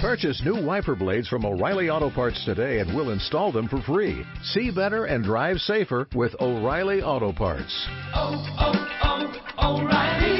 Purchase 0.00 0.40
new 0.44 0.64
wiper 0.64 0.94
blades 0.94 1.26
from 1.26 1.44
O'Reilly 1.44 1.90
Auto 1.90 2.08
Parts 2.08 2.44
today 2.44 2.78
and 2.78 2.94
we'll 2.94 3.10
install 3.10 3.50
them 3.50 3.66
for 3.66 3.82
free. 3.82 4.24
See 4.44 4.70
better 4.70 5.06
and 5.06 5.24
drive 5.24 5.58
safer 5.58 6.06
with 6.14 6.36
O'Reilly 6.40 7.02
Auto 7.02 7.32
Parts. 7.32 7.88
Oh, 8.14 8.46
oh, 8.60 9.32
oh, 9.58 9.80
O'Reilly 9.80 10.38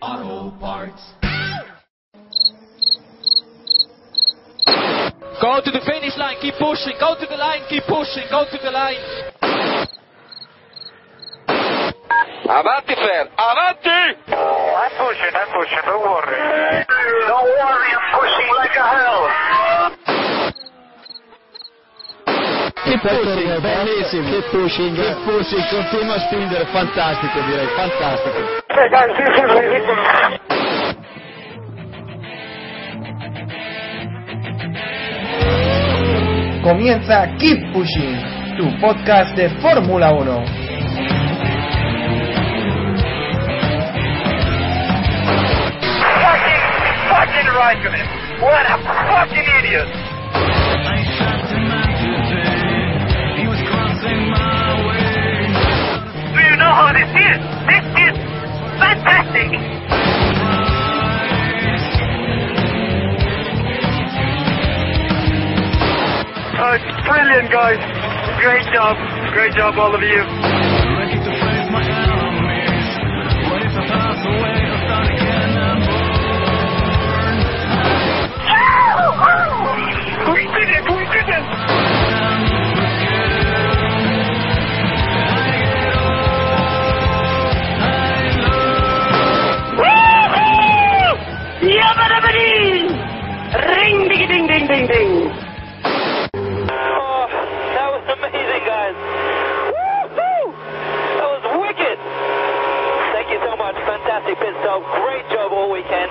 Auto 0.00 0.56
Parts. 0.58 1.02
Go 5.38 5.60
to 5.62 5.70
the 5.70 5.82
finish 5.84 6.16
line, 6.16 6.36
keep 6.40 6.54
pushing, 6.54 6.94
go 6.98 7.14
to 7.20 7.26
the 7.26 7.36
line, 7.36 7.60
keep 7.68 7.82
pushing, 7.82 8.24
go 8.30 8.46
to 8.50 8.56
the 8.56 8.70
line. 8.70 8.96
Avanti, 12.48 12.94
Fer! 12.94 13.28
Avanti! 13.34 14.22
I'm 14.30 14.90
pushing, 14.96 15.34
I'm 15.34 15.50
pushing, 15.50 15.82
don't 15.84 15.98
worry. 15.98 16.38
Don't 17.26 17.42
worry, 17.42 17.90
I'm 17.90 18.06
pushing 18.14 18.48
like 18.54 18.76
a 18.76 18.86
hell. 18.86 19.26
Che 22.84 22.98
pushing, 23.02 23.60
bellissimo, 23.60 24.30
che 24.30 24.42
pushing, 24.50 24.94
che 24.94 25.16
pushing, 25.24 25.68
continua 25.68 26.14
a 26.14 26.20
spingere, 26.20 26.66
fantastico 26.66 27.40
direi, 27.40 27.66
fantastico. 27.74 28.38
Comienza 36.62 37.26
Keep 37.38 37.72
Pushing, 37.72 38.56
tu 38.56 38.78
podcast 38.78 39.34
de 39.34 39.48
Fórmula 39.60 40.12
1. 40.12 40.65
Fucking 47.56 47.82
Raikkonen. 47.82 48.06
What 48.42 48.66
a 48.66 48.76
fucking 48.84 49.48
idiot. 49.58 49.88
Do 56.34 56.40
you 56.42 56.56
know 56.56 56.72
how 56.72 56.92
this 56.92 57.08
is? 57.08 57.40
This 57.66 57.86
is 58.04 58.14
fantastic. 58.78 59.50
Uh, 66.58 66.78
brilliant, 67.08 67.50
guys. 67.52 67.80
Great 68.40 68.66
job. 68.72 68.96
Great 69.32 69.54
job, 69.54 69.78
all 69.78 69.94
of 69.94 70.02
you. 70.02 70.55
We 79.06 80.42
did 80.50 80.68
it! 80.68 80.84
We 80.90 81.04
did 81.14 81.28
it! 81.28 81.44
Ring 93.56 94.08
ding 94.08 94.26
ding 94.28 94.46
ding 94.46 94.66
ding 94.66 94.86
ding. 94.86 95.30
Oh, 96.68 97.26
that 97.30 97.88
was 97.94 98.02
amazing, 98.10 98.64
guys. 98.66 98.96
Woo-hoo! 99.70 100.50
That 101.16 101.28
was 101.30 101.42
wicked. 101.62 101.98
Thank 103.14 103.30
you 103.30 103.38
so 103.46 103.56
much. 103.56 103.76
Fantastic 103.86 104.38
pit 104.38 104.54
stop. 104.60 104.82
Great 104.98 105.30
job 105.30 105.52
all 105.52 105.70
weekend. 105.70 106.10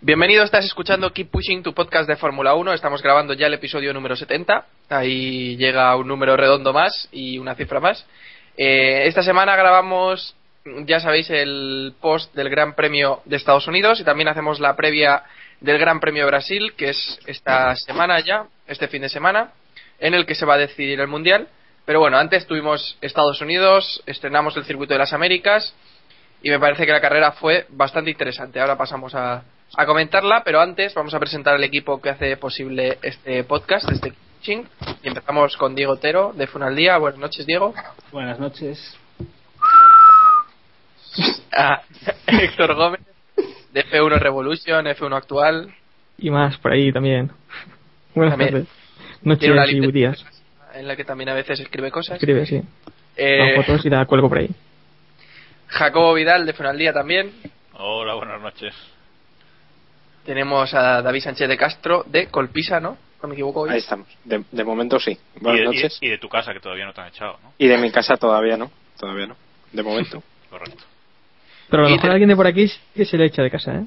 Bienvenido, 0.00 0.42
estás 0.42 0.64
escuchando 0.64 1.12
Keep 1.12 1.30
Pushing, 1.30 1.62
tu 1.62 1.74
podcast 1.74 2.08
de 2.08 2.16
Fórmula 2.16 2.54
1. 2.54 2.72
Estamos 2.72 3.02
grabando 3.02 3.34
ya 3.34 3.46
el 3.46 3.54
episodio 3.54 3.92
número 3.92 4.16
70. 4.16 4.66
Ahí 4.88 5.56
llega 5.56 5.94
un 5.94 6.08
número 6.08 6.36
redondo 6.36 6.72
más 6.72 7.08
y 7.12 7.38
una 7.38 7.54
cifra 7.54 7.78
más. 7.78 8.04
Eh, 8.56 9.06
esta 9.06 9.22
semana 9.22 9.54
grabamos, 9.54 10.34
ya 10.86 10.98
sabéis, 10.98 11.30
el 11.30 11.94
post 12.00 12.34
del 12.34 12.50
Gran 12.50 12.74
Premio 12.74 13.20
de 13.24 13.36
Estados 13.36 13.68
Unidos 13.68 14.00
y 14.00 14.04
también 14.04 14.28
hacemos 14.28 14.58
la 14.58 14.74
previa 14.74 15.22
del 15.60 15.78
Gran 15.78 16.00
Premio 16.00 16.26
Brasil, 16.26 16.72
que 16.76 16.88
es 16.90 17.20
esta 17.26 17.76
semana 17.76 18.18
ya, 18.20 18.46
este 18.66 18.88
fin 18.88 19.02
de 19.02 19.08
semana, 19.08 19.52
en 20.00 20.14
el 20.14 20.26
que 20.26 20.34
se 20.34 20.46
va 20.46 20.54
a 20.54 20.58
decidir 20.58 20.98
el 21.00 21.06
Mundial. 21.06 21.46
Pero 21.84 22.00
bueno, 22.00 22.18
antes 22.18 22.46
tuvimos 22.46 22.98
Estados 23.02 23.40
Unidos, 23.40 24.02
estrenamos 24.06 24.56
el 24.56 24.64
Circuito 24.64 24.94
de 24.94 24.98
las 24.98 25.12
Américas 25.12 25.74
y 26.42 26.50
me 26.50 26.58
parece 26.58 26.86
que 26.86 26.92
la 26.92 27.00
carrera 27.00 27.32
fue 27.32 27.66
bastante 27.70 28.10
interesante. 28.10 28.60
Ahora 28.60 28.76
pasamos 28.76 29.14
a, 29.14 29.42
a 29.76 29.86
comentarla, 29.86 30.42
pero 30.44 30.60
antes 30.60 30.94
vamos 30.94 31.14
a 31.14 31.18
presentar 31.20 31.54
al 31.54 31.64
equipo 31.64 32.00
que 32.00 32.10
hace 32.10 32.36
posible 32.36 32.98
este 33.02 33.44
podcast, 33.44 33.90
este 33.90 34.12
coaching. 34.12 34.64
Y 35.02 35.08
empezamos 35.08 35.56
con 35.56 35.74
Diego 35.74 35.92
Otero 35.94 36.32
de 36.34 36.46
Funaldía. 36.46 36.96
Buenas 36.98 37.18
noches, 37.20 37.46
Diego. 37.46 37.74
Buenas 38.12 38.38
noches. 38.38 38.96
A 41.56 41.82
Héctor 42.26 42.74
Gómez 42.74 43.00
de 43.72 43.84
F1 43.84 44.18
Revolution, 44.18 44.86
F1 44.86 45.16
Actual. 45.16 45.74
y 46.18 46.30
más 46.30 46.56
por 46.58 46.72
ahí 46.72 46.92
también. 46.92 47.30
Buenas 48.14 48.32
También. 48.32 48.50
tardes. 48.52 48.68
Noches 49.22 49.50
una 49.50 49.66
y 49.68 49.92
días. 49.92 50.24
en 50.74 50.86
la 50.88 50.96
que 50.96 51.04
también 51.04 51.28
a 51.28 51.34
veces 51.34 51.60
escribe 51.60 51.90
cosas. 51.90 52.16
Escribe, 52.16 52.46
sí. 52.46 52.62
Eh, 53.16 53.52
Hago 53.52 53.62
fotos 53.62 53.84
y 53.84 53.90
la 53.90 54.06
cuelgo 54.06 54.28
por 54.28 54.38
ahí. 54.38 54.48
Jacobo 55.68 56.14
Vidal 56.14 56.46
de 56.46 56.52
Funaldía 56.52 56.92
también. 56.92 57.32
Hola, 57.74 58.14
buenas 58.14 58.40
noches. 58.40 58.74
Tenemos 60.24 60.72
a 60.74 61.00
David 61.02 61.20
Sánchez 61.22 61.48
de 61.48 61.56
Castro 61.56 62.04
de 62.06 62.26
Colpisa, 62.28 62.80
¿no? 62.80 62.96
No 63.22 63.28
me 63.28 63.34
equivoco 63.34 63.60
hoy. 63.62 63.70
Ahí 63.70 63.78
estamos. 63.78 64.06
De, 64.24 64.44
de 64.50 64.64
momento 64.64 64.98
sí. 65.00 65.12
Y 65.36 65.40
Buenas 65.40 65.60
de, 65.60 65.64
y- 65.64 65.66
noches. 65.82 65.98
y 66.00 66.08
de 66.08 66.18
tu 66.18 66.28
casa, 66.28 66.52
que 66.52 66.60
todavía 66.60 66.84
no 66.84 66.92
te 66.92 67.00
han 67.00 67.08
echado, 67.08 67.38
¿no? 67.42 67.52
Y 67.58 67.66
de 67.66 67.78
mi 67.78 67.90
casa 67.90 68.16
todavía 68.16 68.56
no. 68.56 68.70
Todavía 68.98 69.26
no. 69.26 69.36
De 69.72 69.82
momento. 69.82 70.22
Correcto. 70.50 70.84
Pero 71.70 71.82
a 71.82 71.86
lo 71.88 71.90
mejor 71.94 72.08
te- 72.08 72.12
alguien 72.12 72.28
de 72.28 72.36
por 72.36 72.46
aquí 72.46 72.70
que 72.94 73.04
se 73.04 73.16
le 73.16 73.26
echa 73.26 73.42
de 73.42 73.50
casa, 73.50 73.74
¿eh? 73.74 73.84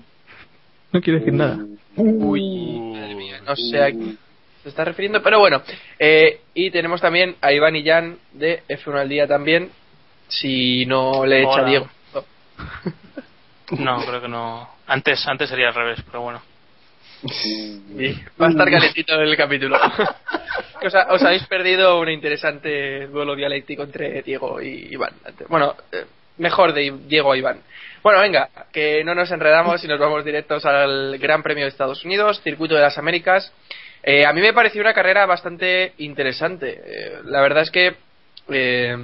No 0.92 1.02
quiero 1.02 1.20
decir 1.20 1.34
nada. 1.34 1.58
Uy, 1.96 2.80
madre 2.94 3.16
mía, 3.16 3.40
no 3.46 3.56
sé 3.56 3.82
a 3.82 3.92
qué 3.92 4.16
se 4.64 4.70
está 4.70 4.84
refiriendo, 4.84 5.22
pero 5.24 5.40
bueno. 5.40 5.62
Eh, 5.98 6.42
y 6.54 6.70
tenemos 6.70 7.00
también 7.02 7.36
a 7.42 7.52
Iván 7.54 7.76
y 7.76 7.84
Jan 7.86 8.18
de 8.34 8.62
F1 8.68 9.00
al 9.00 9.10
día 9.10 9.26
también, 9.28 9.70
si 10.32 10.86
no 10.86 11.26
le 11.26 11.42
echa 11.42 11.50
Hola. 11.62 11.66
Diego. 11.70 11.90
No, 13.78 14.04
creo 14.06 14.22
que 14.22 14.28
no. 14.28 14.68
Antes, 14.88 15.26
antes 15.28 15.50
sería 15.50 15.70
al 15.70 15.74
revés, 15.76 16.00
pero 16.06 16.22
bueno. 16.22 16.42
Va 18.42 18.48
a 18.48 18.50
estar 18.50 18.70
calentito 18.70 19.14
el 19.22 19.38
capítulo. 19.38 19.78
Os, 20.84 20.94
ha- 20.94 21.08
os 21.14 21.24
habéis 21.24 21.46
perdido 21.48 22.00
un 22.02 22.10
interesante 22.10 23.08
duelo 23.08 23.34
dialéctico 23.36 23.84
entre 23.84 24.24
Diego 24.24 24.62
y 24.62 24.90
Iván. 24.92 25.14
Bueno, 25.48 25.76
eh, 25.92 26.06
mejor 26.40 26.74
de 26.74 26.92
Diego 27.08 27.32
a 27.32 27.38
Iván. 27.38 27.62
Bueno, 28.04 28.20
venga, 28.20 28.50
que 28.74 29.04
no 29.06 29.16
nos 29.16 29.32
enredamos 29.32 29.82
y 29.86 29.88
nos 29.88 30.00
vamos 30.00 30.26
directos 30.26 30.66
al 30.66 31.18
Gran 31.20 31.42
Premio 31.42 31.64
de 31.64 31.70
Estados 31.70 32.04
Unidos, 32.04 32.42
Circuito 32.44 32.76
de 32.76 32.82
las 32.82 32.98
Américas. 32.98 33.54
Eh, 34.04 34.26
a 34.26 34.34
mí 34.34 34.42
me 34.42 34.52
pareció 34.52 34.82
una 34.82 34.94
carrera 34.94 35.26
bastante 35.26 35.94
interesante. 36.00 36.82
Eh, 36.84 37.20
la 37.24 37.40
verdad 37.42 37.64
es 37.64 37.72
que 37.72 37.96
eh, 38.50 38.98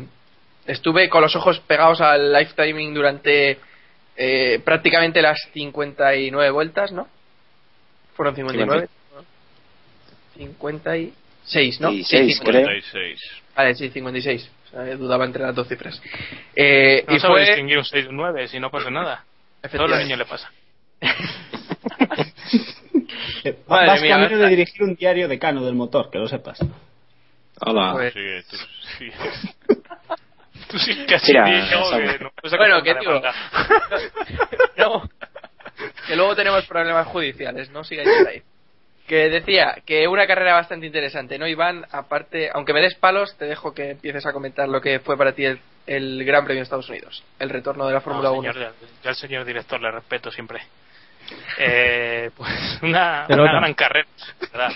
estuve 0.68 1.10
con 1.10 1.22
los 1.22 1.36
ojos 1.36 1.60
pegados 1.62 2.02
al 2.02 2.32
live 2.34 2.52
timing 2.56 2.94
durante 2.94 3.58
eh, 4.16 4.60
prácticamente 4.64 5.22
las 5.22 5.38
59 5.54 6.52
vueltas, 6.52 6.92
¿no? 6.92 7.08
Fueron 8.16 8.36
59. 8.36 8.88
56, 10.38 11.80
¿no? 11.82 11.90
Sí, 11.92 12.04
Sí, 12.04 12.18
seis, 12.18 12.38
56. 12.40 12.42
creo. 12.44 12.68
56. 12.68 13.22
Vale, 13.56 13.76
sí, 13.76 13.90
56. 13.90 14.52
O 14.68 14.70
sea, 14.70 14.96
dudaba 14.96 15.26
entre 15.26 15.44
las 15.44 15.56
dos 15.56 15.68
cifras. 15.68 16.02
Eh, 16.56 17.04
No 17.08 17.16
y 17.16 17.20
fue. 17.20 17.46
distinguir 17.46 17.78
un 17.78 17.86
6 17.86 18.06
y 18.06 18.08
un 18.10 18.16
9, 18.18 18.48
si 18.48 18.60
no 18.60 18.70
pasa 18.70 18.90
nada. 18.90 19.24
A 19.64 19.70
todos 19.70 19.90
los 19.90 20.00
niños 20.00 20.20
le 20.20 20.26
pasa. 20.26 20.52
Madre 23.68 23.88
Vas 23.88 24.02
mía, 24.02 24.16
camino 24.18 24.38
de 24.40 24.50
dirigir 24.50 24.84
un 24.84 24.96
diario 24.96 25.28
decano 25.28 25.64
del 25.64 25.76
motor, 25.76 26.10
que 26.12 26.18
lo 26.20 26.28
sepas. 26.28 26.60
Hola. 27.62 27.94
Pues- 27.94 28.14
Sí, 28.14 28.20
tú 28.50 28.58
sí. 28.98 29.12
tú 30.72 30.78
sí 30.80 31.06
que 31.06 31.16
así 31.16 31.32
Mira, 31.34 31.46
que 31.46 32.24
no 32.24 32.32
puedes 32.42 32.58
Bueno, 32.58 32.82
manga. 33.12 33.34
No, 34.78 35.04
que 36.08 36.16
luego 36.16 36.36
tenemos 36.36 36.66
problemas 36.66 37.08
judiciales, 37.08 37.70
no 37.72 37.84
sigáis 37.84 38.10
por 38.20 38.28
ahí. 38.28 38.42
Que 39.08 39.30
decía 39.30 39.78
que 39.86 40.06
una 40.08 40.28
carrera 40.28 40.56
bastante 40.56 40.86
interesante, 40.86 41.40
¿no, 41.40 41.48
Iván? 41.48 41.86
Aparte, 41.92 42.50
aunque 42.54 42.74
me 42.74 42.82
des 42.82 42.96
palos, 42.96 43.38
te 43.38 43.46
dejo 43.46 43.74
que 43.74 43.92
empieces 43.92 44.26
a 44.26 44.34
comentar 44.34 44.68
lo 44.68 44.82
que 44.82 45.00
fue 45.00 45.18
para 45.18 45.32
ti 45.32 45.46
el, 45.46 45.60
el 45.86 46.26
Gran 46.26 46.44
Premio 46.44 46.60
de 46.60 46.64
Estados 46.64 46.90
Unidos, 46.90 47.24
el 47.40 47.50
retorno 47.50 47.88
de 47.88 47.94
la 47.94 48.02
Fórmula 48.02 48.28
No, 48.30 48.36
1. 48.36 48.54
señor, 48.54 48.74
ya- 48.82 48.88
ya 49.04 49.10
al 49.12 49.16
señor 49.16 49.46
director 49.46 49.82
le 49.82 49.92
respeto 49.92 50.30
siempre. 50.30 50.62
Eh, 51.58 52.32
pues 52.36 52.50
una, 52.82 53.26
una 53.30 53.44
gran 53.60 53.74
carrera, 53.74 54.08
¿verdad? 54.52 54.72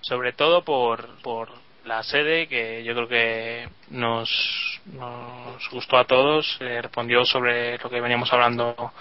Sobre 0.00 0.32
todo 0.32 0.62
por, 0.64 1.20
por 1.22 1.48
la 1.84 2.02
sede, 2.02 2.46
que 2.46 2.82
yo 2.84 2.94
creo 2.94 3.08
que 3.08 3.68
nos, 3.90 4.80
nos 4.86 5.68
gustó 5.70 5.98
a 5.98 6.04
todos, 6.04 6.56
eh, 6.60 6.80
respondió 6.82 7.24
sobre 7.24 7.78
lo 7.78 7.90
que 7.90 8.00
veníamos 8.00 8.32
hablando 8.32 8.92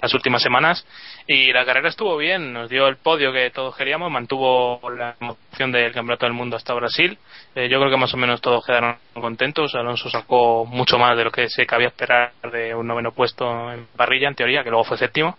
las 0.00 0.14
últimas 0.14 0.42
semanas 0.42 0.86
y 1.26 1.52
la 1.52 1.64
carrera 1.64 1.88
estuvo 1.88 2.16
bien, 2.16 2.52
nos 2.52 2.70
dio 2.70 2.86
el 2.86 2.96
podio 2.96 3.32
que 3.32 3.50
todos 3.50 3.76
queríamos, 3.76 4.10
mantuvo 4.10 4.80
la 4.90 5.16
emoción 5.20 5.72
del 5.72 5.92
Campeonato 5.92 6.26
del 6.26 6.32
Mundo 6.32 6.56
hasta 6.56 6.72
Brasil. 6.74 7.18
Eh, 7.54 7.68
yo 7.68 7.78
creo 7.78 7.90
que 7.90 7.96
más 7.96 8.14
o 8.14 8.16
menos 8.16 8.40
todos 8.40 8.64
quedaron 8.64 8.96
contentos. 9.14 9.74
Alonso 9.74 10.08
sacó 10.08 10.64
mucho 10.64 10.98
más 10.98 11.16
de 11.16 11.24
lo 11.24 11.30
que 11.30 11.48
se 11.48 11.66
cabía 11.66 11.88
esperar 11.88 12.32
de 12.52 12.74
un 12.74 12.86
noveno 12.86 13.12
puesto 13.12 13.72
en 13.72 13.86
parrilla, 13.96 14.28
en 14.28 14.34
teoría, 14.34 14.62
que 14.62 14.70
luego 14.70 14.84
fue 14.84 14.98
séptimo. 14.98 15.36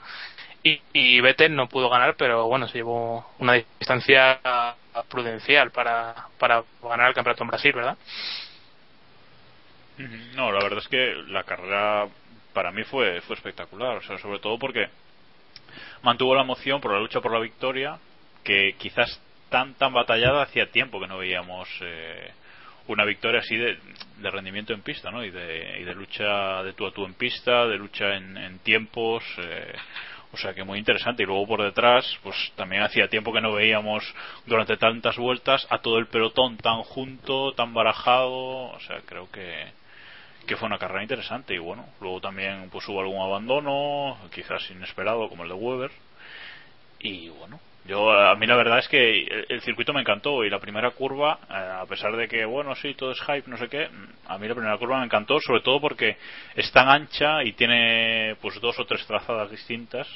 Y, 0.62 0.82
y 0.92 1.22
Vettel 1.22 1.56
no 1.56 1.68
pudo 1.68 1.90
ganar, 1.90 2.16
pero 2.18 2.48
bueno, 2.48 2.68
se 2.68 2.80
llevó 2.80 3.26
una 3.40 3.54
distancia 3.54 4.42
prudencial 5.04 5.72
para, 5.72 6.28
para 6.38 6.64
ganar 6.82 7.10
el 7.10 7.14
campeonato 7.14 7.44
en 7.44 7.50
Brasil, 7.50 7.74
¿verdad? 7.74 7.98
No, 10.36 10.52
la 10.52 10.64
verdad 10.64 10.80
es 10.80 10.88
que 10.88 11.14
la 11.28 11.44
carrera 11.44 12.08
para 12.54 12.72
mí 12.72 12.84
fue, 12.84 13.22
fue 13.22 13.36
espectacular, 13.36 13.98
o 13.98 14.02
sea, 14.02 14.18
sobre 14.18 14.40
todo 14.40 14.58
porque 14.58 14.88
mantuvo 16.02 16.36
la 16.36 16.42
emoción 16.42 16.80
por 16.80 16.94
la 16.94 17.00
lucha 17.00 17.22
por 17.22 17.34
la 17.34 17.40
victoria, 17.40 17.98
que 18.44 18.76
quizás 18.78 19.22
tan 19.50 19.74
tan 19.76 19.94
batallada 19.94 20.44
hacía 20.44 20.72
tiempo 20.72 21.00
que 21.00 21.08
no 21.08 21.18
veíamos 21.18 21.68
eh, 21.82 22.32
una 22.88 23.06
victoria 23.06 23.42
así 23.42 23.56
de, 23.56 23.78
de, 24.18 24.32
rendimiento 24.32 24.74
en 24.74 24.82
pista, 24.82 25.12
¿no? 25.12 25.24
Y 25.24 25.30
de, 25.30 25.80
y 25.80 25.84
de 25.84 25.94
lucha 25.94 26.64
de 26.64 26.74
tú 26.74 26.88
a 26.88 26.92
tú 26.92 27.06
en 27.06 27.14
pista, 27.14 27.68
de 27.68 27.78
lucha 27.78 28.16
en, 28.16 28.60
tiempos, 28.60 29.24
eh, 29.38 29.76
o 30.32 30.38
sea 30.38 30.54
que 30.54 30.64
muy 30.64 30.80
interesante. 30.80 31.24
Y 31.24 31.26
luego 31.26 31.48
por 31.48 31.64
detrás, 31.64 32.06
pues 32.24 32.36
también 32.56 32.84
hacía 32.84 33.08
tiempo 33.08 33.34
que 33.34 33.42
no 33.42 33.54
veíamos 33.54 34.04
durante 34.46 34.78
tantas 34.78 35.18
vueltas 35.18 35.66
a 35.70 35.80
todo 35.80 35.98
el 35.98 36.08
pelotón 36.08 36.58
tan 36.58 36.84
junto, 36.84 37.54
tan 37.54 37.74
barajado. 37.74 38.72
O 38.72 38.80
sea, 38.82 39.02
creo 39.06 39.30
que, 39.32 39.72
que 40.46 40.56
fue 40.56 40.68
una 40.68 40.78
carrera 40.78 41.04
interesante. 41.04 41.56
Y 41.56 41.60
bueno, 41.60 41.86
luego 42.00 42.22
también 42.22 42.70
pues 42.72 42.88
hubo 42.88 43.00
algún 43.02 43.22
abandono, 43.22 44.18
quizás 44.34 44.70
inesperado, 44.72 45.30
como 45.30 45.44
el 45.44 45.50
de 45.50 45.56
Weber. 45.56 45.92
Y 47.00 47.30
bueno, 47.30 47.60
yo 47.86 48.12
a 48.12 48.36
mí 48.36 48.46
la 48.46 48.56
verdad 48.56 48.80
es 48.80 48.88
que 48.88 49.46
el 49.50 49.62
circuito 49.62 49.94
me 49.94 50.02
encantó 50.02 50.44
y 50.44 50.50
la 50.50 50.60
primera 50.60 50.92
curva, 50.92 51.40
a 51.50 51.86
pesar 51.88 52.16
de 52.16 52.28
que 52.28 52.46
bueno 52.46 52.76
sí 52.76 52.94
todo 52.94 53.12
es 53.12 53.22
hype 53.22 53.44
no 53.48 53.58
sé 53.58 53.68
qué, 53.68 53.90
a 54.28 54.38
mí 54.38 54.48
la 54.48 54.56
primera 54.56 54.78
curva 54.78 55.00
me 55.00 55.06
encantó 55.06 55.40
sobre 55.40 55.62
todo 55.62 55.82
porque 55.82 56.18
es 56.56 56.72
tan 56.72 56.90
ancha 56.90 57.44
y 57.44 57.54
tiene 57.54 58.36
pues 58.42 58.60
dos 58.62 58.78
o 58.80 58.86
tres 58.86 59.06
trazadas 59.08 59.50
distintas 59.50 60.08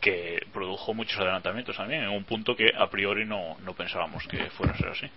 que 0.00 0.46
produjo 0.52 0.94
muchos 0.94 1.18
adelantamientos 1.20 1.76
también 1.76 2.04
en 2.04 2.10
un 2.10 2.24
punto 2.24 2.56
que 2.56 2.70
a 2.76 2.88
priori 2.88 3.26
no, 3.26 3.58
no 3.60 3.74
pensábamos 3.74 4.26
que 4.26 4.38
fuera 4.50 4.72
a 4.72 4.76
ser 4.76 4.88
así. 4.88 5.10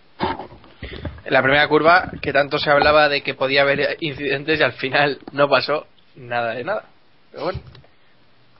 La 1.25 1.41
primera 1.41 1.67
curva 1.67 2.11
que 2.21 2.33
tanto 2.33 2.57
se 2.57 2.69
hablaba 2.69 3.07
de 3.09 3.23
que 3.23 3.33
podía 3.33 3.61
haber 3.61 3.97
incidentes 4.01 4.59
y 4.59 4.63
al 4.63 4.73
final 4.73 5.19
no 5.31 5.49
pasó 5.49 5.87
nada 6.15 6.53
de 6.53 6.63
nada. 6.63 6.83
Pero 7.31 7.45
bueno. 7.45 7.59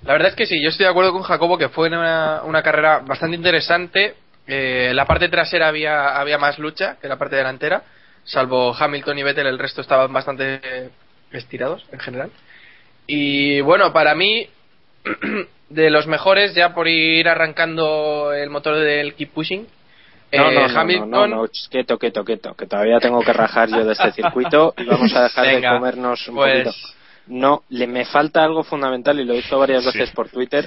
La 0.06 0.14
verdad 0.14 0.30
es 0.30 0.36
que 0.36 0.46
sí, 0.46 0.62
yo 0.62 0.70
estoy 0.70 0.86
de 0.86 0.90
acuerdo 0.90 1.14
con 1.14 1.24
Jacobo 1.24 1.58
que 1.58 1.70
fue 1.70 1.88
una, 1.88 2.42
una 2.44 2.62
carrera 2.62 3.00
bastante 3.00 3.38
interesante. 3.38 4.16
Eh, 4.46 4.92
la 4.94 5.06
parte 5.06 5.30
trasera 5.30 5.70
había, 5.70 6.20
había 6.20 6.38
más 6.38 6.60
lucha 6.60 6.98
que 7.02 7.08
la 7.08 7.18
parte 7.18 7.38
delantera, 7.38 7.84
salvo 8.26 8.76
Hamilton 8.78 9.18
y 9.18 9.24
Vettel, 9.24 9.48
el 9.48 9.60
resto 9.60 9.80
estaban 9.80 10.12
bastante 10.12 10.90
estirados 11.32 11.86
en 11.94 12.00
general. 12.00 12.32
Y 13.08 13.62
bueno, 13.62 13.94
para 13.94 14.14
mí, 14.16 14.50
de 15.70 15.90
los 15.90 16.08
mejores, 16.08 16.54
ya 16.54 16.74
por 16.74 16.90
ir 16.90 17.30
arrancando 17.30 18.34
el 18.34 18.50
motor 18.50 18.76
del 18.76 19.14
Keep 19.16 19.32
Pushing, 19.32 19.68
no, 20.34 20.50
eh, 20.50 20.56
no, 20.56 20.68
no, 20.68 20.80
Hamilton. 20.80 21.10
no, 21.10 21.28
no, 21.28 21.36
no, 21.44 21.50
quieto, 21.70 21.98
quieto, 21.98 22.26
quieto, 22.26 22.56
que 22.56 22.66
todavía 22.66 23.00
tengo 23.00 23.22
que 23.22 23.34
rajar 23.34 23.70
yo 23.70 23.86
de 23.86 23.94
este 23.94 24.12
circuito 24.12 24.74
y 24.78 24.86
vamos 24.86 25.14
a 25.16 25.24
dejar 25.24 25.46
Venga, 25.46 25.72
de 25.72 25.78
comernos 25.78 26.28
un 26.28 26.36
pues, 26.36 26.64
poquito. 26.66 27.03
No, 27.28 27.64
le 27.70 27.88
me 27.88 28.06
falta 28.06 28.44
algo 28.44 28.64
fundamental 28.64 29.20
y 29.20 29.26
lo 29.26 29.34
he 29.34 29.38
visto 29.38 29.58
varias 29.58 29.86
veces 29.86 30.12
por 30.12 30.30
Twitter. 30.30 30.66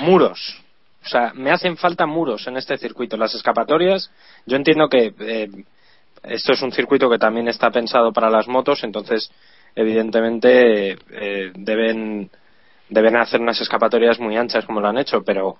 Muros. 0.00 0.62
O 1.04 1.08
sea, 1.08 1.32
me 1.34 1.50
hacen 1.50 1.76
falta 1.76 2.06
muros 2.06 2.46
en 2.46 2.56
este 2.56 2.76
circuito. 2.78 3.16
Las 3.16 3.34
escapatorias, 3.34 4.10
yo 4.44 4.56
entiendo 4.56 4.88
que 4.88 5.14
eh, 5.20 5.48
esto 6.22 6.52
es 6.52 6.62
un 6.62 6.72
circuito 6.72 7.08
que 7.08 7.18
también 7.18 7.48
está 7.48 7.70
pensado 7.70 8.12
para 8.12 8.30
las 8.30 8.48
motos, 8.48 8.82
entonces 8.82 9.30
evidentemente 9.74 10.92
eh, 10.92 11.52
deben 11.54 12.30
deben 12.88 13.16
hacer 13.16 13.40
unas 13.40 13.60
escapatorias 13.60 14.18
muy 14.20 14.36
anchas 14.36 14.64
como 14.64 14.80
lo 14.80 14.88
han 14.88 14.98
hecho, 14.98 15.22
pero 15.22 15.56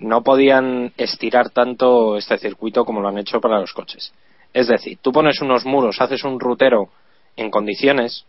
no 0.00 0.22
podían 0.22 0.92
estirar 0.96 1.50
tanto 1.50 2.16
este 2.16 2.38
circuito 2.38 2.84
como 2.84 3.00
lo 3.00 3.08
han 3.08 3.18
hecho 3.18 3.40
para 3.40 3.60
los 3.60 3.72
coches. 3.72 4.12
Es 4.52 4.68
decir, 4.68 4.98
tú 5.02 5.12
pones 5.12 5.40
unos 5.40 5.64
muros, 5.64 6.00
haces 6.00 6.24
un 6.24 6.40
rutero 6.40 6.88
en 7.36 7.50
condiciones 7.50 8.24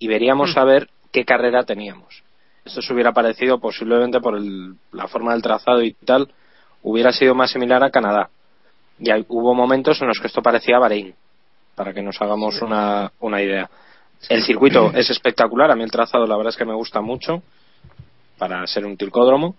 y 0.00 0.08
veríamos 0.08 0.56
a 0.56 0.64
ver 0.64 0.88
qué 1.12 1.24
carrera 1.24 1.62
teníamos. 1.62 2.24
Esto 2.64 2.82
se 2.82 2.92
hubiera 2.92 3.12
parecido 3.12 3.60
posiblemente 3.60 4.20
por 4.20 4.36
el- 4.36 4.74
la 4.92 5.06
forma 5.06 5.32
del 5.32 5.42
trazado 5.42 5.82
y 5.82 5.92
tal, 5.92 6.32
hubiera 6.82 7.12
sido 7.12 7.34
más 7.34 7.50
similar 7.52 7.84
a 7.84 7.90
Canadá. 7.90 8.30
Y 8.98 9.10
hay- 9.10 9.24
hubo 9.28 9.54
momentos 9.54 10.00
en 10.02 10.08
los 10.08 10.18
que 10.18 10.26
esto 10.26 10.42
parecía 10.42 10.78
Bahrein, 10.78 11.14
para 11.74 11.92
que 11.94 12.02
nos 12.02 12.20
hagamos 12.20 12.60
una, 12.62 13.12
una 13.20 13.40
idea. 13.40 13.70
El 14.28 14.42
circuito 14.42 14.90
es 14.94 15.08
espectacular, 15.10 15.70
a 15.70 15.76
mí 15.76 15.82
el 15.82 15.90
trazado 15.90 16.26
la 16.26 16.36
verdad 16.36 16.50
es 16.50 16.56
que 16.56 16.64
me 16.66 16.74
gusta 16.74 17.00
mucho, 17.00 17.42
para 18.38 18.66
ser 18.66 18.84
un 18.86 18.96
tilcódromo, 18.96 19.54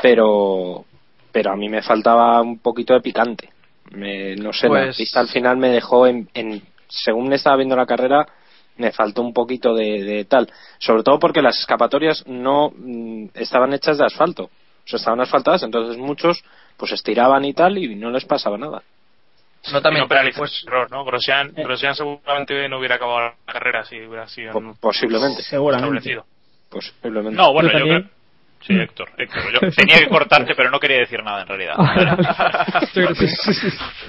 pero, 0.00 0.84
pero 1.32 1.52
a 1.52 1.56
mí 1.56 1.68
me 1.68 1.82
faltaba 1.82 2.40
un 2.40 2.58
poquito 2.58 2.94
de 2.94 3.00
picante. 3.00 3.50
Me- 3.90 4.36
no 4.36 4.52
sé, 4.52 4.68
la 4.68 4.84
Pues- 4.84 4.96
pista 4.96 5.20
al 5.20 5.28
final 5.28 5.56
me 5.56 5.68
dejó 5.68 6.06
en, 6.06 6.28
en- 6.34 6.62
según 6.88 7.32
estaba 7.32 7.56
viendo 7.56 7.76
la 7.76 7.86
carrera, 7.86 8.26
me 8.78 8.92
faltó 8.92 9.22
un 9.22 9.32
poquito 9.34 9.74
de, 9.74 10.02
de 10.04 10.24
tal. 10.24 10.50
Sobre 10.78 11.02
todo 11.02 11.18
porque 11.18 11.42
las 11.42 11.58
escapatorias 11.58 12.24
no 12.26 12.72
mm, 12.74 13.26
estaban 13.34 13.72
hechas 13.74 13.98
de 13.98 14.06
asfalto. 14.06 14.44
O 14.44 14.50
sea, 14.90 14.96
estaban 14.98 15.20
asfaltadas, 15.20 15.62
entonces 15.64 15.98
muchos 15.98 16.42
pues 16.76 16.92
estiraban 16.92 17.44
y 17.44 17.52
tal 17.52 17.76
y 17.76 17.94
no 17.94 18.10
les 18.10 18.24
pasaba 18.24 18.56
nada. 18.56 18.82
No 19.72 19.82
también, 19.82 20.04
no 20.04 20.08
penaliza 20.08 20.38
pues- 20.38 20.64
error, 20.66 20.90
¿no? 20.90 21.04
Grosjean, 21.04 21.52
Grosjean 21.54 21.94
seguramente 21.94 22.68
no 22.68 22.78
hubiera 22.78 22.94
acabado 22.94 23.18
la 23.46 23.52
carrera 23.52 23.84
si 23.84 23.96
hubiera 23.96 24.26
sido 24.28 24.52
Po- 24.52 24.74
posiblemente. 24.80 25.40
establecido. 25.42 26.24
Posiblemente. 26.70 27.36
No, 27.36 27.52
bueno, 27.52 27.70
yo 27.72 27.84
creo- 27.84 28.17
Sí, 28.60 28.74
Héctor, 28.74 29.08
Héctor. 29.16 29.42
Yo 29.52 29.70
tenía 29.70 29.98
que 30.00 30.08
cortarte, 30.08 30.54
pero 30.56 30.70
no 30.70 30.78
quería 30.80 30.98
decir 30.98 31.22
nada 31.22 31.42
en 31.42 31.48
realidad. 31.48 31.74
Que- 32.92 33.06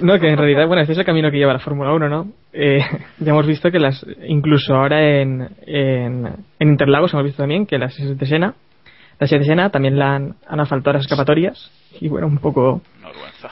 no, 0.04 0.18
que 0.18 0.28
en 0.28 0.36
realidad, 0.36 0.66
bueno, 0.66 0.82
ese 0.82 0.92
es 0.92 0.98
el 0.98 1.04
camino 1.04 1.30
que 1.30 1.38
lleva 1.38 1.52
la 1.52 1.58
Fórmula 1.60 1.92
1, 1.92 2.08
¿no? 2.08 2.26
Eh, 2.52 2.80
ya 3.18 3.30
hemos 3.30 3.46
visto 3.46 3.70
que 3.70 3.78
las, 3.78 4.04
incluso 4.26 4.74
ahora 4.74 5.20
en, 5.20 5.48
en, 5.66 6.26
en 6.58 6.68
Interlagos 6.68 7.12
hemos 7.12 7.24
visto 7.24 7.42
también 7.42 7.64
que 7.66 7.78
las 7.78 7.96
de 7.96 8.26
Sena, 8.26 8.54
las 9.18 9.30
de 9.30 9.44
Sena 9.44 9.70
también 9.70 9.98
la 9.98 10.14
han, 10.16 10.34
han 10.48 10.60
asfaltado 10.60 10.94
las 10.96 11.06
escapatorias 11.06 11.70
y 12.00 12.08
bueno, 12.08 12.26
un 12.26 12.38
poco... 12.38 12.82
Una 12.98 13.08
vergüenza. 13.08 13.50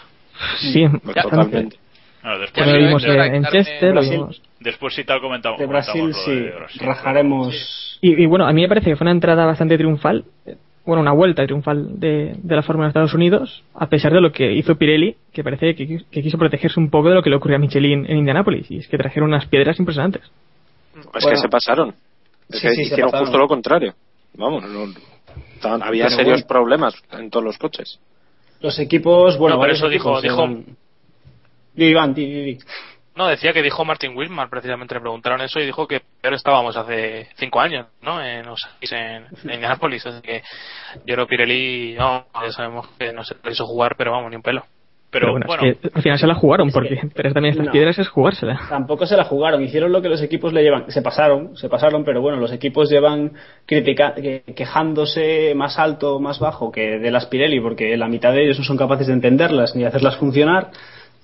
Sí, 0.58 0.84
bastante. 0.84 1.22
totalmente. 1.22 1.76
Bueno, 2.22 2.36
Ya 2.36 2.40
después, 2.40 2.66
lo 2.66 2.76
vimos 2.78 3.02
de- 3.02 3.26
en, 3.26 3.34
en 3.36 3.44
Chester, 3.44 3.94
lo 3.94 4.00
vimos... 4.02 4.42
después 4.60 4.94
sí 4.94 5.04
tal 5.04 5.20
comentamos. 5.20 5.58
De 5.60 5.66
Brasil 5.66 5.92
comentamos 6.00 6.24
sí, 6.24 6.34
de 6.34 6.50
Brasil. 6.50 6.82
rajaremos. 6.84 7.98
Y, 8.00 8.22
y 8.22 8.26
bueno, 8.26 8.46
a 8.46 8.52
mí 8.52 8.62
me 8.62 8.68
parece 8.68 8.90
que 8.90 8.96
fue 8.96 9.04
una 9.04 9.12
entrada 9.12 9.44
bastante 9.46 9.76
triunfal, 9.76 10.24
bueno, 10.88 11.02
una 11.02 11.12
vuelta 11.12 11.44
triunfal 11.44 12.00
de, 12.00 12.34
de 12.42 12.56
la 12.56 12.62
Fórmula 12.62 12.86
de 12.86 12.90
Estados 12.90 13.12
Unidos, 13.14 13.62
a 13.74 13.88
pesar 13.88 14.12
de 14.12 14.20
lo 14.20 14.32
que 14.32 14.52
hizo 14.54 14.76
Pirelli, 14.76 15.16
que 15.32 15.44
parece 15.44 15.74
que, 15.74 15.86
qui- 15.86 16.04
que 16.10 16.22
quiso 16.22 16.38
protegerse 16.38 16.80
un 16.80 16.88
poco 16.90 17.10
de 17.10 17.14
lo 17.14 17.22
que 17.22 17.28
le 17.30 17.36
ocurrió 17.36 17.56
a 17.56 17.60
Michelin 17.60 18.06
en 18.08 18.16
Indianápolis, 18.18 18.70
y 18.70 18.78
es 18.78 18.88
que 18.88 18.96
trajeron 18.96 19.28
unas 19.28 19.46
piedras 19.46 19.78
impresionantes. 19.78 20.22
Es 20.96 21.06
Bueno. 21.12 21.28
que 21.30 21.36
se 21.36 21.48
pasaron. 21.48 21.90
Es 22.48 22.58
Sí, 22.60 22.66
que 22.68 22.74
sí, 22.74 22.82
hicieron 22.82 23.10
justo 23.12 23.36
lo 23.38 23.46
contrario. 23.46 23.94
Vamos, 24.34 24.64
no- 24.64 25.84
había 25.84 26.04
Pero 26.06 26.16
serios 26.16 26.32
bueno. 26.40 26.46
problemas 26.48 26.94
en 27.12 27.28
todos 27.30 27.44
los 27.44 27.58
coches. 27.58 28.00
Los 28.60 28.78
equipos, 28.78 29.36
bueno, 29.38 29.56
No, 29.56 29.60
pero 29.60 29.72
varios 29.72 29.78
eso 29.78 29.88
dijo- 29.88 30.20
dijo- 30.22 30.42
eran- 30.44 30.64
Di, 31.74 31.84
Iván, 31.84 32.14
di, 32.14 32.24
di, 32.26 32.42
di. 32.42 32.58
No, 33.18 33.26
decía 33.26 33.52
que 33.52 33.62
dijo 33.64 33.84
Martin 33.84 34.16
Wilmar, 34.16 34.48
precisamente 34.48 34.94
le 34.94 35.00
preguntaron 35.00 35.40
eso 35.40 35.58
y 35.58 35.66
dijo 35.66 35.88
que 35.88 36.00
peor 36.22 36.34
estábamos 36.34 36.76
hace 36.76 37.26
cinco 37.34 37.60
años, 37.60 37.88
¿no? 38.00 38.22
En, 38.22 38.44
en, 38.46 39.24
en 39.42 39.50
Indianapolis. 39.54 40.06
Así 40.06 40.22
que 40.22 40.42
yo 41.04 41.14
creo 41.16 41.26
Pirelli, 41.26 41.96
no, 41.98 42.26
ya 42.42 42.52
sabemos 42.52 42.86
que 42.96 43.12
no 43.12 43.24
se 43.24 43.34
lo 43.42 43.50
hizo 43.50 43.66
jugar, 43.66 43.96
pero 43.98 44.12
vamos, 44.12 44.30
ni 44.30 44.36
un 44.36 44.42
pelo. 44.42 44.64
Pero, 45.10 45.30
bueno, 45.32 45.46
bueno, 45.46 45.62
es 45.64 45.78
que 45.78 45.88
al 45.94 46.02
final 46.02 46.18
se 46.18 46.26
la 46.26 46.34
jugaron, 46.34 46.70
porque 46.70 47.00
pero 47.14 47.32
también 47.32 47.52
estas 47.52 47.66
no. 47.66 47.72
piedras 47.72 47.98
es 47.98 48.08
jugársela. 48.08 48.60
Tampoco 48.68 49.06
se 49.06 49.16
la 49.16 49.24
jugaron, 49.24 49.62
hicieron 49.64 49.90
lo 49.90 50.02
que 50.02 50.10
los 50.10 50.20
equipos 50.20 50.52
le 50.52 50.62
llevan, 50.62 50.90
se 50.90 51.00
pasaron, 51.00 51.56
se 51.56 51.68
pasaron, 51.70 52.04
pero 52.04 52.20
bueno, 52.20 52.38
los 52.38 52.52
equipos 52.52 52.90
llevan 52.90 53.32
critica, 53.64 54.12
que- 54.14 54.42
quejándose 54.54 55.54
más 55.56 55.78
alto, 55.78 56.20
más 56.20 56.38
bajo 56.38 56.70
que 56.70 56.98
de 56.98 57.10
las 57.10 57.24
Pirelli, 57.26 57.58
porque 57.58 57.96
la 57.96 58.06
mitad 58.06 58.32
de 58.32 58.44
ellos 58.44 58.58
no 58.58 58.64
son 58.64 58.76
capaces 58.76 59.06
de 59.06 59.14
entenderlas 59.14 59.74
ni 59.74 59.80
de 59.82 59.88
hacerlas 59.88 60.16
funcionar. 60.18 60.70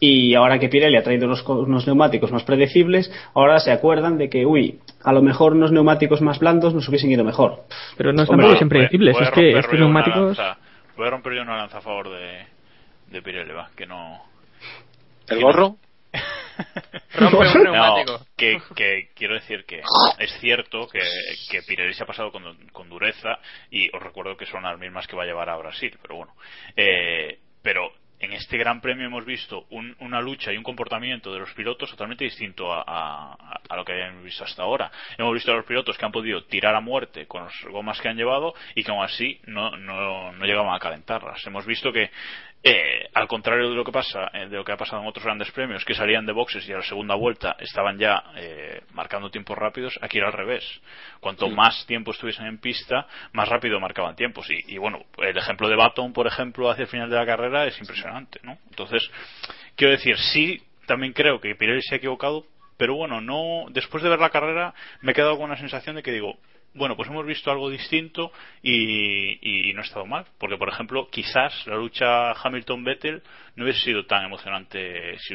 Y 0.06 0.34
ahora 0.34 0.58
que 0.58 0.68
Pirelli 0.68 0.96
ha 0.96 1.02
traído 1.02 1.26
unos, 1.26 1.42
co- 1.42 1.60
unos 1.60 1.86
neumáticos 1.86 2.30
más 2.30 2.42
predecibles, 2.44 3.10
ahora 3.34 3.58
se 3.58 3.70
acuerdan 3.72 4.18
de 4.18 4.28
que, 4.28 4.44
uy, 4.44 4.80
a 5.02 5.12
lo 5.12 5.22
mejor 5.22 5.52
unos 5.54 5.72
neumáticos 5.72 6.20
más 6.20 6.38
blandos 6.38 6.74
nos 6.74 6.86
hubiesen 6.88 7.10
ido 7.10 7.24
mejor. 7.24 7.64
Pero 7.96 8.12
no 8.12 8.22
están 8.24 8.38
siempre 8.40 8.60
impredecibles, 8.62 9.16
es 9.20 9.30
que 9.30 9.58
estos 9.58 9.78
neumáticos... 9.78 10.36
lanza- 10.36 10.58
voy 10.96 11.06
a 11.06 11.10
romper 11.10 11.34
yo 11.34 11.42
una 11.42 11.56
lanza 11.56 11.78
a 11.78 11.80
favor 11.80 12.10
de, 12.10 12.44
de 13.10 13.22
Pirelli, 13.22 13.52
va, 13.52 13.70
que 13.76 13.86
no... 13.86 14.20
¿El 15.28 15.38
que 15.38 15.42
gorro? 15.44 15.76
No, 17.18 17.30
Rompe 17.30 17.58
un 17.58 17.64
No, 17.72 17.96
que, 18.36 18.58
que 18.76 19.08
quiero 19.14 19.34
decir 19.34 19.64
que 19.64 19.80
es 20.18 20.32
cierto 20.40 20.86
que, 20.88 21.00
que 21.50 21.62
Pirelli 21.62 21.94
se 21.94 22.02
ha 22.02 22.06
pasado 22.06 22.30
con, 22.30 22.42
con 22.72 22.88
dureza 22.88 23.38
y 23.70 23.88
os 23.96 24.02
recuerdo 24.02 24.36
que 24.36 24.46
son 24.46 24.62
las 24.64 24.78
mismas 24.78 25.06
que 25.06 25.16
va 25.16 25.22
a 25.22 25.26
llevar 25.26 25.48
a 25.50 25.56
Brasil, 25.56 25.96
pero 26.02 26.16
bueno. 26.16 26.32
Eh, 26.76 27.38
pero 27.62 27.90
en 28.24 28.32
este 28.32 28.56
Gran 28.56 28.80
Premio 28.80 29.06
hemos 29.06 29.24
visto 29.24 29.66
un- 29.70 29.94
una 30.00 30.20
lucha 30.20 30.52
y 30.52 30.56
un 30.56 30.62
comportamiento 30.62 31.32
de 31.32 31.40
los 31.40 31.52
pilotos 31.52 31.90
totalmente 31.90 32.24
distinto 32.24 32.72
a, 32.72 33.36
lo 33.74 33.84
que 33.84 33.92
habíamos 33.92 34.22
visto 34.24 34.44
hasta 34.44 34.62
ahora. 34.62 34.90
Hemos 35.18 35.34
visto 35.34 35.52
a 35.52 35.56
los 35.56 35.64
pilotos 35.64 35.96
que 35.98 36.04
han 36.04 36.12
podido 36.12 36.44
tirar 36.44 36.74
a 36.74 36.80
muerte 36.80 37.26
con 37.26 37.44
las 37.44 37.54
gomas 37.64 38.00
que 38.00 38.08
han 38.08 38.16
llevado 38.16 38.54
y 38.74 38.84
que 38.84 38.90
aún 38.90 39.04
así 39.04 39.40
no, 39.46 39.76
no 39.76 40.44
llegaban 40.44 40.74
a 40.74 40.78
calentarlas. 40.78 41.44
Hemos 41.46 41.66
visto 41.66 41.92
que 41.92 42.10
eh, 42.66 43.10
al 43.12 43.28
contrario 43.28 43.68
de 43.68 43.74
lo 43.74 43.84
que 43.84 43.92
pasa, 43.92 44.30
eh, 44.32 44.48
de 44.48 44.56
lo 44.56 44.64
que 44.64 44.72
ha 44.72 44.76
pasado 44.78 45.02
en 45.02 45.08
otros 45.08 45.22
grandes 45.22 45.50
premios, 45.50 45.84
que 45.84 45.94
salían 45.94 46.24
de 46.24 46.32
boxes 46.32 46.66
y 46.66 46.72
a 46.72 46.78
la 46.78 46.82
segunda 46.82 47.14
vuelta 47.14 47.56
estaban 47.58 47.98
ya 47.98 48.24
eh, 48.36 48.80
marcando 48.94 49.30
tiempos 49.30 49.58
rápidos, 49.58 49.98
aquí 50.00 50.16
era 50.16 50.28
al 50.28 50.32
revés. 50.32 50.64
Cuanto 51.20 51.50
más 51.50 51.84
tiempo 51.86 52.12
estuviesen 52.12 52.46
en 52.46 52.56
pista, 52.56 53.06
más 53.34 53.50
rápido 53.50 53.78
marcaban 53.80 54.16
tiempos. 54.16 54.48
Y, 54.50 54.74
y 54.74 54.78
bueno, 54.78 55.04
el 55.18 55.36
ejemplo 55.36 55.68
de 55.68 55.76
Baton, 55.76 56.14
por 56.14 56.26
ejemplo, 56.26 56.70
hacia 56.70 56.84
el 56.84 56.88
final 56.88 57.10
de 57.10 57.16
la 57.16 57.26
carrera 57.26 57.66
es 57.66 57.78
impresionante, 57.78 58.40
¿no? 58.42 58.56
Entonces, 58.70 59.10
quiero 59.76 59.92
decir, 59.92 60.16
sí, 60.16 60.62
también 60.86 61.12
creo 61.12 61.42
que 61.42 61.54
Pirelli 61.54 61.82
se 61.82 61.96
ha 61.96 61.98
equivocado, 61.98 62.46
pero 62.78 62.94
bueno, 62.94 63.20
no, 63.20 63.66
después 63.68 64.02
de 64.02 64.08
ver 64.08 64.20
la 64.20 64.30
carrera 64.30 64.72
me 65.02 65.12
he 65.12 65.14
quedado 65.14 65.36
con 65.36 65.50
una 65.50 65.58
sensación 65.58 65.96
de 65.96 66.02
que 66.02 66.12
digo, 66.12 66.38
bueno, 66.74 66.96
pues 66.96 67.08
hemos 67.08 67.24
visto 67.26 67.50
algo 67.50 67.70
distinto 67.70 68.30
y, 68.62 69.68
y 69.68 69.72
no 69.74 69.80
ha 69.80 69.84
estado 69.84 70.06
mal. 70.06 70.24
Porque, 70.38 70.56
por 70.56 70.68
ejemplo, 70.68 71.08
quizás 71.10 71.66
la 71.66 71.76
lucha 71.76 72.32
Hamilton-Vettel 72.32 73.22
no 73.56 73.64
hubiese 73.64 73.80
sido 73.80 74.04
tan 74.06 74.24
emocionante 74.24 75.16
si 75.18 75.34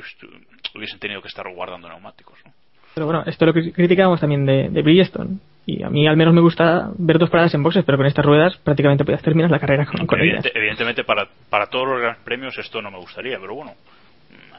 hubiesen 0.75 0.99
tenido 0.99 1.21
que 1.21 1.27
estar 1.29 1.45
guardando 1.53 1.87
neumáticos. 1.87 2.37
¿no? 2.45 2.51
Pero 2.93 3.05
bueno, 3.05 3.23
esto 3.25 3.45
es 3.45 3.47
lo 3.47 3.53
que 3.53 3.71
criticábamos 3.71 4.19
también 4.19 4.45
de, 4.45 4.69
de 4.69 4.81
Bridgestone. 4.81 5.37
Y 5.65 5.83
a 5.83 5.89
mí 5.89 6.07
al 6.07 6.17
menos 6.17 6.33
me 6.33 6.41
gusta 6.41 6.89
ver 6.97 7.19
dos 7.19 7.29
paradas 7.29 7.53
en 7.53 7.61
boxes, 7.61 7.83
pero 7.85 7.97
con 7.97 8.07
estas 8.07 8.25
ruedas 8.25 8.57
prácticamente 8.57 9.05
podías 9.05 9.21
terminar 9.21 9.51
la 9.51 9.59
carrera 9.59 9.85
con, 9.85 10.07
con 10.07 10.19
ellas. 10.19 10.43
Evidente- 10.43 10.57
evidentemente, 10.57 11.03
para, 11.03 11.27
para 11.49 11.67
todos 11.67 11.87
los 11.87 11.99
grandes 12.01 12.23
premios 12.23 12.57
esto 12.57 12.81
no 12.81 12.89
me 12.89 12.97
gustaría, 12.97 13.37
pero 13.39 13.53
bueno, 13.53 13.73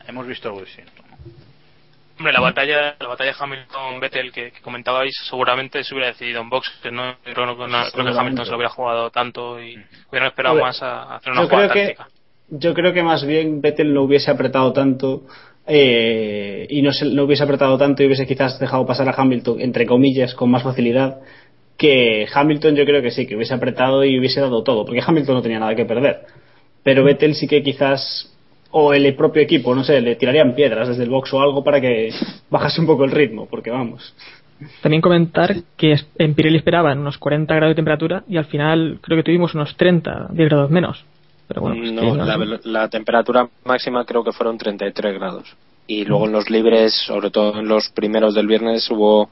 hemos 0.06 0.26
visto 0.26 0.49
algo 0.49 0.60
distinto. 0.60 1.02
¿No? 2.20 2.28
Hombre, 2.28 2.32
la 2.32 2.40
batalla, 2.40 2.96
la 3.00 3.08
batalla 3.08 3.34
Hamilton-Vettel 3.38 4.32
que, 4.32 4.50
que 4.52 4.60
comentabais 4.60 5.14
seguramente 5.28 5.82
se 5.82 5.94
hubiera 5.94 6.08
decidido 6.12 6.40
en 6.42 6.50
box. 6.50 6.70
Que 6.82 6.90
no, 6.90 7.16
creo, 7.24 7.46
no- 7.46 7.66
no- 7.66 7.84
creo 7.92 8.04
que. 8.04 8.18
Hamilton 8.18 8.44
se 8.44 8.50
lo 8.50 8.56
hubiera 8.58 8.70
jugado 8.70 9.10
tanto 9.10 9.60
y 9.62 9.76
hubieran 10.10 10.28
esperado 10.28 10.56
más 10.60 10.82
a, 10.82 11.02
a 11.02 11.16
hacer 11.16 11.32
una 11.32 11.42
jugada 11.44 11.68
táctica. 11.68 12.08
yo 12.50 12.74
creo 12.74 12.92
que 12.92 13.02
más 13.02 13.24
bien 13.26 13.60
Vettel 13.60 13.92
no 13.94 14.02
hubiese 14.02 14.30
apretado 14.30 14.72
tanto 14.72 15.22
eh, 15.66 16.66
y 16.68 16.82
no, 16.82 16.92
se, 16.92 17.04
no 17.06 17.24
hubiese 17.24 17.42
apretado 17.44 17.78
tanto 17.78 18.02
y 18.02 18.06
hubiese 18.06 18.26
quizás 18.26 18.58
dejado 18.58 18.84
pasar 18.86 19.08
a 19.08 19.14
Hamilton 19.16 19.60
entre 19.60 19.86
comillas 19.86 20.34
con 20.34 20.50
más 20.50 20.62
facilidad 20.62 21.20
que 21.76 22.26
Hamilton 22.32 22.74
yo 22.76 22.84
creo 22.84 23.02
que 23.02 23.10
sí 23.10 23.26
que 23.26 23.36
hubiese 23.36 23.54
apretado 23.54 24.04
y 24.04 24.18
hubiese 24.18 24.40
dado 24.40 24.62
todo 24.64 24.84
porque 24.84 25.00
Hamilton 25.06 25.36
no 25.36 25.42
tenía 25.42 25.60
nada 25.60 25.74
que 25.76 25.84
perder 25.84 26.22
pero 26.82 27.04
Vettel 27.04 27.34
sí 27.34 27.46
que 27.46 27.62
quizás 27.62 28.34
o 28.72 28.92
el 28.94 29.14
propio 29.14 29.42
equipo 29.42 29.74
no 29.74 29.82
sé 29.84 30.00
le 30.00 30.16
tirarían 30.16 30.54
piedras 30.54 30.88
desde 30.88 31.02
el 31.04 31.10
box 31.10 31.32
o 31.34 31.40
algo 31.40 31.64
para 31.64 31.80
que 31.80 32.10
bajase 32.50 32.80
un 32.80 32.86
poco 32.86 33.04
el 33.04 33.10
ritmo 33.10 33.46
porque 33.50 33.70
vamos 33.70 34.14
También 34.82 35.00
comentar 35.00 35.54
que 35.76 35.96
en 36.18 36.34
Pirelli 36.34 36.58
esperaban 36.58 36.98
unos 36.98 37.18
40 37.18 37.54
grados 37.54 37.70
de 37.72 37.76
temperatura 37.76 38.24
y 38.28 38.36
al 38.36 38.44
final 38.44 38.98
creo 39.00 39.16
que 39.18 39.24
tuvimos 39.24 39.54
unos 39.54 39.74
30, 39.76 40.28
10 40.32 40.48
grados 40.50 40.70
menos. 40.70 41.04
Pero 41.48 41.62
bueno, 41.62 41.76
pues 41.80 41.92
No, 41.92 42.02
que 42.02 42.18
no- 42.18 42.58
la, 42.64 42.88
temperatura 42.88 43.48
máxima 43.64 44.04
creo 44.04 44.22
que 44.22 44.30
fueron 44.32 44.56
33 44.56 45.14
grados. 45.14 45.56
Y 45.88 46.04
luego 46.04 46.26
en 46.26 46.32
los 46.32 46.48
libres, 46.48 46.94
sobre 47.06 47.30
todo 47.30 47.58
en 47.58 47.66
los 47.66 47.88
primeros 47.88 48.34
del 48.36 48.46
viernes, 48.46 48.88
hubo 48.90 49.28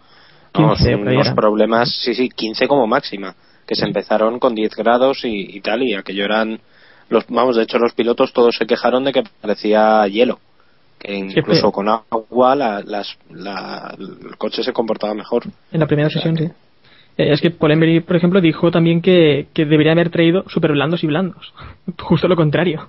vamos, 0.53 0.79
15 0.79 0.97
por 0.99 1.09
ahí 1.09 1.15
unos 1.15 1.31
problemas, 1.31 1.95
sí, 2.03 2.15
sí, 2.15 2.29
15 2.29 2.67
como 2.67 2.89
máxima, 2.89 3.37
que 3.67 3.77
se 3.77 3.85
empezaron 3.85 4.41
con 4.41 4.55
10 4.55 4.75
grados 4.75 5.25
y, 5.25 5.57
y 5.57 5.61
tal, 5.61 5.83
y 5.85 5.95
aquello 5.95 6.25
eran, 6.25 6.59
los, 7.09 7.27
vamos, 7.29 7.57
de 7.57 7.63
hecho 7.65 7.79
los 7.79 7.93
pilotos 7.95 8.33
todos 8.33 8.55
se 8.57 8.67
quejaron 8.67 9.05
de 9.05 9.13
que 9.13 9.23
parecía 9.41 10.07
hielo, 10.09 10.39
que 10.99 11.15
incluso 11.15 11.45
pero- 11.47 11.73
con 11.73 11.89
agua 11.89 12.55
la, 12.55 12.81
las, 12.83 13.17
la- 13.31 13.95
el 13.99 14.37
coche 14.37 14.63
se 14.63 14.73
comportaba 14.73 15.15
mejor. 15.15 15.45
En 15.73 15.81
la 15.81 15.87
primera 15.87 16.11
sesión, 16.11 16.37
sí. 16.37 16.45
Eh, 17.17 17.33
Es 17.33 17.41
que 17.41 17.51
Paul 17.51 17.73
Emery, 17.73 18.01
por 18.01 18.15
ejemplo, 18.17 18.41
dijo 18.41 18.71
también 18.71 19.03
que, 19.03 19.49
que 19.53 19.65
debería 19.65 19.93
haber 19.93 20.11
traído 20.11 20.45
super 20.49 20.71
blandos 20.73 21.03
y 21.03 21.07
blandos. 21.09 21.53
Justo 22.01 22.29
lo 22.29 22.37
contrario. 22.37 22.89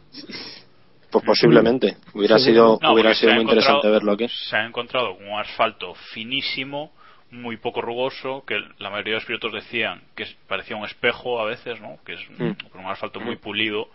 Pues 1.11 1.25
posiblemente, 1.25 1.97
hubiera 2.13 2.37
sido, 2.37 2.77
No, 2.81 2.93
hubiera 2.93 3.15
sido 3.15 3.33
muy 3.33 3.41
interesante 3.41 3.89
verlo 3.89 4.11
aquí. 4.11 4.27
Se 4.29 4.55
ha 4.55 4.65
encontrado 4.67 5.15
con 5.17 5.27
un 5.27 5.39
asfalto 5.39 5.95
finísimo, 6.13 6.91
muy 7.31 7.57
poco 7.57 7.81
rugoso, 7.81 8.43
que 8.45 8.55
la 8.79 8.89
mayoría 8.89 9.13
de 9.13 9.19
los 9.19 9.25
pilotos 9.25 9.53
decían 9.53 10.01
que 10.15 10.25
parecía 10.47 10.75
un 10.75 10.85
espejo 10.85 11.39
a 11.39 11.45
veces, 11.45 11.79
¿no? 11.81 11.97
Que 12.05 12.13
es 12.13 12.29
Mm. 12.39 12.51
un 12.77 12.85
asfalto 12.85 13.19
muy 13.19 13.35
pulido. 13.37 13.89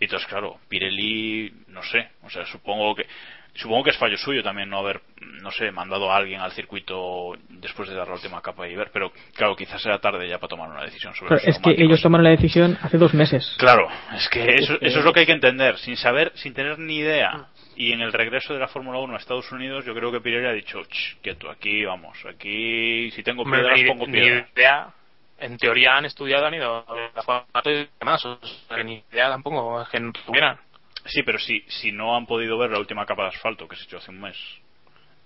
Y 0.00 0.04
entonces, 0.04 0.28
claro, 0.28 0.58
Pirelli, 0.68 1.52
no 1.68 1.82
sé, 1.82 2.08
o 2.22 2.30
sea, 2.30 2.44
supongo 2.46 2.94
que 2.94 3.06
supongo 3.54 3.84
que 3.84 3.90
es 3.90 3.96
fallo 3.96 4.16
suyo 4.16 4.42
también 4.42 4.68
no 4.68 4.78
haber, 4.78 5.00
no 5.40 5.50
sé, 5.52 5.70
mandado 5.70 6.10
a 6.10 6.16
alguien 6.16 6.40
al 6.40 6.52
circuito 6.52 7.32
después 7.48 7.88
de 7.88 7.94
dar 7.94 8.08
la 8.08 8.14
última 8.14 8.40
capa 8.42 8.66
y 8.68 8.74
ver, 8.74 8.90
pero 8.92 9.12
claro, 9.34 9.54
quizás 9.54 9.84
era 9.86 9.98
tarde 9.98 10.28
ya 10.28 10.38
para 10.38 10.48
tomar 10.48 10.68
una 10.68 10.82
decisión 10.82 11.14
sobre 11.14 11.36
Pero 11.36 11.50
es 11.50 11.58
que 11.60 11.70
ellos 11.82 12.02
tomaron 12.02 12.24
la 12.24 12.30
decisión 12.30 12.76
hace 12.82 12.98
dos 12.98 13.14
meses. 13.14 13.54
Claro, 13.58 13.88
es 14.16 14.28
que 14.28 14.56
eso, 14.56 14.74
eso 14.80 14.98
es 14.98 15.04
lo 15.04 15.12
que 15.12 15.20
hay 15.20 15.26
que 15.26 15.32
entender. 15.32 15.78
Sin 15.78 15.96
saber, 15.96 16.32
sin 16.34 16.52
tener 16.52 16.78
ni 16.78 16.96
idea. 16.96 17.46
Y 17.76 17.92
en 17.92 18.00
el 18.00 18.12
regreso 18.12 18.54
de 18.54 18.60
la 18.60 18.68
Fórmula 18.68 18.98
1 18.98 19.14
a 19.14 19.18
Estados 19.18 19.50
Unidos, 19.52 19.84
yo 19.84 19.94
creo 19.94 20.12
que 20.12 20.20
Pirelli 20.20 20.46
ha 20.46 20.52
dicho, 20.52 20.82
"Ch, 20.84 21.16
quieto, 21.22 21.50
aquí 21.50 21.84
vamos, 21.84 22.16
aquí 22.26 23.10
si 23.10 23.22
tengo 23.22 23.44
piedras, 23.44 23.78
ni- 23.80 23.86
pongo 23.88 24.06
ni 24.06 24.12
piedras. 24.12 24.50
idea. 24.54 24.92
En 25.38 25.58
teoría 25.58 25.96
han 25.96 26.04
estudiado, 26.04 26.46
han 26.46 26.54
ido 26.54 26.84
a 26.88 27.10
la 27.16 27.22
foto 27.22 27.70
y 27.70 27.88
demás. 27.98 28.24
O 28.24 28.38
sea, 28.68 28.82
ni 28.84 29.02
idea 29.12 29.28
tampoco 29.30 29.82
es 29.82 29.88
que 29.88 29.98
no 30.00 30.12
tuvieran. 30.12 30.58
Sí, 31.06 31.22
pero 31.24 31.38
si, 31.38 31.60
si 31.68 31.90
no 31.92 32.16
han 32.16 32.24
podido 32.26 32.56
ver 32.56 32.70
la 32.70 32.78
última 32.78 33.04
capa 33.04 33.22
de 33.24 33.28
asfalto 33.30 33.66
que 33.68 33.76
se 33.76 33.84
echó 33.84 33.98
hace 33.98 34.10
un 34.12 34.20
mes. 34.20 34.36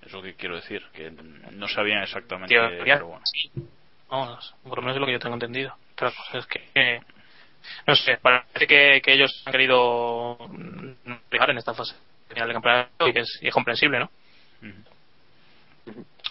Es 0.04 0.12
lo 0.12 0.22
que 0.22 0.34
quiero 0.34 0.56
decir, 0.56 0.82
que 0.94 1.10
no 1.52 1.68
sabían 1.68 2.02
exactamente. 2.02 2.54
Teoría, 2.54 2.94
pero 2.94 3.06
bueno. 3.08 3.22
sí. 3.26 3.50
Vamos, 4.08 4.54
por 4.62 4.78
lo 4.78 4.82
menos 4.82 4.96
es 4.96 5.00
lo 5.00 5.06
que 5.06 5.12
yo 5.12 5.18
tengo 5.18 5.34
entendido. 5.34 5.76
Otra 5.92 6.10
cosa 6.10 6.38
es 6.38 6.46
que, 6.46 6.66
eh, 6.74 7.00
no 7.86 7.94
sé, 7.94 8.16
parece 8.16 8.66
que, 8.66 9.02
que 9.04 9.12
ellos 9.12 9.42
han 9.44 9.52
querido 9.52 10.38
fijar 11.30 11.50
en 11.50 11.58
esta 11.58 11.74
fase 11.74 11.94
final 12.38 12.48
del 12.48 12.54
campeonato 12.54 13.08
y 13.08 13.12
que 13.12 13.20
es, 13.20 13.38
y 13.42 13.48
es 13.48 13.54
comprensible, 13.54 13.98
¿no? 14.00 14.10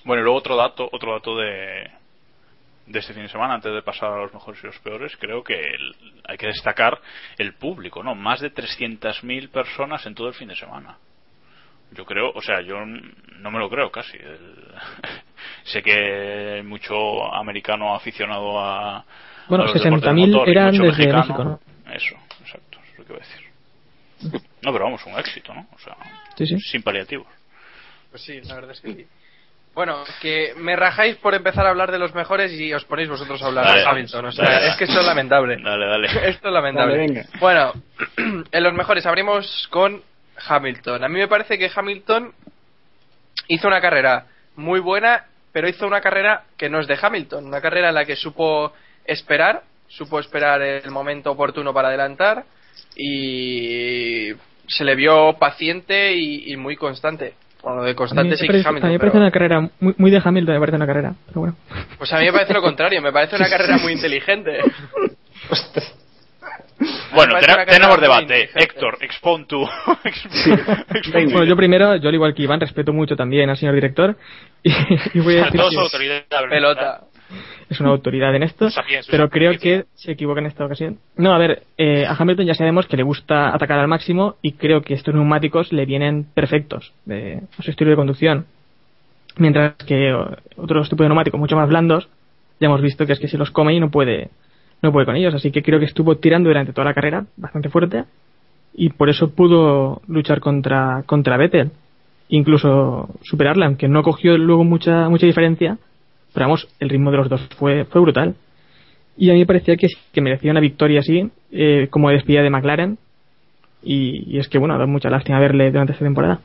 Bueno, 0.04 0.22
y 0.22 0.24
luego 0.24 0.38
otro 0.38 0.56
dato, 0.56 0.88
otro 0.92 1.14
dato 1.14 1.38
de, 1.38 1.90
de 2.86 3.00
este 3.00 3.14
fin 3.14 3.24
de 3.24 3.30
semana, 3.30 3.56
antes 3.56 3.74
de 3.74 3.82
pasar 3.82 4.12
a 4.14 4.18
los 4.22 4.34
mejores 4.34 4.64
y 4.64 4.68
los 4.68 4.80
peores, 4.80 5.16
creo 5.18 5.44
que 5.44 5.56
el- 5.60 5.96
hay 6.28 6.38
que 6.38 6.48
destacar 6.48 7.00
el 7.38 7.54
público, 7.54 8.04
¿no? 8.04 8.16
Más 8.16 8.40
de 8.40 8.50
300.000 8.52 9.50
personas 9.50 10.06
en 10.06 10.16
todo 10.16 10.28
el 10.28 10.34
fin 10.34 10.48
de 10.48 10.56
semana. 10.56 10.98
Yo 11.92 12.06
creo, 12.06 12.32
o 12.34 12.42
sea, 12.42 12.62
yo 12.62 12.86
no 12.86 13.52
me 13.52 13.60
lo 13.60 13.70
creo 13.70 13.90
casi. 13.92 14.18
El- 14.18 14.74
sé 15.64 15.82
que 15.82 16.54
hay 16.56 16.64
mucho 16.64 17.34
americano 17.34 17.96
aficionado 17.96 18.60
a. 18.60 19.04
Bueno, 19.50 19.64
a 19.64 19.68
los 19.68 19.76
60.000 19.82 20.02
deportes 20.02 20.16
motor 20.34 20.48
y 20.48 20.52
eran 20.52 20.66
mucho 20.72 20.84
desde 20.84 20.98
mexicano. 20.98 21.20
México, 21.20 21.44
¿no? 21.44 21.94
Eso, 21.94 22.16
exacto, 22.42 22.80
es 22.92 23.00
lo 23.00 23.06
que 23.06 23.14
iba 23.14 23.24
a 23.24 23.28
decir. 23.28 23.47
No, 24.62 24.72
pero 24.74 24.86
vamos, 24.86 25.06
un 25.06 25.18
éxito, 25.20 25.54
¿no? 25.54 25.68
O 25.74 25.80
sea, 25.80 25.96
Sí, 26.38 26.46
sí. 26.48 26.60
sin 26.60 26.82
paliativos. 26.84 27.28
Pues 28.12 28.24
sí, 28.24 28.42
la 28.42 28.56
verdad 28.56 28.72
es 28.72 28.82
que 28.82 28.94
sí. 28.94 29.08
Bueno, 29.74 30.04
que 30.22 30.54
me 30.58 30.76
rajáis 30.76 31.18
por 31.18 31.36
empezar 31.36 31.68
a 31.68 31.70
hablar 31.70 31.92
de 31.92 32.00
los 32.00 32.16
mejores 32.16 32.52
y 32.54 32.74
os 32.74 32.84
ponéis 32.86 33.10
vosotros 33.10 33.42
a 33.44 33.46
hablar 33.46 33.66
Dale. 33.66 33.82
de 33.82 33.88
Hamilton. 33.88 34.26
O 34.26 34.32
sea, 34.32 34.46
Dale. 34.50 34.68
es 34.70 34.76
que 34.78 34.86
esto 34.86 35.00
es 35.02 35.06
lamentable. 35.06 35.58
Dale, 35.62 35.86
dale. 35.86 36.08
Esto 36.30 36.48
es 36.48 36.54
lamentable. 36.54 36.96
Dale, 36.98 37.08
venga. 37.08 37.26
Bueno, 37.40 37.74
en 38.52 38.64
los 38.64 38.74
mejores 38.74 39.06
abrimos 39.06 39.68
con 39.70 40.02
Hamilton. 40.48 41.04
A 41.04 41.08
mí 41.08 41.20
me 41.20 41.28
parece 41.28 41.60
que 41.60 41.70
Hamilton 41.74 42.34
hizo 43.50 43.68
una 43.68 43.80
carrera 43.82 44.26
muy 44.56 44.80
buena, 44.80 45.26
pero 45.52 45.70
hizo 45.70 45.86
una 45.86 46.02
carrera 46.02 46.44
que 46.58 46.70
no 46.70 46.80
es 46.80 46.88
de 46.88 46.98
Hamilton. 47.00 47.46
Una 47.46 47.62
carrera 47.62 47.90
en 47.90 47.96
la 47.96 48.06
que 48.06 48.16
supo 48.16 48.74
esperar, 49.06 49.62
supo 49.88 50.20
esperar 50.20 50.60
el 50.62 50.90
momento 50.90 51.32
oportuno 51.32 51.72
para 51.72 51.90
adelantar 51.90 52.46
y 52.96 54.32
se 54.68 54.84
le 54.84 54.96
vio 54.96 55.34
paciente 55.40 56.14
y, 56.16 56.52
y 56.52 56.58
muy 56.58 56.76
constante. 56.76 57.34
Bueno, 57.64 57.82
de 57.84 57.90
A 57.90 57.94
mí 57.94 57.96
constante 57.96 58.30
me 58.32 58.36
sí 58.38 58.42
que 58.44 58.48
parece, 58.48 58.68
Hamilton. 58.70 58.86
a 58.86 58.90
mí 58.90 58.94
me 58.94 59.00
pero- 59.00 59.12
parece 59.12 59.18
una 59.24 59.32
carrera 59.32 59.70
muy, 59.80 59.94
muy 59.98 60.12
de 60.12 60.22
Hamilton, 60.24 60.54
me 60.56 60.60
parece 60.60 60.76
una 60.78 60.86
carrera. 60.88 61.14
Pero 61.28 61.42
bueno. 61.42 61.56
Pues 61.98 62.14
a 62.14 62.20
mí 62.20 62.26
me 62.26 62.32
parece 62.34 62.54
lo 62.54 62.62
contrario, 62.62 63.02
me 63.02 63.12
parece 63.12 63.36
una 63.36 63.50
carrera 63.50 63.78
muy 63.78 63.94
inteligente. 63.94 64.60
Bueno, 67.14 67.34
tenemos 67.68 68.00
debate. 68.00 68.50
Héctor, 68.54 68.98
expon 69.02 69.48
tú. 69.48 69.58
Bueno, 71.12 71.44
yo 71.46 71.56
primero, 71.56 71.96
yo 71.96 72.10
al 72.10 72.14
igual 72.16 72.36
que 72.36 72.44
Iván, 72.44 72.60
respeto 72.60 72.94
mucho 72.94 73.16
también 73.16 73.50
al 73.50 73.58
señor 73.58 73.74
director. 73.74 74.16
Y, 74.62 74.72
y 75.16 75.20
voy 75.22 75.38
a 75.38 75.46
decir 75.46 75.46
Sobre 75.46 75.58
todo 75.60 75.70
su 75.72 75.76
que- 75.78 75.82
autoridad. 75.84 76.24
Pelota. 76.50 77.02
Es 77.70 77.80
una 77.80 77.90
autoridad 77.90 78.34
en 78.36 78.44
esto, 78.44 78.70
pero 79.12 79.30
creo 79.30 79.52
que- 79.60 79.86
se 79.96 80.12
equivoca 80.14 80.40
en 80.40 80.46
esta 80.48 80.66
ocasión. 80.66 80.98
No, 81.18 81.34
a 81.34 81.38
ver, 81.38 81.64
eh, 81.78 82.06
a 82.06 82.16
Hamilton 82.18 82.46
ya 82.46 82.54
sabemos 82.54 82.88
que 82.88 82.98
le 82.98 83.04
gusta 83.04 83.54
atacar 83.54 83.80
al 83.80 83.88
máximo 83.88 84.36
y 84.42 84.54
creo 84.54 84.82
que 84.82 84.94
estos 84.94 85.14
neumáticos 85.14 85.72
le 85.74 85.86
vienen 85.86 86.26
perfectos 86.34 86.94
de, 87.06 87.42
a 87.58 87.62
su 87.62 87.72
estilo 87.72 87.90
de 87.90 87.96
conducción. 87.98 88.46
Mientras 89.38 89.76
que 89.76 90.14
otros 90.56 90.90
tipos 90.90 91.04
de 91.04 91.10
neumáticos 91.10 91.40
mucho 91.40 91.56
más 91.56 91.70
blandos, 91.70 92.08
ya 92.60 92.68
hemos 92.68 92.82
visto 92.82 93.06
que 93.06 93.14
es 93.14 93.20
que 93.20 93.28
se 93.28 93.38
los 93.38 93.52
come 93.52 93.74
y 93.76 93.80
no 93.80 93.92
puede, 93.92 94.30
no 94.82 94.92
puede 94.92 95.06
con 95.06 95.16
ellos. 95.16 95.34
Así 95.36 95.52
que 95.52 95.62
creo 95.62 95.80
que 95.80 95.86
estuvo 95.86 96.18
tirando 96.18 96.50
durante 96.50 96.74
toda 96.74 96.86
la 96.86 96.94
carrera 96.94 97.26
bastante 97.36 97.70
fuerte 97.70 98.06
y 98.74 98.90
por 98.90 99.10
eso 99.10 99.32
pudo 99.36 100.02
luchar 100.08 100.40
contra, 100.40 101.04
contra 101.06 101.38
Vettel. 101.38 101.72
Incluso 102.30 103.10
superarle, 103.24 103.66
aunque 103.66 103.88
no 103.88 104.04
cogió 104.04 104.38
luego 104.38 104.64
mucha, 104.64 105.08
mucha 105.10 105.26
diferencia. 105.26 105.78
Pero 106.38 106.50
vamos, 106.50 106.68
el 106.80 106.90
ritmo 106.90 107.10
de 107.10 107.18
los 107.18 107.30
dos 107.30 107.42
fue, 107.58 107.86
fue 107.86 108.00
brutal. 108.00 108.36
Y 109.18 109.32
a 109.32 109.34
mí 109.34 109.40
me 109.40 109.48
parecía 109.48 109.76
que, 109.76 109.88
que 110.14 110.22
merecía 110.22 110.52
una 110.52 110.60
victoria 110.60 111.00
así, 111.00 111.32
eh, 111.52 111.88
como 111.90 112.12
despedida 112.12 112.44
de 112.44 112.52
McLaren. 112.52 113.00
Y, 113.82 114.38
es 114.38 114.48
que, 114.48 114.60
bueno, 114.60 114.78
da 114.78 114.86
mucha 114.86 115.10
lástima 115.10 115.40
verle 115.40 115.72
durante 115.72 115.94
esta 115.94 116.06
temporada. 116.06 116.40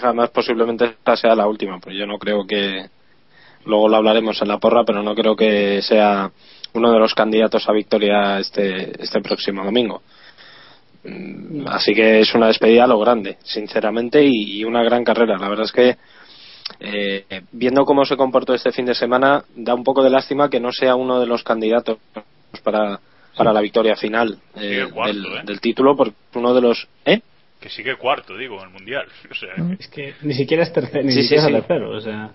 Además, 0.00 0.30
posiblemente 0.30 0.84
esta 0.84 1.16
sea 1.16 1.34
la 1.34 1.48
última, 1.48 1.80
pues 1.80 1.96
yo 1.96 2.06
no 2.06 2.18
creo 2.20 2.46
que. 2.46 2.86
Luego 3.66 3.88
lo 3.88 3.96
hablaremos 3.96 4.40
en 4.40 4.46
la 4.46 4.58
porra, 4.58 4.84
pero 4.84 5.02
no 5.02 5.16
creo 5.16 5.34
que 5.34 5.82
sea 5.82 6.30
uno 6.74 6.92
de 6.92 7.00
los 7.00 7.14
candidatos 7.14 7.68
a 7.68 7.72
victoria 7.72 8.38
este, 8.38 9.02
este 9.02 9.20
próximo 9.20 9.64
domingo. 9.64 10.02
Mm, 11.02 11.66
Así 11.66 11.94
que 11.96 12.20
es 12.20 12.32
una 12.32 12.46
despedida 12.46 12.84
a 12.84 12.86
lo 12.86 13.00
grande, 13.00 13.38
sinceramente, 13.42 14.24
y 14.24 14.62
una 14.62 14.84
gran 14.84 15.02
carrera. 15.02 15.36
La 15.36 15.48
verdad 15.48 15.64
es 15.64 15.72
que, 15.72 15.96
eh, 16.80 17.42
viendo 17.52 17.84
cómo 17.84 18.04
se 18.04 18.16
comportó 18.16 18.54
este 18.54 18.72
fin 18.72 18.86
de 18.86 18.94
semana, 18.94 19.44
da 19.54 19.74
un 19.74 19.84
poco 19.84 20.02
de 20.02 20.10
lástima 20.10 20.48
que 20.48 20.60
no 20.60 20.72
sea 20.72 20.94
uno 20.96 21.20
de 21.20 21.26
los 21.26 21.42
candidatos 21.42 21.98
para, 22.62 22.98
para 23.36 23.52
la 23.52 23.60
victoria 23.60 23.96
final 23.96 24.38
eh, 24.56 24.60
Sigue 24.60 24.90
cuarto, 24.90 25.12
del, 25.14 25.26
¿eh? 25.26 25.42
del 25.44 25.60
título, 25.60 25.96
porque 25.96 26.14
uno 26.34 26.54
de 26.54 26.60
los. 26.60 26.88
¿Eh? 27.04 27.20
Que 27.60 27.68
sigue 27.70 27.96
cuarto, 27.96 28.36
digo, 28.36 28.58
en 28.60 28.64
el 28.68 28.70
mundial. 28.70 29.06
O 29.30 29.34
sea, 29.34 29.50
Es 29.78 29.88
que 29.88 30.14
ni 30.22 30.34
siquiera 30.34 30.62
es 30.62 30.72
tercero, 30.72 31.02
ni 31.04 31.12
Sí, 31.12 31.22
sí, 31.22 31.28
siquiera 31.28 31.42
es 31.42 31.48
sí. 31.48 31.52
tercero, 31.54 31.90
o 31.96 32.00
sea. 32.00 32.30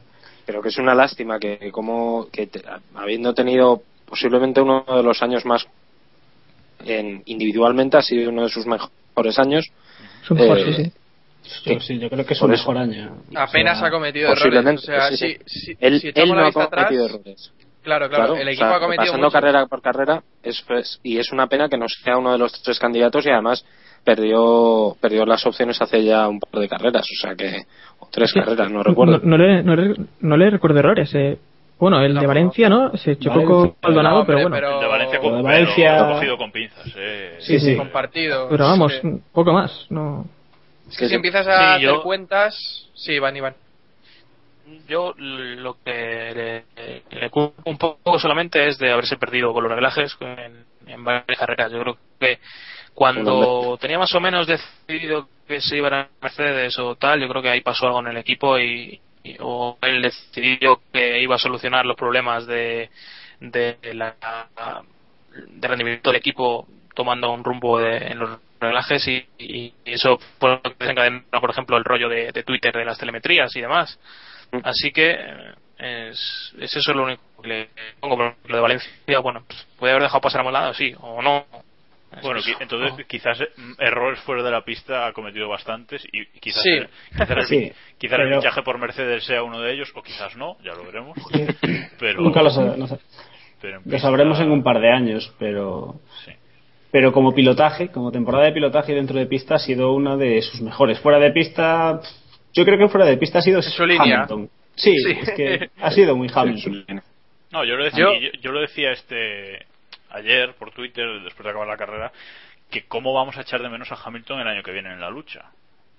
pero 0.46 0.62
que 0.62 0.70
es 0.70 0.78
una 0.78 0.94
lástima 0.96 1.40
que, 1.40 1.58
que 1.58 1.72
como 1.72 2.28
que 2.32 2.48
te- 2.48 2.64
habiendo 2.96 3.34
tenido 3.34 3.82
posiblemente 4.06 4.60
uno 4.62 4.84
de 4.88 5.04
los 5.04 5.22
años 5.22 5.46
más 5.46 5.68
en, 6.86 7.22
individualmente 7.26 7.98
ha 7.98 8.02
sido 8.02 8.30
uno 8.30 8.44
de 8.44 8.50
sus 8.50 8.66
mejores 8.66 9.38
años 9.38 9.66
Su 10.24 10.34
mejor, 10.36 10.58
Eh, 10.60 10.92
sí, 11.50 11.62
sí. 11.64 11.74
Yo, 11.74 11.80
sí, 11.80 12.00
yo 12.00 12.10
creo 12.10 12.26
que 12.26 12.34
es 12.34 12.40
eso. 12.40 12.48
mejor 12.48 12.78
año. 12.78 13.18
Apenas 13.36 13.78
O 13.78 13.80
sea, 13.80 13.88
ha 13.88 13.92
cometido 13.92 14.26
errores. 14.28 14.42
O 14.42 14.46
posiblemente 14.46 14.82
sea, 14.84 15.10
sí, 15.10 15.18
si, 15.18 15.34
sí. 15.34 15.40
si- 15.46 15.78
él, 15.80 16.00
si 16.00 16.08
él 16.14 16.30
no 16.34 16.40
ha 16.40 16.46
vista 16.46 16.64
atrás, 16.64 16.86
cometido 16.86 17.06
errores 17.06 17.52
claro, 17.82 18.10
claro, 18.10 18.36
el 18.36 18.48
o 18.48 18.52
equipo 18.52 18.68
sea, 18.68 18.76
ha 18.76 18.80
cometido 18.80 19.06
pasando 19.06 19.28
muchos. 19.28 19.34
carrera 19.34 19.66
por 19.66 19.82
carrera 19.82 20.24
es, 20.44 20.64
es- 20.70 21.00
y 21.04 21.18
es 21.18 21.32
una 21.32 21.48
pena 21.48 21.70
que 21.70 21.78
no 21.78 21.88
sea 21.88 22.18
uno 22.18 22.32
de 22.34 22.38
los 22.38 22.52
tres 22.62 22.78
candidatos 22.78 23.26
y 23.26 23.30
además 23.30 23.66
perdió 24.04 24.96
perdió 25.00 25.26
las 25.26 25.46
opciones 25.46 25.82
hace 25.82 26.04
ya 26.04 26.28
un 26.28 26.40
par 26.40 26.62
de 26.62 26.70
carreras 26.70 27.04
o 27.04 27.22
sea 27.22 27.36
que 27.36 27.64
o 28.00 28.08
tres 28.12 28.32
Sí. 28.32 28.40
carreras 28.40 28.72
no 28.72 28.84
recuerdo 28.84 29.20
No, 29.24 29.38
no 29.38 29.38
le, 29.38 29.64
no, 29.64 29.76
le, 29.76 29.96
no 30.22 30.38
le 30.38 30.50
recuerdo 30.50 30.80
errores. 30.80 31.14
Eh. 31.16 31.38
Bueno, 31.80 32.02
el 32.02 32.14
de 32.14 32.28
Valencia, 32.28 32.68
¿no? 32.68 32.96
Se 32.98 33.18
chocó 33.18 33.44
con. 33.46 33.74
Maldonado, 33.82 34.16
No, 34.16 34.22
hombre, 34.22 34.36
pero 34.36 34.50
bueno. 34.50 34.56
pero- 34.56 34.74
el 34.76 34.80
de 34.82 34.88
Valencia, 34.88 35.18
Lo 35.20 35.24
de 35.24 35.30
con, 35.32 35.44
Valencia- 35.44 35.96
pero 35.98 36.14
cogido 36.16 36.38
con 36.38 36.52
pinzas. 36.52 36.94
Eh. 36.98 37.36
Sí, 37.40 37.60
sí. 37.60 37.76
compartido. 37.78 38.48
Pero 38.50 38.66
vamos, 38.66 38.94
Sí. 39.02 39.10
poco 39.32 39.54
más. 39.54 39.86
No. 39.90 40.26
Es 40.90 40.98
que 40.98 41.08
si 41.10 41.16
empiezas 41.16 41.48
a 41.48 41.76
Sí, 41.76 41.86
hacer 41.86 42.02
cuentas, 42.04 42.88
sí, 42.96 43.14
Iván, 43.14 43.38
Iván. 43.38 43.56
Yo 44.88 45.14
lo 45.18 45.78
que 45.84 46.64
le, 46.76 47.20
le 47.20 47.30
culpo 47.30 47.56
un 47.66 47.78
poco 47.78 48.20
solamente 48.20 48.68
es 48.68 48.78
de 48.78 48.92
haberse 48.92 49.18
perdido 49.18 49.52
con 49.54 49.64
los 49.64 49.72
reglajes 49.72 50.16
en, 50.22 50.66
en 50.88 51.04
varias 51.04 51.40
carreras. 51.40 51.72
Yo 51.72 51.80
creo 51.82 51.98
que 52.20 52.40
cuando 52.94 53.78
tenía 53.82 53.98
más 53.98 54.14
o 54.14 54.20
menos 54.20 54.46
decidido 54.48 55.28
que 55.48 55.62
se 55.62 55.78
iba 55.78 55.88
a 56.02 56.08
Mercedes 56.22 56.78
o 56.78 56.96
tal, 56.96 57.20
yo 57.20 57.28
creo 57.30 57.42
que 57.42 57.50
ahí 57.50 57.62
pasó 57.62 57.88
algo 57.88 58.00
en 58.02 58.08
el 58.08 58.18
equipo 58.18 58.60
y, 58.60 59.00
y- 59.24 59.38
o 59.40 59.78
él 59.82 60.02
decidió 60.04 60.82
que 60.92 61.20
iba 61.22 61.36
a 61.36 61.40
solucionar 61.40 61.86
los 61.86 61.96
problemas 61.98 62.46
de, 62.46 62.90
de 63.40 63.78
la 63.94 64.16
de 65.32 65.68
rendimiento 65.68 66.10
del 66.10 66.18
equipo 66.20 66.68
tomando 66.94 67.32
un 67.32 67.44
rumbo 67.44 67.80
de- 67.80 67.98
en 67.98 68.20
los 68.20 68.40
reglajes 68.60 69.08
y, 69.08 69.26
y 69.38 69.74
eso 69.86 70.18
fue 70.40 70.50
lo 70.52 70.62
que 70.62 70.76
desencadenó 70.80 71.24
por 71.40 71.50
ejemplo 71.50 71.78
el 71.78 71.84
rollo 71.86 72.10
de, 72.10 72.32
de 72.32 72.44
Twitter 72.44 72.74
de 72.74 72.86
las 72.86 72.98
telemetrías 72.98 73.56
y 73.56 73.62
demás 73.62 74.00
así 74.64 74.92
que 74.92 75.12
eh, 75.78 76.10
es, 76.10 76.54
es 76.60 76.76
eso 76.76 76.94
lo 76.94 77.04
único 77.06 77.22
que 77.42 77.48
le 77.48 77.70
pongo 78.00 78.18
Pero 78.18 78.36
lo 78.48 78.56
de 78.58 78.62
Valencia 78.62 78.92
bueno 79.22 79.44
pues, 79.48 79.66
puede 79.78 79.94
haber 79.94 80.04
dejado 80.04 80.22
pasar 80.22 80.42
a 80.42 80.48
un 80.48 80.54
lado 80.54 80.74
sí 80.74 80.94
o 81.00 81.22
no 81.22 81.46
Es 82.12 82.22
Bueno, 82.24 82.40
eso. 82.40 82.50
entonces 82.60 83.06
quizás 83.08 83.40
eh, 83.40 83.50
errores 83.78 84.20
fuera 84.22 84.42
de 84.44 84.52
la 84.52 84.62
pista 84.66 85.06
ha 85.08 85.14
cometido 85.14 85.48
bastantes 85.48 86.04
y 86.12 86.26
quizás, 86.40 86.64
Sí. 86.64 86.72
el, 86.72 86.90
quizás, 87.12 87.30
el, 87.30 87.44
Sí, 87.46 87.72
quizás 88.00 88.20
el 88.20 88.26
pero- 88.26 88.42
fichaje 88.42 88.62
por 88.64 88.78
Mercedes 88.80 89.24
sea 89.26 89.44
uno 89.44 89.62
de 89.62 89.74
ellos 89.74 89.92
o 89.96 90.02
quizás 90.02 90.36
no, 90.36 90.58
ya 90.64 90.74
lo 90.74 90.84
veremos. 90.86 91.16
Pero, 92.00 92.22
Nunca 92.22 92.42
lo, 92.42 92.50
sab- 92.50 92.76
no 92.78 92.88
sé. 92.88 92.98
pero 93.62 93.78
en 93.78 93.84
Lo 93.86 94.00
sabremos 94.00 94.40
en 94.40 94.50
un 94.52 94.64
par 94.64 94.80
de 94.80 94.92
años, 94.92 95.32
pero. 95.38 96.00
Pero 96.92 97.12
como 97.12 97.34
pilotaje, 97.34 97.90
como 97.92 98.12
temporada 98.12 98.46
de 98.46 98.52
pilotaje 98.52 98.94
dentro 98.96 99.18
de 99.20 99.26
pista, 99.28 99.56
ha 99.56 99.60
sido 99.60 99.94
una 99.94 100.18
de 100.18 100.42
sus 100.42 100.62
mejores. 100.62 101.00
Fuera 101.00 101.20
de 101.20 101.32
pista, 101.32 102.02
yo 102.54 102.66
creo 102.66 102.78
que 102.80 102.88
fuera 102.88 103.06
de 103.06 103.18
pista 103.18 103.40
ha 103.40 103.42
sido 103.44 103.62
su 103.62 103.86
línea. 103.86 104.16
Hamilton. 104.24 104.50
Sí, 104.76 104.96
Sí. 104.98 105.12
es 105.22 105.30
que 105.32 105.70
ha 105.82 105.92
sido 105.92 106.16
muy 106.16 106.30
Hamilton. 106.34 106.86
No, 107.52 107.64
yo 107.64 107.76
lo 107.76 107.84
decía, 107.84 108.06
Yo- 108.06 108.14
yo, 108.20 108.30
yo 108.42 108.52
lo 108.52 108.62
decía 108.62 108.92
este 108.92 109.66
ayer 110.12 110.54
por 110.58 110.72
Twitter 110.72 111.06
después 111.24 111.44
de 111.44 111.50
acabar 111.52 111.68
la 111.68 111.78
carrera 111.78 112.12
que 112.72 112.86
cómo 112.88 113.14
vamos 113.14 113.38
a 113.38 113.42
echar 113.42 113.62
de 113.62 113.70
menos 113.70 113.92
a 113.92 113.98
Hamilton 114.04 114.40
el 114.42 114.48
año 114.48 114.64
que 114.64 114.72
viene 114.72 114.92
en 114.92 115.00
la 115.00 115.10
lucha. 115.12 115.46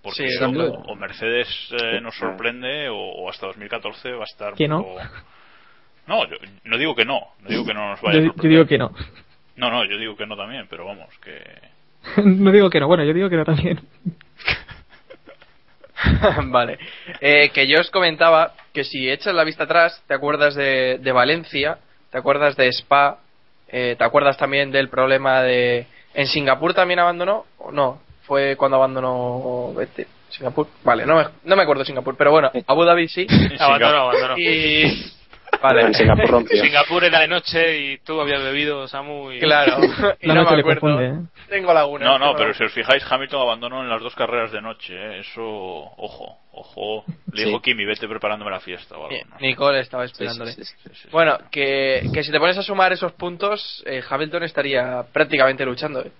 Porque 0.02 0.28
Sí, 0.28 0.36
o, 0.42 0.94
Mercedes 0.96 1.46
eh, 1.72 2.00
nos 2.00 2.16
sorprende 2.16 2.88
o, 2.88 2.96
o 2.96 3.28
hasta 3.30 3.46
2014 3.46 4.12
va 4.12 4.22
a 4.22 4.24
estar 4.24 4.54
Que 4.54 4.66
no. 4.66 4.82
poco- 4.82 5.00
No, 6.06 6.26
yo 6.28 6.36
no 6.64 6.78
digo 6.78 6.94
que 6.96 7.04
no, 7.04 7.20
no 7.40 7.48
digo 7.48 7.64
que 7.64 7.74
no 7.74 7.90
nos 7.90 8.00
vaya 8.00 8.14
Yo, 8.14 8.20
a 8.20 8.22
yo 8.22 8.32
sorprender. 8.32 8.50
digo 8.50 8.66
que 8.66 8.78
no. 8.78 8.92
No, 9.56 9.70
no, 9.70 9.84
yo 9.84 9.98
digo 9.98 10.16
que 10.16 10.26
no 10.26 10.36
también, 10.36 10.66
pero 10.68 10.86
vamos, 10.86 11.08
que 11.18 11.42
no 12.24 12.50
digo 12.50 12.70
que 12.70 12.80
no, 12.80 12.86
bueno, 12.86 13.04
yo 13.04 13.12
digo 13.12 13.28
que 13.28 13.36
no 13.36 13.44
también. 13.44 13.80
vale. 16.50 16.78
Eh, 17.20 17.50
que 17.50 17.66
yo 17.66 17.80
os 17.80 17.90
comentaba 17.90 18.54
que 18.72 18.84
si 18.84 19.10
echas 19.10 19.34
la 19.34 19.44
vista 19.44 19.64
atrás, 19.64 20.02
te 20.06 20.14
acuerdas 20.14 20.54
de, 20.54 20.98
de 20.98 21.12
Valencia, 21.12 21.78
te 22.10 22.18
acuerdas 22.18 22.56
de 22.56 22.68
Spa, 22.68 23.18
eh, 23.68 23.96
te 23.98 24.04
acuerdas 24.04 24.36
también 24.36 24.70
del 24.70 24.88
problema 24.88 25.42
de. 25.42 25.86
¿En 26.14 26.26
Singapur 26.26 26.74
también 26.74 26.98
abandonó? 26.98 27.44
¿O 27.58 27.70
no? 27.70 28.00
Fue 28.22 28.56
cuando 28.56 28.76
abandonó 28.76 29.72
Vettel. 29.74 30.06
Singapur. 30.28 30.68
Vale, 30.84 31.04
no 31.06 31.16
me, 31.16 31.24
no 31.44 31.56
me 31.56 31.62
acuerdo 31.62 31.84
Singapur, 31.84 32.16
pero 32.16 32.30
bueno, 32.30 32.50
Abu 32.66 32.84
Dhabi 32.84 33.08
sí. 33.08 33.26
abandonó 33.58 33.98
abandonó 33.98 34.38
Y. 34.38 35.12
Vale. 35.62 35.82
En 35.82 35.94
Singapur 35.94 36.26
rompió. 36.30 36.62
Singapur 36.62 37.04
era 37.04 37.20
de 37.20 37.28
noche 37.28 37.78
y 37.78 37.98
tú 37.98 38.20
habías 38.20 38.42
bebido 38.42 38.88
Samu 38.88 39.30
y 39.32 39.38
Claro. 39.40 39.78
y 40.20 40.26
no 40.28 40.34
noche 40.34 40.54
me 40.54 40.60
acuerdo. 40.60 40.80
confunde, 40.80 41.06
¿eh? 41.08 41.14
Tengo 41.48 41.72
laguna. 41.74 42.04
No, 42.04 42.18
no, 42.18 42.34
pero 42.36 42.54
si 42.54 42.64
os 42.64 42.72
fijáis, 42.72 43.04
Hamilton 43.10 43.42
abandonó 43.42 43.82
en 43.82 43.88
las 43.90 44.00
dos 44.02 44.14
carreras 44.14 44.52
de 44.52 44.60
noche. 44.62 44.94
¿eh? 44.94 45.20
Eso, 45.20 45.42
ojo, 45.42 46.38
ojo. 46.52 47.04
Le 47.32 47.42
Sí. 47.42 47.48
dijo 47.48 47.60
Kimi, 47.60 47.84
vete 47.84 48.08
preparándome 48.08 48.50
la 48.50 48.60
fiesta 48.60 48.96
o 48.96 49.06
algo. 49.06 49.16
¿no? 49.30 49.36
Nicole 49.40 49.80
estaba 49.80 50.04
esperándole. 50.04 50.52
sí, 50.52 50.64
sí, 50.64 50.72
sí. 50.82 50.88
Sí, 50.88 51.00
sí. 51.02 51.08
Bueno, 51.12 51.38
que, 51.50 52.08
que 52.12 52.22
si 52.24 52.32
te 52.32 52.38
pones 52.38 52.56
a 52.58 52.62
sumar 52.62 52.92
esos 52.92 53.12
puntos, 53.12 53.82
eh, 53.86 54.02
Hamilton 54.08 54.42
estaría 54.44 55.02
prácticamente 55.12 55.64
luchando. 55.64 56.00
¿eh? 56.02 56.10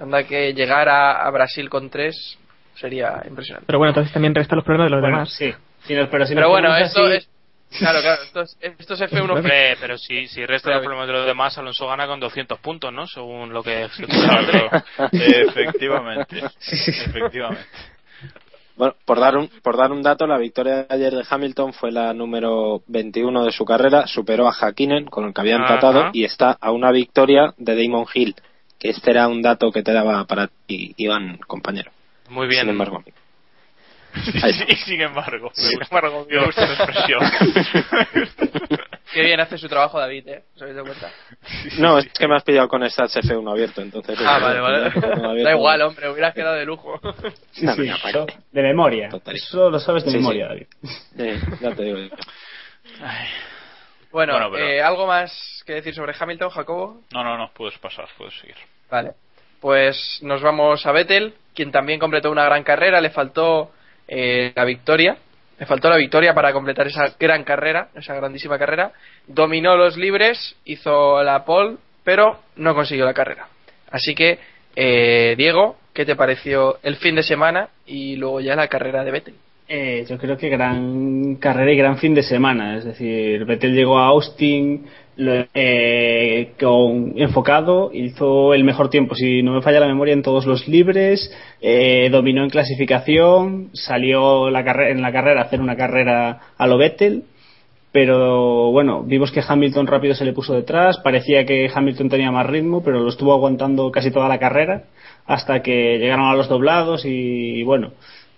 Anda 0.00 0.24
que 0.24 0.52
llegar 0.54 0.88
a, 0.88 1.24
a 1.26 1.30
Brasil 1.30 1.68
con 1.70 1.90
tres 1.90 2.38
sería 2.74 3.22
impresionante. 3.28 3.66
Pero 3.66 3.78
bueno, 3.78 3.90
entonces 3.90 4.12
también 4.12 4.34
resta 4.34 4.56
los 4.56 4.64
problemas 4.64 4.86
de 4.86 4.90
los 4.96 5.00
Bueno, 5.00 5.16
demás. 5.18 5.32
sí. 5.34 5.52
Si 5.84 5.94
nos- 5.94 6.08
pero 6.08 6.26
si 6.26 6.34
Pero 6.34 6.48
bueno, 6.50 6.76
esto 6.76 7.04
así- 7.06 7.16
es. 7.16 7.29
Claro, 7.78 8.00
claro, 8.00 8.22
esto 8.22 8.40
es, 8.42 8.56
esto 8.60 8.94
es 8.94 9.00
F1. 9.00 9.30
Hombre, 9.30 9.76
pero 9.80 9.96
si, 9.96 10.26
si 10.26 10.44
resta 10.44 10.70
los 10.70 10.80
problemas 10.80 11.06
de 11.06 11.12
los 11.12 11.26
demás, 11.26 11.56
Alonso 11.56 11.86
gana 11.86 12.06
con 12.06 12.18
200 12.18 12.58
puntos, 12.58 12.92
¿no? 12.92 13.06
Según 13.06 13.52
lo 13.52 13.62
que 13.62 13.88
se 13.90 14.04
Claro, 14.06 14.70
efectivamente. 15.12 16.42
Efectivamente. 16.60 17.64
Bueno, 18.76 18.94
por 19.04 19.20
dar 19.20 19.36
un 19.36 19.48
por 19.62 19.76
dar 19.76 19.92
un 19.92 20.02
dato, 20.02 20.26
la 20.26 20.38
victoria 20.38 20.76
de 20.76 20.86
ayer 20.88 21.14
de 21.14 21.24
Hamilton 21.28 21.74
fue 21.74 21.92
la 21.92 22.14
número 22.14 22.82
21 22.86 23.44
de 23.44 23.52
su 23.52 23.64
carrera, 23.64 24.06
superó 24.06 24.48
a 24.48 24.52
Hakkinen 24.52 25.04
con 25.04 25.26
el 25.26 25.34
que 25.34 25.40
había 25.42 25.56
Ajá. 25.56 25.74
empatado 25.74 26.10
y 26.14 26.24
está 26.24 26.56
a 26.58 26.72
una 26.72 26.90
victoria 26.90 27.52
de 27.58 27.76
Damon 27.76 28.06
Hill, 28.12 28.34
que 28.78 28.88
este 28.88 29.10
era 29.10 29.28
un 29.28 29.42
dato 29.42 29.70
que 29.70 29.82
te 29.82 29.92
daba 29.92 30.24
para 30.24 30.48
ti, 30.66 30.94
Iván, 30.96 31.38
compañero. 31.46 31.90
Muy 32.30 32.46
bien. 32.46 32.62
Sin 32.62 32.70
embargo, 32.70 33.04
Está. 34.34 34.48
Y 34.48 34.76
sin 34.76 35.00
embargo, 35.00 35.50
Sin 35.54 35.80
embargo, 35.82 36.26
me 36.28 36.44
gusta 36.44 36.64
esa 36.64 36.84
expresión. 36.84 37.20
Qué 39.12 39.22
bien 39.22 39.40
hace 39.40 39.58
su 39.58 39.68
trabajo 39.68 39.98
David, 39.98 40.28
¿eh? 40.28 40.44
¿Os 40.54 40.62
habéis 40.62 40.76
dado 40.76 40.86
cuenta? 40.86 41.10
no, 41.78 41.98
es 41.98 42.06
que 42.12 42.28
me 42.28 42.36
has 42.36 42.44
pillado 42.44 42.68
con 42.68 42.88
Stats 42.88 43.16
F1 43.16 43.50
abierto, 43.50 43.82
entonces. 43.82 44.16
Ah, 44.24 44.38
vale, 44.38 44.60
vale. 44.60 44.90
F1 44.92 45.24
abierto. 45.30 45.44
Da 45.44 45.50
igual, 45.56 45.82
hombre, 45.82 46.08
hubieras 46.10 46.32
quedado 46.34 46.54
de 46.54 46.64
lujo. 46.64 47.00
Sí, 47.50 47.66
Venga, 47.66 47.96
sí, 47.96 48.18
de 48.52 48.62
memoria. 48.62 49.08
Total. 49.08 49.34
Eso 49.34 49.68
lo 49.68 49.80
sabes 49.80 50.04
de 50.04 50.12
Sí, 50.12 50.16
memoria, 50.18 50.48
sí. 50.48 50.66
David. 51.16 51.40
Sí, 51.40 51.56
ya 51.60 51.74
te 51.74 51.82
digo 51.82 51.98
yo. 51.98 52.08
Bueno, 54.12 54.32
Bueno, 54.34 54.50
pero- 54.52 54.64
eh, 54.66 54.82
¿algo 54.82 55.06
más 55.06 55.62
que 55.66 55.74
decir 55.74 55.94
sobre 55.94 56.14
Hamilton, 56.18 56.50
Jacobo? 56.50 57.00
No, 57.12 57.22
no, 57.24 57.36
no, 57.36 57.50
puedes 57.54 57.78
pasar, 57.78 58.06
puedes 58.16 58.34
seguir. 58.38 58.56
Vale. 58.90 59.12
Pues 59.60 60.18
nos 60.22 60.40
vamos 60.40 60.84
a 60.86 60.92
Vettel, 60.92 61.34
quien 61.54 61.70
también 61.70 61.98
completó 62.00 62.30
una 62.30 62.44
gran 62.44 62.62
carrera. 62.62 63.00
Le 63.00 63.10
faltó 63.10 63.70
eh, 64.10 64.52
la 64.54 64.64
victoria. 64.64 65.16
Le 65.58 65.66
faltó 65.66 65.88
la 65.88 65.96
victoria 65.96 66.34
para 66.34 66.52
completar 66.52 66.86
esa 66.88 67.14
gran 67.18 67.44
carrera, 67.44 67.88
esa 67.94 68.14
grandísima 68.14 68.58
carrera. 68.58 68.92
Dominó 69.26 69.76
los 69.76 69.96
libres, 69.96 70.56
hizo 70.64 71.22
la 71.22 71.44
pole, 71.44 71.76
pero 72.02 72.40
no 72.56 72.74
consiguió 72.74 73.04
la 73.04 73.14
carrera. 73.14 73.46
Así 73.90 74.14
que, 74.14 74.38
eh, 74.74 75.34
Diego, 75.36 75.76
¿qué 75.92 76.04
te 76.04 76.16
pareció 76.16 76.78
el 76.82 76.96
fin 76.96 77.14
de 77.14 77.22
semana 77.22 77.68
y 77.86 78.16
luego 78.16 78.40
ya 78.40 78.56
la 78.56 78.68
carrera 78.68 79.04
de 79.04 79.10
Vettel? 79.10 79.34
Eh, 79.68 80.04
yo 80.08 80.18
creo 80.18 80.36
que 80.36 80.48
gran 80.48 81.36
carrera 81.36 81.72
y 81.72 81.76
gran 81.76 81.98
fin 81.98 82.12
de 82.12 82.24
semana. 82.24 82.76
Es 82.76 82.84
decir, 82.84 83.44
Vettel 83.44 83.72
llegó 83.72 84.00
a 84.00 84.06
Austin 84.06 84.84
eh, 85.54 86.52
con 86.58 87.14
enfocado, 87.16 87.90
hizo 87.92 88.54
el 88.54 88.64
mejor 88.64 88.90
tiempo, 88.90 89.14
si 89.14 89.42
no 89.42 89.52
me 89.52 89.62
falla 89.62 89.80
la 89.80 89.86
memoria, 89.86 90.14
en 90.14 90.22
todos 90.22 90.46
los 90.46 90.66
libres, 90.68 91.32
eh, 91.60 92.08
dominó 92.10 92.42
en 92.42 92.50
clasificación, 92.50 93.70
salió 93.72 94.50
la 94.50 94.60
en 94.60 95.02
la 95.02 95.12
carrera 95.12 95.40
a 95.40 95.44
hacer 95.44 95.60
una 95.60 95.76
carrera 95.76 96.40
a 96.56 96.66
lo 96.66 96.78
Vettel. 96.78 97.24
Pero 97.92 98.70
bueno, 98.70 99.02
vimos 99.02 99.32
que 99.32 99.42
Hamilton 99.46 99.88
rápido 99.88 100.14
se 100.14 100.24
le 100.24 100.32
puso 100.32 100.54
detrás, 100.54 100.98
parecía 100.98 101.44
que 101.44 101.68
Hamilton 101.74 102.08
tenía 102.08 102.30
más 102.30 102.46
ritmo, 102.46 102.84
pero 102.84 103.00
lo 103.00 103.08
estuvo 103.08 103.32
aguantando 103.32 103.90
casi 103.90 104.12
toda 104.12 104.28
la 104.28 104.38
carrera 104.38 104.84
hasta 105.26 105.60
que 105.60 105.98
llegaron 105.98 106.26
a 106.26 106.34
los 106.34 106.48
doblados 106.48 107.04
y, 107.04 107.62
bueno, 107.64 107.92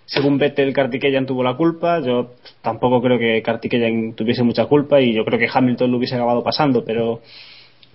según 0.05 0.37
Vettel, 0.37 0.73
Kartikeyan 0.73 1.25
tuvo 1.25 1.43
la 1.43 1.55
culpa. 1.55 1.99
Yo 1.99 2.31
tampoco 2.61 3.01
creo 3.01 3.17
que 3.17 3.41
Kartikeyan 3.41 4.13
tuviese 4.13 4.43
mucha 4.43 4.65
culpa 4.65 5.01
y 5.01 5.13
yo 5.13 5.25
creo 5.25 5.39
que 5.39 5.49
Hamilton 5.51 5.91
lo 5.91 5.97
hubiese 5.97 6.15
acabado 6.15 6.43
pasando, 6.43 6.83
pero, 6.83 7.21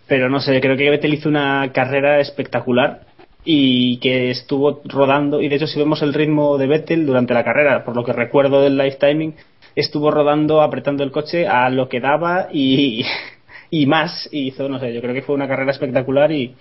pero 0.06 0.28
no 0.28 0.40
sé, 0.40 0.60
creo 0.60 0.76
que 0.76 0.90
Vettel 0.90 1.14
hizo 1.14 1.28
una 1.28 1.70
carrera 1.72 2.20
espectacular 2.20 3.02
y 3.44 3.98
que 3.98 4.30
estuvo 4.30 4.80
rodando. 4.84 5.40
Y 5.40 5.48
de 5.48 5.56
hecho, 5.56 5.66
si 5.66 5.78
vemos 5.78 6.02
el 6.02 6.14
ritmo 6.14 6.58
de 6.58 6.66
Vettel 6.66 7.06
durante 7.06 7.34
la 7.34 7.44
carrera, 7.44 7.84
por 7.84 7.96
lo 7.96 8.04
que 8.04 8.12
recuerdo 8.12 8.62
del 8.62 8.76
live 8.76 8.96
timing, 9.00 9.34
estuvo 9.74 10.10
rodando, 10.10 10.60
apretando 10.60 11.04
el 11.04 11.12
coche 11.12 11.46
a 11.46 11.70
lo 11.70 11.88
que 11.88 12.00
daba 12.00 12.48
y, 12.52 13.04
y 13.70 13.86
más. 13.86 14.28
Y 14.32 14.48
hizo, 14.48 14.68
no 14.68 14.78
sé, 14.78 14.92
yo 14.92 15.00
creo 15.00 15.14
que 15.14 15.22
fue 15.22 15.34
una 15.34 15.48
carrera 15.48 15.70
espectacular 15.70 16.32
y, 16.32 16.54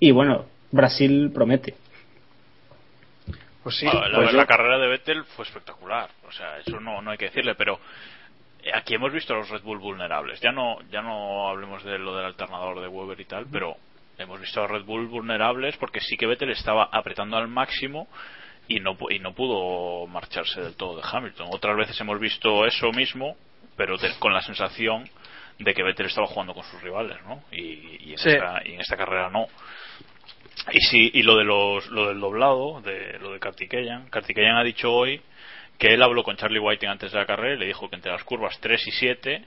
y 0.00 0.10
bueno, 0.10 0.44
Brasil 0.70 1.30
promete. 1.34 1.74
Pues 3.62 3.76
sí, 3.76 3.86
Ah, 3.90 4.08
la, 4.08 4.18
pues 4.18 4.32
la 4.32 4.46
carrera 4.46 4.78
de 4.78 4.86
Vettel 4.88 5.24
fue 5.24 5.44
espectacular, 5.44 6.08
o 6.26 6.32
sea, 6.32 6.58
eso 6.58 6.78
no, 6.80 7.02
no 7.02 7.10
hay 7.10 7.18
que 7.18 7.26
decirle, 7.26 7.54
pero 7.56 7.80
eh, 8.62 8.70
aquí 8.74 8.94
hemos 8.94 9.12
visto 9.12 9.34
a 9.34 9.38
los 9.38 9.48
Red 9.50 9.62
Bull 9.62 9.78
vulnerables. 9.78 10.40
Ya 10.40 10.52
no, 10.52 10.78
ya 10.90 11.02
no 11.02 11.48
hablemos 11.48 11.82
de 11.84 11.98
lo 11.98 12.16
del 12.16 12.26
alternador 12.26 12.80
de 12.80 12.88
Weber 12.88 13.20
y 13.20 13.24
tal, 13.24 13.46
pero 13.50 13.76
hemos 14.16 14.40
visto 14.40 14.62
a 14.62 14.66
Red 14.68 14.84
Bull 14.84 15.06
vulnerables 15.08 15.76
porque 15.76 16.00
sí 16.00 16.16
que 16.16 16.26
Vettel 16.26 16.50
estaba 16.50 16.88
apretando 16.92 17.36
al 17.36 17.48
máximo 17.48 18.08
y 18.68 18.80
no, 18.80 18.96
y 19.10 19.18
no 19.18 19.32
pudo 19.34 20.06
marcharse 20.06 20.60
del 20.60 20.76
todo 20.76 20.96
de 20.96 21.02
Hamilton. 21.10 21.48
Otras 21.50 21.76
veces 21.76 22.00
hemos 22.00 22.18
visto 22.20 22.64
eso 22.66 22.90
mismo, 22.92 23.36
pero 23.76 23.96
de- 23.96 24.12
con 24.18 24.32
la 24.32 24.40
sensación 24.42 25.08
de 25.58 25.74
que 25.74 25.82
Vettel 25.82 26.06
estaba 26.06 26.26
jugando 26.28 26.54
con 26.54 26.62
sus 26.64 26.80
rivales, 26.82 27.16
¿no? 27.24 27.42
Y, 27.50 28.08
y 28.08 28.12
en, 28.12 28.18
Sí. 28.18 28.28
esta, 28.30 28.60
y 28.64 28.74
en 28.74 28.80
esta 28.80 28.96
carrera 28.96 29.28
no. 29.30 29.46
Y 30.72 30.80
sí, 30.80 31.10
y 31.14 31.22
lo 31.22 31.36
de 31.36 31.44
los, 31.44 31.88
lo 31.88 32.08
del 32.08 32.20
doblado, 32.20 32.80
de 32.80 33.18
lo 33.20 33.32
de 33.32 33.40
Kartikeyan, 33.40 34.08
Kartikeyan 34.10 34.56
ha 34.56 34.64
dicho 34.64 34.92
hoy 34.92 35.20
que 35.78 35.94
él 35.94 36.02
habló 36.02 36.24
con 36.24 36.36
Charlie 36.36 36.58
Whiting 36.58 36.88
antes 36.88 37.12
de 37.12 37.18
la 37.18 37.26
carrera 37.26 37.54
y 37.54 37.58
le 37.58 37.66
dijo 37.66 37.88
que 37.88 37.96
entre 37.96 38.12
las 38.12 38.24
curvas 38.24 38.58
3 38.60 38.86
y 38.86 38.90
7 38.90 39.44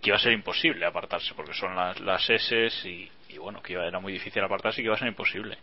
que 0.00 0.10
iba 0.10 0.16
a 0.16 0.20
ser 0.20 0.32
imposible 0.32 0.84
apartarse 0.86 1.34
porque 1.34 1.54
son 1.54 1.74
las, 1.76 2.00
las 2.00 2.28
S 2.28 2.88
y, 2.88 3.08
y 3.28 3.38
bueno, 3.38 3.62
que 3.62 3.74
iba, 3.74 3.86
era 3.86 4.00
muy 4.00 4.12
difícil 4.12 4.42
apartarse 4.42 4.80
y 4.80 4.84
que 4.84 4.86
iba 4.86 4.94
a 4.94 4.98
ser 4.98 5.08
imposible. 5.08 5.58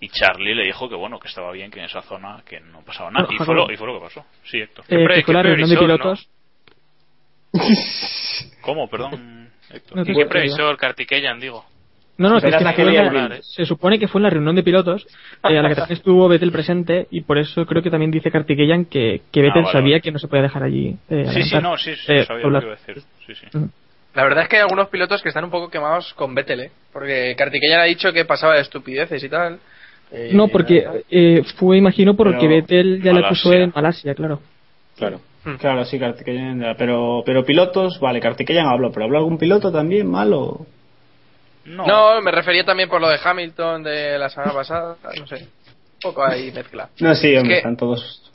Y 0.00 0.08
Charlie 0.08 0.54
le 0.54 0.64
dijo 0.64 0.88
que 0.88 0.94
bueno, 0.94 1.18
que 1.18 1.28
estaba 1.28 1.52
bien, 1.52 1.70
que 1.70 1.78
en 1.78 1.84
esa 1.84 2.00
zona 2.02 2.42
que 2.46 2.58
no 2.60 2.82
pasaba 2.82 3.10
nada. 3.10 3.28
Y, 3.30 3.36
fue 3.36 3.54
lo, 3.54 3.70
y 3.70 3.76
fue 3.76 3.86
lo 3.86 4.00
que 4.00 4.06
pasó. 4.06 4.24
Sí, 4.44 4.58
Héctor. 4.58 4.86
Eh, 4.88 4.96
de 4.96 5.76
pilotos. 5.76 6.28
¿Cómo? 8.62 8.88
Perdón, 8.88 9.50
Héctor. 9.68 9.98
No 9.98 10.04
te 10.04 10.12
¿Y 10.12 10.14
qué 10.14 10.26
previsor 10.26 10.76
Kartikeyan, 10.78 11.38
digo? 11.38 11.66
No, 12.20 12.28
no, 12.28 12.36
es 12.36 12.44
que 12.44 12.50
la 12.50 12.74
que 12.74 12.84
la- 12.84 13.08
vídeo. 13.08 13.42
se 13.42 13.64
supone 13.64 13.98
que 13.98 14.06
fue 14.06 14.18
en 14.18 14.24
la 14.24 14.30
reunión 14.30 14.54
de 14.54 14.62
pilotos 14.62 15.06
eh, 15.48 15.58
a 15.58 15.62
la 15.62 15.68
que 15.70 15.74
también 15.74 15.96
estuvo 15.96 16.28
Vettel 16.28 16.52
presente 16.52 17.06
y 17.10 17.22
por 17.22 17.38
eso 17.38 17.64
creo 17.64 17.82
que 17.82 17.90
también 17.90 18.10
dice 18.10 18.30
Kartikeyan 18.30 18.84
que, 18.84 19.22
que 19.32 19.40
Vettel 19.40 19.62
Ah, 19.62 19.66
vale, 19.66 19.78
sabía 19.78 20.00
que 20.00 20.12
no 20.12 20.18
se 20.18 20.28
podía 20.28 20.42
dejar 20.42 20.62
allí. 20.62 20.96
eh, 21.08 21.24
Sí, 21.32 21.42
sí, 21.44 21.56
no, 21.62 21.76
sí, 21.78 21.94
sí, 21.96 22.12
Eh, 22.12 22.24
sabía 22.26 22.46
lo 22.46 22.60
que 22.60 22.66
iba 22.66 22.74
a 22.74 22.76
decir. 22.76 23.02
Sí, 23.26 23.34
sí. 23.34 23.46
La 24.14 24.24
verdad 24.24 24.42
es 24.42 24.48
que 24.48 24.56
hay 24.56 24.62
algunos 24.62 24.88
pilotos 24.88 25.22
que 25.22 25.28
están 25.28 25.44
un 25.44 25.50
poco 25.50 25.70
quemados 25.70 26.12
con 26.14 26.34
Vettel, 26.34 26.60
¿eh? 26.60 26.70
Porque 26.92 27.34
Kartikeyan 27.38 27.80
ha 27.80 27.84
dicho 27.84 28.12
que 28.12 28.24
pasaba 28.24 28.54
de 28.56 28.60
estupideces 28.62 29.22
y 29.24 29.28
tal. 29.28 29.58
Eh, 30.12 30.30
No, 30.34 30.48
porque 30.48 30.84
eh, 31.10 31.42
fue, 31.56 31.76
imagino, 31.78 32.14
porque 32.16 32.38
Pero- 32.40 32.50
Vettel 32.50 33.00
ya 33.02 33.12
le 33.12 33.24
acusó 33.24 33.48
Malasia. 33.48 33.64
en 33.64 33.72
Malasia, 33.74 34.14
claro. 34.14 34.40
Claro. 34.98 35.20
Claro, 35.58 35.84
sí, 35.86 35.98
Kartikeyan, 35.98 36.60
ya, 36.60 36.74
pero, 36.76 37.22
pero 37.24 37.44
pilotos, 37.46 37.98
vale, 37.98 38.20
Kartikeyan 38.20 38.66
habló, 38.66 38.92
pero 38.92 39.06
¿habló 39.06 39.16
algún 39.18 39.38
piloto 39.38 39.72
también 39.72 40.10
malo? 40.10 40.66
No. 41.64 42.20
me 42.20 42.30
refería 42.30 42.64
también 42.64 42.88
por 42.88 43.00
lo 43.00 43.08
de 43.08 43.18
Hamilton 43.22 43.82
de 43.82 44.18
la 44.18 44.28
semana 44.30 44.52
pasada, 44.52 44.96
no 45.18 45.26
sé. 45.26 45.36
Un 45.36 46.00
poco 46.00 46.24
ahí 46.24 46.50
mezcla. 46.52 46.88
No, 47.00 47.14
sí, 47.14 47.32
Es 47.32 47.38
hombre, 47.40 47.54
que- 47.54 47.58
están 47.58 47.76
todos. 47.76 48.30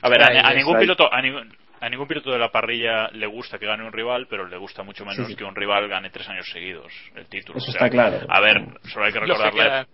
A 0.00 0.08
ver, 0.08 0.22
a, 0.22 0.50
es, 0.50 0.56
ningún 0.56 0.78
piloto, 0.78 1.12
a 1.12 1.20
ningún, 1.20 1.54
a 1.80 1.88
ningún 1.88 2.06
piloto 2.08 2.30
de 2.30 2.38
la 2.38 2.50
parrilla 2.50 3.08
le 3.12 3.26
gusta 3.26 3.58
que 3.58 3.66
gane 3.66 3.84
un 3.84 3.92
rival, 3.92 4.26
pero 4.30 4.46
le 4.46 4.56
gusta 4.56 4.82
mucho 4.82 5.04
menos 5.04 5.26
Sí, 5.26 5.32
sí. 5.32 5.36
que 5.36 5.44
un 5.44 5.54
rival 5.54 5.88
gane 5.88 6.10
tres 6.10 6.28
años 6.28 6.48
seguidos 6.50 6.92
el 7.16 7.26
título. 7.26 7.58
Eso 7.58 7.70
O 7.70 7.72
sea, 7.72 7.86
está 7.86 7.90
claro. 7.90 8.26
A 8.28 8.40
ver, 8.40 8.62
solo 8.92 9.04
hay 9.06 9.12
que 9.12 9.20
recordarle. 9.20 9.86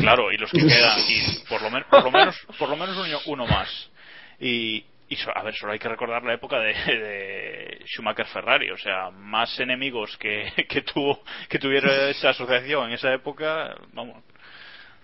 Claro, 0.00 0.30
y 0.30 0.36
los 0.36 0.50
que 0.50 0.58
quedan, 0.66 0.98
y 1.08 1.48
por 1.48 1.62
lo, 1.62 1.70
men- 1.70 1.84
por 1.90 2.04
lo 2.04 2.10
menos, 2.10 2.36
por 2.58 2.68
lo 2.68 2.76
menos 2.76 2.96
uno, 2.96 3.18
uno 3.26 3.46
más. 3.46 3.90
Y, 4.38 4.84
y 5.08 5.16
so- 5.16 5.36
a 5.36 5.42
ver, 5.42 5.54
solo 5.54 5.72
hay 5.72 5.78
que 5.78 5.88
recordar 5.88 6.22
la 6.22 6.34
época 6.34 6.58
de, 6.60 6.72
de 6.74 7.82
Schumacher-Ferrari, 7.86 8.70
o 8.70 8.76
sea, 8.78 9.10
más 9.10 9.58
enemigos 9.60 10.16
que, 10.18 10.52
que 10.68 10.82
tuvo, 10.82 11.22
que 11.48 11.58
tuviera 11.58 12.10
esa 12.10 12.30
asociación 12.30 12.88
en 12.88 12.94
esa 12.94 13.12
época, 13.12 13.74
vamos. 13.92 14.22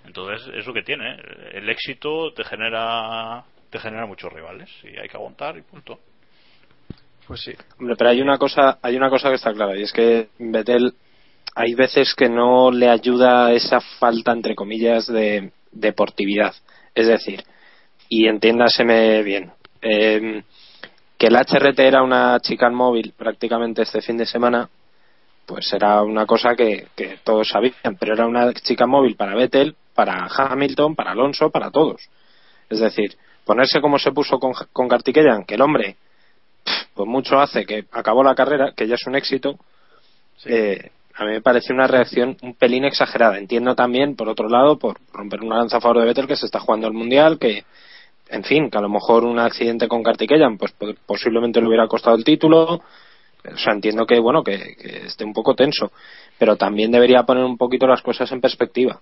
Entonces, 0.07 0.47
es 0.55 0.67
lo 0.67 0.75
que 0.75 0.83
tiene. 0.83 1.14
¿eh? 1.14 1.51
El 1.55 1.71
éxito 1.71 2.33
te 2.35 2.45
genera, 2.45 3.43
te 3.71 3.79
genera 3.79 4.05
muchos 4.07 4.33
rivales 4.33 4.71
y 4.83 4.99
hay 4.99 5.09
que 5.09 5.17
aguantar 5.17 5.57
y 5.57 5.62
punto. 5.62 5.99
Pues 7.27 7.40
sí. 7.40 7.53
Hombre, 7.79 7.97
pero 7.97 8.11
hay 8.11 8.21
una 8.21 8.37
cosa, 8.37 8.79
hay 8.83 8.97
una 8.97 9.09
cosa 9.09 9.31
que 9.31 9.37
está 9.37 9.53
clara 9.55 9.77
y 9.79 9.83
es 9.83 9.93
que 9.93 10.29
Vettel 10.38 10.93
hay 11.55 11.75
veces 11.75 12.14
que 12.14 12.29
no 12.29 12.71
le 12.71 12.88
ayuda 12.88 13.53
esa 13.53 13.81
falta 13.81 14.33
entre 14.33 14.55
comillas 14.55 15.07
de 15.07 15.53
deportividad. 15.73 16.55
Es 16.95 17.07
decir, 17.07 17.43
y 18.11 18.27
entiéndaseme 18.29 19.23
bien, 19.23 19.53
eh, 19.85 20.42
que 21.18 21.27
el 21.27 21.37
HRT 21.37 21.79
era 21.79 22.03
una 22.03 22.40
chicane 22.40 22.75
móvil 22.75 23.12
prácticamente 23.16 23.83
este 23.83 24.01
fin 24.01 24.16
de 24.16 24.27
semana, 24.27 24.68
pues 25.47 25.73
era 25.73 26.03
una 26.03 26.27
cosa 26.27 26.55
que, 26.57 26.88
que 26.97 27.18
todos 27.23 27.49
sabían, 27.49 27.97
pero 28.01 28.14
era 28.14 28.27
una 28.27 28.53
chica 28.55 28.87
móvil 28.87 29.14
para 29.14 29.35
Vettel, 29.35 29.77
para 29.94 30.27
Hamilton, 30.27 30.94
para 30.94 31.12
Alonso, 31.12 31.51
para 31.51 31.70
todos. 31.70 32.03
Es 32.70 32.81
decir, 32.81 33.16
ponerse 33.44 33.81
como 33.81 33.99
se 33.99 34.12
puso 34.12 34.38
con, 34.38 34.53
con 34.73 34.88
Kartikeyan, 34.88 35.44
que 35.44 35.55
el 35.55 35.62
hombre 35.62 35.97
pues 36.94 37.09
mucho 37.09 37.38
hace 37.38 37.66
que 37.66 37.85
acabó 37.92 38.23
la 38.23 38.35
carrera, 38.35 38.73
que 38.75 38.88
ya 38.88 38.94
es 38.94 39.07
un 39.07 39.16
éxito, 39.16 39.59
eh, 40.47 40.90
a 41.16 41.25
mí 41.25 41.33
me 41.33 41.42
parece 41.42 41.73
una 41.73 41.87
reacción 41.87 42.37
un 42.42 42.55
pelín 42.55 42.85
exagerada. 42.85 43.38
Entiendo 43.38 43.75
también, 43.75 44.16
por 44.16 44.29
otro 44.29 44.49
lado, 44.49 44.79
por 44.79 44.99
romper 45.12 45.42
una 45.42 45.59
lanza 45.59 45.77
a 45.77 45.81
favor 45.81 46.01
de 46.01 46.07
Vettel, 46.07 46.27
que 46.27 46.37
se 46.37 46.47
está 46.47 46.59
jugando 46.59 46.87
el 46.87 46.92
Mundial, 46.92 47.38
que, 47.38 47.64
en 48.35 48.44
fin, 48.44 48.70
que 48.70 48.79
a 48.79 48.81
lo 48.81 48.88
mejor 48.88 49.25
un 49.25 49.38
accidente 49.38 49.88
con 49.88 50.03
Kartikeyan, 50.03 50.59
pues 50.59 50.73
po- 50.73 50.94
posiblemente 51.07 51.61
le 51.61 51.68
hubiera 51.68 51.87
costado 51.88 52.16
el 52.16 52.25
título. 52.25 52.83
O 53.47 53.57
sea, 53.57 53.75
entiendo 53.75 54.07
que, 54.07 54.18
bueno, 54.18 54.42
que, 54.42 54.75
que 54.77 55.07
esté 55.07 55.25
un 55.25 55.33
poco 55.33 55.55
tenso, 55.55 55.92
pero 56.38 56.57
también 56.57 56.90
debería 56.90 57.25
poner 57.25 57.44
un 57.44 57.59
poquito 57.59 57.87
las 57.87 58.03
cosas 58.03 58.33
en 58.33 58.40
perspectiva. 58.40 59.01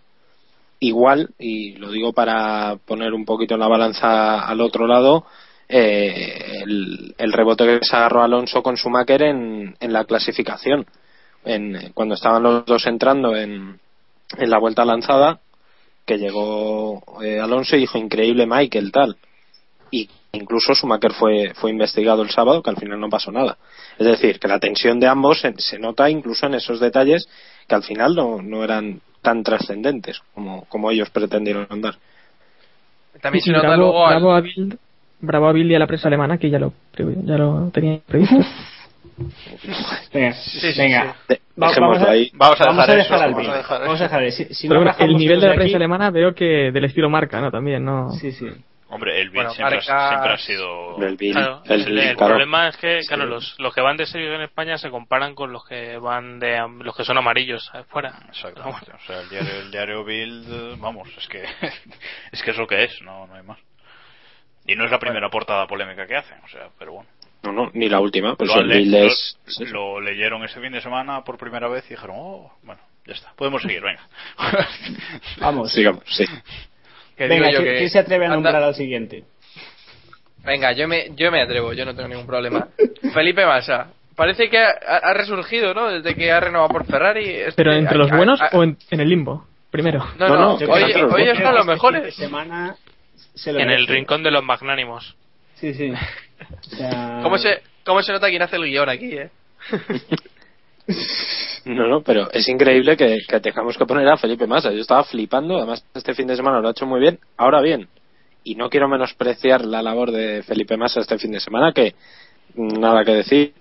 Igual, 0.81 1.31
y 1.39 1.77
lo 1.77 1.93
digo 1.93 2.13
para 2.13 2.77
poner 2.85 3.13
un 3.15 3.25
poquito 3.25 3.57
la 3.57 3.69
balanza 3.69 4.41
al 4.45 4.61
otro 4.61 4.89
lado, 4.89 5.25
eh, 5.69 6.63
el, 6.65 7.15
el 7.17 7.33
rebote 7.33 7.65
que 7.65 7.85
se 7.87 7.95
agarró 7.97 8.23
Alonso 8.23 8.63
con 8.63 8.77
Schumacher 8.77 9.23
en, 9.23 9.77
en 9.79 9.93
la 9.93 10.05
clasificación. 10.05 10.87
En, 11.45 11.93
cuando 11.95 12.17
estaban 12.17 12.43
los 12.43 12.65
dos 12.67 12.85
entrando 12.87 13.37
en, 13.37 13.79
en 14.39 14.51
la 14.51 14.59
vuelta 14.59 14.85
lanzada, 14.85 15.39
que 16.05 16.19
llegó 16.19 17.01
eh, 17.23 17.39
Alonso 17.53 17.77
y 17.77 17.81
dijo 17.81 17.99
increíble 17.99 18.47
Michael 18.47 18.91
tal. 18.93 19.17
Y 19.91 20.09
incluso 20.33 20.75
Schumacher 20.75 21.13
fue, 21.13 21.53
fue 21.55 21.71
investigado 21.71 22.23
el 22.23 22.31
sábado, 22.31 22.63
que 22.63 22.71
al 22.71 22.77
final 22.77 22.99
no 22.99 23.09
pasó 23.11 23.31
nada. 23.31 23.59
Es 23.99 24.07
decir, 24.07 24.39
que 24.41 24.49
la 24.49 24.59
tensión 24.59 24.99
de 24.99 25.07
ambos 25.07 25.41
se, 25.41 25.53
se 25.59 25.79
nota 25.79 26.09
incluso 26.09 26.47
en 26.47 26.55
esos 26.55 26.81
detalles 26.81 27.29
que 27.69 27.75
al 27.75 27.83
final 27.83 28.15
no, 28.15 28.41
no 28.41 28.65
eran 28.65 29.01
tan 29.21 29.43
trascendentes 29.43 30.21
como, 30.35 30.65
como 30.65 30.91
ellos 30.91 31.11
pretendieron 31.11 31.67
andar. 31.71 31.97
También 33.21 33.45
se 33.45 33.53
nota 33.53 33.69
bravo, 33.69 33.83
luego 33.93 34.05
al- 34.07 34.15
bravo 34.15 34.33
a 34.35 34.41
Bild, 34.41 34.77
bravo 35.21 35.47
a 35.49 35.53
Bild 35.53 35.71
y 35.71 35.75
a 35.75 35.79
la 35.79 35.87
prensa 35.87 36.09
alemana 36.09 36.39
que 36.39 36.51
ya 36.51 36.59
lo, 36.59 36.73
ya 36.97 37.37
lo 37.37 37.71
tenía 37.73 38.01
previsto. 38.07 38.37
Venga, 40.13 40.33
Sí, 40.35 40.73
sí, 40.73 40.93
Va- 41.61 41.71
vamos 41.79 41.99
a, 42.03 42.11
ahí. 42.11 42.31
Vamos 42.35 42.61
a 42.61 42.65
vamos 42.65 42.87
dejar 42.87 42.99
eso, 43.01 43.11
vamos 43.13 43.49
a 43.49 43.57
dejar 43.57 43.81
Vamos 43.83 44.01
a 44.01 44.05
eso. 44.07 44.17
dejar. 44.17 44.33
Si, 44.33 44.45
si 44.55 44.69
Pero 44.69 44.81
no 44.81 44.87
bueno, 44.93 45.05
el 45.05 45.17
nivel 45.17 45.41
de 45.41 45.49
la 45.49 45.55
prensa 45.55 45.69
aquí- 45.69 45.75
alemana 45.77 46.11
veo 46.11 46.35
que 46.35 46.71
del 46.73 46.85
estilo 46.85 47.11
marca, 47.11 47.41
¿no? 47.41 47.51
También, 47.51 47.85
¿no? 47.85 48.11
Sí, 48.13 48.33
sí. 48.33 48.47
Hombre, 48.89 49.21
el 49.23 49.29
Bill 49.31 49.37
Bueno, 49.37 49.51
siempre, 49.55 49.77
marcas- 49.79 49.89
ha, 49.91 50.09
siempre 50.09 50.33
ha 50.33 50.37
sido. 50.39 51.03
El 51.07 51.17
Bill, 51.17 51.33
Claro, 51.33 51.63
el 51.65 51.73
el, 51.81 51.87
Bill, 51.87 51.99
el 51.99 52.17
claro. 52.17 52.33
problema 52.35 52.69
es 52.69 52.77
que, 52.77 53.03
Sí. 53.03 53.09
claro, 53.09 53.25
los, 53.27 53.55
los 53.59 53.75
que 53.75 53.81
van 53.81 53.97
de 53.97 54.05
serio 54.07 54.35
en 54.35 54.43
España 54.43 54.77
se 54.77 54.91
comparan 54.91 55.35
con 55.35 55.51
los 55.53 55.65
que 55.67 55.97
van 55.99 56.39
de 56.39 56.59
los 56.81 56.95
que 56.97 57.05
son 57.05 57.17
amarillos 57.19 57.71
afuera. 57.75 58.13
Exactamente. 58.29 58.93
O 58.93 59.07
sea, 59.07 59.21
el 59.21 59.29
diario, 59.31 59.51
el 59.63 59.71
diario 59.71 60.05
Bild, 60.05 60.79
vamos, 60.81 61.09
es 61.17 61.27
que 61.29 61.43
es 62.33 62.43
que 62.43 62.51
es 62.51 62.57
lo 62.59 62.67
que 62.67 62.85
es, 62.85 63.01
no, 63.03 63.27
no 63.27 63.35
hay 63.35 63.43
más. 63.43 63.59
Y 64.67 64.75
no 64.77 64.85
es 64.85 64.91
la 64.91 64.99
primera 64.99 65.29
portada 65.31 65.67
polémica 65.67 66.07
que 66.07 66.17
hacen, 66.17 66.39
o 66.45 66.49
sea, 66.49 66.69
pero 66.79 66.93
bueno. 66.93 67.09
No, 67.43 67.53
no, 67.53 67.71
ni 67.75 67.89
la 67.89 68.01
última. 68.01 68.37
Pues 68.37 68.49
lo, 68.55 68.63
le- 68.63 69.07
es. 69.07 69.37
lo- 69.59 69.99
lo 69.99 70.01
leyeron 70.01 70.45
ese 70.45 70.61
fin 70.61 70.73
de 70.73 70.81
semana 70.81 71.23
por 71.25 71.39
primera 71.39 71.69
vez 71.69 71.85
y 71.87 71.95
dijeron, 71.95 72.17
oh, 72.19 72.53
bueno, 72.63 72.81
ya 73.07 73.15
está, 73.15 73.33
podemos 73.35 73.63
seguir, 73.63 73.83
venga. 73.83 74.01
Vamos. 75.41 75.73
Sigamos, 75.73 76.03
sí. 76.07 76.25
Que 77.17 77.25
digo 77.29 77.45
Venga, 77.45 77.51
yo 77.53 77.59
¿quién, 77.63 77.73
que 77.73 77.79
quién 77.79 77.91
se 77.91 77.99
atreve 77.99 78.25
a 78.27 78.29
anda- 78.29 78.37
nombrar 78.53 78.63
al 78.63 78.75
siguiente? 78.75 79.25
Venga, 80.45 80.73
yo 80.73 80.89
me, 80.89 81.11
yo 81.15 81.31
me 81.31 81.41
atrevo, 81.41 81.73
yo 81.73 81.85
no 81.85 81.95
tengo 81.95 82.09
ningún 82.09 82.27
problema. 82.27 82.69
Felipe 83.15 83.45
Massa. 83.47 83.89
Parece 84.17 84.49
que 84.51 84.59
ha, 84.59 84.71
ha 85.03 85.15
resurgido, 85.15 85.73
¿no? 85.75 85.89
Desde 85.89 86.15
que 86.15 86.31
ha 86.31 86.41
renovado 86.41 86.69
por 86.69 86.85
Ferrari. 86.87 87.29
Este, 87.29 87.53
¿Pero 87.57 87.73
entre 87.73 87.97
los 87.97 88.11
buenos 88.11 88.41
o 88.53 88.63
en, 88.63 88.77
en 88.91 89.01
el 89.01 89.09
limbo? 89.09 89.47
Primero. 89.71 90.01
No, 90.19 90.29
No, 90.29 90.35
no, 90.35 90.41
no, 90.41 90.59
Yo 90.61 90.71
hoy, 90.71 90.83
están 90.83 91.55
los 91.55 91.61
este 91.61 91.73
mejores. 91.73 92.15
semana 92.15 92.77
se 93.35 93.53
lo 93.53 93.61
En 93.61 93.71
el 93.71 93.87
rincón 93.87 94.23
de 94.23 94.31
los 94.31 94.45
magnánimos. 94.45 95.17
Sí, 95.55 95.73
sí. 95.75 95.93
O 96.51 96.77
sea, 96.77 97.21
¿Cómo 97.23 97.39
se, 97.39 97.63
¿Cómo 97.85 98.03
se 98.03 98.13
nota 98.13 98.29
quién 98.29 98.43
hace 98.43 98.57
el 98.57 98.65
guion 98.65 98.89
aquí, 98.89 99.13
eh? 99.17 99.31
No, 101.65 101.87
no, 101.87 102.03
pero 102.03 102.29
es 102.33 102.49
increíble 102.49 102.97
que, 102.97 103.19
que 103.29 103.39
tengamos 103.41 103.79
que 103.79 103.87
poner 103.87 104.09
a 104.09 104.17
Felipe 104.17 104.47
Massa. 104.49 104.73
Yo 104.73 104.81
estaba 104.81 105.05
flipando, 105.05 105.57
además 105.59 105.85
este 105.95 106.13
fin 106.15 106.27
de 106.27 106.35
semana 106.37 106.61
lo 106.61 106.69
ha 106.69 106.73
hecho 106.73 106.87
muy 106.87 107.01
bien. 107.01 107.21
Ahora 107.37 107.61
bien, 107.61 107.89
y 108.43 108.57
no 108.57 108.69
quiero 108.69 108.89
menospreciar 108.89 109.65
la 109.65 109.81
labor 109.81 110.11
de 110.11 110.43
Felipe 110.43 110.77
Massa 110.77 111.01
este 111.01 111.19
fin 111.19 111.31
de 111.31 111.39
semana, 111.41 111.73
que 111.73 111.95
nada 112.57 113.05
que 113.05 113.13
decir. 113.15 113.55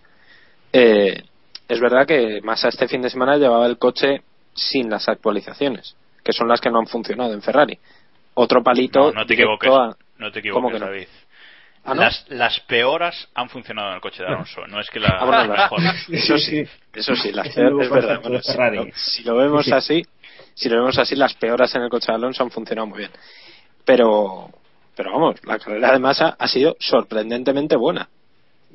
Eh, 0.73 1.21
es 1.67 1.79
verdad 1.79 2.07
que 2.07 2.41
Massa 2.41 2.69
este 2.69 2.87
fin 2.87 3.01
de 3.03 3.09
semana 3.11 3.37
llevaba 3.37 3.67
el 3.67 3.77
coche 3.77 4.21
sin 4.55 4.89
las 4.89 5.07
actualizaciones, 5.07 5.95
que 6.23 6.33
son 6.33 6.47
las 6.47 6.59
que 6.59 6.71
no 6.71 6.79
han 6.79 6.87
funcionado 6.87 7.33
en 7.33 7.41
Ferrari. 7.43 7.77
Otro 8.33 8.63
palito. 8.63 9.11
No, 9.11 9.21
no 9.21 9.25
te 9.27 9.35
equivoques, 9.35 9.69
a- 9.71 9.95
no 10.17 10.31
te 10.31 10.41
¿Cómo 10.49 10.69
equivoques, 10.69 10.73
que 10.73 10.79
no? 10.79 11.20
¿Ah, 11.83 11.93
no? 11.95 12.01
Las, 12.01 12.25
las 12.29 12.59
peoras 12.61 13.27
han 13.33 13.49
funcionado 13.49 13.89
en 13.89 13.95
el 13.95 14.01
coche 14.01 14.21
de 14.21 14.29
Alonso, 14.29 14.65
no 14.67 14.79
es 14.79 14.89
que 14.89 14.99
las 14.99 15.13
Ah, 15.19 15.25
bueno, 15.25 15.47
las- 15.47 15.71
mejores. 15.71 16.09
Eso 16.09 16.37
sí, 16.37 16.63
eso 16.93 17.15
sí, 17.15 17.31
las 17.31 17.49
peores, 17.55 17.85
es 17.87 17.91
verdad. 17.91 18.21
Bueno, 18.21 18.39
si, 18.43 18.53
lo, 18.75 18.85
si 18.95 19.23
lo 19.23 19.35
vemos 19.37 19.65
Sí, 19.65 19.71
sí. 19.71 19.75
así, 19.75 20.05
si 20.53 20.69
lo 20.69 20.75
vemos 20.77 20.97
así, 20.99 21.15
las 21.15 21.33
peoras 21.33 21.73
en 21.75 21.81
el 21.81 21.89
coche 21.89 22.07
de 22.11 22.15
Alonso 22.15 22.43
han 22.43 22.51
funcionado 22.51 22.85
muy 22.87 22.99
bien. 22.99 23.11
Pero, 23.85 24.49
pero 24.95 25.11
vamos, 25.11 25.35
la 25.43 25.57
carrera 25.57 25.91
de 25.93 25.99
masa 25.99 26.35
ha 26.37 26.47
sido 26.47 26.75
sorprendentemente 26.79 27.75
buena. 27.75 28.09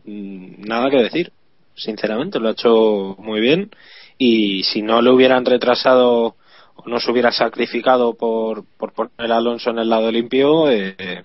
Mm, 0.04 0.62
Nada 0.66 0.90
que 0.90 0.96
decir, 0.96 1.32
sinceramente, 1.74 2.40
lo 2.40 2.48
ha 2.48 2.52
hecho 2.52 3.14
muy 3.18 3.40
bien. 3.40 3.70
Y 4.18 4.62
si 4.64 4.82
no 4.82 5.00
le 5.02 5.10
hubieran 5.10 5.44
retrasado 5.44 6.34
o 6.74 6.82
no 6.88 6.98
se 7.00 7.10
hubiera 7.10 7.30
sacrificado 7.32 8.14
por, 8.14 8.64
por 8.76 8.92
poner 8.92 9.30
a 9.32 9.36
Alonso 9.36 9.70
en 9.70 9.78
el 9.78 9.88
lado 9.88 10.10
limpio, 10.10 10.70
eh, 10.70 11.24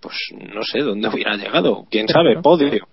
pues 0.00 0.16
no 0.54 0.62
sé 0.62 0.80
dónde 0.80 1.08
hubiera 1.08 1.36
llegado. 1.36 1.86
Quién 1.90 2.08
sabe, 2.08 2.40
podio. 2.42 2.86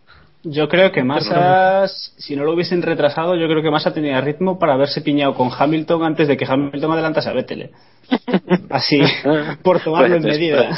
Yo 0.43 0.69
creo 0.69 0.91
que 0.91 1.03
Massa, 1.03 1.87
si 1.87 2.35
no 2.35 2.43
lo 2.43 2.53
hubiesen 2.53 2.81
retrasado, 2.81 3.35
yo 3.35 3.47
creo 3.47 3.61
que 3.61 3.71
Massa 3.71 3.93
tenía 3.93 4.21
ritmo 4.21 4.59
para 4.59 4.73
haberse 4.73 5.01
piñado 5.01 5.33
con 5.33 5.49
Hamilton 5.51 6.03
antes 6.03 6.27
de 6.27 6.37
que 6.37 6.45
Hamilton 6.45 6.91
adelantase 6.91 7.29
a 7.29 7.33
Vettel. 7.33 7.61
¿eh? 7.63 7.71
Así, 8.69 9.01
por 9.63 9.81
tomarlo 9.81 10.15
en 10.15 10.23
medida. 10.23 10.69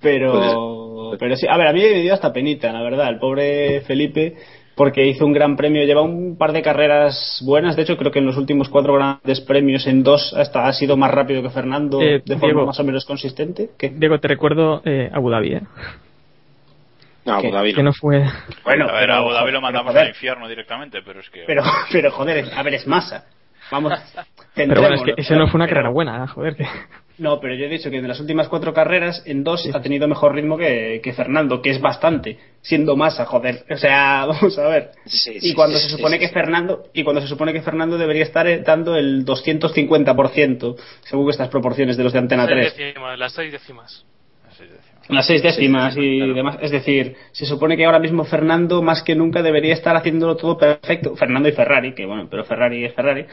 Pero, 0.00 1.16
pero 1.18 1.36
sí, 1.36 1.48
a 1.50 1.56
ver, 1.56 1.66
a 1.66 1.72
mí 1.72 1.80
me 1.80 2.02
dio 2.02 2.14
hasta 2.14 2.32
penita, 2.32 2.72
la 2.72 2.82
verdad, 2.82 3.08
el 3.08 3.18
pobre 3.18 3.80
Felipe, 3.80 4.36
porque 4.78 5.04
hizo 5.06 5.26
un 5.26 5.32
gran 5.34 5.56
premio, 5.56 5.84
lleva 5.84 6.00
un 6.02 6.36
par 6.38 6.52
de 6.52 6.62
carreras 6.62 7.42
buenas, 7.44 7.76
de 7.76 7.82
hecho 7.82 7.96
creo 7.98 8.10
que 8.12 8.20
en 8.20 8.26
los 8.26 8.36
últimos 8.38 8.68
cuatro 8.70 8.94
grandes 8.94 9.40
premios, 9.42 9.86
en 9.88 10.02
dos 10.04 10.32
hasta 10.32 10.66
ha 10.66 10.72
sido 10.72 10.96
más 10.96 11.10
rápido 11.10 11.42
que 11.42 11.50
Fernando, 11.50 12.00
Eh, 12.00 12.22
de 12.24 12.34
forma 12.36 12.46
Diego. 12.54 12.66
más 12.66 12.78
o 12.80 12.84
menos 12.84 13.04
consistente. 13.04 13.70
¿Qué? 13.76 13.90
Diego, 13.90 14.18
te 14.20 14.28
recuerdo 14.28 14.80
eh, 14.84 15.10
Abu 15.12 15.28
Dhabi, 15.30 15.54
¿eh? 15.54 15.62
No, 17.26 17.34
Abu 17.34 17.42
Que- 17.42 17.50
Dhabi 17.50 17.74
Que 17.74 17.82
no 17.82 17.92
fue... 17.92 18.24
Bueno, 18.64 18.84
a 18.88 18.92
ver, 18.92 19.00
pero, 19.02 19.14
a 19.14 19.16
Abu 19.18 19.30
Dhabi 19.32 19.52
lo 19.52 19.60
mandamos 19.60 19.94
al 19.94 20.08
infierno 20.08 20.48
directamente, 20.48 21.00
pero 21.04 21.20
es 21.20 21.28
que. 21.28 21.42
Pero, 21.46 21.62
pero 21.92 22.10
joder, 22.10 22.46
a 22.56 22.62
ver, 22.62 22.74
es 22.74 22.86
masa. 22.86 23.26
Vamos, 23.70 23.92
Pero 24.54 24.80
bueno, 24.80 24.96
es 24.96 25.02
que 25.02 25.14
ese 25.16 25.36
no 25.36 25.46
fue 25.48 25.58
una 25.58 25.66
Pero- 25.66 25.74
carrera 25.76 25.90
buena, 25.90 26.26
joder. 26.28 26.56
Que... 26.56 26.66
No, 27.18 27.40
pero 27.40 27.52
yo 27.54 27.64
he 27.64 27.68
dicho 27.68 27.90
que 27.90 28.00
de 28.00 28.06
las 28.06 28.20
últimas 28.20 28.46
cuatro 28.48 28.72
carreras, 28.72 29.24
en 29.26 29.42
dos 29.42 29.68
ha 29.74 29.80
tenido 29.82 30.06
mejor 30.06 30.34
ritmo 30.36 30.56
que, 30.56 31.00
que 31.02 31.12
Fernando, 31.12 31.60
que 31.60 31.70
es 31.70 31.80
bastante, 31.80 32.38
siendo 32.60 32.94
masa, 32.94 33.24
joder. 33.24 33.64
O 33.70 33.76
sea, 33.76 34.24
vamos 34.28 34.56
a 34.56 34.68
ver. 34.68 34.90
Sí, 35.04 35.32
y 35.34 35.40
sí, 35.40 35.54
cuando 35.54 35.78
sí, 35.78 35.88
se 35.90 35.96
supone 35.96 36.14
sí, 36.16 36.20
que 36.20 36.28
sí. 36.28 36.34
Fernando, 36.34 36.84
y 36.94 37.02
cuando 37.02 37.20
se 37.20 37.26
supone 37.26 37.52
que 37.52 37.60
Fernando 37.62 37.98
debería 37.98 38.22
estar 38.22 38.46
eh, 38.46 38.62
dando 38.64 38.94
el 38.96 39.24
250%, 39.26 40.76
según 41.02 41.30
estas 41.30 41.48
proporciones 41.48 41.96
de 41.96 42.04
los 42.04 42.12
de 42.12 42.18
Antena 42.20 42.46
Seis 42.46 42.74
3. 42.74 42.76
décimas, 42.88 43.18
las 43.18 43.32
seis 43.32 43.50
décimas. 43.52 44.04
Las 45.08 45.26
seis 45.26 45.42
décimas 45.42 45.96
y 45.96 46.18
demás. 46.18 46.58
Es 46.60 46.70
decir, 46.70 47.16
se 47.32 47.46
supone 47.46 47.76
que 47.76 47.84
ahora 47.86 47.98
mismo 47.98 48.24
Fernando, 48.24 48.82
más 48.82 49.02
que 49.02 49.14
nunca, 49.14 49.42
debería 49.42 49.72
estar 49.72 49.96
haciéndolo 49.96 50.36
todo 50.36 50.58
perfecto. 50.58 51.16
Fernando 51.16 51.48
y 51.48 51.52
Ferrari, 51.52 51.94
que 51.94 52.04
bueno, 52.04 52.28
pero 52.30 52.44
Ferrari 52.44 52.84
es 52.84 52.94
Ferrari. 52.94 53.24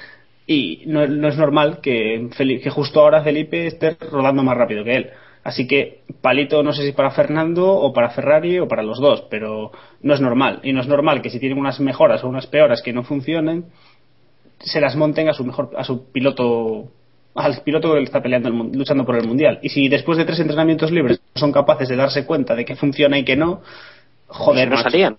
Y 0.48 0.84
no, 0.86 1.06
no 1.08 1.28
es 1.28 1.38
normal 1.38 1.80
que, 1.82 2.30
Feli- 2.38 2.62
que 2.62 2.70
justo 2.70 3.02
ahora 3.02 3.24
Felipe 3.24 3.68
esté 3.68 3.98
rodando 4.12 4.42
más 4.44 4.56
rápido 4.56 4.84
que 4.84 4.96
él. 4.96 5.10
Así 5.44 5.68
que 5.68 6.00
palito 6.22 6.64
no 6.64 6.72
sé 6.74 6.84
si 6.84 6.92
para 6.94 7.12
Fernando 7.12 7.68
o 7.68 7.92
para 7.94 8.10
Ferrari 8.10 8.58
o 8.60 8.68
para 8.68 8.82
los 8.82 9.00
dos, 9.00 9.26
pero 9.30 9.72
no 10.02 10.14
es 10.14 10.22
normal. 10.22 10.60
Y 10.64 10.72
no 10.72 10.82
es 10.82 10.88
normal 10.88 11.22
que 11.22 11.30
si 11.30 11.40
tienen 11.40 11.58
unas 11.60 11.80
mejoras 11.80 12.24
o 12.24 12.28
unas 12.30 12.48
peoras 12.48 12.82
que 12.82 12.94
no 12.94 13.04
funcionen, 13.04 13.66
se 14.60 14.80
las 14.80 14.96
monten 14.96 15.28
a 15.28 15.34
su 15.34 15.44
mejor 15.44 15.72
a 15.78 15.84
su 15.84 16.12
piloto 16.12 16.90
al 17.36 17.62
piloto 17.62 17.93
que 17.93 18.04
está 18.04 18.21
peleando 18.21 18.50
el 18.50 18.56
luchando 18.78 19.06
por 19.06 19.15
el 19.17 19.28
mundial 19.28 19.60
y 19.62 19.69
si 19.69 19.88
después 19.89 20.17
de 20.17 20.26
tres 20.26 20.39
entrenamientos 20.39 20.91
libres 20.91 21.21
son 21.36 21.52
capaces 21.52 21.88
de 21.89 21.95
darse 21.95 22.26
cuenta 22.26 22.56
de 22.56 22.65
que 22.65 22.76
funciona 22.76 23.17
y 23.17 23.26
que 23.26 23.36
no 23.36 23.62
joder 24.28 24.69
no 24.69 24.76
macho. 24.76 24.89
salían. 24.89 25.17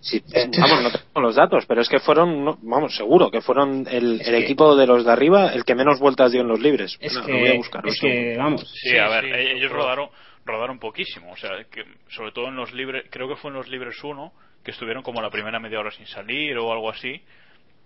Sí, 0.00 0.22
vamos, 0.60 0.82
no 0.82 0.90
tengo 0.90 1.20
los 1.20 1.36
datos, 1.36 1.64
pero 1.66 1.80
es 1.80 1.88
que 1.88 1.98
fueron, 2.00 2.44
no, 2.44 2.58
vamos, 2.62 2.94
seguro 2.96 3.30
que 3.30 3.40
fueron 3.40 3.86
el, 3.90 4.20
el 4.20 4.34
equipo 4.34 4.74
de 4.76 4.86
los 4.86 5.04
de 5.04 5.12
arriba 5.12 5.48
el 5.54 5.64
que 5.64 5.74
menos 5.74 5.98
vueltas 6.00 6.32
dio 6.32 6.40
en 6.42 6.48
los 6.48 6.60
libres. 6.60 6.96
es 7.00 7.12
Bueno, 7.14 7.26
que, 7.26 7.32
lo 7.32 7.38
voy 7.38 7.48
a 7.50 7.54
buscar. 7.54 7.86
es 7.86 8.00
que 8.00 8.36
vamos 8.36 8.70
Sí, 8.82 8.96
a 8.98 9.08
ver, 9.08 9.24
eh, 9.26 9.52
ellos 9.56 9.70
rodaron 9.70 10.08
rodaron 10.44 10.78
poquísimo, 10.78 11.32
o 11.32 11.36
sea, 11.36 11.50
que 11.70 11.84
sobre 12.08 12.32
todo 12.32 12.48
en 12.48 12.56
los 12.56 12.74
libres, 12.74 13.04
creo 13.10 13.28
que 13.28 13.36
fue 13.36 13.50
en 13.50 13.56
los 13.56 13.68
libres 13.68 13.96
1, 14.04 14.30
que 14.62 14.72
estuvieron 14.72 15.02
como 15.02 15.22
la 15.22 15.30
primera 15.30 15.58
media 15.58 15.78
hora 15.80 15.90
sin 15.90 16.06
salir 16.06 16.58
o 16.58 16.70
algo 16.70 16.90
así. 16.90 17.22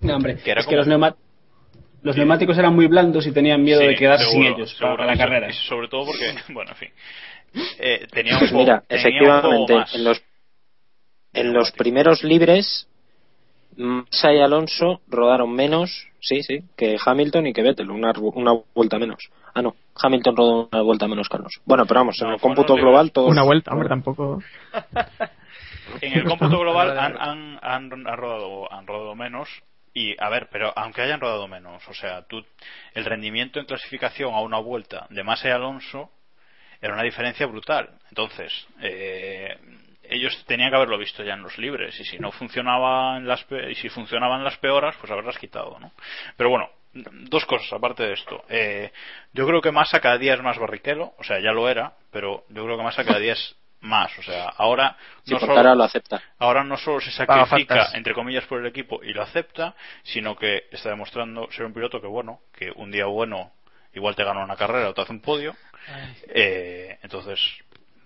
No, 0.00 0.16
hombre, 0.16 0.36
Que 0.42 0.50
era 0.52 0.60
es 0.62 0.66
que 0.66 0.74
los, 0.74 0.88
neuma- 0.88 1.14
los 2.02 2.16
neumáticos 2.16 2.56
eran 2.58 2.74
muy 2.74 2.86
blandos 2.86 3.26
y 3.26 3.32
tenían 3.32 3.62
miedo 3.62 3.80
Sí, 3.80 3.86
de 3.86 3.96
quedarse 3.96 4.24
seguro, 4.26 4.48
sin 4.48 4.56
ellos 4.56 4.70
seguro. 4.76 4.96
para 4.96 5.06
la 5.06 5.16
carrera 5.18 5.52
sobre 5.52 5.88
todo 5.88 6.06
porque, 6.06 6.34
bueno, 6.52 6.70
en 6.72 6.76
fin, 6.76 6.88
eh, 7.78 8.06
tenía 8.12 8.34
un 8.34 8.38
Pues 8.40 8.52
mira, 8.52 8.82
tenía 8.86 9.00
un 9.02 9.06
efectivamente, 9.06 9.74
más. 9.74 9.94
en 9.94 10.04
los, 10.04 10.22
en 11.32 11.52
los 11.52 11.72
primeros 11.72 12.22
libres, 12.24 12.88
Massa 13.76 14.32
y 14.32 14.40
Alonso 14.40 15.00
rodaron 15.08 15.52
menos, 15.54 16.08
sí, 16.20 16.42
sí, 16.42 16.60
que 16.76 16.96
Hamilton 17.04 17.46
y 17.48 17.52
que 17.52 17.62
Vettel, 17.62 17.90
una, 17.90 18.12
una 18.34 18.52
vuelta 18.74 18.98
menos. 18.98 19.30
Ah, 19.54 19.62
no, 19.62 19.74
Hamilton 19.94 20.36
rodó 20.36 20.68
una 20.72 20.82
vuelta 20.82 21.06
menos 21.08 21.28
que 21.28 21.36
Alonso. 21.36 21.60
Bueno, 21.64 21.84
pero 21.86 22.00
vamos, 22.00 22.20
en 22.20 22.28
No, 22.28 22.34
el 22.34 22.40
cómputo 22.40 22.74
global 22.74 23.12
todos. 23.12 23.30
Una 23.30 23.42
vuelta, 23.44 23.72
hombre, 23.72 23.88
tampoco... 23.88 24.42
En 26.02 26.12
el 26.12 26.24
cómputo 26.24 26.58
global 26.58 26.98
han, 26.98 27.16
han, 27.18 27.58
han, 27.62 28.06
han 28.06 28.16
rodado, 28.16 28.70
han 28.72 28.86
rodado 28.86 29.14
menos. 29.14 29.48
Y, 29.94 30.14
a 30.22 30.28
ver, 30.28 30.48
pero 30.50 30.72
aunque 30.76 31.02
hayan 31.02 31.20
rodado 31.20 31.48
menos, 31.48 31.86
o 31.88 31.94
sea, 31.94 32.22
tú, 32.22 32.44
el 32.94 33.04
rendimiento 33.04 33.58
en 33.58 33.66
clasificación 33.66 34.34
a 34.34 34.40
una 34.40 34.58
vuelta 34.58 35.06
de 35.10 35.24
Massa 35.24 35.48
y 35.48 35.52
Alonso 35.52 36.10
era 36.80 36.94
una 36.94 37.02
diferencia 37.02 37.46
brutal. 37.46 37.90
Entonces, 38.10 38.66
eh, 38.80 39.56
ellos 40.04 40.44
tenían 40.46 40.70
que 40.70 40.76
haberlo 40.76 40.98
visto 40.98 41.22
ya 41.22 41.34
en 41.34 41.42
los 41.42 41.58
libres. 41.58 41.98
Y 42.00 42.04
si 42.04 42.18
no 42.18 42.30
funcionaban 42.32 43.26
las, 43.26 43.46
y 43.70 43.74
si 43.74 43.88
funcionaban 43.88 44.44
las 44.44 44.56
peoras, 44.58 44.96
pues 44.96 45.10
haberlas 45.10 45.38
quitado, 45.38 45.78
¿no? 45.80 45.92
Pero 46.36 46.50
bueno, 46.50 46.70
dos 46.92 47.44
cosas 47.44 47.72
aparte 47.72 48.04
de 48.04 48.14
esto. 48.14 48.42
Eh, 48.48 48.92
yo 49.32 49.46
creo 49.46 49.60
que 49.60 49.72
Massa 49.72 50.00
cada 50.00 50.18
día 50.18 50.34
es 50.34 50.42
más 50.42 50.58
barriquero, 50.58 51.14
o 51.18 51.24
sea, 51.24 51.40
ya 51.40 51.52
lo 51.52 51.68
era, 51.68 51.92
pero 52.10 52.44
yo 52.48 52.64
creo 52.64 52.76
que 52.76 52.82
Massa 52.82 53.04
cada 53.04 53.18
día 53.18 53.34
es 53.34 53.56
más. 53.80 54.16
O 54.18 54.22
sea, 54.22 54.48
ahora 54.56 54.96
Sí, 55.24 55.32
no 55.34 55.40
solo- 55.40 55.74
lo 55.74 55.84
acepta. 55.84 56.20
Ahora 56.38 56.64
no 56.64 56.76
solo 56.76 57.00
se 57.00 57.10
sacrifica, 57.10 57.90
entre 57.94 58.14
comillas, 58.14 58.44
por 58.46 58.60
el 58.60 58.66
equipo 58.66 59.00
y 59.02 59.12
lo 59.12 59.22
acepta, 59.22 59.74
sino 60.02 60.36
que 60.36 60.64
está 60.70 60.90
demostrando 60.90 61.48
ser 61.52 61.64
un 61.66 61.72
piloto 61.74 62.00
que, 62.00 62.06
bueno, 62.06 62.40
que 62.56 62.70
un 62.74 62.90
día 62.90 63.06
bueno 63.06 63.52
igual 63.94 64.14
te 64.16 64.24
gana 64.24 64.44
una 64.44 64.56
carrera 64.56 64.90
o 64.90 64.94
te 64.94 65.02
hace 65.02 65.12
un 65.12 65.20
podio. 65.20 65.54
Eh, 66.28 66.98
entonces, 67.02 67.40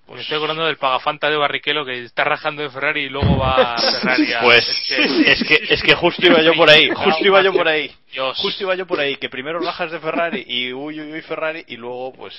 Me 0.09 0.21
estoy 0.21 0.37
acordando 0.37 0.67
del 0.67 0.77
pagafanta 0.77 1.31
de 1.31 1.37
Barrichello 1.37 1.85
que 1.87 2.03
está 2.05 2.25
rajando 2.25 2.63
de 2.63 2.69
Ferrari 2.71 3.03
y 3.05 3.09
luego 3.09 3.39
va 3.39 3.75
a 3.75 3.79
Ferrari. 3.79 4.33
a- 4.35 4.41
Pues 4.41 4.69
es 4.91 5.41
es 5.41 5.45
que, 5.49 5.73
es 5.73 5.83
que 5.83 5.95
justo 5.95 6.27
iba 6.27 6.43
yo 6.43 6.55
por 6.55 6.69
ahí, 6.69 6.91
justo 6.95 7.25
iba 7.25 7.41
yo 7.43 7.53
por 7.53 7.67
ahí. 7.67 7.91
Dios. 8.13 8.37
Justo 8.39 8.65
iba 8.65 8.75
yo 8.75 8.87
por 8.87 9.01
ahí, 9.01 9.17
que 9.17 9.31
primero 9.31 9.59
rajas 9.61 9.91
de 9.91 10.01
Ferrari 10.01 10.45
y 10.47 10.73
uy, 10.73 11.01
uy, 11.01 11.13
uy, 11.13 11.23
Ferrari 11.23 11.65
y 11.67 11.77
luego 11.77 12.13
pues 12.13 12.35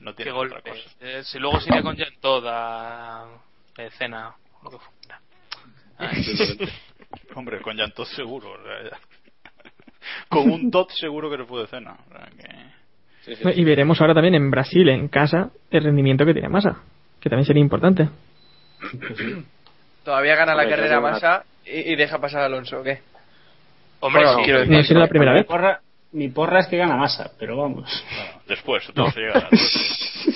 no 0.00 0.14
Qué 0.14 0.24
tiene 0.24 0.32
otra 0.38 0.60
golpe. 0.60 0.70
cosa. 0.70 0.82
Eh, 1.00 1.22
si 1.24 1.38
luego 1.38 1.60
se 1.60 1.68
iría 1.70 1.82
con 1.82 1.96
Jean 1.96 2.12
Todt 2.20 2.44
a 2.48 3.26
de 3.76 3.90
cena 3.90 4.34
o 4.60 4.64
lo 4.64 4.70
que 4.70 4.78
fuera. 4.78 5.20
Hombre, 7.34 7.60
con 7.60 7.76
Jantot 7.76 8.06
seguro. 8.08 8.50
Con 10.28 10.50
un 10.50 10.70
Tot 10.70 10.90
seguro 10.92 11.28
que 11.30 11.38
no 11.38 11.46
puede 11.46 11.66
cena. 11.66 11.96
o 12.08 12.14
sea 12.14 12.28
que- 13.34 13.60
Y 13.60 13.64
veremos 13.64 14.00
ahora 14.00 14.14
también 14.14 14.36
en 14.36 14.50
Brasil, 14.52 14.88
en 14.88 15.08
casa, 15.08 15.50
el 15.70 15.82
rendimiento 15.82 16.24
que 16.24 16.32
tiene 16.32 16.48
Massa, 16.48 16.80
que 17.20 17.28
también 17.28 17.44
sería 17.44 17.60
importante. 17.60 18.08
Todavía 20.04 20.36
gana 20.36 20.54
la 20.54 20.62
Hombre, 20.62 20.70
yo 20.70 20.76
carrera 20.76 21.00
Massa 21.00 21.44
y, 21.64 21.92
y 21.92 21.96
deja 21.96 22.20
pasar 22.20 22.42
a 22.42 22.44
Alonso, 22.46 22.80
¿o 22.80 22.82
qué? 22.84 23.02
Hombre, 24.00 24.22
Bueno, 24.22 24.38
sí. 24.38 24.44
quiero 24.44 24.60
decir, 24.60 24.76
No 24.76 24.84
será 24.84 25.00
la 25.00 25.08
primera 25.08 25.32
vez. 25.32 25.44
porra, 25.44 25.80
mi 26.16 26.28
porra 26.28 26.60
es 26.60 26.66
que 26.66 26.76
gana 26.78 26.96
masa, 26.96 27.30
pero 27.38 27.56
vamos. 27.58 28.04
Bueno, 28.16 28.40
después, 28.46 28.84
se 28.84 29.20
llega. 29.20 29.48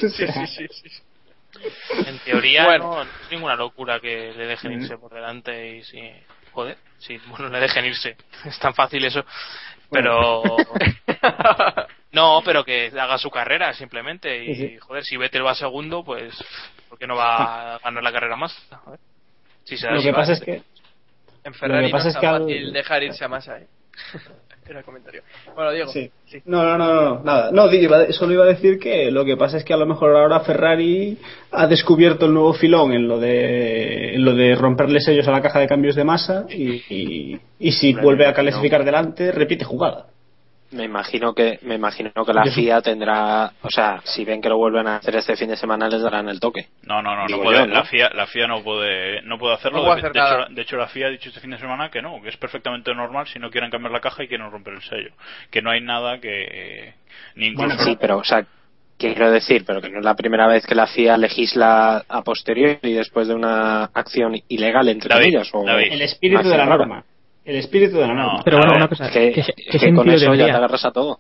Sí, 0.00 0.08
sí, 0.08 0.46
sí, 0.46 0.66
sí. 0.70 0.88
En 2.06 2.18
teoría 2.20 2.64
Bueno. 2.64 2.84
no, 2.84 3.04
no 3.04 3.10
es 3.10 3.30
ninguna 3.30 3.54
locura 3.56 3.98
que 4.00 4.32
le 4.34 4.46
dejen 4.46 4.70
Mm. 4.78 4.80
irse 4.82 4.96
por 4.98 5.12
delante 5.12 5.76
y 5.76 5.82
si 5.82 6.00
joder, 6.52 6.78
sí, 6.98 7.18
bueno, 7.26 7.48
le 7.48 7.60
dejen 7.60 7.84
irse. 7.84 8.16
Es 8.46 8.58
tan 8.58 8.72
fácil 8.74 9.04
eso. 9.04 9.24
Pero 9.90 10.42
no, 12.12 12.40
pero 12.44 12.64
que 12.64 12.86
haga 12.98 13.18
su 13.18 13.30
carrera 13.30 13.72
simplemente 13.74 14.44
y 14.44 14.54
Sí, 14.54 14.68
sí. 14.68 14.78
joder, 14.78 15.04
si 15.04 15.16
Vettel 15.16 15.44
va 15.44 15.54
segundo, 15.54 16.04
pues 16.04 16.32
¿por 16.88 16.98
qué 16.98 17.06
no 17.06 17.16
va 17.16 17.74
a 17.74 17.78
ganar 17.78 18.02
la 18.02 18.12
carrera 18.12 18.36
más? 18.36 18.56
A 18.70 18.90
ver. 18.90 19.00
Si 19.64 19.76
se 19.76 19.86
da 19.86 19.94
Lo 19.94 20.02
que 20.02 20.12
pasa 20.12 20.32
es 20.34 20.40
que 20.40 20.62
En 21.44 21.54
Ferrari 21.54 21.82
Lo 21.82 21.88
que 21.88 21.92
pasa 22.04 22.38
no 22.38 22.48
es 22.48 22.72
dejar 22.72 23.02
irse 23.02 23.24
a 23.24 23.28
Massa, 23.28 23.58
¿eh? 23.58 23.66
Era 24.70 24.78
el 24.78 24.84
comentario. 24.84 25.22
Bueno, 25.56 25.72
Diego. 25.72 25.90
Sí. 25.90 26.08
No, 26.44 26.62
no, 26.62 26.78
no, 26.78 26.94
no, 26.94 27.24
nada. 27.24 27.50
No, 27.50 27.68
solo 28.12 28.32
iba 28.32 28.44
a 28.44 28.48
decir 28.48 28.78
que 28.78 29.10
lo 29.10 29.24
que 29.24 29.36
pasa 29.36 29.56
es 29.56 29.64
que 29.64 29.74
a 29.74 29.76
lo 29.76 29.84
mejor 29.84 30.16
ahora 30.16 30.38
Ferrari 30.40 31.18
ha 31.50 31.66
descubierto 31.66 32.26
el 32.26 32.34
nuevo 32.34 32.52
filón 32.52 32.92
en 32.92 33.08
lo 33.08 33.18
de, 33.18 34.14
en 34.14 34.24
lo 34.24 34.32
de 34.32 34.54
romperle 34.54 35.00
sellos 35.00 35.26
a 35.26 35.32
la 35.32 35.42
caja 35.42 35.58
de 35.58 35.66
cambios 35.66 35.96
de 35.96 36.04
masa 36.04 36.46
y, 36.48 36.84
y, 36.88 37.40
y 37.58 37.72
si 37.72 37.94
vuelve 37.94 38.26
a 38.26 38.32
clasificar 38.32 38.84
delante, 38.84 39.32
repite 39.32 39.64
jugada. 39.64 40.06
Me 40.72 40.84
imagino 40.84 41.34
que 41.34 41.58
me 41.62 41.74
imagino 41.74 42.12
que 42.12 42.32
la 42.32 42.44
FIA 42.44 42.80
tendrá, 42.80 43.52
o 43.62 43.70
sea, 43.70 44.00
si 44.04 44.24
ven 44.24 44.40
que 44.40 44.48
lo 44.48 44.56
vuelven 44.56 44.86
a 44.86 44.96
hacer 44.96 45.16
este 45.16 45.36
fin 45.36 45.48
de 45.48 45.56
semana 45.56 45.88
les 45.88 46.00
darán 46.00 46.28
el 46.28 46.38
toque. 46.38 46.66
No, 46.82 47.02
no, 47.02 47.16
no, 47.16 47.26
no 47.26 47.42
puede, 47.42 47.58
yo, 47.58 47.66
¿no? 47.66 47.74
la 47.74 47.84
FIA, 47.84 48.10
la 48.14 48.26
FIA 48.26 48.46
no 48.46 48.62
puede, 48.62 49.22
no 49.22 49.36
puede 49.38 49.54
hacerlo. 49.54 49.78
No 49.78 49.84
puede 49.84 49.96
de, 49.96 50.00
hacer 50.02 50.12
de 50.12 50.20
nada. 50.20 50.42
hecho, 50.44 50.54
de 50.54 50.62
hecho, 50.62 50.76
la 50.76 50.86
FIA 50.86 51.06
ha 51.08 51.10
dicho 51.10 51.28
este 51.28 51.40
fin 51.40 51.50
de 51.50 51.58
semana 51.58 51.90
que 51.90 52.00
no, 52.00 52.22
que 52.22 52.28
es 52.28 52.36
perfectamente 52.36 52.94
normal 52.94 53.26
si 53.26 53.40
no 53.40 53.50
quieren 53.50 53.70
cambiar 53.70 53.92
la 53.92 54.00
caja 54.00 54.22
y 54.22 54.28
quieren 54.28 54.50
romper 54.50 54.74
el 54.74 54.82
sello, 54.82 55.10
que 55.50 55.60
no 55.60 55.70
hay 55.70 55.80
nada 55.80 56.20
que 56.20 56.94
ni 57.34 57.48
incluso 57.48 57.66
Bueno, 57.66 57.82
sí, 57.82 57.96
pero, 58.00 58.18
o 58.18 58.24
sea, 58.24 58.46
quiero 59.00 59.30
decir, 59.30 59.64
pero 59.66 59.80
que 59.80 59.88
no 59.88 59.98
es 59.98 60.04
la 60.04 60.14
primera 60.14 60.46
vez 60.46 60.66
que 60.66 60.74
la 60.74 60.86
FIA 60.86 61.16
legisla 61.16 62.04
a 62.08 62.22
posteriori 62.22 62.78
y 62.82 62.92
después 62.92 63.26
de 63.26 63.34
una 63.34 63.84
acción 63.86 64.40
ilegal, 64.48 64.88
entre 64.88 65.08
David, 65.08 65.24
comillas. 65.24 65.50
O 65.52 65.64
David. 65.64 65.92
El 65.92 66.02
espíritu 66.02 66.48
de 66.48 66.56
la 66.56 66.66
norma. 66.66 67.04
El 67.44 67.56
espíritu 67.56 67.96
de 67.96 68.06
la 68.06 68.14
norma. 68.14 68.32
No, 68.38 68.44
Pero 68.44 68.56
a 68.56 68.60
bueno, 68.60 68.72
ver, 68.72 68.80
una 68.82 68.88
cosa, 68.88 69.10
que, 69.10 69.32
¿qué, 69.32 69.42
que 69.42 69.78
qué 69.78 69.94
con 69.94 70.08
eso 70.10 70.34
ya 70.34 70.44
te 70.46 70.50
agarras 70.52 70.84
a 70.84 70.90
todo. 70.92 71.18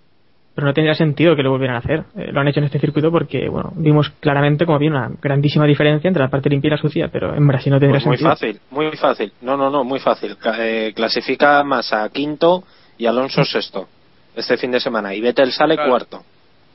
Pero 0.54 0.66
no 0.66 0.74
tendría 0.74 0.94
sentido 0.94 1.36
que 1.36 1.42
lo 1.42 1.50
volvieran 1.50 1.76
a 1.76 1.78
hacer. 1.78 2.04
Eh, 2.16 2.30
lo 2.32 2.40
han 2.40 2.48
hecho 2.48 2.58
en 2.60 2.66
este 2.66 2.78
circuito 2.80 3.10
porque, 3.10 3.48
bueno, 3.48 3.72
vimos 3.76 4.10
claramente 4.20 4.66
como 4.66 4.76
había 4.76 4.90
una 4.90 5.10
grandísima 5.22 5.64
diferencia 5.64 6.08
entre 6.08 6.22
la 6.22 6.28
parte 6.28 6.50
limpia 6.50 6.68
y 6.68 6.70
la 6.72 6.76
sucia, 6.76 7.08
pero 7.08 7.34
en 7.34 7.46
Brasil 7.46 7.72
no 7.72 7.78
tendría 7.78 8.00
Pues 8.00 8.06
muy 8.06 8.16
sentido. 8.16 8.30
fácil, 8.30 8.60
muy 8.70 8.96
fácil. 8.96 9.32
No, 9.42 9.56
no, 9.56 9.70
no, 9.70 9.84
muy 9.84 10.00
fácil. 10.00 10.36
Eh, 10.58 10.92
clasifica 10.94 11.62
Massa 11.64 12.08
quinto 12.12 12.64
y 12.98 13.06
Alonso 13.06 13.44
sexto 13.44 13.88
este 14.36 14.56
fin 14.56 14.70
de 14.72 14.80
semana. 14.80 15.14
Y 15.14 15.20
Vettel 15.20 15.52
sale 15.52 15.74
Claro. 15.76 15.90
cuarto. 15.90 16.22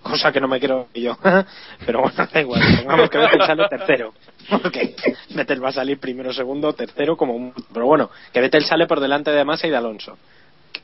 Cosa 0.05 0.31
que 0.31 0.39
no 0.39 0.47
me 0.47 0.59
quiero 0.59 0.87
yo. 0.93 1.17
Pero 1.85 2.01
bueno, 2.01 2.27
da 2.31 2.39
igual. 2.39 2.61
Pongamos 2.83 3.09
que 3.09 3.17
Vettel 3.17 3.41
sale 3.41 3.67
tercero. 3.67 4.13
Porque 4.49 4.95
Vettel 5.33 5.63
va 5.63 5.69
a 5.69 5.73
salir 5.73 5.99
primero, 5.99 6.31
segundo, 6.31 6.73
tercero, 6.73 7.17
como 7.17 7.33
un... 7.33 7.53
Pero 7.73 7.87
bueno, 7.87 8.11
que 8.31 8.39
Vettel 8.39 8.63
sale 8.65 8.85
por 8.85 8.99
delante 8.99 9.31
de 9.31 9.43
Massa 9.43 9.65
y 9.65 9.71
de 9.71 9.77
Alonso. 9.77 10.17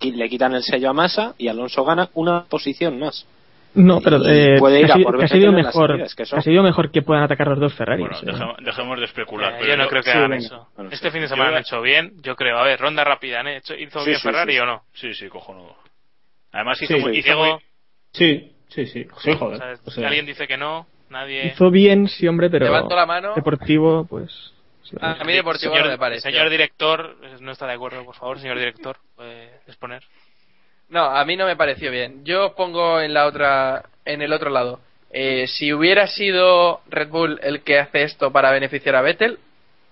Le 0.01 0.27
quitan 0.27 0.55
el 0.55 0.63
sello 0.63 0.89
a 0.89 0.93
Massa 0.93 1.35
y 1.37 1.47
Alonso 1.49 1.85
gana 1.85 2.09
una 2.15 2.45
posición 2.45 2.97
más. 2.97 3.27
No, 3.75 4.01
pero 4.01 4.17
eh, 4.27 4.57
puede 4.57 4.79
ir 4.81 4.91
a 4.91 4.95
sido- 4.95 5.05
por 5.11 5.23
ha 5.23 5.27
sido 5.27 5.51
mejor, 5.51 5.95
que 6.15 6.23
ha 6.23 6.41
sido 6.41 6.63
mejor 6.63 6.91
que 6.91 7.03
puedan 7.03 7.23
atacar 7.23 7.47
los 7.47 7.59
dos 7.59 7.73
Ferraris. 7.75 8.07
Bueno, 8.07 8.17
eh. 8.17 8.25
dejemos, 8.33 8.57
dejemos 8.65 8.99
de 8.99 9.05
especular. 9.05 9.53
Eh, 9.53 9.57
pero 9.59 9.71
yo 9.71 9.77
no 9.77 9.87
creo 9.87 10.01
que 10.01 10.11
sí, 10.11 10.17
hagan 10.17 10.31
venga. 10.31 10.45
eso. 10.45 10.67
Bueno, 10.75 10.89
este 10.91 11.07
sí. 11.07 11.11
fin 11.11 11.21
de 11.21 11.27
Yo 11.27 11.35
semana 11.35 11.49
voy 11.51 11.57
han 11.57 11.61
hecho 11.61 11.81
bien, 11.81 12.13
yo 12.23 12.35
creo. 12.35 12.57
A 12.57 12.63
ver, 12.63 12.79
ronda 12.79 13.03
rápida, 13.03 13.39
¿han 13.41 13.47
hecho, 13.49 13.75
¿hizo 13.75 13.99
Sí, 13.99 14.07
bien 14.07 14.19
sí, 14.19 14.23
Ferrari 14.27 14.53
sí. 14.53 14.59
o 14.59 14.65
no? 14.65 14.81
Sí, 14.93 15.13
sí, 15.13 15.27
cojonudo. 15.29 15.75
Además 16.51 16.81
hizo, 16.81 16.95
Sí, 16.95 16.99
muy, 16.99 17.13
sí. 17.13 17.19
hizo 17.19 17.25
Diego, 17.27 17.43
muy- 17.45 17.61
Sí, 18.13 18.51
sí, 18.73 18.85
sí. 18.87 19.07
Sí, 19.21 19.31
o 19.31 19.37
joder. 19.37 19.57
sea, 19.57 19.73
O 19.85 19.91
sea, 19.91 20.07
alguien 20.07 20.25
dice 20.25 20.47
que 20.47 20.57
no, 20.57 20.87
nadie. 21.09 21.47
Hizo 21.47 21.69
bien, 21.71 22.07
sí, 22.07 22.27
hombre, 22.27 22.49
pero 22.49 22.65
Levanto 22.65 22.95
la 22.95 23.05
mano. 23.05 23.33
deportivo, 23.35 24.05
pues... 24.05 24.53
A 24.99 25.23
mí 25.23 25.31
deportivo 25.31 25.71
señor, 25.71 25.85
no 25.85 25.91
me 25.93 25.97
parece. 25.97 26.29
señor 26.29 26.49
director, 26.49 27.15
eh, 27.23 27.37
no 27.39 27.51
está 27.53 27.65
de 27.65 27.73
acuerdo, 27.73 28.03
por 28.03 28.15
favor, 28.15 28.39
señor 28.39 28.57
director, 28.57 28.97
puede 29.15 29.49
exponer. 29.65 30.03
No, 30.89 31.05
a 31.05 31.23
mí 31.23 31.37
no 31.37 31.45
me 31.45 31.55
pareció 31.55 31.89
bien. 31.91 32.25
Yo 32.25 32.53
pongo 32.55 32.99
en 32.99 33.13
la 33.13 33.25
otra, 33.25 33.83
en 34.03 34.21
el 34.21 34.33
otro 34.33 34.49
lado. 34.49 34.81
Eh, 35.13 35.47
si 35.47 35.71
hubiera 35.71 36.07
sido 36.07 36.81
Red 36.89 37.07
Bull 37.07 37.39
el 37.41 37.61
que 37.61 37.79
hace 37.79 38.03
esto 38.03 38.31
para 38.31 38.51
beneficiar 38.51 38.95
a 38.97 39.01
Vettel, 39.01 39.39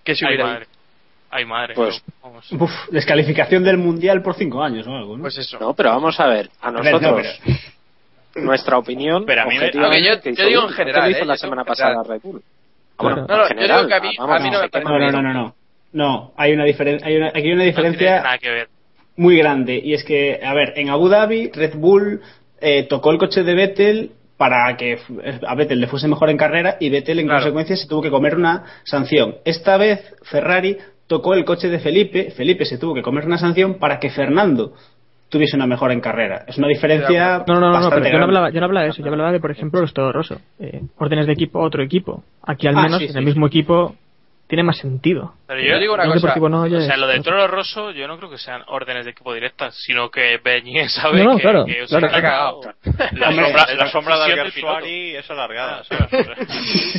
¿qué 0.04 0.16
se 0.16 0.26
Ay, 0.26 0.34
hubiera 0.36 0.52
madre. 0.52 0.68
Ay, 1.30 1.46
madre. 1.46 1.74
Pues- 1.76 2.04
Vamos. 2.22 2.52
uf, 2.52 2.72
descalificación 2.92 3.64
del 3.64 3.78
mundial 3.78 4.22
por 4.22 4.36
cinco 4.36 4.62
años 4.62 4.86
o 4.88 4.94
algo, 4.96 5.16
¿no? 5.16 5.22
Pues 5.22 5.38
eso. 5.38 5.58
No, 5.60 5.74
pero 5.74 5.92
vamos 5.92 6.20
a 6.20 6.28
ver. 6.28 6.50
A 6.60 6.72
ver, 6.72 6.84
no, 6.84 7.00
nosotros, 7.00 7.40
nuestra 8.46 8.78
opinión. 8.78 9.26
Pero 9.26 9.42
a 9.44 9.46
mí 9.46 9.58
me- 9.58 9.66
a 9.66 9.72
yo- 9.72 10.22
que 10.22 10.34
yo 10.34 10.44
hizo 10.44 10.46
digo 10.48 10.64
en 10.64 10.70
general, 10.70 11.02
¿Qué 11.04 11.08
le 11.10 11.12
hizo 11.16 11.24
¿eh? 11.24 11.28
la 11.28 11.38
semana 11.38 11.64
pasada 11.64 12.04
Red 12.04 12.22
Bull? 12.24 12.42
Bueno, 12.98 13.26
No, 13.28 13.48
yo 13.50 13.56
digo 13.78 13.88
que 13.88 13.94
a 13.94 14.00
mí- 14.02 14.16
vamos, 14.18 14.36
a 14.36 14.40
mí 14.44 14.50
no 14.52 14.62
me 14.62 14.70
parece 14.70 14.90
No, 14.92 15.00
no, 15.00 15.12
no, 15.12 15.22
no, 15.22 15.34
no. 15.34 15.56
No, 15.92 16.34
hay 16.38 16.54
una, 16.54 16.66
diferen- 16.66 17.00
hay 17.04 17.16
una, 17.18 17.30
aquí 17.30 17.40
hay 17.48 17.52
una 17.54 17.64
diferencia 17.64 18.22
nada 18.22 18.38
que 18.38 18.50
ver. 18.50 18.68
muy 19.18 19.38
grande. 19.38 19.82
Y 19.84 19.94
es 19.94 20.04
que, 20.04 20.40
a 20.44 20.54
ver, 20.54 20.74
en 20.76 20.90
Abu 20.90 21.10
Dhabi, 21.10 21.50
Red 21.52 21.76
Bull 21.76 22.22
eh, 22.62 22.84
tocó 22.84 23.12
el 23.12 23.18
coche 23.18 23.44
de 23.44 23.56
Vettel 23.56 24.12
para 24.38 24.76
que 24.78 24.94
f- 24.94 25.14
a 25.48 25.56
Vettel 25.56 25.80
le 25.80 25.88
fuese 25.88 26.08
mejor 26.08 26.30
en 26.30 26.38
carrera 26.38 26.76
y 26.80 26.90
Vettel 26.90 27.20
en 27.20 27.26
Claro. 27.26 27.40
consecuencia 27.42 27.76
se 27.78 27.88
tuvo 27.88 28.02
que 28.02 28.10
comer 28.10 28.36
una 28.36 28.66
sanción. 28.84 29.36
Esta 29.46 29.78
vez 29.78 30.14
Ferrari 30.24 30.78
tocó 31.08 31.34
el 31.34 31.44
coche 31.46 31.70
de 31.70 31.80
Felipe, 31.80 32.32
Felipe 32.32 32.66
se 32.66 32.78
tuvo 32.78 32.94
que 32.94 33.02
comer 33.02 33.26
una 33.26 33.38
sanción 33.38 33.80
para 33.80 34.00
que 34.00 34.10
Fernando 34.10 34.74
tuviese 35.30 35.56
una 35.56 35.68
mejora 35.68 35.94
en 35.94 36.02
carrera. 36.02 36.44
Es 36.48 36.58
una 36.58 36.68
diferencia 36.68 37.44
No, 37.48 37.60
no, 37.60 37.72
no, 37.72 37.80
no, 37.80 37.90
pero 37.90 38.06
yo 38.10 38.18
no, 38.18 38.24
hablaba, 38.26 38.50
yo 38.50 38.60
no 38.60 38.66
hablaba 38.66 38.84
de 38.86 38.92
eso, 38.92 39.02
yo 39.04 39.10
hablaba 39.12 39.32
de, 39.32 39.40
por 39.40 39.52
ejemplo, 39.52 39.80
los 39.82 39.94
Toro 39.94 40.12
Rosso. 40.12 40.42
Eh, 40.60 40.82
órdenes 40.98 41.28
de 41.28 41.34
equipo 41.34 41.60
a 41.60 41.66
otro 41.66 41.84
equipo. 41.84 42.24
Aquí 42.46 42.68
al 42.68 42.78
Ah, 42.78 42.82
menos 42.84 43.00
sí, 43.00 43.06
en 43.06 43.12
sí. 43.14 43.18
el 43.20 43.26
mismo 43.26 43.48
equipo 43.48 43.96
tiene 44.48 44.64
más 44.64 44.78
sentido. 44.80 45.36
Pero 45.46 45.62
Yo 45.62 45.68
yo, 45.74 45.80
digo 45.80 45.94
una 45.94 46.06
cosa. 46.08 46.36
no, 46.50 46.62
o 46.64 46.68
sea, 46.70 46.80
es- 46.96 46.98
lo 47.00 47.06
del 47.06 47.22
Toro 47.22 47.46
Rosso, 47.48 47.92
yo 47.92 48.08
no 48.08 48.18
creo 48.18 48.32
que 48.32 48.40
sean 48.40 48.64
órdenes 48.68 49.06
de 49.06 49.12
equipo 49.12 49.32
directas, 49.32 49.76
sino 49.76 50.10
que 50.10 50.40
Beñé 50.44 50.90
sabe 50.90 51.24
No, 51.24 51.32
no, 51.32 51.36
que, 51.38 51.42
claro, 51.44 51.66
que 51.66 51.86
claro. 51.88 52.08
ha 52.08 52.10
cagado. 52.10 52.62
La 53.14 53.32
sombra, 53.32 53.66
la 53.76 53.88
sombra 53.92 54.18
de 54.18 54.24
Alguersuari 54.34 55.16
es 55.16 55.30
alargada. 55.30 55.84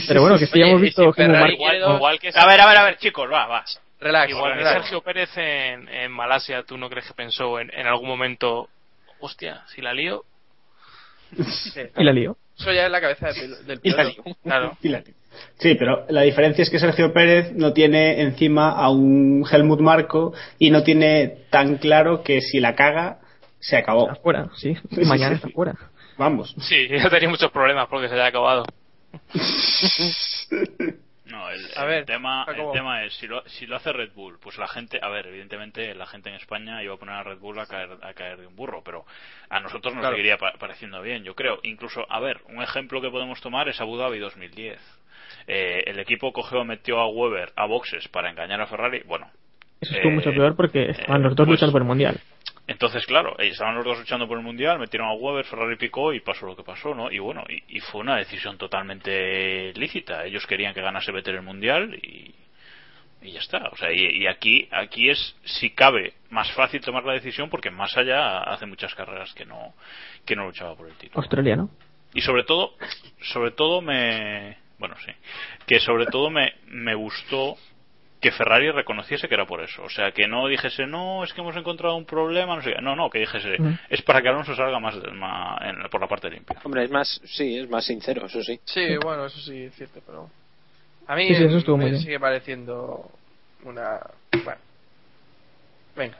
Pero 0.06 0.20
bueno, 0.22 0.38
que 0.38 0.46
sí 0.46 0.60
hemos 0.62 0.80
visto 0.80 1.12
como 1.12 1.28
Marco- 1.28 1.52
Igual, 1.54 1.76
igual 1.96 2.18
que 2.20 2.28
A 2.32 2.46
ver, 2.46 2.60
a 2.60 2.66
ver, 2.68 2.76
a 2.78 2.84
ver, 2.84 2.96
chicos, 2.98 3.28
va, 3.32 3.46
va. 3.46 3.64
Relax, 4.00 4.30
Igual 4.30 4.56
que. 4.58 4.64
Sergio 4.64 5.02
Pérez 5.02 5.30
en, 5.36 5.88
en 5.88 6.10
Malasia, 6.12 6.62
¿tú 6.64 6.78
no 6.78 6.88
crees 6.88 7.06
que 7.06 7.14
pensó 7.14 7.60
en, 7.60 7.70
en 7.74 7.86
algún 7.86 8.08
momento, 8.08 8.68
hostia, 9.20 9.62
si 9.68 9.80
la 9.82 9.92
lío? 9.92 10.24
y 11.96 12.02
la 12.04 12.12
lío. 12.12 12.36
Eso 12.58 12.72
ya 12.72 12.86
es 12.86 12.90
la 12.90 13.00
cabeza 13.00 13.28
del, 13.32 13.66
del 13.66 13.80
Y 13.84 13.90
la 13.90 13.96
piloto. 14.04 14.22
lío. 14.26 14.36
Claro. 14.42 14.76
Y 14.82 14.88
la- 14.88 15.02
Sí, 15.58 15.74
pero 15.76 16.06
la 16.08 16.22
diferencia 16.22 16.62
es 16.62 16.70
que 16.70 16.78
Sergio 16.80 17.12
Pérez 17.12 17.52
no 17.52 17.72
tiene 17.72 18.20
encima 18.20 18.70
a 18.72 18.90
un 18.90 19.44
Helmut 19.50 19.78
Marco 19.80 20.32
y 20.58 20.70
no 20.70 20.82
tiene 20.82 21.44
tan 21.50 21.76
claro 21.78 22.22
que 22.24 22.40
si 22.40 22.58
la 22.58 22.74
caga, 22.74 23.20
se 23.60 23.76
acabó. 23.76 24.08
Está 24.10 24.20
fuera, 24.22 24.48
sí. 24.56 24.74
Sí, 24.90 25.04
Mañana 25.04 25.36
sí. 25.36 25.42
está 25.44 25.48
fuera. 25.50 25.74
Vamos. 26.18 26.54
Sí, 26.60 26.88
yo 26.88 27.08
tenía 27.08 27.28
muchos 27.28 27.50
problemas 27.52 27.86
porque 27.88 28.08
se 28.08 28.14
haya 28.14 28.26
acabado. 28.26 28.64
No, 31.30 31.48
el, 31.50 31.60
A 31.76 31.82
el 31.82 31.88
ver, 31.88 32.04
tema, 32.06 32.44
el 32.48 32.72
tema 32.72 33.04
es, 33.04 33.14
si 33.14 33.26
lo, 33.26 33.42
si 33.48 33.66
lo 33.66 33.76
hace 33.76 33.92
Red 33.92 34.10
Bull, 34.14 34.38
pues 34.40 34.58
la 34.58 34.66
gente, 34.66 34.98
a 35.00 35.08
ver, 35.08 35.26
evidentemente 35.28 35.94
la 35.94 36.06
gente 36.06 36.28
en 36.28 36.34
España 36.36 36.82
iba 36.82 36.94
a 36.94 36.96
poner 36.96 37.14
a 37.14 37.22
Red 37.22 37.38
Bull 37.38 37.58
a 37.58 37.66
caer, 37.66 37.90
a 38.02 38.12
caer 38.14 38.38
de 38.38 38.46
un 38.46 38.56
burro, 38.56 38.82
pero 38.84 39.04
a 39.48 39.60
nosotros 39.60 39.94
nos 39.94 40.02
Claro. 40.02 40.16
seguiría 40.16 40.38
pa- 40.38 40.54
pareciendo 40.58 41.00
bien, 41.02 41.22
yo 41.24 41.34
creo. 41.34 41.60
Incluso, 41.62 42.04
a 42.10 42.18
ver, 42.20 42.40
un 42.48 42.62
ejemplo 42.62 43.00
que 43.00 43.10
podemos 43.10 43.40
tomar 43.40 43.68
es 43.68 43.80
Abu 43.80 43.96
Dhabi 43.96 44.18
2010. 44.18 44.78
Eh, 45.46 45.84
el 45.86 45.98
equipo 46.00 46.32
cogió, 46.32 46.64
metió 46.64 46.98
a 46.98 47.06
Weber 47.08 47.52
a 47.56 47.66
boxes 47.66 48.08
para 48.08 48.30
engañar 48.30 48.60
a 48.60 48.66
Ferrari, 48.66 49.02
bueno, 49.06 49.30
Eso 49.80 49.94
estuvo 49.94 50.10
Eh, 50.10 50.14
mucho 50.14 50.30
peor 50.32 50.56
porque 50.56 50.90
estaban 50.90 51.22
eh, 51.22 51.24
los 51.24 51.34
dos 51.36 51.46
pues- 51.46 51.54
luchando 51.56 51.72
por 51.72 51.80
el 51.82 51.88
mundial. 51.88 52.20
Entonces, 52.70 53.04
claro, 53.04 53.34
eh, 53.40 53.48
estaban 53.48 53.74
los 53.74 53.84
dos 53.84 53.98
luchando 53.98 54.28
por 54.28 54.38
el 54.38 54.44
mundial, 54.44 54.78
metieron 54.78 55.08
a 55.08 55.14
Weber, 55.14 55.44
Ferrari 55.44 55.74
picó 55.74 56.12
y 56.12 56.20
pasó 56.20 56.46
lo 56.46 56.54
que 56.54 56.62
pasó, 56.62 56.94
¿no? 56.94 57.10
Y 57.10 57.18
bueno, 57.18 57.42
y, 57.48 57.64
y 57.76 57.80
fue 57.80 58.00
una 58.00 58.14
decisión 58.16 58.58
totalmente 58.58 59.72
lícita. 59.74 60.24
Ellos 60.24 60.46
querían 60.46 60.72
que 60.72 60.80
ganase 60.80 61.10
Vettel 61.10 61.34
el 61.34 61.42
mundial 61.42 61.96
y, 61.96 62.32
y 63.22 63.32
ya 63.32 63.40
está. 63.40 63.68
O 63.72 63.76
sea, 63.76 63.90
y, 63.92 64.22
y 64.22 64.28
aquí, 64.28 64.68
aquí 64.70 65.10
es, 65.10 65.36
si 65.42 65.70
cabe, 65.70 66.14
más 66.30 66.48
fácil 66.52 66.80
tomar 66.80 67.02
la 67.04 67.14
decisión 67.14 67.50
porque 67.50 67.72
más 67.72 67.96
allá 67.96 68.38
hace 68.44 68.66
muchas 68.66 68.94
carreras 68.94 69.34
que 69.34 69.44
no, 69.44 69.74
que 70.24 70.36
no 70.36 70.46
luchaba 70.46 70.76
por 70.76 70.86
el 70.86 70.94
título. 70.94 71.18
Australia, 71.20 71.56
¿no? 71.56 71.70
Y 72.14 72.20
sobre 72.20 72.44
todo, 72.44 72.74
sobre 73.20 73.50
todo 73.50 73.82
me, 73.82 74.58
bueno, 74.78 74.94
sí, 75.04 75.10
que 75.66 75.80
sobre 75.80 76.06
todo 76.06 76.30
me, 76.30 76.54
me 76.68 76.94
gustó 76.94 77.56
que 78.20 78.30
Ferrari 78.32 78.70
reconociese 78.70 79.28
que 79.28 79.34
era 79.34 79.46
por 79.46 79.62
eso. 79.62 79.82
O 79.82 79.88
sea, 79.90 80.12
que 80.12 80.26
no 80.28 80.46
dijese, 80.46 80.86
no, 80.86 81.24
es 81.24 81.32
que 81.32 81.40
hemos 81.40 81.56
encontrado 81.56 81.96
un 81.96 82.04
problema, 82.04 82.54
no 82.56 82.62
sé. 82.62 82.74
qué. 82.74 82.82
No, 82.82 82.94
no, 82.94 83.08
que 83.08 83.20
dijese, 83.20 83.56
Mm. 83.58 83.78
es 83.88 84.02
para 84.02 84.20
que 84.20 84.28
Alonso 84.28 84.54
salga 84.54 84.78
más, 84.78 84.94
más 85.14 85.60
en- 85.62 85.88
por 85.90 86.00
la 86.00 86.06
parte 86.06 86.28
limpia. 86.28 86.58
Hombre, 86.64 86.84
es 86.84 86.90
más, 86.90 87.20
sí, 87.24 87.58
es 87.58 87.68
más 87.70 87.84
sincero, 87.84 88.26
eso 88.26 88.42
sí. 88.42 88.60
Sí, 88.64 88.96
bueno, 89.02 89.24
eso 89.26 89.38
sí 89.40 89.64
es 89.64 89.74
cierto, 89.74 90.00
pero. 90.06 90.28
A 91.06 91.16
mí 91.16 91.28
Sí, 91.28 91.34
sí, 91.34 91.44
eso 91.44 91.56
estuvo 91.58 91.76
me 91.76 91.84
muy 91.84 91.90
bien. 91.92 92.02
sigue 92.02 92.20
pareciendo 92.20 93.10
una. 93.64 93.98
Bueno. 94.44 94.60
Venga. 95.96 96.16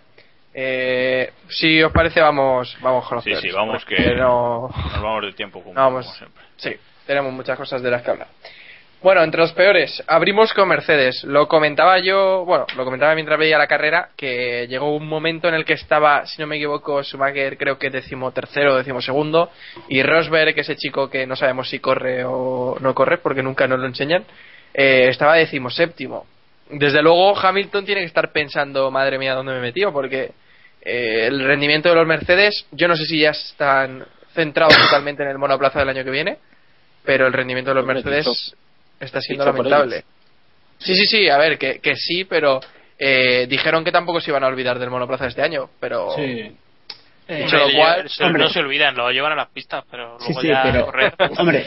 Eh, 0.53 1.33
si 1.49 1.81
os 1.83 1.93
parece, 1.93 2.21
vamos, 2.21 2.77
vamos 2.81 3.07
con 3.07 3.17
los 3.17 3.25
Sí, 3.25 3.31
peores, 3.31 3.51
sí, 3.51 3.57
vamos 3.57 3.85
que 3.85 4.15
nos 4.17 4.73
vamos 5.03 5.23
de 5.27 5.33
tiempo 5.33 5.63
como, 5.63 5.75
vamos- 5.75 6.07
como 6.07 6.17
siempre. 6.17 6.43
Sí, 6.57 6.75
tenemos 7.07 7.33
muchas 7.33 7.57
cosas 7.57 7.81
de 7.83 7.91
las 7.91 8.03
que 8.03 8.11
hablar. 8.11 8.29
Bueno, 9.03 9.23
entre 9.23 9.41
los 9.41 9.55
peores, 9.55 10.03
abrimos 10.07 10.53
con 10.53 10.69
Mercedes. 10.69 11.25
Lo 11.25 11.49
comentaba 11.49 11.99
yo, 12.01 12.45
bueno, 12.45 12.67
lo 12.77 12.85
comentaba 12.85 13.15
mientras 13.15 13.39
veía 13.39 13.57
la 13.57 13.67
carrera, 13.67 14.11
que 14.15 14.67
llegó 14.69 14.95
un 14.95 15.09
momento 15.09 15.49
en 15.49 15.55
el 15.55 15.65
que 15.65 15.73
estaba, 15.73 16.27
si 16.27 16.39
no 16.39 16.47
me 16.47 16.57
equivoco, 16.57 17.03
Schumacher 17.03 17.57
creo 17.57 17.79
que 17.79 17.89
decimotercero 17.89 18.75
o 18.75 18.77
decimosegundo, 18.77 19.51
y 19.89 20.03
Rosberg, 20.03 20.59
ese 20.59 20.77
chico 20.77 21.09
que 21.09 21.27
no 21.27 21.35
sabemos 21.35 21.71
si 21.71 21.79
corre 21.79 22.25
o 22.27 22.77
no 22.79 22.95
corre, 22.95 23.17
porque 23.17 23.43
nunca 23.43 23.67
nos 23.67 23.81
lo 23.81 23.87
enseñan, 23.87 24.23
eh, 24.75 25.07
estaba 25.09 25.37
decimoséptimo. 25.37 26.27
Desde 26.69 27.01
luego 27.01 27.35
Hamilton 27.39 27.87
tiene 27.87 28.03
que 28.03 28.07
estar 28.09 28.31
pensando, 28.33 28.91
madre 28.91 29.19
mía, 29.19 29.33
¿dónde 29.33 29.53
me 29.53 29.61
he 29.61 29.63
metido? 29.63 29.95
Porque 29.95 30.33
eh, 30.83 31.25
el 31.27 31.43
rendimiento 31.43 31.89
de 31.89 31.95
los 31.95 32.07
Mercedes, 32.07 32.67
yo 32.73 32.87
no 32.87 32.95
sé 32.97 33.07
si 33.07 33.21
ya 33.21 33.31
están 33.31 34.05
centrados 34.35 34.77
totalmente 34.77 35.23
en 35.23 35.31
el 35.31 35.39
monoplaza 35.39 35.79
del 35.79 35.89
año 35.89 36.05
que 36.05 36.11
viene, 36.11 36.37
pero 37.03 37.27
el 37.27 37.33
rendimiento 37.33 37.71
de 37.71 37.77
los 37.77 37.87
Mercedes 37.87 38.55
está 39.01 39.21
siendo 39.21 39.45
lamentable. 39.45 40.05
Sí, 40.79 40.95
sí, 40.95 41.05
sí, 41.07 41.29
a 41.29 41.37
ver, 41.39 41.59
que, 41.59 41.79
que 41.81 41.95
sí, 41.97 42.25
pero 42.25 42.61
eh, 42.99 43.47
dijeron 43.49 43.85
que 43.85 43.93
tampoco 43.93 44.21
se 44.21 44.31
iban 44.31 44.45
a 44.45 44.47
olvidar 44.49 44.79
del 44.79 44.91
monoplaza 44.91 45.27
este 45.27 45.43
año, 45.43 45.71
pero... 45.81 46.11
Sí. 46.17 46.53
Dicho 47.29 47.59
lo 47.59 47.71
cual, 47.77 48.09
se- 48.09 48.25
hombre. 48.25 48.43
no 48.43 48.49
se 48.49 48.59
olvidan, 48.59 48.97
lo 48.97 49.09
llevan 49.13 49.31
a 49.33 49.37
las 49.37 49.49
pistas, 49.51 49.85
pero 49.89 50.19
Sí, 50.19 50.27
luego 50.33 50.41
sí, 50.41 50.49
ya 50.49 50.63
pero. 50.65 50.85
correr. 50.87 51.15
Hombre, 51.39 51.67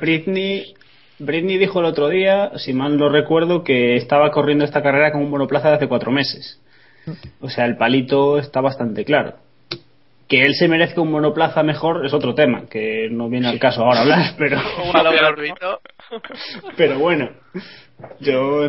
Britney. 0.00 0.74
Britney 1.18 1.58
dijo 1.58 1.80
el 1.80 1.86
otro 1.86 2.08
día, 2.08 2.52
si 2.56 2.72
mal 2.72 2.96
no 2.96 3.10
recuerdo, 3.10 3.62
que 3.62 3.96
estaba 3.96 4.30
corriendo 4.30 4.64
esta 4.64 4.82
carrera 4.82 5.12
con 5.12 5.22
un 5.22 5.28
monoplaza 5.30 5.68
de 5.68 5.74
hace 5.76 5.88
cuatro 5.88 6.10
meses. 6.12 6.60
O 7.40 7.50
sea, 7.50 7.66
el 7.66 7.76
palito 7.76 8.38
está 8.38 8.60
bastante 8.62 9.04
claro. 9.04 9.34
Que 10.28 10.42
él 10.42 10.54
se 10.54 10.66
merezca 10.66 11.00
un 11.02 11.10
monoplaza 11.12 11.62
mejor 11.62 12.04
es 12.06 12.12
otro 12.14 12.34
tema, 12.34 12.62
que 12.70 13.08
no 13.10 13.28
viene 13.28 13.48
al 13.48 13.58
caso 13.58 13.82
ahora 13.84 14.00
hablar, 14.00 14.34
pero. 14.38 14.58
pero 16.76 16.98
bueno. 16.98 17.30
Yo. 18.20 18.68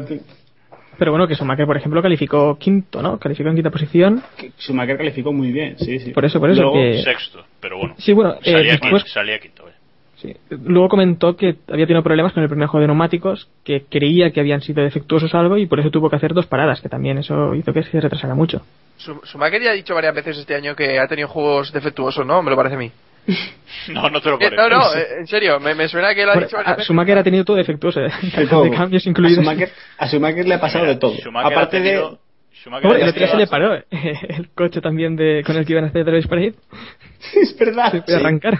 Pero 0.97 1.11
bueno, 1.11 1.27
que 1.27 1.35
Schumacher, 1.35 1.65
por 1.67 1.77
ejemplo, 1.77 2.01
calificó 2.01 2.57
quinto, 2.57 3.01
¿no? 3.01 3.19
Calificó 3.19 3.49
en 3.49 3.55
quinta 3.55 3.69
posición. 3.69 4.23
que 4.37 4.51
Schumacher 4.57 4.97
calificó 4.97 5.31
muy 5.31 5.51
bien, 5.51 5.77
sí, 5.77 5.99
sí. 5.99 6.11
Por 6.11 6.25
eso, 6.25 6.39
por 6.39 6.49
eso 6.49 6.61
Luego- 6.61 6.75
que- 6.75 7.03
Sexto, 7.03 7.45
pero 7.59 7.77
bueno. 7.77 7.95
Sí, 7.99 8.13
bueno, 8.13 8.35
eh, 8.41 8.51
salía, 8.51 8.71
después- 8.71 9.03
quinto, 9.03 9.13
salía 9.13 9.39
quinto, 9.39 9.67
eh. 9.67 9.71
Sí. 10.15 10.35
Luego 10.49 10.89
comentó 10.89 11.35
que 11.37 11.57
había 11.67 11.85
tenido 11.85 12.01
problemas 12.01 12.33
con 12.33 12.41
el 12.41 12.49
primer 12.49 12.67
juego 12.67 12.81
de 12.81 12.87
neumáticos, 12.87 13.47
que 13.63 13.83
creía 13.87 14.31
que 14.31 14.39
habían 14.39 14.61
sido 14.61 14.81
defectuosos 14.83 15.35
algo 15.35 15.57
y 15.59 15.67
por 15.67 15.79
eso 15.79 15.91
tuvo 15.91 16.09
que 16.09 16.15
hacer 16.15 16.33
dos 16.33 16.47
paradas, 16.47 16.81
que 16.81 16.89
también 16.89 17.19
eso 17.19 17.53
hizo 17.53 17.71
que 17.71 17.83
se 17.83 18.01
retrasara 18.01 18.33
mucho. 18.33 18.63
Su- 18.97 19.21
Schumacher 19.23 19.61
ya 19.61 19.69
ha 19.69 19.73
dicho 19.73 19.93
varias 19.93 20.15
veces 20.15 20.39
este 20.39 20.55
año 20.55 20.75
que 20.75 20.97
ha 20.97 21.07
tenido 21.07 21.27
juegos 21.27 21.71
defectuosos, 21.71 22.25
¿no? 22.25 22.41
Me 22.41 22.49
lo 22.49 22.55
parece 22.57 22.73
a 22.75 22.79
mí. 22.79 22.91
No, 23.89 24.09
no 24.09 24.21
te 24.21 24.29
lo 24.29 24.35
Eh, 24.35 24.39
parece. 24.39 24.55
no, 24.57 24.69
no, 24.69 24.93
eh, 24.95 25.07
en 25.19 25.27
serio, 25.27 25.59
me, 25.59 25.73
me 25.75 25.87
suena 25.87 26.13
que 26.15 26.23
él 26.23 26.29
ha 26.29 26.35
dicho 26.39 26.57
a 26.57 26.63
veces. 26.71 26.85
Schumacher 26.85 27.17
ha 27.19 27.23
tenido 27.23 27.45
todo 27.45 27.57
defectuoso, 27.57 28.01
¿eh? 28.01 28.09
De 28.35 28.45
de 28.45 28.71
cambios 28.75 29.05
A 29.05 29.09
incluidos. 29.09 29.37
Schumacher, 29.43 29.71
a 29.97 30.07
Schumacher 30.07 30.45
le 30.47 30.55
ha 30.55 30.59
pasado 30.59 30.85
de 30.85 30.95
todo. 30.95 31.13
Schumacher 31.15 31.53
Aparte 31.53 31.77
tenido- 31.81 32.11
de. 32.11 32.17
Schumacher 32.57 32.91
el 32.97 33.09
otro 33.09 33.19
día 33.19 33.27
se 33.31 33.37
le 33.37 33.47
paró 33.47 33.75
eh, 33.75 33.83
el 34.29 34.49
coche 34.49 34.81
también 34.81 35.15
de 35.15 35.43
con 35.45 35.55
el 35.57 35.65
que 35.65 35.73
iban 35.73 35.85
a 35.85 35.87
hacer 35.87 36.03
Drive 36.05 36.27
Parade. 36.27 36.55
Es 37.35 37.57
verdad. 37.57 37.91
Se 37.91 38.01
puede 38.01 38.17
sí. 38.19 38.23
arrancar. 38.25 38.53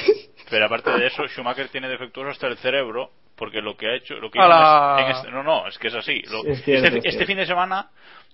Pero 0.50 0.66
aparte 0.66 0.90
de 0.90 1.06
eso, 1.06 1.26
Schumacher 1.28 1.68
tiene 1.68 1.88
defectuoso 1.88 2.30
hasta 2.30 2.46
el 2.46 2.56
cerebro, 2.58 3.10
porque 3.36 3.60
lo 3.62 3.76
que 3.76 3.86
ha 3.88 3.94
hecho, 3.96 4.14
lo 4.14 4.30
que 4.30 4.38
en 4.38 5.10
este- 5.10 5.30
no, 5.30 5.42
no, 5.42 5.66
es 5.68 5.78
que 5.78 5.88
es 5.88 5.94
así. 5.94 6.22
Lo- 6.30 6.44
Es 6.44 6.62
cierto, 6.64 6.86
este, 6.86 6.98
es 7.08 7.14
este 7.14 7.26
fin 7.26 7.36
de 7.38 7.46
semana 7.46 7.88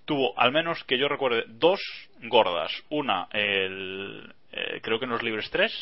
tuvo, 0.04 0.38
al 0.38 0.50
menos 0.52 0.82
que 0.84 0.98
yo 0.98 1.06
recuerde, 1.08 1.44
dos 1.48 1.80
gordas. 2.24 2.72
Una, 2.88 3.28
el, 3.32 4.32
eh, 4.58 4.80
creo 4.82 4.98
que 4.98 5.04
en 5.04 5.10
los 5.12 5.22
libres 5.22 5.48
3, 5.50 5.72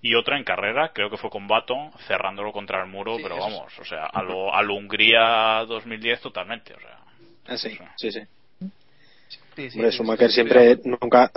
y 0.00 0.14
otra 0.14 0.36
en 0.38 0.44
carrera, 0.44 0.92
creo 0.94 1.10
que 1.10 1.16
fue 1.16 1.28
con 1.30 1.48
Baton, 1.48 1.90
cerrándolo 2.06 2.52
contra 2.52 2.80
el 2.82 2.88
muro, 2.88 3.16
Sí, 3.16 3.22
pero 3.22 3.34
es. 3.36 3.40
vamos, 3.40 3.78
o 3.78 3.84
sea, 3.84 4.06
a 4.06 4.22
lo, 4.22 4.54
a 4.54 4.62
lo 4.62 4.74
Hungría 4.74 5.64
2010 5.66 6.20
totalmente, 6.20 6.74
o 6.74 6.78
sea. 6.80 6.98
Ah, 7.48 7.56
sí, 7.56 7.76
sí, 7.96 8.12
sí. 8.12 8.20
Sí, 9.56 9.70
sí, 9.70 9.78
Hombre, 9.78 9.90
sí, 9.90 9.96
Schumacher 9.96 10.28
sí, 10.28 10.34
siempre, 10.34 10.74
sí. 10.76 10.82
nunca, 10.84 11.30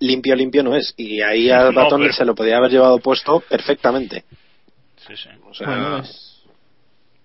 limpio, 0.00 0.34
limpio 0.34 0.62
no 0.64 0.74
es. 0.74 0.92
Y 0.96 1.22
ahí 1.22 1.50
al 1.52 1.72
No, 1.72 1.82
Baton 1.82 2.00
pero- 2.00 2.12
se 2.12 2.24
lo 2.24 2.34
podía 2.34 2.56
haber 2.56 2.70
llevado 2.72 2.98
puesto 2.98 3.40
perfectamente. 3.40 4.24
Sí, 4.96 5.16
sí. 5.16 5.28
O 5.46 5.54
sea, 5.54 5.66
Bueno, 5.68 5.98
es- 5.98 6.42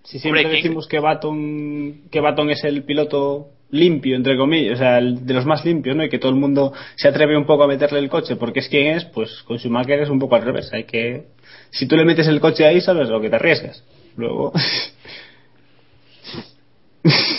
Si 0.04 0.20
siempre 0.20 0.44
Hombre, 0.44 0.58
decimos 0.58 0.88
que 0.88 1.00
Baton, 1.00 2.10
que 2.12 2.20
Baton 2.20 2.50
es 2.52 2.64
el 2.64 2.84
piloto 2.84 3.50
limpio, 3.72 4.16
entre 4.16 4.38
comillas, 4.38 4.76
o 4.76 4.78
sea, 4.78 4.98
el 4.98 5.26
de 5.26 5.34
los 5.34 5.46
más 5.46 5.64
limpios, 5.64 5.96
¿no? 5.96 6.04
Y 6.04 6.10
que 6.10 6.20
todo 6.20 6.32
el 6.32 6.38
mundo 6.38 6.74
se 6.96 7.08
atreve 7.08 7.38
un 7.38 7.46
poco 7.46 7.64
a 7.64 7.68
meterle 7.68 8.00
el 8.00 8.10
coche 8.10 8.36
porque 8.36 8.60
es 8.60 8.70
quien 8.70 8.96
es, 8.96 9.06
pues 9.06 9.44
con 9.44 9.58
Schumacher 9.58 10.00
es 10.00 10.10
un 10.10 10.20
poco 10.20 10.36
al 10.36 10.44
revés. 10.44 10.72
Hay 10.74 10.86
que. 10.86 11.28
Si 11.72 11.88
tú 11.88 11.96
le 11.96 12.06
metes 12.06 12.28
el 12.28 12.40
coche 12.40 12.66
ahí, 12.66 12.82
sabes 12.82 13.10
lo 13.10 13.22
que 13.22 13.30
te 13.30 13.36
arriesgas. 13.36 13.84
Luego. 14.16 14.54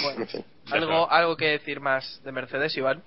Bueno. 0.02 0.26
¿algo, 0.70 1.10
algo 1.10 1.36
que 1.36 1.46
decir 1.46 1.80
más 1.80 2.20
de 2.24 2.32
Mercedes, 2.32 2.76
Iván. 2.76 3.02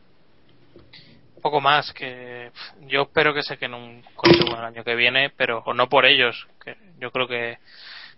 poco 1.41 1.59
más 1.59 1.91
que 1.93 2.51
yo 2.87 3.01
espero 3.03 3.33
que 3.33 3.41
saquen 3.41 3.73
un 3.73 4.03
coche 4.15 4.39
bueno 4.45 4.59
el 4.59 4.65
año 4.65 4.83
que 4.83 4.95
viene 4.95 5.31
pero 5.35 5.63
no 5.73 5.89
por 5.89 6.05
ellos 6.05 6.47
que 6.63 6.77
yo 6.99 7.11
creo 7.11 7.27
que 7.27 7.57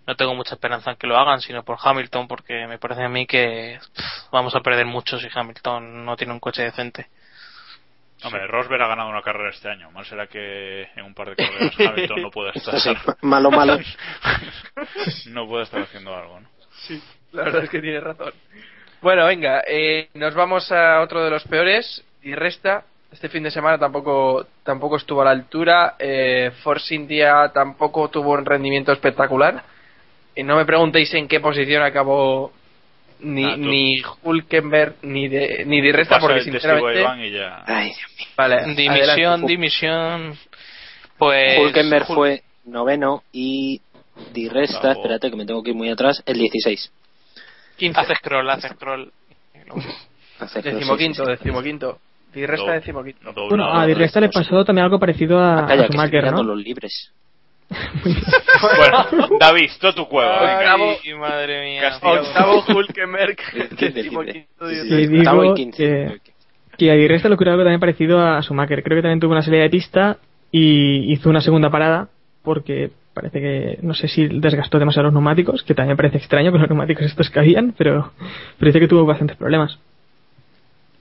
no 0.07 0.15
tengo 0.15 0.35
mucha 0.35 0.55
esperanza 0.55 0.91
en 0.91 0.97
que 0.97 1.07
lo 1.07 1.17
hagan 1.17 1.41
sino 1.41 1.63
por 1.63 1.77
Hamilton 1.81 2.27
porque 2.27 2.67
me 2.67 2.77
parece 2.77 3.03
a 3.03 3.09
mí 3.09 3.25
que 3.25 3.79
vamos 4.31 4.55
a 4.55 4.61
perder 4.61 4.85
mucho 4.85 5.19
si 5.19 5.27
Hamilton 5.33 6.05
no 6.05 6.15
tiene 6.15 6.33
un 6.33 6.39
coche 6.39 6.63
decente 6.63 7.07
Hombre, 8.23 8.47
Rosberg 8.47 8.81
ha 8.81 8.87
ganado 8.87 9.09
una 9.09 9.21
carrera 9.21 9.49
este 9.49 9.69
año. 9.69 9.91
Mal 9.91 10.05
será 10.05 10.27
que 10.27 10.83
en 10.95 11.05
un 11.05 11.13
par 11.13 11.29
de 11.29 11.35
carreras 11.35 11.73
Hamilton 11.79 12.21
no 12.21 12.31
pueda 12.31 12.51
estar. 12.51 12.79
Sí, 12.79 12.91
malo, 13.21 13.51
malo. 13.51 13.77
no 15.27 15.47
puede 15.47 15.63
estar 15.63 15.81
haciendo 15.81 16.15
algo, 16.15 16.39
¿no? 16.39 16.47
Sí, 16.87 17.01
la 17.33 17.43
verdad 17.43 17.63
es 17.65 17.69
que 17.69 17.81
tiene 17.81 17.99
razón. 17.99 18.33
Bueno, 19.01 19.25
venga, 19.25 19.63
eh, 19.67 20.09
nos 20.15 20.33
vamos 20.33 20.71
a 20.71 21.01
otro 21.01 21.23
de 21.23 21.29
los 21.29 21.43
peores 21.43 22.03
y 22.23 22.33
resta. 22.33 22.85
Este 23.11 23.29
fin 23.29 23.43
de 23.43 23.51
semana 23.51 23.77
tampoco 23.77 24.47
tampoco 24.63 24.97
estuvo 24.97 25.21
a 25.21 25.25
la 25.25 25.31
altura. 25.31 25.95
Eh, 25.99 26.51
Force 26.63 26.95
India 26.95 27.51
tampoco 27.53 28.09
tuvo 28.09 28.31
un 28.31 28.45
rendimiento 28.45 28.91
espectacular. 28.91 29.63
Y 30.35 30.43
no 30.43 30.55
me 30.57 30.65
preguntéis 30.65 31.13
en 31.13 31.27
qué 31.27 31.39
posición 31.39 31.81
acabó 31.83 32.51
ni, 33.21 33.45
Ah, 33.45 33.55
ni 33.57 34.01
Hulkenberg 34.23 34.95
ni 35.03 35.27
de, 35.29 35.63
ni 35.65 35.79
de 35.81 35.91
resta, 35.93 36.19
porque 36.19 36.39
a 36.39 36.43
sinceramente. 36.43 36.99
Iván 37.01 37.21
y 37.23 37.31
ya. 37.31 37.63
Ay, 37.65 37.91
Vale, 38.35 38.73
dimisión 38.75 38.91
adelante. 38.91 39.47
dimisión 39.47 40.37
pues 41.17 41.59
Hulkenberg 41.59 42.05
Hul- 42.07 42.15
fue 42.15 42.43
noveno 42.65 43.23
y 43.31 43.81
Di 44.33 44.47
Resta, 44.49 44.79
Bravo. 44.79 44.99
espérate 45.01 45.29
que 45.29 45.35
me 45.37 45.45
tengo 45.45 45.61
que 45.63 45.71
ir 45.71 45.75
muy 45.75 45.89
atrás, 45.89 46.21
el 46.25 46.37
16. 46.37 46.91
15. 47.77 47.99
hace 47.99 48.15
scroll 48.15 48.49
hace 48.49 48.69
scroll 48.69 49.11
Hace- 50.39 50.61
Decimoquinto, 50.61 51.25
decimoquinto. 51.25 51.99
Di 52.33 52.45
resta 52.45 52.73
decimoquinto. 52.73 53.33
Bueno, 53.47 53.65
a 53.71 53.81
doble- 53.83 53.87
Di 53.87 53.93
Resta 53.93 54.19
le 54.19 54.27
pasó 54.29 54.65
también 54.65 54.83
algo 54.85 54.99
parecido 54.99 55.39
a, 55.39 55.59
Ah, 55.59 55.63
a 55.63 55.67
calla, 55.67 55.67
que 55.67 55.73
estoy 55.95 56.07
Schumacher, 56.07 56.31
¿no? 56.33 56.43
los 56.43 56.57
libres. 56.57 57.11
Bueno, 57.69 59.37
David, 59.39 59.69
todo 59.79 59.93
tu 59.93 60.07
cueva. 60.07 60.59
Ay, 60.59 61.13
madre 61.15 61.65
mía 61.65 61.81
Castigo. 61.81 62.13
Octavo 62.13 62.63
Hulkenberg. 62.75 63.37
Sí, 63.77 63.91
sí, 63.91 65.17
octavo 65.17 65.45
y 65.45 65.53
quince. 65.55 65.83
que, 65.83 66.77
que 66.77 66.91
a 66.91 66.93
Di 66.95 67.07
Resta 67.07 67.29
le 67.29 67.35
ocurrió 67.35 67.53
algo 67.53 67.63
también 67.63 67.79
parecido 67.79 68.19
a 68.19 68.41
Schumacher. 68.41 68.83
Creo 68.83 68.97
que 68.97 69.01
también 69.01 69.19
tuvo 69.19 69.31
una 69.31 69.41
salida 69.41 69.63
de 69.63 69.69
pista 69.69 70.17
y 70.51 71.11
hizo 71.11 71.29
una 71.29 71.41
segunda 71.41 71.69
parada 71.69 72.09
porque 72.43 72.91
parece 73.13 73.39
que, 73.41 73.79
no 73.81 73.93
sé 73.93 74.07
si 74.07 74.27
desgastó 74.27 74.77
demasiado 74.77 75.05
los 75.05 75.13
neumáticos, 75.13 75.63
que 75.63 75.73
también 75.73 75.97
parece 75.97 76.17
extraño 76.17 76.51
con 76.51 76.61
los 76.61 76.69
neumáticos 76.69 77.05
estos 77.05 77.29
que 77.29 77.39
habían, 77.39 77.73
pero 77.77 78.11
parece 78.59 78.79
que 78.79 78.87
tuvo 78.87 79.05
bastantes 79.05 79.37
problemas. 79.37 79.79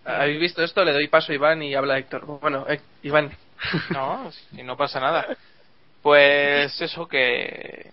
¿Habéis 0.04 0.40
visto 0.40 0.62
esto? 0.62 0.84
Le 0.84 0.92
doy 0.92 1.08
paso 1.08 1.32
a 1.32 1.34
Iván 1.34 1.62
y 1.62 1.74
habla 1.74 1.98
Héctor. 1.98 2.24
Bueno, 2.40 2.66
eh, 2.68 2.80
Iván. 3.02 3.30
No, 3.90 4.30
si 4.30 4.62
no 4.62 4.76
pasa 4.76 5.00
nada. 5.00 5.26
Pues 6.05 6.78
eso 6.82 7.09
que 7.09 7.90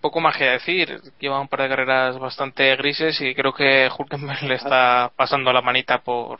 poco 0.00 0.20
más 0.20 0.36
que 0.36 0.44
decir. 0.44 1.00
Lleva 1.18 1.40
un 1.40 1.48
par 1.48 1.62
de 1.62 1.68
carreras 1.68 2.16
bastante 2.16 2.76
grises 2.76 3.20
y 3.20 3.34
creo 3.34 3.52
que 3.52 3.88
Hulkenberg 3.98 4.44
le 4.44 4.54
está 4.54 5.10
pasando 5.16 5.52
la 5.52 5.60
manita 5.60 5.98
por 5.98 6.38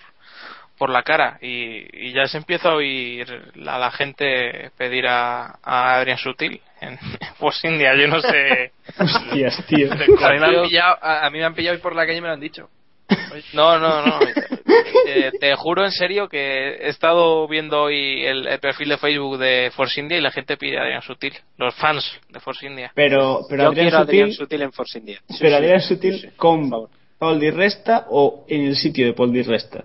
por 0.79 0.89
la 0.89 1.03
cara 1.03 1.37
y, 1.43 2.07
y 2.07 2.13
ya 2.13 2.27
se 2.27 2.39
empieza 2.39 2.71
a 2.71 2.75
oír 2.75 3.27
a 3.67 3.79
la 3.79 3.91
gente 3.91 4.71
pedir 4.79 5.09
a, 5.09 5.59
a 5.63 5.97
Adrian 5.97 6.17
Sutil 6.17 6.61
en 6.81 6.97
Force 7.39 7.69
India. 7.69 7.93
Yo 7.97 8.07
no 8.07 8.21
sé. 8.21 8.73
Hostias, 8.99 9.67
tío. 9.67 9.93
A 9.93 9.97
mí, 9.97 10.39
me 10.39 10.47
han 10.47 10.63
pillado, 10.63 10.99
a, 11.03 11.27
a 11.27 11.31
mí 11.31 11.39
me 11.39 11.45
han 11.45 11.55
pillado 11.55 11.75
hoy 11.75 11.83
por 11.83 11.97
la 11.97 12.07
calle 12.07 12.19
y 12.19 12.21
me 12.21 12.29
lo 12.29 12.35
han 12.35 12.41
dicho. 12.41 12.71
No, 13.53 13.79
no, 13.79 14.05
no. 14.07 14.19
Te, 15.05 15.33
te 15.39 15.55
juro 15.57 15.85
en 15.85 15.93
serio 15.93 16.29
que 16.29 16.77
he 16.77 16.89
estado 16.89 17.47
viendo 17.49 17.83
hoy 17.83 18.25
el, 18.25 18.47
el 18.47 18.59
perfil 18.61 18.91
de 18.91 18.99
Facebook 18.99 19.39
de 19.39 19.71
Force 19.75 20.01
India 20.01 20.19
y 20.19 20.21
la 20.21 20.31
gente 20.31 20.57
pide 20.57 20.79
a 20.79 20.83
Adrian 20.83 21.03
Sutil. 21.03 21.35
Los 21.57 21.75
fans 21.75 22.05
de 22.29 22.41
Force 22.41 22.67
India. 22.67 22.93
Pero, 22.95 23.41
pero 23.49 23.65
Yo 23.65 23.69
Adrián 23.71 23.85
quiero 23.87 23.99
Adrián 23.99 24.33
Sutil, 24.33 24.63
en 24.63 24.73
Force 24.73 24.99
India. 24.99 25.21
pero 25.41 25.57
Adrián 25.57 25.81
Sutil 25.81 26.33
con 26.37 26.71
Paul 27.19 27.41
Di 27.41 27.51
Resta 27.51 28.07
o 28.11 28.45
en 28.49 28.67
el 28.67 28.77
sitio 28.77 29.07
de 29.07 29.13
Paul 29.13 29.33
Di 29.33 29.43
Resta. 29.43 29.85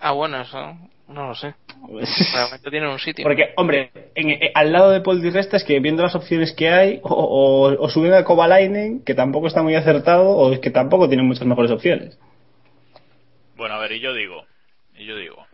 Ah, 0.00 0.12
bueno, 0.12 0.40
eso 0.40 0.76
no 1.08 1.28
lo 1.28 1.34
sé. 1.34 1.54
Realmente 2.34 2.70
tienen 2.70 2.88
un 2.90 2.98
sitio. 2.98 3.22
Porque, 3.22 3.52
hombre, 3.56 3.90
en- 4.14 4.30
eh, 4.30 4.52
al 4.54 4.72
lado 4.72 4.90
de 4.90 5.00
Paul 5.00 5.20
Di 5.22 5.30
Resta 5.30 5.56
es 5.56 5.64
que 5.64 5.80
viendo 5.80 6.02
las 6.02 6.14
opciones 6.14 6.52
que 6.52 6.68
hay, 6.68 7.00
o, 7.02 7.08
o, 7.14 7.84
o 7.84 7.88
suben 7.88 8.12
a 8.14 8.24
Kovalainen, 8.24 9.02
que 9.04 9.14
tampoco 9.14 9.46
está 9.46 9.62
muy 9.62 9.74
acertado, 9.74 10.28
o 10.30 10.52
es 10.52 10.60
que 10.60 10.70
tampoco 10.70 11.08
tienen 11.08 11.26
muchas 11.26 11.46
mejores 11.46 11.70
opciones. 11.70 12.18
Bueno, 13.56 13.74
a 13.74 13.78
ver, 13.78 13.92
y 13.92 14.00
yo 14.00 14.14
digo, 14.14 14.44
y 14.96 15.04
yo 15.04 15.16
digo, 15.16 15.46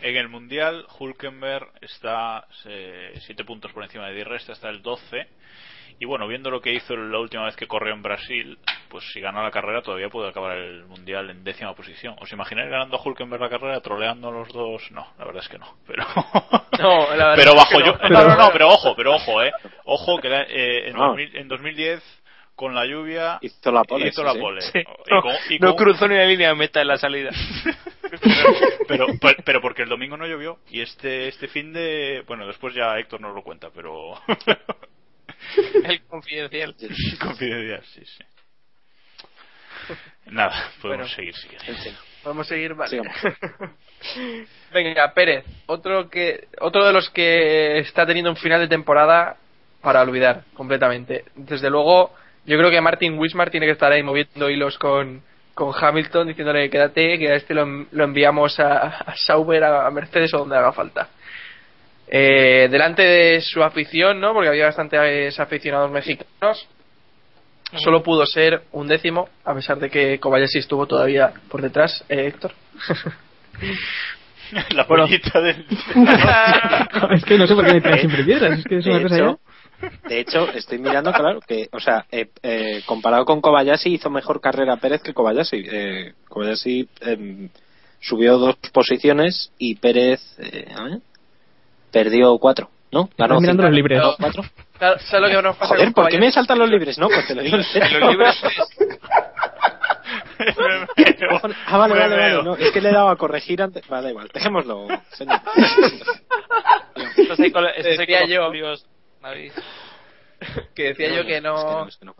en 0.00 0.16
el 0.16 0.28
Mundial 0.28 0.86
Hulkenberg 0.98 1.68
está 1.80 2.46
7 3.26 3.44
puntos 3.44 3.72
por 3.72 3.82
encima 3.82 4.06
de 4.08 4.14
Di 4.14 4.22
Resta, 4.24 4.52
está 4.52 4.68
el 4.68 4.82
12. 4.82 5.26
Y 6.00 6.04
bueno, 6.04 6.28
viendo 6.28 6.50
lo 6.50 6.60
que 6.60 6.72
hizo 6.72 6.96
la 6.96 7.18
última 7.18 7.44
vez 7.46 7.56
que 7.56 7.66
corrió 7.66 7.92
en 7.92 8.02
Brasil, 8.02 8.58
pues 8.88 9.04
si 9.12 9.20
gana 9.20 9.42
la 9.42 9.50
carrera 9.50 9.82
todavía 9.82 10.08
puede 10.08 10.28
acabar 10.30 10.56
el 10.56 10.84
Mundial 10.86 11.30
en 11.30 11.44
décima 11.44 11.74
posición. 11.74 12.16
¿Os 12.20 12.32
imagináis 12.32 12.70
ganando 12.70 12.96
a 12.96 13.02
Hulkenberg 13.02 13.40
la 13.42 13.48
carrera, 13.50 13.80
troleando 13.80 14.28
a 14.28 14.32
los 14.32 14.52
dos? 14.52 14.90
No, 14.90 15.06
la 15.18 15.24
verdad 15.24 15.42
es 15.42 15.48
que 15.48 15.58
no. 15.58 15.76
Pero, 15.86 16.04
No, 16.78 17.14
la 17.16 17.28
verdad 17.28 17.34
pero 17.36 17.50
es 17.50 17.56
bajo 17.56 17.78
que 17.78 17.84
yo... 17.86 17.92
no. 17.92 18.08
No, 18.08 18.28
no, 18.28 18.36
no, 18.36 18.50
pero 18.52 18.68
ojo, 18.68 18.94
pero 18.96 19.14
ojo, 19.14 19.42
eh. 19.42 19.52
Ojo 19.84 20.18
que 20.18 20.28
eh, 20.28 20.88
en, 20.88 20.96
No. 20.96 21.08
2000 21.08 21.36
en 21.36 21.48
2010 21.48 22.22
con 22.54 22.74
la 22.74 22.84
lluvia 22.86 23.38
Hizo 23.40 23.70
la 23.70 23.84
pole, 23.84 24.08
hizo 24.08 24.24
la 24.24 24.32
sí. 24.32 24.38
pole. 24.40 24.60
Sí. 24.62 24.78
Y 24.80 25.14
No, 25.14 25.22
con- 25.22 25.34
y 25.50 25.58
no 25.60 25.68
con- 25.76 25.84
cruzó 25.84 26.08
ni 26.08 26.16
la 26.16 26.24
línea 26.24 26.48
de 26.48 26.54
meta 26.56 26.80
en 26.80 26.88
la 26.88 26.96
salida. 26.98 27.30
pero, 28.88 29.06
pero, 29.20 29.36
pero 29.44 29.60
porque 29.60 29.82
el 29.82 29.88
domingo 29.88 30.16
no 30.16 30.26
llovió 30.26 30.58
y 30.70 30.80
este 30.80 31.28
este 31.28 31.46
fin 31.46 31.72
de 31.74 32.24
bueno 32.26 32.46
después 32.46 32.74
ya 32.74 32.98
Héctor 32.98 33.20
nos 33.20 33.34
lo 33.34 33.42
cuenta 33.42 33.68
pero 33.74 34.14
El 35.84 36.02
confidencial. 36.06 36.74
confidencial 37.20 37.82
sí 37.84 38.02
sí 38.06 38.24
nada 40.26 40.70
podemos 40.80 41.08
Bueno. 41.08 41.08
seguir 41.08 41.34
si 41.34 41.48
queréis 41.48 41.96
Podemos 42.22 42.46
seguir, 42.48 42.74
vale. 42.74 42.90
Sigamos. 42.90 43.14
Venga, 44.72 45.12
Pérez, 45.14 45.44
otro 45.66 46.10
que 46.10 46.48
otro 46.60 46.84
de 46.84 46.92
los 46.92 47.08
que 47.10 47.78
está 47.78 48.04
teniendo 48.06 48.30
un 48.30 48.36
final 48.36 48.60
de 48.60 48.68
temporada 48.68 49.36
para 49.80 50.02
olvidar 50.02 50.42
completamente. 50.54 51.24
Desde 51.36 51.70
luego, 51.70 52.12
yo 52.44 52.58
creo 52.58 52.70
que 52.70 52.80
Martin 52.80 53.18
Wismar 53.18 53.50
tiene 53.50 53.66
que 53.66 53.72
estar 53.72 53.92
ahí 53.92 54.02
moviendo 54.02 54.50
hilos 54.50 54.76
con, 54.78 55.22
con 55.54 55.72
Hamilton 55.74 56.28
diciéndole 56.28 56.68
quédate, 56.68 57.18
que 57.18 57.30
a 57.30 57.34
este 57.36 57.54
lo, 57.54 57.64
lo 57.90 58.04
enviamos 58.04 58.58
a, 58.60 58.88
a 59.00 59.16
Sauber, 59.16 59.64
a 59.64 59.90
Mercedes 59.90 60.34
o 60.34 60.38
donde 60.38 60.56
haga 60.56 60.72
falta. 60.72 61.08
Eh, 62.10 62.68
delante 62.70 63.02
de 63.02 63.40
su 63.40 63.62
afición, 63.62 64.20
¿no? 64.20 64.32
Porque 64.32 64.48
había 64.48 64.66
bastantes 64.66 65.38
aficionados 65.38 65.90
mexicanos. 65.90 66.66
Solo 67.76 68.02
pudo 68.02 68.24
ser 68.26 68.62
un 68.72 68.88
décimo, 68.88 69.28
a 69.44 69.54
pesar 69.54 69.78
de 69.78 69.90
que 69.90 70.18
Kobayashi 70.18 70.58
estuvo 70.58 70.86
todavía 70.86 71.32
por 71.50 71.60
detrás, 71.60 72.02
eh, 72.08 72.26
Héctor. 72.26 72.52
la 74.70 74.84
Bueno. 74.84 75.04
pollita 75.04 75.40
del 75.42 75.66
es 77.14 77.24
que 77.24 77.36
no 77.36 77.46
sé 77.46 77.54
por 77.54 77.66
qué 77.66 77.74
me 77.74 77.80
traen 77.82 77.98
siempre 78.00 78.24
piedras, 78.24 78.58
es 78.58 78.64
que 78.64 78.78
es 78.78 78.86
una 78.86 78.96
De 78.98 79.02
cosa 79.02 79.16
hecho, 79.16 79.38
ya. 79.82 80.08
de 80.08 80.20
hecho, 80.20 80.52
estoy 80.54 80.78
mirando, 80.78 81.12
claro, 81.12 81.40
que, 81.46 81.68
o 81.72 81.78
sea, 81.80 82.06
eh, 82.10 82.30
eh, 82.42 82.82
comparado 82.86 83.26
con 83.26 83.40
Kobayashi, 83.42 83.94
hizo 83.94 84.08
mejor 84.08 84.40
carrera 84.40 84.76
Pérez 84.78 85.02
que 85.02 85.12
Kobayashi. 85.12 85.64
Eh, 85.70 86.14
Kobayashi 86.28 86.88
em, 87.02 87.50
subió 88.00 88.38
dos 88.38 88.56
posiciones 88.72 89.52
y 89.58 89.74
Pérez 89.74 90.20
eh, 90.38 90.66
perdió 91.90 92.38
cuatro, 92.38 92.70
¿no? 92.90 93.08
Estás 93.10 93.28
mirando 93.28 93.50
cinco, 93.50 93.62
los 93.62 93.72
libres. 93.72 94.02
cuatro. 94.18 94.44
Claro, 94.78 94.98
¿Sabes 95.00 95.20
lo 95.22 95.36
que 95.36 95.42
nos 95.42 95.56
pasa 95.56 95.74
Joder, 95.74 95.92
¿por 95.92 96.08
qué 96.08 96.18
me 96.18 96.30
saltan 96.30 96.58
los 96.58 96.68
libres? 96.70 96.98
No, 96.98 97.08
pues 97.08 97.26
te 97.26 97.34
lo 97.34 97.42
digo 97.42 97.56
en 97.58 97.64
serio. 97.64 97.98
Los 98.00 98.10
libres 98.10 98.36
Ah, 101.66 101.76
vale, 101.78 101.94
vale, 101.94 102.16
vale. 102.16 102.42
No, 102.42 102.56
es 102.56 102.70
que 102.70 102.80
le 102.80 102.90
he 102.90 102.92
dado 102.92 103.08
a 103.08 103.16
corregir 103.16 103.60
antes. 103.60 103.86
Vale, 103.88 104.10
igual. 104.10 104.30
Dejémoslo, 104.32 104.86
señor. 105.10 105.40
Con 107.52 107.64
los 107.64 107.76
yo. 108.28 108.52
que 110.74 110.82
decía 110.84 111.08
yo 111.08 111.26
que 111.26 111.36
es 111.36 111.40
que 111.40 111.40
no, 111.40 111.86
que 111.86 112.04
no. 112.06 112.14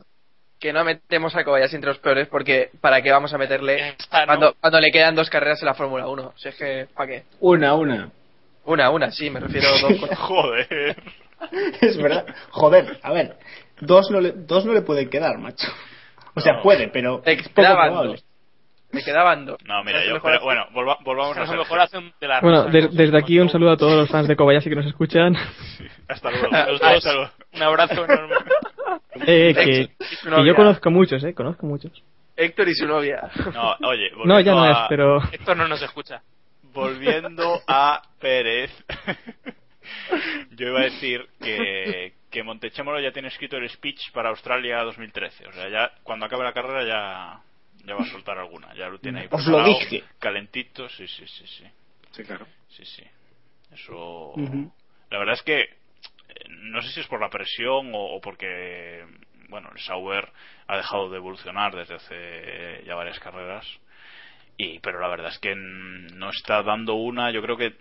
que 0.58 0.72
no 0.72 0.84
metemos 0.84 1.34
a 1.36 1.44
Kobayashi 1.44 1.76
entre 1.76 1.90
los 1.90 1.98
peores 2.00 2.26
porque 2.28 2.70
para 2.80 3.00
qué 3.00 3.12
vamos 3.12 3.32
a 3.32 3.38
meterle 3.38 3.94
cuando, 4.10 4.54
cuando 4.60 4.80
le 4.80 4.90
quedan 4.90 5.14
dos 5.14 5.30
carreras 5.30 5.62
en 5.62 5.66
la 5.66 5.74
Fórmula 5.74 6.08
1 6.08 6.34
si 6.36 6.48
es 6.48 6.56
que 6.56 6.88
¿para 6.94 7.08
qué? 7.08 7.22
Una, 7.40 7.74
una. 7.74 8.10
Una 8.68 8.90
una 8.90 9.10
sí 9.10 9.30
me 9.30 9.40
refiero 9.40 9.68
a 9.68 9.80
dos 9.80 10.10
joder 10.18 10.96
Es 11.80 11.96
verdad. 11.96 12.26
Joder, 12.50 12.98
a 13.02 13.12
ver. 13.12 13.36
Dos 13.80 14.10
no 14.10 14.20
le, 14.20 14.32
dos 14.32 14.64
no 14.64 14.72
le 14.72 14.82
pueden 14.82 15.08
quedar, 15.08 15.38
macho. 15.38 15.68
O 16.34 16.40
sea, 16.40 16.54
No. 16.54 16.62
puede, 16.62 16.88
pero 16.88 17.18
poco 17.22 17.52
quedaban 17.54 17.94
dos. 17.94 18.24
me 18.90 19.02
quedaban 19.04 19.46
dos 19.46 19.58
no 19.64 19.84
mira 19.84 20.04
yo 20.04 20.20
pero 20.22 20.40
bueno 20.42 20.66
volva- 20.72 20.98
volvamos 21.04 21.36
a 21.36 21.40
A 21.40 21.42
lo 21.42 21.46
Sergio. 21.46 21.62
mejor 21.62 21.80
hace 21.80 21.98
un 21.98 22.12
de 22.20 22.26
la 22.28 22.40
Bueno, 22.40 22.64
desde 22.64 23.18
aquí 23.18 23.38
un 23.38 23.48
saludo 23.50 23.72
a 23.72 23.76
todos 23.76 23.92
los 23.94 24.08
fans 24.08 24.26
de 24.28 24.34
Kobayashi 24.36 24.68
que 24.70 24.76
nos 24.76 24.86
escuchan. 24.86 25.36
hasta 26.08 26.30
luego 26.30 26.48
Hasta 26.54 27.12
un 27.54 27.62
abrazo 27.62 28.04
enorme. 28.04 28.34
Eh, 29.26 29.54
que, 29.54 30.04
su 30.16 30.30
que 30.30 30.44
yo 30.46 30.54
conozco 30.54 30.90
muchos, 30.90 31.22
eh, 31.24 31.34
conozco 31.34 31.66
muchos. 31.66 31.92
Héctor 32.36 32.68
y 32.68 32.74
su 32.74 32.86
novia 32.86 33.28
no 33.52 33.74
oye 33.88 34.10
No, 34.24 34.40
ya 34.40 34.52
no 34.54 34.70
es, 34.70 34.76
pero... 34.88 35.20
Héctor 35.32 35.56
no 35.56 35.66
nos 35.68 35.82
escucha. 35.82 36.22
Volviendo 36.78 37.60
a 37.66 38.02
Pérez, 38.20 38.70
yo 40.50 40.68
iba 40.68 40.80
a 40.80 40.84
decir 40.84 41.28
que, 41.40 42.14
que 42.30 42.42
Montechémolo 42.42 43.00
ya 43.00 43.12
tiene 43.12 43.28
escrito 43.28 43.56
el 43.56 43.68
speech 43.68 44.12
para 44.12 44.28
Australia 44.30 44.82
2013. 44.82 45.48
O 45.48 45.52
sea, 45.52 45.68
ya 45.68 45.92
cuando 46.02 46.26
acabe 46.26 46.44
la 46.44 46.52
carrera 46.52 46.84
ya, 46.84 47.42
ya 47.84 47.94
va 47.94 48.02
a 48.02 48.06
soltar 48.10 48.38
alguna. 48.38 48.74
Ya 48.74 48.88
lo 48.88 48.98
tiene 48.98 49.20
ahí 49.22 49.28
Os 49.30 49.46
lo 49.46 49.64
dije. 49.64 50.04
Calentito, 50.18 50.88
sí, 50.88 51.06
sí, 51.08 51.26
sí, 51.26 51.46
sí. 51.46 51.64
Sí, 52.12 52.22
claro. 52.22 52.46
Sí, 52.68 52.84
sí. 52.84 53.02
Eso. 53.72 54.34
La 55.10 55.18
verdad 55.18 55.34
es 55.34 55.42
que 55.42 55.60
eh, 55.60 55.68
no 56.48 56.80
sé 56.82 56.88
si 56.90 57.00
es 57.00 57.06
por 57.06 57.20
la 57.20 57.30
presión 57.30 57.94
o, 57.94 58.16
o 58.16 58.20
porque, 58.20 59.04
bueno, 59.48 59.70
el 59.74 59.80
Sauber 59.80 60.30
ha 60.66 60.76
dejado 60.76 61.10
de 61.10 61.16
evolucionar 61.16 61.74
desde 61.74 61.94
hace 61.94 62.84
ya 62.86 62.94
varias 62.94 63.18
carreras. 63.18 63.66
Y, 64.60 64.80
pero 64.80 65.00
la 65.00 65.08
verdad 65.08 65.28
es 65.28 65.38
que 65.38 65.54
no 65.54 66.30
está 66.30 66.62
dando 66.64 66.94
una. 66.94 67.30
Yo 67.30 67.40
creo 67.40 67.56
que 67.56 67.74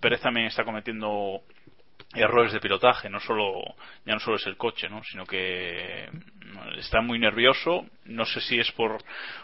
Pérez 0.00 0.20
también 0.20 0.46
está 0.46 0.64
cometiendo 0.64 1.40
errores 2.14 2.52
de 2.52 2.60
pilotaje. 2.60 3.08
No 3.08 3.20
solo 3.20 3.62
ya 4.04 4.12
no 4.12 4.20
solo 4.20 4.36
es 4.36 4.46
el 4.46 4.58
coche, 4.58 4.90
¿no? 4.90 5.02
Sino 5.04 5.24
que 5.24 6.10
mm, 6.12 6.78
está 6.78 7.00
muy 7.00 7.18
nervioso. 7.18 7.86
No 8.04 8.26
sé 8.26 8.42
si 8.42 8.58
es 8.58 8.70
por 8.72 9.02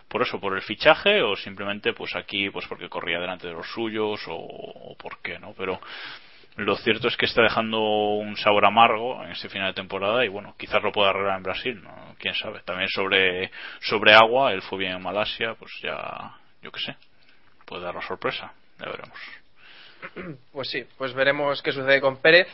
por 0.08 0.20
eso, 0.20 0.38
por 0.38 0.54
el 0.54 0.62
fichaje 0.62 1.22
o 1.22 1.34
simplemente 1.34 1.94
pues 1.94 2.14
aquí 2.14 2.50
pues 2.50 2.66
porque 2.66 2.90
corría 2.90 3.20
delante 3.20 3.46
de 3.46 3.54
los 3.54 3.66
suyos 3.72 4.20
o, 4.28 4.34
o 4.36 4.96
por 4.96 5.22
qué, 5.22 5.38
¿no? 5.38 5.54
Pero 5.56 5.80
lo 6.56 6.76
cierto 6.76 7.08
es 7.08 7.16
que 7.16 7.26
está 7.26 7.42
dejando 7.42 7.80
un 7.80 8.36
sabor 8.36 8.66
amargo 8.66 9.22
en 9.24 9.30
este 9.30 9.48
final 9.48 9.68
de 9.68 9.74
temporada 9.74 10.24
y 10.24 10.28
bueno, 10.28 10.54
quizás 10.58 10.82
lo 10.82 10.92
pueda 10.92 11.10
arreglar 11.10 11.36
en 11.36 11.42
Brasil, 11.42 11.82
¿no? 11.82 12.14
quién 12.18 12.34
sabe. 12.34 12.60
También 12.64 12.88
sobre 12.88 13.50
sobre 13.80 14.14
agua, 14.14 14.52
él 14.52 14.62
fue 14.62 14.78
bien 14.78 14.92
en 14.92 15.02
Malasia, 15.02 15.54
pues 15.54 15.72
ya 15.82 16.34
yo 16.66 16.72
qué 16.72 16.80
sé, 16.80 16.96
puede 17.64 17.84
dar 17.84 17.94
la 17.94 18.02
sorpresa, 18.02 18.52
ya 18.80 18.86
veremos. 18.86 19.18
pues 20.52 20.68
sí 20.68 20.84
pues 20.98 21.14
veremos 21.14 21.62
qué 21.62 21.70
sucede 21.70 22.00
con 22.00 22.16
Pérez 22.16 22.48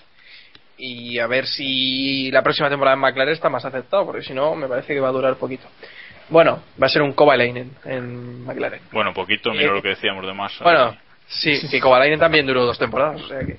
y 0.76 1.18
a 1.18 1.26
ver 1.26 1.46
si 1.46 2.30
la 2.30 2.42
próxima 2.42 2.68
temporada 2.68 2.94
en 2.94 3.00
McLaren 3.00 3.32
está 3.32 3.48
más 3.48 3.64
aceptado 3.64 4.04
porque 4.04 4.22
si 4.22 4.34
no 4.34 4.54
me 4.54 4.68
parece 4.68 4.92
que 4.92 5.00
va 5.00 5.08
a 5.08 5.12
durar 5.12 5.36
poquito 5.36 5.66
bueno 6.28 6.62
va 6.80 6.86
a 6.86 6.90
ser 6.90 7.00
un 7.00 7.14
Kovalainen 7.14 7.70
en 7.86 8.44
McLaren 8.44 8.82
Bueno, 8.92 9.14
poquito, 9.14 9.50
mira 9.52 9.70
Eh, 9.70 9.74
lo 9.74 9.82
que 9.82 9.88
decíamos 9.88 10.26
de 10.26 10.34
Massa. 10.34 10.62
Bueno, 10.62 10.94
sí, 11.26 11.58
que 11.70 11.80
Kovalainen 11.80 12.20
también 12.20 12.46
duró 12.46 12.66
dos 12.66 12.78
temporadas, 12.78 13.22
o 13.22 13.28
sea 13.28 13.40
que... 13.40 13.58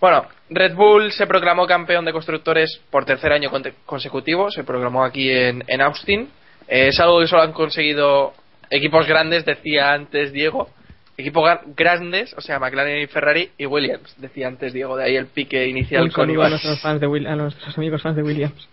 Bueno, 0.00 0.26
Red 0.48 0.74
Bull 0.74 1.10
se 1.12 1.26
proclamó 1.26 1.66
campeón 1.66 2.04
de 2.04 2.12
constructores 2.12 2.80
por 2.88 3.04
tercer 3.04 3.32
año 3.32 3.50
consecutivo, 3.84 4.50
se 4.50 4.64
proclamó 4.64 5.04
aquí 5.04 5.30
en, 5.30 5.62
en 5.66 5.80
Austin. 5.80 6.28
Eh, 6.66 6.88
es 6.88 6.98
algo 6.98 7.20
que 7.20 7.28
solo 7.28 7.42
han 7.42 7.52
conseguido 7.52 8.34
equipos 8.72 9.06
grandes, 9.06 9.44
decía 9.44 9.92
antes 9.92 10.32
Diego, 10.32 10.68
equipos 11.16 11.48
grandes, 11.76 12.34
o 12.36 12.40
sea, 12.40 12.58
McLaren 12.58 13.02
y 13.02 13.06
Ferrari 13.06 13.50
y 13.58 13.66
Williams, 13.66 14.14
decía 14.18 14.48
antes 14.48 14.72
Diego, 14.72 14.96
de 14.96 15.04
ahí 15.04 15.16
el 15.16 15.26
pique 15.26 15.66
inicial 15.68 16.10
con 16.12 16.26
saludo 16.26 16.30
a 16.30 16.34
Iván. 16.34 16.50
nuestros, 16.50 16.80
fans 16.80 17.00
de 17.00 17.06
Will- 17.06 17.26
a 17.26 17.36
nuestros 17.36 17.76
amigos 17.78 18.02
fans 18.02 18.16
de 18.16 18.22
Williams. 18.22 18.68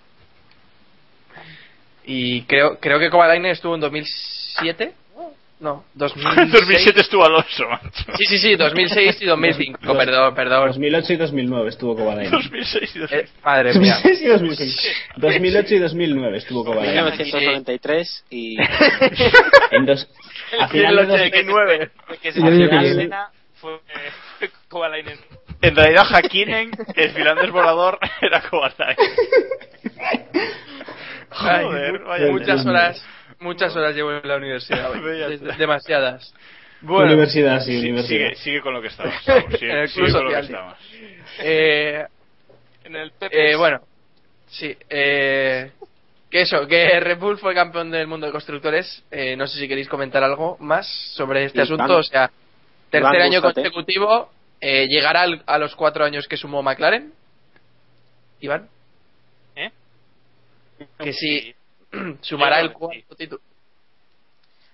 Y 2.06 2.41
creo, 2.43 2.80
creo 2.80 2.97
que 3.00 3.10
Kovalainen 3.10 3.52
estuvo 3.52 3.76
en 3.76 3.82
2007. 3.82 4.93
No, 5.60 5.84
2006. 5.93 6.38
En 6.38 6.51
2007 6.51 7.01
estuvo 7.01 7.26
Alonso, 7.26 7.68
macho. 7.68 7.89
Sí, 8.18 8.26
sí, 8.26 8.38
sí, 8.38 8.55
2006 8.55 9.22
y 9.22 9.26
2005. 9.26 9.80
Dos- 9.84 9.97
perdón, 9.97 10.34
perdón. 10.34 10.68
2008 10.68 11.14
y 11.14 11.18
2009 11.18 11.70
estuvo 11.70 11.95
Kovalainen. 11.97 12.32
2006 12.32 12.95
y 12.95 12.99
2005. 12.99 13.30
Eh, 13.30 13.41
madre 13.43 13.74
mía. 13.74 13.93
2006 13.95 14.22
y 14.22 14.28
2005. 14.28 14.82
2008 15.18 15.76
y 15.76 15.80
2009 15.80 16.38
estuvo 16.38 16.64
Kovalainen. 16.64 17.05
1993 17.05 18.26
y. 18.30 18.57
En 19.72 19.86
dos, 19.86 20.07
a 20.60 20.64
El 20.64 20.70
final 20.70 20.95
de 20.95 21.05
dos- 21.05 21.16
89. 21.22 21.89
Que 22.22 22.32
se 22.32 22.39
fue, 23.60 23.80
Kovalainen. 24.70 25.18
En 25.62 25.76
realidad, 25.76 26.05
Hakkinen, 26.10 26.72
el 26.95 27.12
finlandés 27.12 27.51
volador, 27.51 27.99
era 28.22 28.41
Kovalainen. 28.49 28.95
Joder, 31.32 31.99
vaya 31.99 32.32
muchas 32.32 32.66
horas, 32.66 33.03
muchas 33.39 33.75
horas 33.75 33.95
llevo 33.95 34.11
en 34.13 34.27
la 34.27 34.37
universidad. 34.37 34.91
Des-. 35.29 35.57
Demasiadas. 35.57 36.33
Bueno, 36.81 37.07
Universidad, 37.07 37.59
sí, 37.61 37.73
Sí, 37.81 37.89
universidad. 37.89 38.29
sigue, 38.29 38.35
sigue 38.35 38.61
con 38.61 38.73
lo 38.73 38.81
que 38.81 38.87
estábamos. 38.87 39.21
Samu, 39.23 39.51
Sigue, 39.57 39.71
En 39.71 39.77
el 39.79 39.89
sigue 39.89 40.05
club 40.07 40.13
con 40.15 40.23
lo 40.25 40.29
que 40.41 40.75
eh, 41.39 42.05
En 42.85 42.95
el 42.95 43.11
eh, 43.31 43.55
bueno, 43.57 43.81
sí. 44.47 44.75
Eh, 44.89 45.71
que 46.29 46.41
eso, 46.41 46.65
que 46.67 46.99
Red 46.99 47.17
Bull 47.19 47.37
fue 47.37 47.53
campeón 47.53 47.91
del 47.91 48.07
mundo 48.07 48.25
de 48.27 48.31
constructores. 48.31 49.03
Eh, 49.11 49.35
no 49.35 49.47
sé 49.47 49.59
si 49.59 49.67
queréis 49.67 49.89
comentar 49.89 50.23
algo 50.23 50.57
más 50.59 50.87
sobre 51.15 51.45
este 51.45 51.61
asunto. 51.63 51.97
O 51.97 52.03
sea, 52.03 52.31
tercer 52.89 53.21
año 53.21 53.41
gústate. 53.41 53.55
consecutivo. 53.63 54.29
Eh, 54.61 54.87
llegará 54.87 55.21
al- 55.21 55.43
a 55.47 55.57
los 55.57 55.75
cuatro 55.75 56.05
años 56.05 56.27
que 56.27 56.37
sumó 56.37 56.61
McLaren. 56.61 57.11
Iván. 58.41 58.69
¿Eh? 59.55 59.71
Que 60.99 61.13
sí, 61.13 61.53
sumará 62.21 62.59
el 62.59 62.71
cuarto 62.73 63.15
título. 63.15 63.41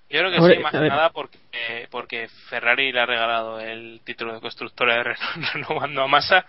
Yo 0.09 0.19
creo 0.19 0.31
que 0.31 0.37
Hombre, 0.37 0.57
sí, 0.57 0.61
más 0.61 0.73
a 0.75 0.81
que 0.81 0.87
nada 0.87 1.09
porque, 1.09 1.39
porque 1.89 2.27
Ferrari 2.49 2.91
le 2.91 2.99
ha 2.99 3.05
regalado 3.07 3.59
el 3.59 4.01
título 4.03 4.35
de 4.35 4.39
constructora 4.39 4.95
de 4.95 5.03
Renault 5.03 5.53
renovando 5.53 6.03
a 6.03 6.07
Massa, 6.07 6.45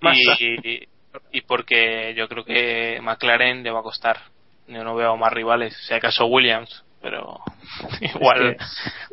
Massa. 0.00 0.36
Y, 0.40 0.88
y 1.32 1.40
porque 1.42 2.14
yo 2.16 2.28
creo 2.28 2.44
que 2.44 2.98
McLaren 3.00 3.62
le 3.62 3.70
va 3.70 3.80
a 3.80 3.84
costar. 3.84 4.20
Yo 4.66 4.84
no 4.84 4.96
veo 4.96 5.16
más 5.16 5.32
rivales, 5.32 5.76
si 5.86 5.94
acaso 5.94 6.26
Williams, 6.26 6.84
pero 7.00 7.40
igual 8.00 8.56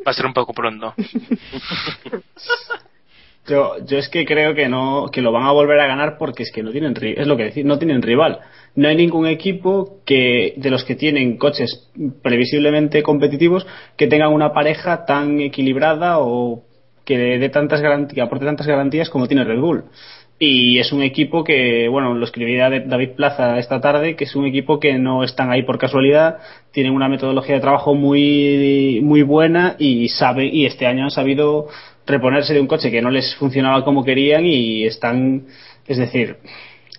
va 0.06 0.10
a 0.10 0.14
ser 0.14 0.26
un 0.26 0.34
poco 0.34 0.52
pronto. 0.52 0.94
Yo, 3.48 3.74
yo 3.84 3.98
es 3.98 4.08
que 4.08 4.24
creo 4.24 4.54
que 4.54 4.68
no 4.68 5.08
que 5.12 5.22
lo 5.22 5.30
van 5.30 5.44
a 5.44 5.52
volver 5.52 5.78
a 5.78 5.86
ganar 5.86 6.18
porque 6.18 6.42
es 6.42 6.50
que 6.50 6.62
no 6.62 6.72
tienen 6.72 6.94
es 7.00 7.26
lo 7.26 7.36
que 7.36 7.44
decir 7.44 7.64
no 7.64 7.78
tienen 7.78 8.02
rival. 8.02 8.40
No 8.74 8.88
hay 8.88 8.96
ningún 8.96 9.26
equipo 9.26 10.00
que 10.04 10.54
de 10.56 10.70
los 10.70 10.84
que 10.84 10.96
tienen 10.96 11.36
coches 11.38 11.90
previsiblemente 12.22 13.02
competitivos 13.02 13.66
que 13.96 14.08
tengan 14.08 14.32
una 14.32 14.52
pareja 14.52 15.06
tan 15.06 15.40
equilibrada 15.40 16.18
o 16.18 16.64
que 17.04 17.16
dé 17.16 17.48
tantas 17.48 17.80
garantías 17.80 18.26
aporte 18.26 18.44
tantas 18.44 18.66
garantías 18.66 19.10
como 19.10 19.28
tiene 19.28 19.44
Red 19.44 19.60
Bull. 19.60 19.84
Y 20.38 20.78
es 20.78 20.92
un 20.92 21.02
equipo 21.02 21.44
que 21.44 21.88
bueno 21.88 22.14
lo 22.14 22.24
escribía 22.24 22.68
David 22.68 23.10
Plaza 23.16 23.58
esta 23.58 23.80
tarde 23.80 24.16
que 24.16 24.24
es 24.24 24.34
un 24.34 24.44
equipo 24.44 24.80
que 24.80 24.98
no 24.98 25.22
están 25.22 25.50
ahí 25.50 25.62
por 25.62 25.78
casualidad 25.78 26.38
tienen 26.72 26.92
una 26.92 27.08
metodología 27.08 27.54
de 27.54 27.60
trabajo 27.60 27.94
muy 27.94 29.00
muy 29.02 29.22
buena 29.22 29.76
y 29.78 30.08
sabe 30.08 30.46
y 30.46 30.66
este 30.66 30.86
año 30.86 31.04
han 31.04 31.10
sabido 31.10 31.68
reponerse 32.06 32.54
de 32.54 32.60
un 32.60 32.66
coche 32.66 32.90
que 32.90 33.02
no 33.02 33.10
les 33.10 33.34
funcionaba 33.36 33.84
como 33.84 34.04
querían 34.04 34.46
y 34.46 34.84
están 34.84 35.46
es 35.86 35.98
decir 35.98 36.38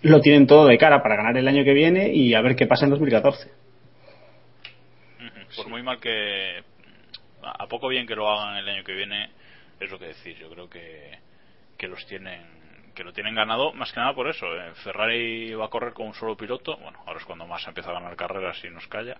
lo 0.02 0.22
tienen 0.22 0.48
todo 0.48 0.68
de 0.68 0.78
cara 0.78 1.02
para 1.02 1.16
ganar 1.16 1.38
el 1.38 1.48
año 1.48 1.64
que 1.64 1.74
viene 1.74 2.14
y 2.14 2.34
a 2.34 2.42
ver 2.42 2.56
qué 2.56 2.68
pasa 2.68 2.86
en 2.86 2.92
2014 2.92 3.50
Ujú. 5.20 5.56
Por 5.56 5.70
muy 5.70 5.84
mal 5.84 6.00
que. 6.00 6.64
A 7.42 7.68
poco 7.68 7.88
bien 7.88 8.06
que 8.08 8.16
lo 8.16 8.30
hagan 8.30 8.58
el 8.58 8.68
año 8.68 8.84
que 8.84 8.94
viene, 8.94 9.30
es 9.80 9.90
lo 9.90 9.98
que 9.98 10.08
decir. 10.08 10.38
Yo 10.38 10.50
creo 10.50 10.70
que, 10.70 11.18
que 11.78 11.88
los 11.88 12.06
tienen 12.06 12.57
que 12.98 13.04
lo 13.04 13.14
tienen 13.14 13.36
ganado 13.36 13.72
más 13.74 13.94
que 13.94 14.00
nada 14.00 14.14
por 14.16 14.28
eso. 14.28 14.48
eh. 14.56 14.72
Ferrari 14.84 15.54
va 15.54 15.66
a 15.66 15.70
correr 15.70 15.94
con 15.94 16.08
un 16.08 16.16
solo 16.16 16.36
piloto. 16.36 16.76
Bueno, 16.78 16.98
ahora 17.06 17.20
es 17.20 17.26
cuando 17.26 17.46
más 17.46 17.66
empieza 17.68 17.92
a 17.92 17.94
ganar 17.94 18.16
carreras 18.16 18.58
y 18.66 18.70
nos 18.72 18.88
calla. 18.88 19.18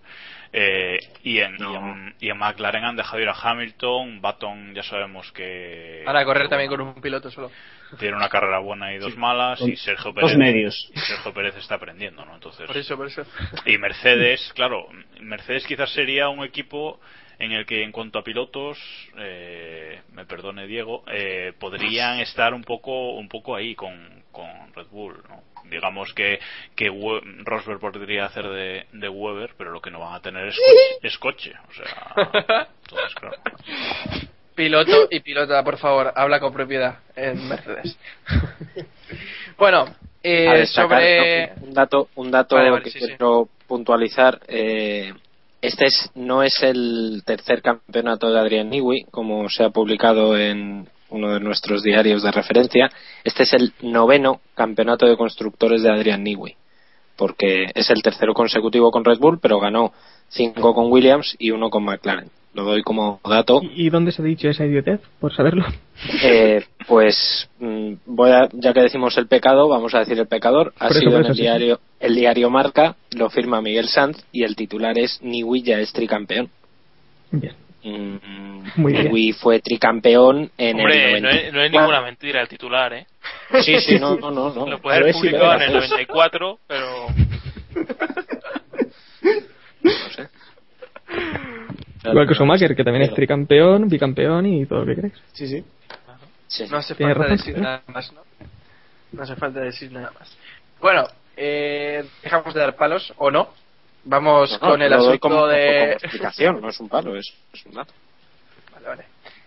Eh, 0.52 0.98
y, 1.22 1.38
en, 1.38 1.54
y, 1.60 1.74
en, 1.76 2.14
y 2.18 2.28
en 2.28 2.36
McLaren 2.38 2.84
han 2.84 2.96
dejado 2.96 3.22
ir 3.22 3.28
a 3.28 3.34
Hamilton. 3.40 4.20
Baton 4.20 4.74
ya 4.74 4.82
sabemos 4.82 5.30
que. 5.30 6.02
Para 6.04 6.24
correr 6.24 6.48
también 6.48 6.68
con 6.68 6.80
un 6.80 7.00
piloto 7.00 7.30
solo. 7.30 7.52
Tiene 8.00 8.16
una 8.16 8.28
carrera 8.28 8.58
buena 8.58 8.92
y 8.92 8.98
dos 8.98 9.16
malas. 9.16 9.60
Y 9.60 9.76
Sergio 9.76 10.12
Dos 10.12 10.22
Pérez. 10.24 10.36
medios. 10.36 10.90
y 10.92 10.98
Sergio 10.98 11.32
Pérez 11.32 11.56
está 11.56 11.76
aprendiendo, 11.76 12.24
¿no? 12.24 12.34
Entonces. 12.34 12.66
Por 12.66 12.76
eso, 12.76 12.96
por 12.96 13.06
eso. 13.06 13.22
Y 13.64 13.78
Mercedes, 13.78 14.52
claro, 14.56 14.88
Mercedes 15.20 15.64
quizás 15.66 15.90
sería 15.92 16.28
un 16.28 16.44
equipo 16.44 17.00
en 17.38 17.52
el 17.52 17.66
que 17.66 17.82
en 17.84 17.92
cuanto 17.92 18.18
a 18.18 18.24
pilotos, 18.24 18.78
eh, 19.18 20.00
me 20.12 20.24
perdone 20.26 20.66
Diego, 20.66 21.04
eh, 21.06 21.52
podrían 21.58 22.18
estar 22.20 22.52
un 22.54 22.64
poco 22.64 23.12
un 23.12 23.28
poco 23.28 23.54
ahí 23.54 23.74
con, 23.74 24.24
con 24.32 24.48
Red 24.74 24.86
Bull, 24.90 25.22
¿no? 25.28 25.42
Digamos 25.70 26.14
que, 26.14 26.38
que 26.74 26.88
We- 26.88 27.20
Rosberg 27.44 27.78
podría 27.78 28.24
hacer 28.24 28.48
de, 28.48 28.86
de 28.92 29.08
Weber, 29.08 29.50
pero 29.58 29.70
lo 29.70 29.80
que 29.82 29.90
no 29.90 30.00
van 30.00 30.14
a 30.14 30.20
tener 30.20 30.48
es 30.48 30.56
coche, 30.56 30.98
es 31.02 31.18
coche. 31.18 31.52
O 31.68 31.72
sea, 31.74 32.68
entonces, 32.82 33.14
claro. 33.14 33.36
Piloto 34.54 35.06
y 35.10 35.20
pilota, 35.20 35.62
por 35.62 35.78
favor, 35.78 36.12
habla 36.16 36.40
con 36.40 36.52
propiedad 36.52 36.98
en 37.14 37.46
Mercedes. 37.48 37.96
bueno, 39.58 39.94
eh, 40.22 40.50
destacar, 40.58 41.00
sobre. 41.00 41.46
¿no? 41.48 41.66
un 41.66 41.74
dato, 41.74 42.08
un 42.16 42.30
dato 42.30 42.56
Vale, 42.56 42.70
vale, 42.70 42.82
que 42.84 42.90
sí, 42.90 42.98
sí. 42.98 43.06
quiero 43.06 43.48
puntualizar. 43.68 44.40
eh, 44.48 45.12
este 45.60 45.86
es, 45.86 46.10
no 46.14 46.42
es 46.42 46.62
el 46.62 47.22
tercer 47.24 47.62
campeonato 47.62 48.30
de 48.30 48.38
Adrian 48.38 48.70
Newey, 48.70 49.04
como 49.10 49.48
se 49.48 49.64
ha 49.64 49.70
publicado 49.70 50.36
en 50.36 50.88
uno 51.10 51.32
de 51.32 51.40
nuestros 51.40 51.82
diarios 51.82 52.22
de 52.22 52.30
referencia. 52.30 52.90
Este 53.24 53.42
es 53.42 53.52
el 53.54 53.72
noveno 53.82 54.40
campeonato 54.54 55.06
de 55.06 55.16
constructores 55.16 55.82
de 55.82 55.90
Adrian 55.90 56.22
Newey, 56.22 56.56
porque 57.16 57.66
es 57.74 57.90
el 57.90 58.02
tercero 58.02 58.34
consecutivo 58.34 58.90
con 58.90 59.04
Red 59.04 59.18
Bull, 59.18 59.40
pero 59.40 59.58
ganó 59.58 59.92
cinco 60.28 60.74
con 60.74 60.92
Williams 60.92 61.34
y 61.38 61.50
uno 61.50 61.70
con 61.70 61.84
McLaren. 61.84 62.30
Lo 62.58 62.64
doy 62.64 62.82
como 62.82 63.20
dato. 63.24 63.60
¿Y 63.62 63.88
dónde 63.88 64.10
se 64.10 64.20
ha 64.20 64.24
dicho 64.24 64.48
esa 64.48 64.66
idiotez? 64.66 65.00
Por 65.20 65.32
saberlo. 65.32 65.64
Eh, 66.24 66.64
pues 66.88 67.48
mm, 67.60 67.92
voy 68.04 68.32
a, 68.32 68.48
ya 68.52 68.72
que 68.72 68.80
decimos 68.80 69.16
el 69.16 69.28
pecado, 69.28 69.68
vamos 69.68 69.94
a 69.94 70.00
decir 70.00 70.18
el 70.18 70.26
pecador. 70.26 70.74
Ha 70.80 70.88
eso, 70.88 70.98
sido 70.98 71.14
en 71.14 71.20
eso, 71.20 71.28
el 71.30 71.36
sí, 71.36 71.42
diario, 71.42 71.78
el 72.00 72.16
diario 72.16 72.50
Marca, 72.50 72.96
lo 73.12 73.30
firma 73.30 73.62
Miguel 73.62 73.86
Sanz 73.86 74.24
y 74.32 74.42
el 74.42 74.56
titular 74.56 74.98
es 74.98 75.22
Niwi 75.22 75.62
ya 75.62 75.78
es 75.78 75.92
tricampeón. 75.92 76.50
Bien. 77.30 77.54
Mm, 77.84 78.16
Muy 78.74 78.92
bien. 78.92 79.04
Niwi 79.04 79.32
fue 79.34 79.60
tricampeón 79.60 80.50
en 80.58 80.80
Hombre, 80.80 81.14
el 81.14 81.22
no 81.22 81.28
90. 81.28 81.46
es, 81.46 81.52
no 81.52 81.62
es 81.62 81.70
ninguna 81.70 82.00
mentira 82.00 82.40
el 82.42 82.48
titular, 82.48 82.92
¿eh? 82.92 83.06
Sí, 83.62 83.78
sí, 83.78 84.00
no, 84.00 84.16
no, 84.16 84.32
no. 84.32 84.52
no. 84.52 84.66
Lo 84.70 84.80
puede 84.80 84.96
haber 84.98 85.12
publicado 85.14 85.54
en 85.54 85.62
el 85.62 85.72
pues. 85.74 85.90
94, 85.90 86.58
pero 86.66 87.06
No 89.80 89.90
sé. 90.16 90.28
Igual 92.10 92.28
que 92.28 92.34
Schumacher, 92.34 92.74
que 92.76 92.84
también 92.84 93.02
es 93.04 93.14
tricampeón, 93.14 93.88
bicampeón 93.88 94.46
y 94.46 94.66
todo 94.66 94.80
lo 94.80 94.86
que 94.86 94.94
queréis. 94.96 95.14
sí 95.32 95.46
sí 95.46 95.64
Sí. 96.48 96.64
No 96.70 96.78
hace 96.78 96.94
falta 96.94 97.14
razón, 97.14 97.36
decir 97.36 97.56
¿eh? 97.58 97.60
nada 97.60 97.82
más, 97.88 98.12
¿no? 98.14 98.20
No 99.12 99.22
hace 99.22 99.36
falta 99.36 99.60
decir 99.60 99.92
nada 99.92 100.10
más. 100.18 100.34
Bueno, 100.80 101.06
eh, 101.36 102.04
dejamos 102.22 102.54
de 102.54 102.60
dar 102.60 102.74
palos, 102.74 103.12
¿o 103.18 103.30
no? 103.30 103.50
Vamos 104.04 104.50
No, 104.52 104.58
no, 104.58 104.72
con 104.72 104.82
el 104.82 104.92
asunto 104.92 105.18
como, 105.20 105.46
de. 105.46 105.76
como 105.78 105.92
explicación, 105.92 106.60
no 106.62 106.70
es 106.70 106.80
un 106.80 106.88
palo, 106.88 107.16
es, 107.16 107.30
es 107.52 107.66
un 107.66 107.74
dato. 107.74 107.92
Vale, 108.72 108.86
vale. 108.88 109.04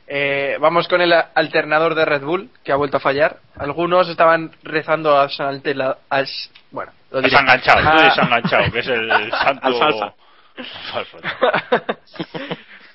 Eh, 0.08 0.58
vamos 0.60 0.88
con 0.88 1.02
el 1.02 1.12
alternador 1.14 1.96
de 1.96 2.06
Red 2.06 2.22
Bull, 2.22 2.50
que 2.64 2.72
ha 2.72 2.76
vuelto 2.76 2.98
a 2.98 3.00
fallar. 3.00 3.38
Algunos 3.58 4.08
estaban 4.10 4.52
rezando 4.62 5.18
a 5.18 5.28
San 5.30 5.48
Altela- 5.64 5.98
al- 6.10 6.28
Bueno, 6.70 6.92
lo 7.12 7.22
diré. 7.22 7.32
Desenganchado, 7.32 7.80
Ah, 7.84 8.04
desenganchado, 8.04 8.72
que 8.72 8.80
es 8.80 8.88
el 8.88 9.10
santo. 9.32 10.14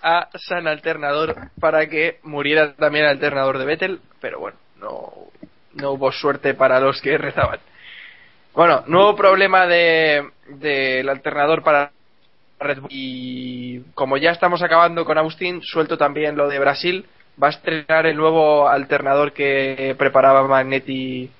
A 0.03 0.29
San 0.35 0.69
Alternador 0.69 1.51
para 1.61 1.89
que 1.89 2.21
muriera 2.23 2.75
también 2.75 3.07
el 3.07 3.13
alternador 3.13 3.59
de 3.59 3.65
Vettel, 3.65 4.01
pero 4.21 4.39
bueno, 4.39 4.57
no, 4.77 5.13
no 5.75 5.91
hubo 5.93 6.13
suerte 6.13 6.55
para 6.55 6.79
los 6.79 7.01
que 7.01 7.19
rezaban. 7.19 7.59
Bueno, 8.55 8.85
nuevo 8.87 9.17
problema 9.17 9.67
de 9.67 10.31
del 10.49 11.09
alternador 11.09 11.63
para 11.63 11.91
Red 12.59 12.81
Bull. 12.81 12.91
Y 12.91 13.81
como 13.95 14.17
ya 14.17 14.31
estamos 14.31 14.63
acabando 14.63 15.05
con 15.05 15.19
Agustín, 15.19 15.61
suelto 15.63 15.99
también 15.99 16.37
lo 16.37 16.49
de 16.49 16.59
Brasil. 16.59 17.07
Va 17.43 17.49
a 17.49 17.51
estrenar 17.51 18.07
el 18.07 18.17
nuevo 18.17 18.67
alternador 18.69 19.33
que 19.33 19.95
preparaba 19.99 20.47
Magnetti 20.47 21.31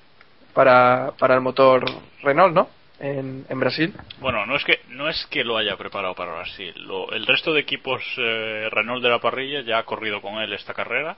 para, 0.53 1.11
para 1.17 1.35
el 1.35 1.41
motor 1.41 1.85
Renault, 2.21 2.53
¿no? 2.53 2.69
En, 2.99 3.45
Brasil. 3.59 3.93
Bueno, 4.19 4.45
no 4.45 4.55
es 4.55 4.63
que 4.63 4.79
no 4.89 5.07
es 5.07 5.25
que 5.27 5.43
lo 5.43 5.57
haya 5.57 5.77
preparado 5.77 6.15
para 6.15 6.33
Brasil. 6.33 6.73
Lo- 6.77 7.11
el 7.11 7.27
resto 7.27 7.53
de 7.53 7.61
equipos 7.61 8.01
eh, 8.17 8.67
Renault 8.71 9.03
de 9.03 9.09
la 9.09 9.19
parrilla 9.19 9.61
ya 9.61 9.77
ha 9.77 9.83
corrido 9.83 10.21
con 10.21 10.39
él 10.41 10.53
esta 10.53 10.73
carrera 10.73 11.17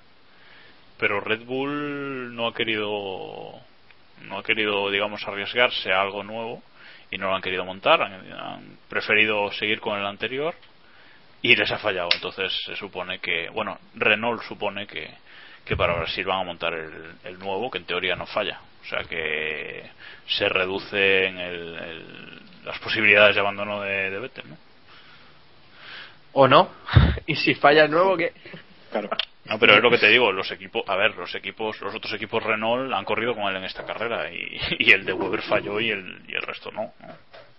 pero 0.97 1.21
Red 1.21 1.45
Bull 1.45 2.35
no 2.35 2.47
ha 2.47 2.53
querido 2.53 3.53
no 4.23 4.37
ha 4.37 4.43
querido 4.43 4.89
digamos 4.91 5.25
arriesgarse 5.25 5.93
a 5.93 6.01
algo 6.01 6.23
nuevo 6.23 6.61
y 7.09 7.17
no 7.17 7.29
lo 7.29 7.35
han 7.35 7.41
querido 7.41 7.63
montar 7.63 8.01
han, 8.01 8.33
han 8.33 8.77
preferido 8.89 9.49
seguir 9.53 9.79
con 9.79 9.97
el 9.97 10.05
anterior 10.05 10.53
y 11.41 11.55
les 11.55 11.71
ha 11.71 11.77
fallado 11.77 12.09
entonces 12.13 12.51
se 12.65 12.75
supone 12.75 13.19
que 13.19 13.47
bueno 13.49 13.77
Renault 13.95 14.41
supone 14.43 14.85
que 14.87 15.09
que 15.63 15.77
para 15.77 15.95
Brasil 15.95 16.25
van 16.25 16.41
a 16.41 16.43
montar 16.43 16.73
el, 16.73 16.91
el 17.23 17.39
nuevo 17.39 17.71
que 17.71 17.77
en 17.77 17.85
teoría 17.85 18.17
no 18.17 18.25
falla 18.25 18.59
o 18.81 18.85
sea 18.85 19.03
que 19.03 19.89
se 20.27 20.49
reducen 20.49 21.37
el, 21.37 21.75
el, 21.75 22.41
las 22.65 22.79
posibilidades 22.79 23.35
de 23.35 23.41
abandono 23.41 23.81
de, 23.81 24.09
de 24.09 24.19
Vettel 24.19 24.49
¿no? 24.49 24.57
¿O 26.33 26.47
no? 26.47 26.69
¿Y 27.25 27.35
si 27.35 27.55
falla 27.55 27.85
el 27.85 27.91
nuevo 27.91 28.15
qué? 28.15 28.33
Claro. 28.91 29.09
No, 29.45 29.57
pero 29.57 29.75
es 29.75 29.81
lo 29.81 29.89
que 29.89 29.97
te 29.97 30.09
digo, 30.09 30.31
los 30.31 30.51
equipos, 30.51 30.83
a 30.87 30.95
ver, 30.95 31.15
los 31.15 31.33
equipos, 31.33 31.81
los 31.81 31.95
otros 31.95 32.13
equipos 32.13 32.43
Renault 32.43 32.93
han 32.93 33.03
corrido 33.03 33.33
con 33.33 33.45
él 33.45 33.55
en 33.55 33.63
esta 33.63 33.83
carrera 33.83 34.31
y, 34.31 34.59
y 34.79 34.91
el 34.91 35.05
de 35.05 35.13
Weber 35.13 35.41
falló 35.41 35.79
y 35.79 35.89
el, 35.89 36.21
y 36.27 36.35
el 36.35 36.41
resto 36.41 36.71
no. 36.71 36.93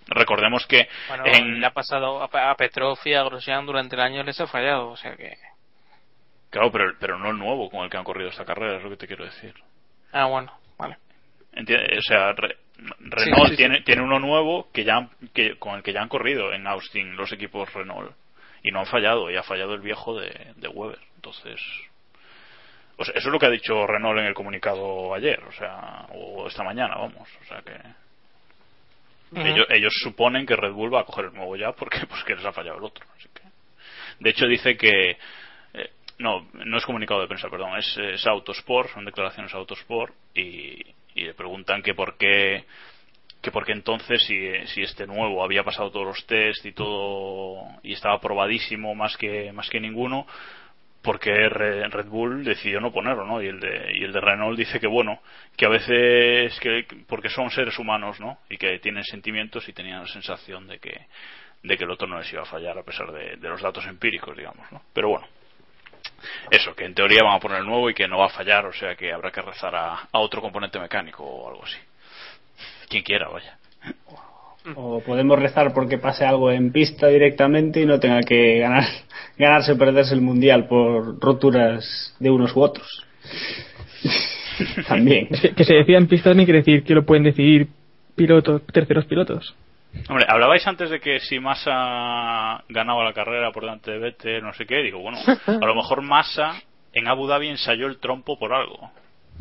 Recordemos 0.07 0.67
que 0.67 0.89
Bueno, 1.09 1.25
en, 1.27 1.61
le 1.61 1.67
ha 1.67 1.73
pasado 1.73 2.23
a, 2.23 2.55
Petrov 2.57 2.99
y 3.05 3.15
a 3.15 3.23
Grosjean 3.25 3.67
durante 3.67 3.97
el 3.97 4.03
año 4.03 4.23
les 4.23 4.41
ha 4.41 4.47
fallado, 4.47 4.89
o 4.89 4.97
sea 4.97 5.17
que... 5.17 5.37
claro, 6.51 6.71
pero, 6.71 6.95
pero 6.99 7.19
no 7.19 7.31
el 7.31 7.39
nuevo 7.39 7.71
con 7.71 7.85
el 7.85 7.91
que 7.91 7.97
han 7.97 8.05
corrido 8.05 8.31
esta 8.31 8.45
carrera, 8.45 8.79
es 8.79 8.83
lo 8.83 8.91
que 8.91 8.97
te 8.97 9.07
quiero 9.07 9.25
decir. 9.25 9.55
Ah, 10.13 10.27
bueno. 10.27 10.53
Entiende- 11.53 11.99
O 11.99 12.03
sea, 12.03 12.33
Re- 12.33 12.57
Renault 13.01 13.47
sí, 13.47 13.51
sí. 13.51 13.57
tiene, 13.57 13.81
tiene 13.83 14.03
uno 14.03 14.19
nuevo 14.19 14.69
que 14.73 14.85
ya 14.85 15.09
que, 15.35 15.57
con 15.59 15.77
el 15.77 15.83
que 15.83 15.93
ya 15.93 16.01
han 16.03 16.09
corrido 16.09 16.53
en 16.53 16.67
Austin 16.67 17.17
los 17.17 17.31
equipos 17.33 17.73
Renault 17.75 18.13
y 18.63 18.71
no 18.71 18.81
han 18.81 18.87
fallado 18.87 19.31
y 19.31 19.37
ha 19.37 19.43
fallado 19.43 19.75
el 19.75 19.81
viejo 19.81 20.19
de, 20.19 20.53
de 20.57 20.69
Weber. 20.69 20.99
Entonces, 21.17 21.61
o 22.97 23.05
sea, 23.05 23.15
eso 23.15 23.29
es 23.29 23.33
lo 23.33 23.39
que 23.39 23.47
ha 23.47 23.51
dicho 23.51 23.87
Renault 23.87 24.19
en 24.21 24.27
el 24.27 24.35
comunicado 24.35 25.15
ayer, 25.15 25.43
o 25.45 25.53
sea, 25.53 26.07
o 26.15 26.47
esta 26.47 26.63
mañana, 26.63 26.95
vamos, 26.97 27.29
o 27.43 27.45
sea 27.47 27.61
que 27.63 27.73
ellos, 29.49 29.67
ellos 29.71 29.93
suponen 30.03 30.45
que 30.45 30.57
Red 30.57 30.73
Bull 30.73 30.93
va 30.93 31.01
a 31.01 31.05
coger 31.05 31.27
el 31.27 31.35
nuevo 31.35 31.55
ya 31.57 31.73
porque 31.73 32.01
pues 32.09 32.23
que 32.25 32.35
les 32.35 32.45
ha 32.45 32.53
fallado 32.53 32.79
el 32.79 32.85
otro. 32.85 33.05
Así 33.17 33.29
que, 33.35 33.43
de 34.21 34.31
hecho 34.31 34.47
dice 34.47 34.77
que 34.77 35.17
eh, 35.75 35.91
no, 36.19 36.49
no 36.53 36.79
es 36.79 36.85
comunicado 36.85 37.21
de 37.21 37.29
prensa, 37.29 37.49
perdón, 37.49 37.79
es, 37.79 37.97
es 37.97 38.27
Autosport, 38.27 38.91
son 38.93 39.05
declaraciones 39.05 39.55
Autosport 39.55 40.13
y, 40.35 40.83
y 41.21 41.25
le 41.25 41.35
preguntan 41.35 41.83
que 41.83 41.95
por 41.95 42.17
qué 42.17 42.65
que 43.43 43.51
porque 43.51 43.73
entonces 43.73 44.23
si, 44.25 44.51
si 44.67 44.83
este 44.83 45.07
nuevo 45.07 45.43
había 45.43 45.65
pasado 45.65 45.91
todos 45.91 46.07
los 46.07 46.27
test 46.27 46.65
y 46.67 46.73
todo 46.73 47.65
y 47.83 47.95
estaba 47.95 48.21
probadísimo 48.21 48.95
más 48.95 49.17
que 49.17 49.53
más 49.53 49.69
que 49.71 49.81
ninguno 49.81 50.27
porque 51.03 51.31
Re- 51.49 51.89
Red 51.89 52.09
Bull 52.09 52.45
decidió 52.45 52.79
no 52.79 52.93
ponerlo, 52.93 53.25
¿no? 53.25 53.41
Y 53.43 53.47
el 53.47 53.59
de 53.59 53.93
y 53.99 54.05
el 54.05 54.13
de 54.13 54.21
Renault 54.21 54.59
dice 54.59 54.79
que 54.79 54.87
bueno, 54.87 55.21
que 55.57 55.65
a 55.65 55.71
veces 55.71 56.61
que 56.61 56.85
porque 57.09 57.31
son 57.31 57.51
seres 57.51 57.79
humanos, 57.79 58.21
¿no? 58.21 58.39
Y 58.51 58.59
que 58.59 58.79
tienen 58.81 59.05
sentimientos 59.05 59.67
y 59.69 59.73
tenían 59.73 60.03
la 60.03 60.09
sensación 60.09 60.67
de 60.67 60.79
que 60.79 61.07
de 61.63 61.77
que 61.79 61.85
el 61.85 61.91
otro 61.91 62.07
no 62.07 62.19
les 62.19 62.31
iba 62.33 62.43
a 62.43 62.47
fallar 62.47 62.77
a 62.79 62.83
pesar 62.83 63.11
de, 63.13 63.37
de 63.37 63.49
los 63.49 63.63
datos 63.63 63.87
empíricos, 63.87 64.37
digamos, 64.37 64.71
¿no? 64.73 64.83
Pero 64.93 65.09
bueno, 65.09 65.27
eso, 66.51 66.75
que 66.75 66.85
en 66.85 66.95
teoría 66.95 67.23
van 67.23 67.37
a 67.37 67.41
poner 67.41 67.59
el 67.59 67.67
nuevo 67.67 67.91
y 67.91 67.95
que 67.95 68.09
no 68.09 68.19
va 68.19 68.27
a 68.27 68.31
fallar, 68.31 68.67
o 68.67 68.73
sea 68.73 68.95
que 68.95 69.13
habrá 69.13 69.31
que 69.31 69.43
rezar 69.43 69.75
a, 69.75 70.09
a 70.13 70.19
otro 70.19 70.41
componente 70.41 70.79
mecánico 70.79 71.25
o 71.25 71.49
algo 71.49 71.65
así. 71.65 71.79
Quien 72.89 73.03
quiera, 73.03 73.29
vaya. 73.29 73.57
O 74.75 75.01
podemos 75.01 75.39
rezar 75.39 75.73
porque 75.73 75.97
pase 75.97 76.25
algo 76.25 76.51
en 76.51 76.71
pista 76.71 77.09
directamente 77.09 77.81
y 77.81 77.87
no 77.87 77.99
tenga 77.99 78.21
que 78.21 78.59
ganar, 78.59 78.85
ganarse 79.39 79.73
o 79.73 79.79
perderse 79.79 80.15
el 80.15 80.21
mundial 80.21 80.67
por 80.69 81.19
roturas 81.19 82.15
de 82.19 82.31
unos 82.31 82.55
u 82.55 82.61
otros. 82.61 83.07
También. 84.89 85.29
Que, 85.29 85.65
se 85.65 85.75
decida 85.75 85.97
en 85.97 86.07
pista 86.07 86.29
también 86.31 86.45
quiere 86.45 86.59
decir 86.59 86.83
que 86.83 86.95
lo 86.95 87.07
pueden 87.07 87.25
decidir 87.25 87.69
pilotos, 88.15 88.61
terceros 88.67 89.07
pilotos. 89.07 89.55
Hombre, 90.09 90.25
hablabais 90.29 90.67
antes 90.67 90.91
de 90.91 91.01
que 91.01 91.21
si 91.21 91.41
Massa 91.41 92.63
ganaba 92.69 93.05
la 93.05 93.13
carrera 93.13 93.53
por 93.53 93.65
delante 93.65 93.91
de 93.91 93.99
Vettel, 93.99 94.43
no 94.43 94.53
sé 94.55 94.67
qué, 94.67 94.77
digo, 94.83 95.01
bueno, 95.01 95.19
a 95.47 95.67
lo 95.67 95.75
mejor 95.75 96.03
Massa 96.03 96.63
en 96.93 97.09
Abu 97.09 97.27
Dhabi 97.27 97.49
ensayó 97.49 97.87
el 97.87 97.99
trompo 97.99 98.39
por 98.39 98.53
algo. 98.53 98.91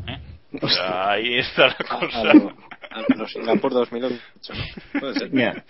¿eh? 0.08 0.20
O 0.62 0.68
sea, 0.68 1.12
ahí 1.12 1.36
está 1.38 1.68
la 1.68 1.76
cosa. 1.76 2.22
A 2.22 2.34
lo, 2.34 2.50
a 2.50 3.16
lo 3.16 3.28
Singapur 3.28 3.72
2008. 3.72 4.54
¿no? 4.54 5.00
Puede 5.00 5.14
ser. 5.20 5.30
Mira, 5.32 5.64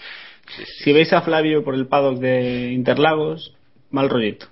si 0.83 0.93
veis 0.93 1.11
a 1.13 1.21
Flavio 1.21 1.63
por 1.63 1.75
el 1.75 1.87
paddock 1.87 2.17
de 2.19 2.71
Interlagos, 2.71 3.53
mal 3.91 4.09
rollito. 4.09 4.47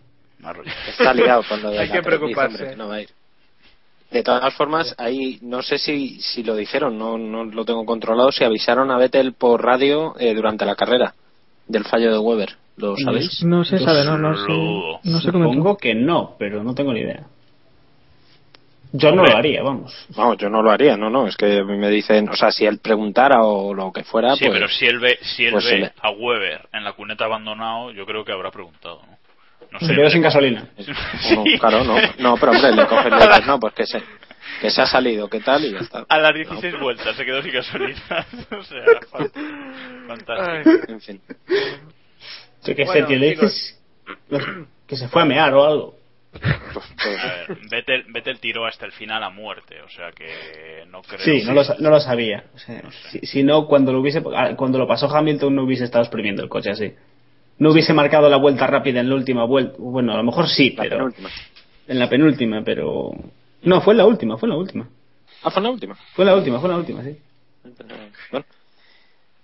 Está 0.88 1.13
liado 1.13 1.43
con 1.47 1.61
lo 1.61 1.71
de 1.71 1.80
Hay 1.80 1.88
la 1.88 1.93
que 1.93 2.01
preocuparse. 2.01 2.55
hombre, 2.55 2.69
que 2.71 2.75
no 2.75 2.88
va 2.88 2.95
a 2.95 3.01
ir. 3.01 3.09
De 4.11 4.23
todas 4.23 4.53
formas, 4.53 4.95
ahí 4.97 5.37
no 5.41 5.61
sé 5.61 5.77
si, 5.77 6.21
si 6.21 6.41
lo 6.43 6.55
dijeron, 6.55 6.97
no, 6.97 7.17
no 7.17 7.43
lo 7.43 7.65
tengo 7.65 7.85
controlado, 7.85 8.31
si 8.31 8.43
avisaron 8.43 8.89
a 8.89 8.97
Vettel 8.97 9.33
por 9.33 9.63
radio 9.63 10.15
eh, 10.17 10.33
durante 10.33 10.65
la 10.65 10.75
carrera 10.75 11.13
del 11.67 11.83
fallo 11.83 12.11
de 12.11 12.17
Weber. 12.17 12.55
¿Lo 12.77 12.95
sabéis? 12.95 13.43
No 13.43 13.65
se 13.65 13.79
sabe, 13.79 14.05
no, 14.05 14.17
no 14.17 14.35
sé. 14.35 14.53
No 15.09 15.19
se. 15.19 15.31
Supongo 15.31 15.77
que 15.77 15.95
no, 15.95 16.35
pero 16.37 16.63
no 16.63 16.73
tengo 16.73 16.93
ni 16.93 17.01
idea. 17.01 17.25
Yo 18.93 19.11
no 19.11 19.23
lo 19.25 19.35
haría, 19.35 19.61
vamos. 19.61 19.93
Vamos, 20.15 20.37
yo 20.37 20.49
no 20.49 20.61
lo 20.61 20.71
haría, 20.71 20.95
no, 20.95 21.09
no, 21.09 21.27
es 21.27 21.35
que 21.35 21.59
a 21.59 21.63
mí 21.63 21.77
me 21.77 21.89
dicen, 21.89 22.29
o 22.29 22.35
sea, 22.35 22.51
si 22.51 22.65
él 22.65 22.79
preguntara 22.79 23.43
o 23.43 23.73
lo 23.73 23.91
que 23.91 24.03
fuera, 24.03 24.35
Sí, 24.35 24.45
pues... 24.45 24.53
pero 24.53 24.69
si 24.69 24.85
él 24.85 24.99
ve, 24.99 25.19
si 25.21 25.45
él 25.45 25.51
pues 25.51 25.65
ve 25.65 25.91
a 26.01 26.11
Weber 26.11 26.69
en 26.71 26.83
la 26.83 26.93
cuneta 26.93 27.25
abandonado, 27.25 27.91
yo 27.91 28.05
creo 28.05 28.23
que 28.23 28.31
habrá 28.31 28.49
preguntado, 28.51 29.01
¿no? 29.05 29.16
No 29.72 29.80
Se 29.80 29.93
quedó 29.93 30.09
sin 30.09 30.22
gasolina. 30.22 30.68
No, 31.36 31.43
claro, 31.59 31.84
no, 31.84 31.95
no, 32.20 32.36
pero 32.38 32.51
hombre, 32.53 32.72
le 32.74 32.86
coges, 32.88 33.11
le 33.11 33.18
dices, 33.28 33.45
no, 33.47 33.59
pues 33.59 33.74
que 33.74 33.86
se, 33.86 34.01
que 34.61 34.70
se 34.72 34.82
ha 34.82 34.86
salido, 34.88 35.30
¿qué 35.30 35.39
tal? 35.41 35.63
Y 35.65 35.72
ya 35.74 35.80
está. 35.80 36.05
A 36.07 36.18
las 36.20 36.34
16 36.34 36.80
vueltas 36.80 37.15
se 37.15 37.26
quedó 37.26 37.41
sin 37.41 37.51
gasolina. 37.53 38.01
o 38.57 38.63
sea, 38.63 38.84
fan- 39.11 39.32
fantástico. 40.07 40.91
En 40.91 41.01
fin. 41.01 41.22
Yo 42.63 42.76
que 42.76 42.86
Bueno, 42.86 42.93
sé, 43.07 43.13
tío, 43.13 43.20
le 43.20 43.30
chicos. 43.32 43.45
dices 44.30 44.68
que 44.88 44.95
se 44.97 45.07
fue 45.09 45.22
a 45.22 45.26
mear 45.26 45.53
o 45.53 45.63
algo. 45.65 45.97
A 46.41 47.47
ver, 47.47 47.57
Vettel, 47.72 48.03
Vettel 48.11 48.39
tiró 48.39 48.65
hasta 48.65 48.86
el 48.86 48.91
final 48.91 49.24
a 49.24 49.30
muerte, 49.30 49.82
o 49.82 49.89
sea 49.89 50.11
que 50.11 50.84
no 50.88 51.01
creo 51.01 51.20
Sí, 51.20 51.43
no 51.45 51.53
lo, 51.53 51.63
no 51.80 51.89
lo 51.89 51.99
sabía. 51.99 52.43
O 52.53 52.59
sea, 52.59 52.84
si, 53.11 53.20
si 53.26 53.43
no, 53.43 53.65
cuando 53.65 53.91
lo 53.91 53.99
hubiese 54.01 54.22
cuando 54.22 54.78
lo 54.78 54.88
pasó 54.88 55.07
Hamilton 55.13 55.55
no 55.55 55.63
hubiese 55.63 55.86
estado 55.86 56.03
exprimiendo 56.03 56.43
el 56.43 56.49
coche 56.49 56.70
así. 56.72 56.93
No 57.59 57.71
hubiese 57.71 57.93
marcado 57.93 58.29
la 58.29 58.37
vuelta 58.37 58.67
rápida 58.67 58.99
en 58.99 59.09
la 59.09 59.15
última 59.15 59.43
vuelta. 59.45 59.75
Bueno, 59.79 60.13
a 60.13 60.17
lo 60.17 60.23
mejor 60.23 60.47
sí, 60.47 60.71
pero 60.77 61.09
en 61.87 61.99
la 61.99 62.09
penúltima, 62.09 62.61
pero 62.63 63.11
no, 63.63 63.81
fue 63.81 63.93
en 63.93 63.97
la 63.97 64.05
última, 64.05 64.37
fue 64.37 64.47
en 64.47 64.51
la 64.51 64.57
última. 64.57 64.87
Ah, 65.43 65.49
fue 65.49 65.59
en 65.59 65.63
la 65.63 65.69
última. 65.71 65.95
Fue 66.13 66.23
en 66.23 66.27
la 66.27 66.35
última, 66.35 66.59
fue 66.59 66.67
en 66.69 66.71
la 66.73 66.77
última, 66.79 67.03
sí. 67.03 67.17
Bueno, 68.31 68.45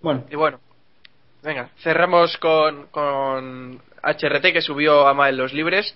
Bueno, 0.02 0.24
Y 0.32 0.36
bueno, 0.36 0.60
venga, 1.44 1.70
cerramos 1.82 2.38
con, 2.38 2.88
con 2.88 3.80
HRT 4.04 4.54
que 4.54 4.62
subió 4.62 5.08
a 5.08 5.30
en 5.30 5.38
los 5.38 5.54
libres. 5.54 5.96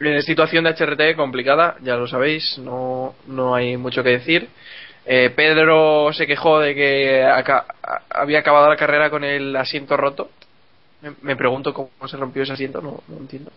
Eh, 0.00 0.22
situación 0.22 0.64
de 0.64 0.70
HRT 0.70 1.14
complicada, 1.16 1.76
ya 1.82 1.94
lo 1.96 2.06
sabéis, 2.08 2.56
no, 2.58 3.14
no 3.26 3.54
hay 3.54 3.76
mucho 3.76 4.02
que 4.02 4.10
decir. 4.10 4.48
Eh, 5.04 5.30
Pedro 5.36 6.12
se 6.12 6.26
quejó 6.26 6.58
de 6.60 6.74
que 6.74 7.22
aca- 7.22 7.66
había 8.08 8.38
acabado 8.40 8.68
la 8.68 8.76
carrera 8.76 9.10
con 9.10 9.24
el 9.24 9.54
asiento 9.56 9.96
roto. 9.96 10.30
Me, 11.02 11.12
me 11.22 11.36
pregunto 11.36 11.72
cómo 11.72 11.90
se 12.06 12.16
rompió 12.16 12.42
ese 12.42 12.52
asiento, 12.52 12.80
no, 12.82 13.00
no 13.08 13.16
entiendo. 13.18 13.50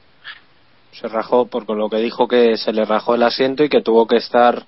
se 0.91 1.07
rajó 1.07 1.47
por 1.47 1.69
lo 1.75 1.89
que 1.89 1.97
dijo 1.97 2.27
que 2.27 2.57
se 2.57 2.71
le 2.71 2.85
rajó 2.85 3.15
el 3.15 3.23
asiento 3.23 3.63
y 3.63 3.69
que 3.69 3.81
tuvo 3.81 4.07
que 4.07 4.17
estar 4.17 4.63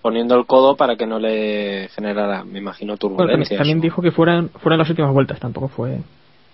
poniendo 0.00 0.36
el 0.36 0.46
codo 0.46 0.76
para 0.76 0.96
que 0.96 1.06
no 1.06 1.18
le 1.18 1.88
generara, 1.94 2.44
me 2.44 2.58
imagino, 2.60 2.94
Bueno, 2.96 3.16
también, 3.16 3.18
turbulencias. 3.18 3.58
también 3.58 3.80
dijo 3.80 4.00
que 4.02 4.10
fueran, 4.10 4.48
fueran 4.50 4.78
las 4.78 4.88
últimas 4.88 5.12
vueltas, 5.12 5.38
tampoco 5.40 5.68
fue. 5.68 5.98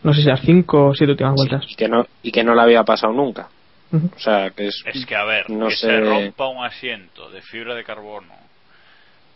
No 0.03 0.13
sé 0.15 0.23
si 0.23 0.29
las 0.29 0.41
cinco 0.41 0.89
o 0.89 0.95
siete 0.95 1.13
últimas 1.13 1.35
vueltas. 1.35 1.65
y, 1.69 1.75
que 1.75 1.89
no, 1.89 2.07
y 2.23 2.31
que 2.33 2.43
no 2.45 2.55
le 2.55 2.63
había 2.63 2.83
pasado 2.85 3.13
nunca. 3.13 3.49
O 3.93 4.19
sea, 4.19 4.51
que 4.51 4.67
es... 4.69 4.83
Es 4.87 5.07
que, 5.07 5.17
a 5.17 5.25
ver, 5.25 5.49
No 5.51 5.69
que 5.69 5.75
sé. 5.77 5.87
se 5.87 6.01
rompa 6.01 6.47
un 6.49 6.65
asiento 6.65 7.31
de 7.31 7.41
fibra 7.43 7.75
de 7.75 7.85
carbono, 7.85 8.35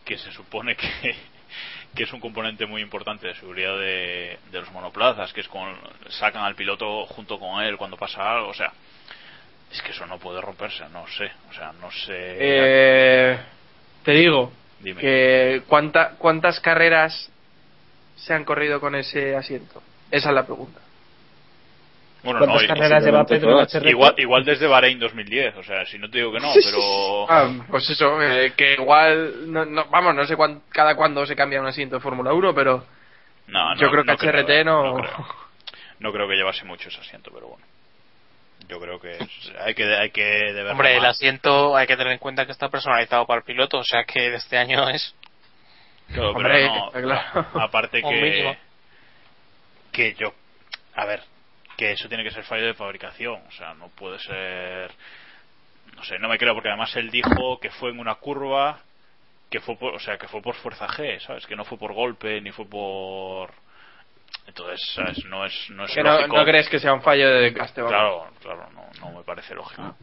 que 0.04 0.18
se 0.18 0.30
supone 0.32 0.76
que, 0.76 0.88
que 1.94 2.04
es 2.04 2.12
un 2.12 2.20
componente 2.20 2.66
muy 2.66 2.80
importante 2.80 3.28
de 3.28 3.34
seguridad 3.34 3.76
de, 3.78 4.38
de 4.50 4.60
los 4.60 4.70
monoplazas, 4.72 5.32
que 5.32 5.40
es 5.40 5.48
con 5.48 5.76
sacan 6.08 6.44
al 6.44 6.54
piloto 6.54 7.06
junto 7.06 7.38
con 7.38 7.62
él 7.62 7.76
cuando 7.76 7.96
pasa 7.96 8.32
algo, 8.34 8.48
o 8.48 8.54
sea, 8.54 8.72
es 9.72 9.80
que 9.82 9.92
eso 9.92 10.06
no 10.06 10.18
puede 10.18 10.40
romperse, 10.40 10.84
no 10.90 11.06
sé, 11.06 11.30
o 11.50 11.54
sea, 11.54 11.72
no 11.80 11.90
sé. 11.90 12.36
Eh, 12.38 13.38
te 14.04 14.12
digo 14.12 14.52
Dime. 14.80 15.00
que 15.00 15.62
cuánta, 15.66 16.10
cuántas 16.18 16.60
carreras 16.60 17.30
se 18.16 18.34
han 18.34 18.44
corrido 18.44 18.80
con 18.80 18.94
ese 18.94 19.34
asiento. 19.34 19.82
Esa 20.10 20.28
es 20.28 20.34
la 20.34 20.44
pregunta. 20.44 20.81
Bueno, 22.22 22.38
¿Cuántas 22.38 22.62
no, 22.62 22.68
carreras 22.68 23.04
lleva 23.04 23.24
Pedro 23.26 23.58
en 23.60 23.66
HRT? 23.66 23.86
igual, 23.88 24.14
igual 24.18 24.44
desde 24.44 24.66
Bahrein 24.68 24.98
2010, 25.00 25.56
o 25.56 25.62
sea, 25.64 25.84
si 25.86 25.98
no 25.98 26.08
te 26.08 26.18
digo 26.18 26.32
que 26.32 26.38
no, 26.38 26.52
pero 26.54 27.26
Ah, 27.28 27.50
pues 27.68 27.88
eso, 27.90 28.22
eh, 28.22 28.52
que 28.56 28.74
igual, 28.74 29.52
no, 29.52 29.64
no- 29.64 29.86
vamos, 29.86 30.14
no 30.14 30.24
sé 30.26 30.36
cuán- 30.36 30.62
cada 30.70 30.94
cuándo 30.94 31.26
se 31.26 31.34
cambia 31.34 31.60
un 31.60 31.66
asiento 31.66 31.96
de 31.96 32.00
Fórmula 32.00 32.32
1, 32.32 32.54
pero 32.54 32.86
no, 33.48 33.74
no, 33.74 33.80
yo 33.80 33.90
creo 33.90 34.04
que 34.04 34.12
no 34.12 34.18
HRT 34.18 34.64
no... 34.64 34.84
no 34.84 34.94
creo. 35.02 35.26
No 35.98 36.12
creo 36.12 36.28
que 36.28 36.34
llevase 36.36 36.64
mucho 36.64 36.88
ese 36.88 37.00
asiento, 37.00 37.30
pero 37.34 37.48
bueno. 37.48 37.64
yo 38.68 38.80
creo 38.80 39.00
que 39.00 39.16
es- 39.16 39.52
hay 39.60 39.74
que 39.74 39.84
hay 39.84 40.10
que 40.10 40.64
Hombre, 40.70 40.96
el 40.96 41.04
asiento 41.04 41.76
hay 41.76 41.86
que 41.88 41.96
tener 41.96 42.12
en 42.12 42.18
cuenta 42.20 42.46
que 42.46 42.52
está 42.52 42.68
personalizado 42.68 43.26
para 43.26 43.38
el 43.38 43.44
piloto, 43.44 43.78
o 43.78 43.84
sea 43.84 44.04
que 44.04 44.30
de 44.30 44.36
este 44.36 44.58
año 44.58 44.88
es. 44.88 45.12
Claro, 46.12 46.34
pero 46.34 46.46
Hombre, 46.48 46.66
no, 46.66 46.86
está 46.86 47.02
claro. 47.02 47.46
aparte 47.60 48.00
que 48.08 48.56
que 49.92 50.14
yo 50.14 50.32
a 50.94 51.04
ver 51.04 51.22
que 51.82 51.90
eso 51.90 52.06
tiene 52.06 52.22
que 52.22 52.30
ser 52.30 52.44
fallo 52.44 52.64
de 52.64 52.74
fabricación 52.74 53.42
o 53.48 53.50
sea 53.50 53.74
no 53.74 53.88
puede 53.88 54.16
ser 54.20 54.92
no 55.96 56.04
sé 56.04 56.16
no 56.20 56.28
me 56.28 56.38
creo 56.38 56.54
porque 56.54 56.68
además 56.68 56.94
él 56.94 57.10
dijo 57.10 57.58
que 57.58 57.70
fue 57.70 57.90
en 57.90 57.98
una 57.98 58.14
curva 58.14 58.78
que 59.50 59.58
fue 59.58 59.76
por, 59.76 59.92
o 59.92 59.98
sea 59.98 60.16
que 60.16 60.28
fue 60.28 60.40
por 60.40 60.54
fuerza 60.54 60.86
G 60.86 61.18
sabes 61.18 61.44
que 61.44 61.56
no 61.56 61.64
fue 61.64 61.78
por 61.78 61.92
golpe 61.92 62.40
ni 62.40 62.52
fue 62.52 62.66
por 62.66 63.50
entonces 64.46 64.80
¿sabes? 64.94 65.24
no 65.24 65.44
es 65.44 65.70
no 65.70 65.84
es 65.86 65.92
Que 65.92 66.04
no, 66.04 66.12
lógico 66.12 66.36
no 66.36 66.44
crees 66.44 66.68
que 66.68 66.78
sea 66.78 66.94
un 66.94 67.02
fallo 67.02 67.28
de 67.28 67.40
desgaste, 67.40 67.82
claro 67.82 68.28
claro 68.40 68.68
no, 68.70 68.88
no 69.00 69.18
me 69.18 69.24
parece 69.24 69.52
lógico 69.52 69.96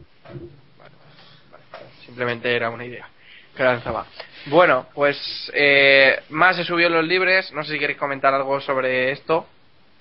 Simplemente 2.06 2.54
era 2.54 2.72
una 2.72 2.84
idea 2.84 3.08
que 3.56 3.64
lanzaba. 3.64 4.06
Bueno, 4.48 4.88
pues 4.96 5.52
eh, 5.54 6.24
más 6.30 6.56
se 6.56 6.64
subió 6.64 6.88
en 6.88 6.94
los 6.94 7.06
libres. 7.06 7.52
No 7.54 7.64
sé 7.64 7.74
si 7.74 7.80
queréis 7.80 8.00
comentar 8.00 8.34
algo 8.34 8.60
sobre 8.62 9.12
esto. 9.12 9.46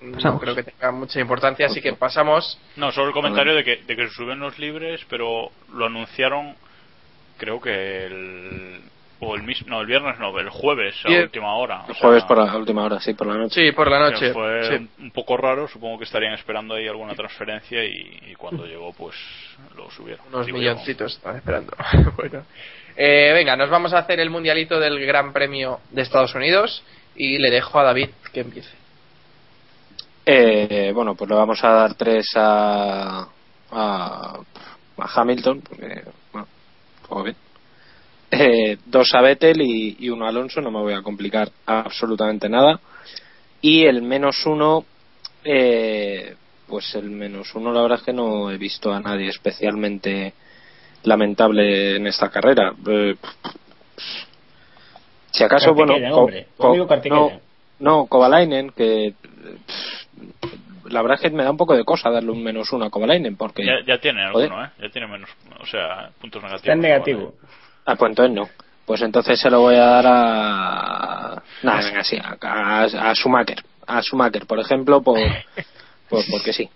No 0.01 0.13
Pasamos. 0.13 0.41
creo 0.41 0.55
que 0.55 0.63
tenga 0.63 0.91
mucha 0.91 1.19
importancia, 1.19 1.65
así 1.65 1.81
que 1.81 1.93
pasamos. 1.93 2.57
No, 2.77 2.91
solo 2.91 3.07
el 3.07 3.13
comentario 3.13 3.53
de 3.53 3.63
que, 3.65 3.77
de 3.85 3.95
que 3.95 4.07
se 4.07 4.13
suben 4.13 4.39
los 4.39 4.57
libres, 4.57 5.01
pero 5.09 5.51
lo 5.73 5.85
anunciaron, 5.87 6.55
creo 7.37 7.59
que 7.59 8.05
el. 8.05 8.81
O 9.21 9.35
el 9.35 9.43
mismo. 9.43 9.67
No, 9.67 9.81
el 9.81 9.87
viernes 9.87 10.17
no, 10.17 10.39
el 10.39 10.49
jueves 10.49 10.95
a 11.03 11.09
Bien. 11.09 11.23
última 11.23 11.53
hora. 11.55 11.83
El 11.89 11.93
jueves 11.95 12.23
por 12.23 12.37
la 12.37 12.55
última 12.55 12.85
hora, 12.85 13.01
sí, 13.01 13.13
por 13.13 13.27
la 13.27 13.33
noche. 13.35 13.65
Sí, 13.65 13.71
por 13.73 13.91
la 13.91 13.99
noche. 13.99 14.17
sea, 14.27 14.33
fue 14.33 14.63
sí. 14.63 14.73
un, 14.75 14.89
un 14.99 15.11
poco 15.11 15.35
raro, 15.35 15.67
supongo 15.67 15.97
que 15.97 16.05
estarían 16.05 16.31
esperando 16.35 16.75
ahí 16.75 16.87
alguna 16.87 17.13
transferencia 17.15 17.83
y, 17.83 18.19
y 18.31 18.35
cuando 18.35 18.65
llegó, 18.65 18.93
pues 18.93 19.17
lo 19.75 19.91
subieron. 19.91 20.25
Unos 20.29 20.45
Digo 20.45 20.57
yo. 20.59 20.61
milloncitos 20.61 21.15
están 21.17 21.35
esperando. 21.35 21.73
bueno. 22.15 22.43
Eh, 22.95 23.31
venga, 23.33 23.57
nos 23.57 23.69
vamos 23.69 23.91
a 23.93 23.97
hacer 23.99 24.21
el 24.21 24.29
mundialito 24.29 24.79
del 24.79 25.05
Gran 25.05 25.33
Premio 25.33 25.81
de 25.91 26.01
Estados 26.01 26.33
Unidos 26.33 26.81
y 27.17 27.39
le 27.39 27.49
dejo 27.51 27.77
a 27.77 27.83
David 27.83 28.09
que 28.31 28.39
empiece. 28.39 28.78
Eh, 30.25 30.91
bueno, 30.93 31.15
pues 31.15 31.29
le 31.29 31.35
vamos 31.35 31.63
a 31.63 31.69
dar 31.69 31.93
tres 31.95 32.27
a, 32.35 33.27
a, 33.71 34.39
a 34.97 35.21
Hamilton, 35.21 35.61
porque, 35.61 36.03
bueno, 36.31 36.47
todo 37.07 37.23
bien. 37.23 37.35
Eh, 38.31 38.77
dos 38.85 39.13
a 39.15 39.21
Vettel 39.21 39.61
y, 39.61 39.97
y 39.99 40.09
uno 40.09 40.25
a 40.25 40.29
Alonso, 40.29 40.61
no 40.61 40.69
me 40.71 40.79
voy 40.81 40.93
a 40.93 41.01
complicar 41.01 41.49
absolutamente 41.65 42.47
nada. 42.47 42.79
Y 43.61 43.85
el 43.85 44.01
menos 44.03 44.45
uno, 44.45 44.85
eh, 45.43 46.35
pues 46.67 46.93
el 46.95 47.09
menos 47.09 47.53
uno, 47.55 47.73
la 47.73 47.81
verdad 47.81 47.97
es 47.99 48.05
que 48.05 48.13
no 48.13 48.51
he 48.51 48.57
visto 48.57 48.93
a 48.93 48.99
nadie 48.99 49.29
especialmente 49.29 50.33
lamentable 51.03 51.95
en 51.95 52.05
esta 52.05 52.29
carrera. 52.29 52.73
Eh, 52.87 53.15
si 55.31 55.43
acaso, 55.43 55.73
bueno, 55.73 55.93
co- 56.13 56.25
co- 56.57 56.67
no, 57.09 57.31
no, 57.79 58.05
Kovalainen, 58.05 58.69
que 58.71 59.13
pff, 59.21 59.98
la 60.89 61.01
verdad 61.01 61.15
es 61.15 61.21
que 61.21 61.35
me 61.35 61.43
da 61.43 61.51
un 61.51 61.57
poco 61.57 61.75
de 61.75 61.83
cosa 61.83 62.09
darle 62.09 62.31
un 62.31 62.43
menos 62.43 62.71
uno 62.73 62.85
a 62.85 62.89
Kovalainen, 62.89 63.35
porque... 63.35 63.65
Ya, 63.65 63.83
ya 63.85 63.99
tiene 63.99 64.29
Joder. 64.31 64.49
alguno, 64.51 64.65
¿eh? 64.65 64.69
Ya 64.81 64.89
tiene 64.89 65.07
menos. 65.07 65.29
O 65.59 65.65
sea, 65.65 66.09
puntos 66.19 66.41
negativos. 66.41 66.61
Está 66.61 66.73
en 66.73 66.81
negativo. 66.81 67.33
Ah, 67.85 67.95
pues 67.95 68.09
entonces 68.09 68.35
no. 68.35 68.49
Pues 68.85 69.01
entonces 69.03 69.39
se 69.39 69.49
lo 69.51 69.61
voy 69.61 69.75
a 69.75 69.85
dar 69.85 70.05
a... 70.07 71.43
Nada, 71.63 71.81
venga, 71.85 72.03
sí, 72.03 72.17
a, 72.17 72.37
a, 72.41 72.83
a 73.11 73.13
Schumacher. 73.15 73.63
A 73.85 74.01
Schumacher, 74.01 74.45
por 74.47 74.59
ejemplo, 74.59 75.01
por, 75.01 75.19
por- 76.09 76.25
porque 76.31 76.53
sí. 76.53 76.67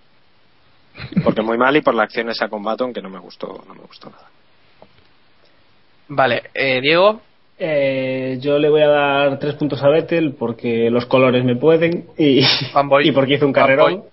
Porque 1.24 1.42
muy 1.42 1.58
mal 1.58 1.76
y 1.76 1.82
por 1.82 1.96
la 1.96 2.04
acción 2.04 2.30
esa 2.30 2.50
con 2.50 2.62
Baton 2.64 2.94
que 2.94 3.02
no 3.02 3.10
me 3.10 3.18
gustó, 3.20 3.64
no 3.68 3.74
me 3.74 3.82
gustó 3.82 4.12
nada. 4.12 4.28
Vale, 6.10 6.44
eh, 6.54 6.82
Diego. 6.82 7.22
Eh, 7.66 8.40
yo 8.42 8.60
le 8.60 8.68
voy 8.68 8.82
a 8.82 8.90
dar 8.90 9.40
tres 9.40 9.56
puntos 9.56 9.82
a 9.84 9.88
Vettel 9.88 10.34
porque 10.34 10.90
los 10.90 11.06
colores 11.06 11.46
me 11.46 11.56
pueden 11.56 12.08
y, 12.18 12.42
y 13.04 13.12
porque 13.14 13.36
hizo 13.36 13.46
un 13.46 13.54
carrerón. 13.54 14.04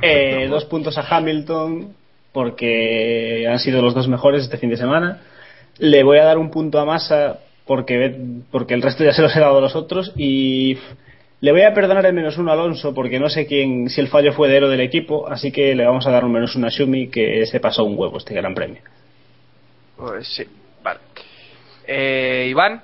Eh, 0.00 0.46
dos 0.50 0.64
puntos 0.64 0.96
a 0.96 1.02
Hamilton 1.02 1.92
porque 2.32 3.46
han 3.46 3.58
sido 3.58 3.82
los 3.82 3.92
dos 3.92 4.08
mejores 4.08 4.44
este 4.44 4.56
fin 4.56 4.70
de 4.70 4.78
semana. 4.78 5.20
Le 5.76 6.02
voy 6.02 6.16
a 6.16 6.24
dar 6.24 6.38
un 6.38 6.50
punto 6.50 6.80
a 6.80 6.86
Massa 6.86 7.40
porque, 7.66 8.16
porque 8.50 8.72
el 8.72 8.80
resto 8.80 9.04
ya 9.04 9.12
se 9.12 9.20
los 9.20 9.36
he 9.36 9.40
dado 9.40 9.58
a 9.58 9.60
los 9.60 9.76
otros 9.76 10.14
y 10.16 10.78
le 11.42 11.52
voy 11.52 11.64
a 11.64 11.74
perdonar 11.74 12.06
el 12.06 12.14
menos 12.14 12.38
uno 12.38 12.52
a 12.52 12.54
Alonso 12.54 12.94
porque 12.94 13.20
no 13.20 13.28
sé 13.28 13.44
quién 13.46 13.90
si 13.90 14.00
el 14.00 14.08
fallo 14.08 14.32
fue 14.32 14.48
de 14.48 14.64
o 14.64 14.68
del 14.70 14.80
equipo, 14.80 15.28
así 15.28 15.52
que 15.52 15.74
le 15.74 15.84
vamos 15.84 16.06
a 16.06 16.10
dar 16.10 16.24
un 16.24 16.32
menos 16.32 16.56
uno 16.56 16.68
a 16.68 16.70
Shumi 16.70 17.08
que 17.08 17.44
se 17.44 17.60
pasó 17.60 17.84
un 17.84 17.98
huevo 17.98 18.16
este 18.16 18.32
gran 18.32 18.54
premio. 18.54 18.80
Pues 19.94 20.26
sí. 20.26 20.44
Eh, 21.90 22.46
Iván. 22.50 22.82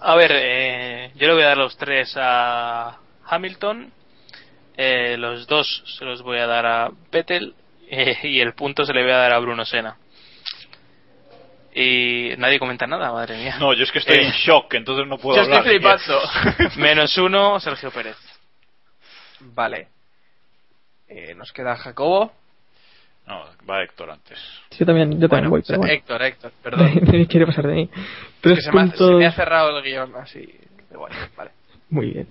A 0.00 0.14
ver, 0.16 0.30
eh, 0.34 1.10
yo 1.16 1.26
le 1.26 1.34
voy 1.34 1.42
a 1.42 1.48
dar 1.48 1.56
los 1.58 1.76
tres 1.76 2.14
a 2.16 2.98
Hamilton, 3.26 3.92
eh, 4.76 5.16
los 5.18 5.46
dos 5.46 5.82
se 5.98 6.04
los 6.04 6.22
voy 6.22 6.38
a 6.38 6.46
dar 6.46 6.64
a 6.66 6.90
Vettel 7.12 7.54
eh, 7.90 8.16
y 8.22 8.40
el 8.40 8.54
punto 8.54 8.84
se 8.86 8.92
le 8.94 9.02
voy 9.02 9.12
a 9.12 9.16
dar 9.18 9.32
a 9.34 9.38
Bruno 9.38 9.64
Sena. 9.66 9.96
Y 11.74 12.30
nadie 12.38 12.58
comenta 12.58 12.86
nada, 12.86 13.12
madre 13.12 13.36
mía. 13.36 13.56
No, 13.60 13.74
yo 13.74 13.84
es 13.84 13.92
que 13.92 13.98
estoy 13.98 14.16
Eh, 14.16 14.26
en 14.28 14.32
shock, 14.32 14.72
entonces 14.74 15.06
no 15.06 15.18
puedo 15.18 15.36
yo 15.36 15.42
hablar. 15.42 15.58
estoy 15.66 15.74
flipando. 15.78 16.20
Menos 16.76 17.18
uno, 17.18 17.60
Sergio 17.60 17.90
Pérez. 17.90 18.16
Vale. 19.40 19.88
Eh, 21.08 21.34
nos 21.34 21.52
queda 21.52 21.76
Jacobo. 21.76 22.32
No, 23.26 23.42
va 23.68 23.82
Héctor 23.82 24.10
antes. 24.10 24.38
Yo 24.78 24.86
también, 24.86 25.20
yo 25.20 25.28
también 25.28 25.50
voy, 25.50 25.62
pero 25.66 25.78
bueno. 25.80 25.92
Héctor, 25.92 26.22
Héctor, 26.22 26.52
perdón. 26.62 26.90
Quiere 27.26 27.46
pasar 27.46 27.66
de 27.66 27.74
mí. 27.74 27.90
Es 27.92 28.40
Tres 28.40 28.56
que 28.58 28.62
se 28.62 28.72
me, 28.72 28.80
ha, 28.80 28.84
se 28.86 28.90
puntos. 28.90 29.18
me 29.18 29.26
ha 29.26 29.32
cerrado 29.32 29.76
el 29.76 29.84
guion 29.84 30.14
así. 30.16 30.48
vale. 31.36 31.50
Muy 31.90 32.10
bien. 32.10 32.28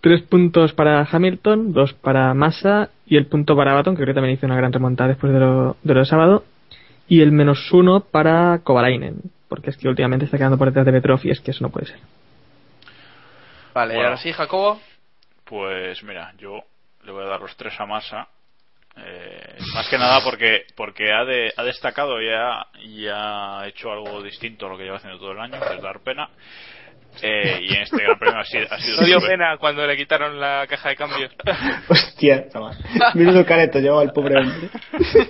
Tres 0.00 0.22
puntos 0.22 0.72
para 0.72 1.06
Hamilton, 1.10 1.72
dos 1.72 1.92
para 1.94 2.32
Massa 2.34 2.90
y 3.06 3.16
el 3.16 3.26
punto 3.26 3.56
para 3.56 3.74
Baton, 3.74 3.94
que 3.94 4.02
creo 4.02 4.14
que 4.14 4.14
también 4.14 4.34
hizo 4.36 4.46
una 4.46 4.56
gran 4.56 4.72
remontada 4.72 5.08
después 5.08 5.32
de 5.32 5.40
lo, 5.40 5.76
de 5.82 5.94
lo 5.94 6.00
de 6.00 6.06
sábado. 6.06 6.44
Y 7.08 7.20
el 7.22 7.32
menos 7.32 7.72
uno 7.72 8.00
para 8.00 8.58
Kovalainen, 8.62 9.16
porque 9.48 9.70
es 9.70 9.76
que 9.76 9.88
últimamente 9.88 10.26
está 10.26 10.36
quedando 10.38 10.58
por 10.58 10.68
detrás 10.68 10.84
de 10.86 10.92
Petrov 10.92 11.20
y 11.24 11.30
es 11.30 11.40
que 11.40 11.50
eso 11.52 11.64
no 11.64 11.70
puede 11.70 11.86
ser. 11.86 11.98
Vale, 13.74 13.94
y 13.94 13.96
Bueno. 13.96 14.08
ahora 14.10 14.20
sí, 14.20 14.32
Jacobo. 14.32 14.80
Pues 15.44 16.02
mira, 16.04 16.32
yo 16.38 16.60
le 17.04 17.12
voy 17.12 17.24
a 17.24 17.28
dar 17.28 17.40
los 17.40 17.56
tres 17.56 17.78
a 17.80 17.86
Massa. 17.86 18.28
Eh, 19.04 19.58
más 19.74 19.88
que 19.88 19.98
nada 19.98 20.20
porque 20.24 20.64
porque 20.76 21.12
ha, 21.12 21.24
de- 21.24 21.52
ha 21.56 21.62
destacado 21.62 22.20
y 22.20 22.28
ha, 22.30 22.66
y 22.80 23.06
ha 23.06 23.62
hecho 23.66 23.92
algo 23.92 24.22
distinto 24.22 24.66
a 24.66 24.70
lo 24.70 24.76
que 24.78 24.84
lleva 24.84 24.96
haciendo 24.96 25.18
todo 25.18 25.32
el 25.32 25.40
año, 25.40 25.60
que 25.60 25.74
es 25.76 25.82
dar 25.82 26.00
pena. 26.00 26.28
Eh, 27.22 27.58
y 27.62 27.74
en 27.74 27.82
este 27.82 27.96
gran 28.02 28.18
premio 28.18 28.38
ha 28.40 28.44
sido, 28.44 28.66
ha 28.70 28.78
sido 28.78 29.00
No 29.00 29.06
dio 29.06 29.20
pena 29.20 29.56
cuando 29.58 29.84
le 29.86 29.96
quitaron 29.96 30.38
la 30.38 30.66
caja 30.68 30.90
de 30.90 30.96
cambio. 30.96 31.28
Hostia, 31.88 32.48
chaval. 32.50 32.76
Menudo 33.14 33.44
careto 33.46 33.78
llevaba 33.80 34.02
el 34.02 34.12
pobre 34.12 34.38
hombre. 34.38 34.68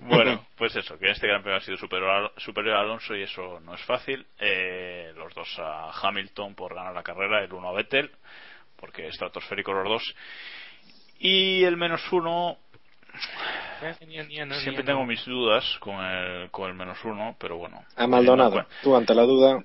Bueno, 0.00 0.46
pues 0.56 0.74
eso, 0.76 0.98
que 0.98 1.06
en 1.06 1.12
este 1.12 1.26
gran 1.26 1.42
premio 1.42 1.58
ha 1.58 1.62
sido 1.62 1.76
superior 1.76 2.10
a, 2.36 2.40
superior 2.40 2.76
a 2.76 2.80
Alonso 2.80 3.14
y 3.14 3.22
eso 3.22 3.60
no 3.60 3.74
es 3.74 3.80
fácil. 3.82 4.26
Eh, 4.38 5.12
los 5.16 5.32
dos 5.34 5.48
a 5.58 5.90
Hamilton 6.02 6.54
por 6.54 6.74
ganar 6.74 6.94
la 6.94 7.02
carrera, 7.02 7.42
el 7.44 7.52
uno 7.52 7.68
a 7.68 7.72
Vettel, 7.72 8.10
porque 8.76 9.06
estratosféricos 9.08 9.74
los 9.74 9.84
dos. 9.88 10.14
Y 11.20 11.64
el 11.64 11.76
menos 11.76 12.00
uno, 12.12 12.56
siempre 14.62 14.84
tengo 14.84 15.04
mis 15.04 15.24
dudas 15.24 15.64
con 15.80 16.02
el, 16.02 16.50
con 16.50 16.68
el 16.68 16.74
menos 16.74 16.98
uno, 17.04 17.36
pero 17.38 17.56
bueno. 17.56 17.82
A 17.96 18.06
Maldonado, 18.06 18.50
Bueno, 18.50 18.68
tú 18.82 18.96
ante 18.96 19.14
la 19.14 19.22
duda. 19.22 19.62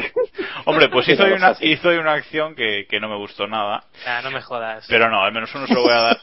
Hombre, 0.64 0.88
pues 0.88 1.08
hizo 1.10 1.24
una, 1.24 1.56
hizo 1.60 1.88
una 1.88 2.12
acción 2.12 2.54
que, 2.54 2.86
que 2.88 3.00
no 3.00 3.08
me 3.08 3.16
gustó 3.16 3.46
nada. 3.46 3.84
Ah, 4.06 4.20
no 4.22 4.30
me 4.30 4.40
jodas. 4.40 4.86
Pero 4.88 5.10
no, 5.10 5.22
al 5.22 5.32
menos 5.32 5.54
uno 5.54 5.66
se 5.66 5.74
lo 5.74 5.82
voy 5.82 5.92
a 5.92 6.00
dar. 6.00 6.18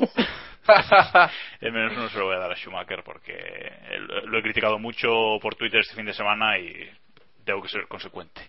el 1.61 1.72
menos 1.72 1.97
uno 1.97 2.09
se 2.09 2.17
lo 2.17 2.26
voy 2.26 2.36
a 2.36 2.39
dar 2.39 2.51
a 2.51 2.55
Schumacher 2.55 3.03
porque 3.03 3.74
lo 4.26 4.38
he 4.38 4.41
criticado 4.41 4.80
mucho 4.80 5.38
por 5.41 5.55
Twitter 5.55 5.82
este 5.82 5.95
fin 5.95 6.05
de 6.05 6.13
semana 6.13 6.57
y 6.57 6.89
tengo 7.43 7.61
que 7.61 7.69
ser 7.69 7.88
consecuente. 7.88 8.41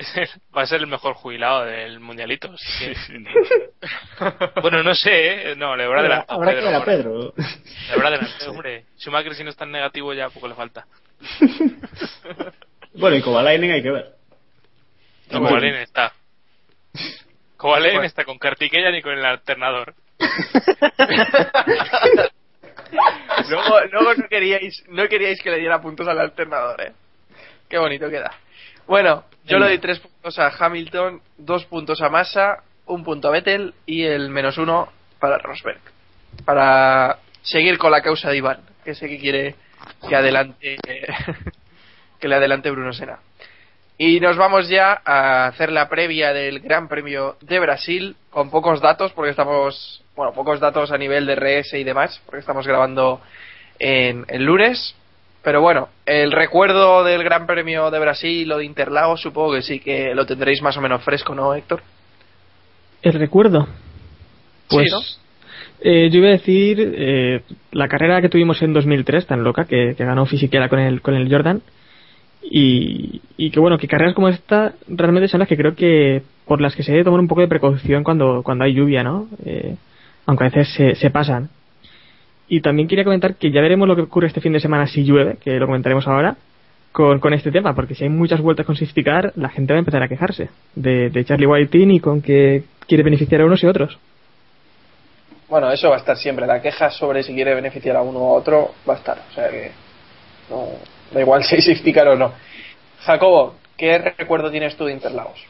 Va 0.56 0.62
a 0.62 0.66
ser 0.66 0.80
el 0.80 0.86
mejor 0.86 1.14
jubilado 1.14 1.64
del 1.64 2.00
mundialito. 2.00 2.52
así 2.52 2.64
que- 2.78 2.94
Sí, 2.94 3.00
sí, 3.06 3.18
no. 3.18 3.30
bueno, 4.62 4.82
no 4.82 4.94
sé, 4.94 5.52
¿eh? 5.52 5.56
no, 5.56 5.76
le 5.76 5.84
habrá 5.84 6.00
adelantado 6.00 6.40
Habrá 6.40 6.54
que 6.54 6.60
ver 6.64 6.74
a. 6.74 6.84
Pedro. 6.84 7.34
Le 7.36 7.92
habrá 7.92 8.08
adelantado, 8.08 8.50
hombre. 8.50 8.84
Schumacher, 8.98 9.34
si 9.34 9.44
no 9.44 9.50
está 9.50 9.64
en 9.64 9.72
negativo, 9.72 10.12
ya 10.14 10.28
poco 10.30 10.48
le 10.48 10.54
falta. 10.54 10.86
Bueno, 12.92 13.16
y 13.16 13.22
Kovalainen 13.22 13.70
hay 13.70 13.82
que 13.84 13.90
ver. 13.92 14.16
No, 15.30 15.38
Kovalainen 15.38 15.82
está. 15.82 16.12
Kovalainen 17.56 18.02
está 18.04 18.24
con 18.24 18.36
Kartikeyan 18.36 18.94
y 18.96 19.00
con 19.02 19.12
el 19.12 19.24
alternador. 19.24 19.94
luego 23.48 23.80
luego 23.92 24.14
no, 24.14 24.28
queríais, 24.28 24.82
no 24.88 25.08
queríais 25.08 25.40
que 25.40 25.50
le 25.50 25.58
diera 25.58 25.80
puntos 25.80 26.08
al 26.08 26.18
alternador, 26.18 26.80
¿eh? 26.82 26.92
Qué 27.68 27.78
bonito 27.78 28.10
queda. 28.10 28.32
Bueno, 28.90 29.22
yo 29.44 29.60
le 29.60 29.66
doy 29.66 29.78
tres 29.78 30.00
puntos 30.00 30.36
a 30.40 30.48
Hamilton, 30.48 31.22
dos 31.38 31.64
puntos 31.66 32.02
a 32.02 32.08
Massa, 32.08 32.64
un 32.86 33.04
punto 33.04 33.28
a 33.28 33.30
Vettel 33.30 33.72
y 33.86 34.02
el 34.02 34.30
menos 34.30 34.58
uno 34.58 34.88
para 35.20 35.38
Rosberg. 35.38 35.78
para 36.44 37.18
seguir 37.42 37.78
con 37.78 37.92
la 37.92 38.02
causa 38.02 38.30
de 38.30 38.38
Iván, 38.38 38.62
que 38.84 38.96
sé 38.96 39.08
que 39.08 39.20
quiere 39.20 39.54
que 40.08 40.16
adelante 40.16 40.76
que 42.18 42.26
le 42.26 42.34
adelante 42.34 42.68
Bruno 42.72 42.92
Sena. 42.92 43.20
Y 43.96 44.18
nos 44.18 44.36
vamos 44.36 44.68
ya 44.68 45.00
a 45.04 45.46
hacer 45.46 45.70
la 45.70 45.88
previa 45.88 46.32
del 46.32 46.58
Gran 46.58 46.88
Premio 46.88 47.36
de 47.42 47.60
Brasil 47.60 48.16
con 48.28 48.50
pocos 48.50 48.80
datos, 48.80 49.12
porque 49.12 49.30
estamos, 49.30 50.02
bueno, 50.16 50.32
pocos 50.32 50.58
datos 50.58 50.90
a 50.90 50.98
nivel 50.98 51.26
de 51.26 51.36
RS 51.36 51.74
y 51.74 51.84
demás, 51.84 52.20
porque 52.26 52.40
estamos 52.40 52.66
grabando 52.66 53.20
en 53.78 54.24
el 54.26 54.42
lunes. 54.42 54.96
Pero 55.42 55.62
bueno, 55.62 55.88
el 56.04 56.32
recuerdo 56.32 57.02
del 57.02 57.24
Gran 57.24 57.46
Premio 57.46 57.90
de 57.90 57.98
Brasil 57.98 58.50
o 58.52 58.58
de 58.58 58.64
Interlagos, 58.66 59.22
supongo 59.22 59.54
que 59.54 59.62
sí 59.62 59.80
que 59.80 60.14
lo 60.14 60.26
tendréis 60.26 60.60
más 60.60 60.76
o 60.76 60.80
menos 60.80 61.02
fresco, 61.02 61.34
¿no, 61.34 61.54
Héctor? 61.54 61.82
El 63.02 63.14
recuerdo. 63.14 63.66
Pues 64.68 64.86
Sí, 64.86 64.92
¿no? 64.92 65.00
eh, 65.80 66.10
yo 66.10 66.18
iba 66.18 66.28
a 66.28 66.32
decir 66.32 66.78
eh, 66.94 67.42
la 67.72 67.88
carrera 67.88 68.20
que 68.20 68.28
tuvimos 68.28 68.60
en 68.60 68.74
2003, 68.74 69.26
tan 69.26 69.42
loca, 69.42 69.64
que, 69.64 69.94
que 69.96 70.04
ganó 70.04 70.26
Fisichella 70.26 70.68
con 70.68 70.78
el, 70.78 71.00
con 71.00 71.14
el 71.14 71.30
Jordan. 71.30 71.62
Y, 72.42 73.20
y 73.36 73.50
que 73.50 73.60
bueno, 73.60 73.78
que 73.78 73.88
carreras 73.88 74.14
como 74.14 74.28
esta 74.28 74.74
realmente 74.88 75.28
son 75.28 75.40
las 75.40 75.48
que 75.48 75.56
creo 75.56 75.74
que 75.74 76.22
por 76.46 76.60
las 76.60 76.74
que 76.74 76.82
se 76.82 76.92
debe 76.92 77.04
tomar 77.04 77.20
un 77.20 77.28
poco 77.28 77.42
de 77.42 77.48
precaución 77.48 78.02
cuando, 78.02 78.42
cuando 78.42 78.64
hay 78.64 78.74
lluvia, 78.74 79.02
¿no? 79.04 79.28
Eh, 79.44 79.76
aunque 80.26 80.44
a 80.44 80.48
veces 80.48 80.68
se, 80.74 80.94
se 80.96 81.10
pasan. 81.10 81.48
Y 82.52 82.62
también 82.62 82.88
quería 82.88 83.04
comentar 83.04 83.36
que 83.36 83.52
ya 83.52 83.60
veremos 83.60 83.86
lo 83.86 83.94
que 83.94 84.02
ocurre 84.02 84.26
este 84.26 84.40
fin 84.40 84.52
de 84.52 84.58
semana 84.58 84.88
si 84.88 85.04
llueve, 85.04 85.36
que 85.36 85.52
lo 85.52 85.66
comentaremos 85.66 86.08
ahora, 86.08 86.36
con, 86.90 87.20
con 87.20 87.32
este 87.32 87.52
tema, 87.52 87.76
porque 87.76 87.94
si 87.94 88.02
hay 88.02 88.10
muchas 88.10 88.40
vueltas 88.40 88.66
con 88.66 88.74
safety 88.74 89.04
car, 89.04 89.32
la 89.36 89.50
gente 89.50 89.72
va 89.72 89.76
a 89.76 89.78
empezar 89.78 90.02
a 90.02 90.08
quejarse 90.08 90.48
de, 90.74 91.10
de 91.10 91.24
Charlie 91.24 91.46
Whiting 91.46 91.92
y 91.92 92.00
con 92.00 92.20
que 92.20 92.64
quiere 92.88 93.04
beneficiar 93.04 93.42
a 93.42 93.44
unos 93.44 93.62
y 93.62 93.68
otros. 93.68 93.96
Bueno, 95.48 95.70
eso 95.70 95.90
va 95.90 95.94
a 95.94 95.98
estar 96.00 96.16
siempre. 96.16 96.44
La 96.44 96.60
queja 96.60 96.90
sobre 96.90 97.22
si 97.22 97.32
quiere 97.34 97.54
beneficiar 97.54 97.94
a 97.94 98.02
uno 98.02 98.18
u 98.18 98.28
otro 98.32 98.74
va 98.88 98.94
a 98.94 98.96
estar. 98.96 99.18
O 99.30 99.32
sea 99.32 99.48
que 99.48 99.70
no, 100.50 100.70
da 101.12 101.20
igual 101.20 101.44
si 101.48 101.54
hay 101.54 101.62
safety 101.62 101.96
o 102.00 102.16
no. 102.16 102.32
Jacobo, 103.02 103.54
¿qué 103.76 104.12
recuerdo 104.18 104.50
tienes 104.50 104.74
tú 104.76 104.86
de 104.86 104.92
Interlagos? 104.92 105.40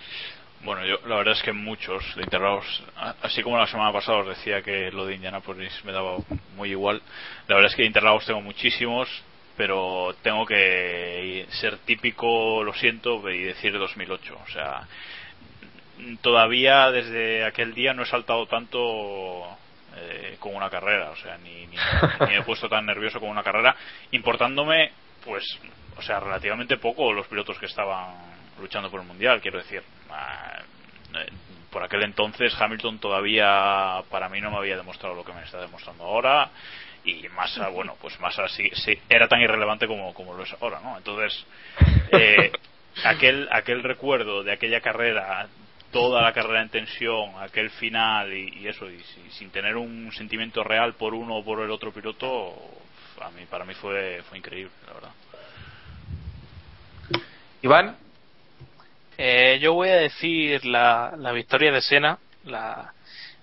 Bueno, 0.62 0.84
yo 0.84 0.98
la 1.06 1.16
verdad 1.16 1.34
es 1.34 1.42
que 1.42 1.52
muchos 1.52 2.04
de 2.16 2.22
Interlagos, 2.22 2.82
a- 2.96 3.14
así 3.22 3.42
como 3.42 3.56
la 3.56 3.66
semana 3.66 3.92
pasada 3.92 4.18
os 4.18 4.28
decía 4.28 4.60
que 4.62 4.90
lo 4.92 5.06
de 5.06 5.14
Indianapolis 5.14 5.84
me 5.84 5.92
daba 5.92 6.18
muy 6.54 6.70
igual, 6.70 7.00
la 7.48 7.56
verdad 7.56 7.70
es 7.70 7.76
que 7.76 7.82
de 7.82 8.26
tengo 8.26 8.42
muchísimos, 8.42 9.08
pero 9.56 10.14
tengo 10.22 10.44
que 10.44 11.46
ser 11.50 11.78
típico, 11.78 12.62
lo 12.62 12.74
siento, 12.74 13.28
y 13.30 13.42
decir 13.42 13.72
2008. 13.78 14.38
O 14.44 14.50
sea, 14.50 14.86
todavía 16.20 16.90
desde 16.90 17.44
aquel 17.44 17.74
día 17.74 17.94
no 17.94 18.02
he 18.02 18.06
saltado 18.06 18.46
tanto 18.46 18.78
eh, 19.96 20.36
con 20.40 20.54
una 20.54 20.68
carrera, 20.68 21.10
o 21.10 21.16
sea, 21.16 21.38
ni, 21.38 21.66
ni, 21.66 21.76
ni 22.20 22.26
me 22.26 22.36
he 22.38 22.42
puesto 22.42 22.68
tan 22.68 22.84
nervioso 22.84 23.18
con 23.18 23.30
una 23.30 23.42
carrera, 23.42 23.74
importándome, 24.10 24.92
pues, 25.24 25.44
o 25.96 26.02
sea, 26.02 26.20
relativamente 26.20 26.76
poco 26.76 27.12
los 27.12 27.26
pilotos 27.28 27.58
que 27.58 27.66
estaban 27.66 28.29
luchando 28.60 28.90
por 28.90 29.00
el 29.00 29.06
mundial, 29.06 29.40
quiero 29.40 29.58
decir. 29.58 29.82
ah, 30.10 30.60
eh, 31.14 31.28
por 31.70 31.82
aquel 31.84 32.02
entonces 32.02 32.52
Hamilton 32.60 32.98
todavía 32.98 34.02
para 34.10 34.28
mí 34.28 34.40
no 34.40 34.50
me 34.50 34.56
había 34.58 34.76
demostrado 34.76 35.14
lo 35.14 35.24
que 35.24 35.32
me 35.32 35.42
está 35.42 35.60
demostrando 35.60 36.04
ahora 36.04 36.50
y 37.04 37.28
Massa 37.30 37.68
bueno 37.72 37.96
pues 38.00 38.18
Massa 38.20 38.48
sí, 38.48 38.68
sí, 38.74 38.98
era 39.08 39.28
tan 39.28 39.40
irrelevante 39.40 39.86
como, 39.86 40.12
como 40.14 40.34
lo 40.34 40.42
es 40.42 40.54
ahora 40.60 40.80
no 40.80 40.96
entonces 40.96 41.44
eh, 42.12 42.50
aquel 43.04 43.48
aquel 43.52 43.82
recuerdo 43.84 44.42
de 44.42 44.52
aquella 44.52 44.80
carrera 44.80 45.48
toda 45.92 46.22
la 46.22 46.32
carrera 46.32 46.62
en 46.62 46.68
tensión 46.70 47.32
aquel 47.40 47.70
final 47.70 48.32
y, 48.32 48.58
y 48.60 48.68
eso 48.68 48.88
y 48.90 48.98
si- 49.02 49.30
sin 49.30 49.50
tener 49.50 49.76
un 49.76 50.10
sentimiento 50.12 50.62
real 50.64 50.94
por 50.94 51.14
uno 51.14 51.36
o 51.36 51.44
por 51.44 51.60
el 51.60 51.70
otro 51.70 51.92
piloto 51.92 52.54
a 53.20 53.30
mí 53.30 53.46
para 53.46 53.64
mí 53.64 53.74
fue 53.74 54.22
fue 54.28 54.38
increíble 54.38 54.72
la 54.88 54.92
verdad 54.94 55.10
Iván. 57.62 57.96
Eh, 59.22 59.58
yo 59.60 59.74
voy 59.74 59.90
a 59.90 59.96
decir 59.96 60.64
la, 60.64 61.12
la 61.18 61.32
victoria 61.32 61.70
de 61.70 61.82
Sena, 61.82 62.18
la, 62.44 62.92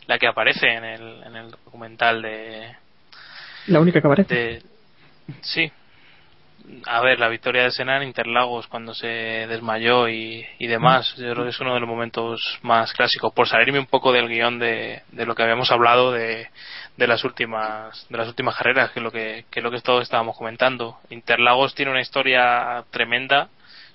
la 0.08 0.18
que 0.18 0.26
aparece 0.28 0.68
en 0.74 0.84
el, 0.84 1.24
en 1.24 1.36
el 1.36 1.52
documental 1.52 2.22
de, 2.24 2.76
La 3.68 3.80
única 3.80 4.02
que 4.02 4.08
aparece. 4.08 4.36
de- 4.36 4.62
sí. 5.42 5.72
A 6.88 7.00
ver 7.02 7.20
la 7.20 7.30
victoria 7.30 7.64
de 7.64 7.72
Senna 7.72 7.96
en 7.98 8.04
Interlagos 8.08 8.68
cuando 8.68 8.94
se 8.94 9.08
desmayó 9.08 10.10
y, 10.10 10.46
y 10.60 10.68
demás 10.68 11.16
yo 11.16 11.32
creo 11.32 11.44
que 11.46 11.52
es 11.52 11.60
uno 11.62 11.74
de 11.76 11.80
los 11.80 11.88
momentos 11.88 12.42
más 12.62 12.92
clásicos 12.92 13.32
por 13.34 13.48
salirme 13.48 13.80
un 13.80 13.86
poco 13.86 14.12
del 14.12 14.28
guion 14.28 14.60
de, 14.60 15.02
de 15.12 15.26
lo 15.26 15.34
que 15.34 15.44
habíamos 15.44 15.72
hablado 15.72 16.12
de, 16.12 16.50
de 16.98 17.08
las 17.08 17.24
últimas 17.24 18.06
de 18.10 18.18
las 18.18 18.28
últimas 18.28 18.58
carreras 18.58 18.92
que 18.92 19.00
es 19.00 19.04
lo 19.04 19.12
que, 19.12 19.46
que 19.50 19.60
es 19.60 19.64
lo 19.64 19.72
que 19.72 19.80
todos 19.80 20.02
estábamos 20.04 20.36
comentando. 20.36 20.98
Interlagos 21.10 21.74
tiene 21.74 21.92
una 21.92 22.02
historia 22.02 22.84
tremenda 22.92 23.48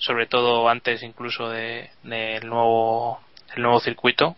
sobre 0.03 0.27
todo 0.27 0.69
antes 0.69 1.03
incluso 1.03 1.49
de 1.49 1.91
del 2.03 2.47
nuevo 2.49 3.21
el 3.55 3.63
nuevo 3.63 3.81
circuito 3.81 4.37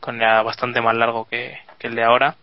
con 0.00 0.18
ya 0.18 0.42
bastante 0.42 0.80
más 0.80 0.96
largo 0.96 1.26
que, 1.26 1.58
que 1.78 1.86
el 1.86 1.94
de 1.94 2.04
ahora 2.04 2.36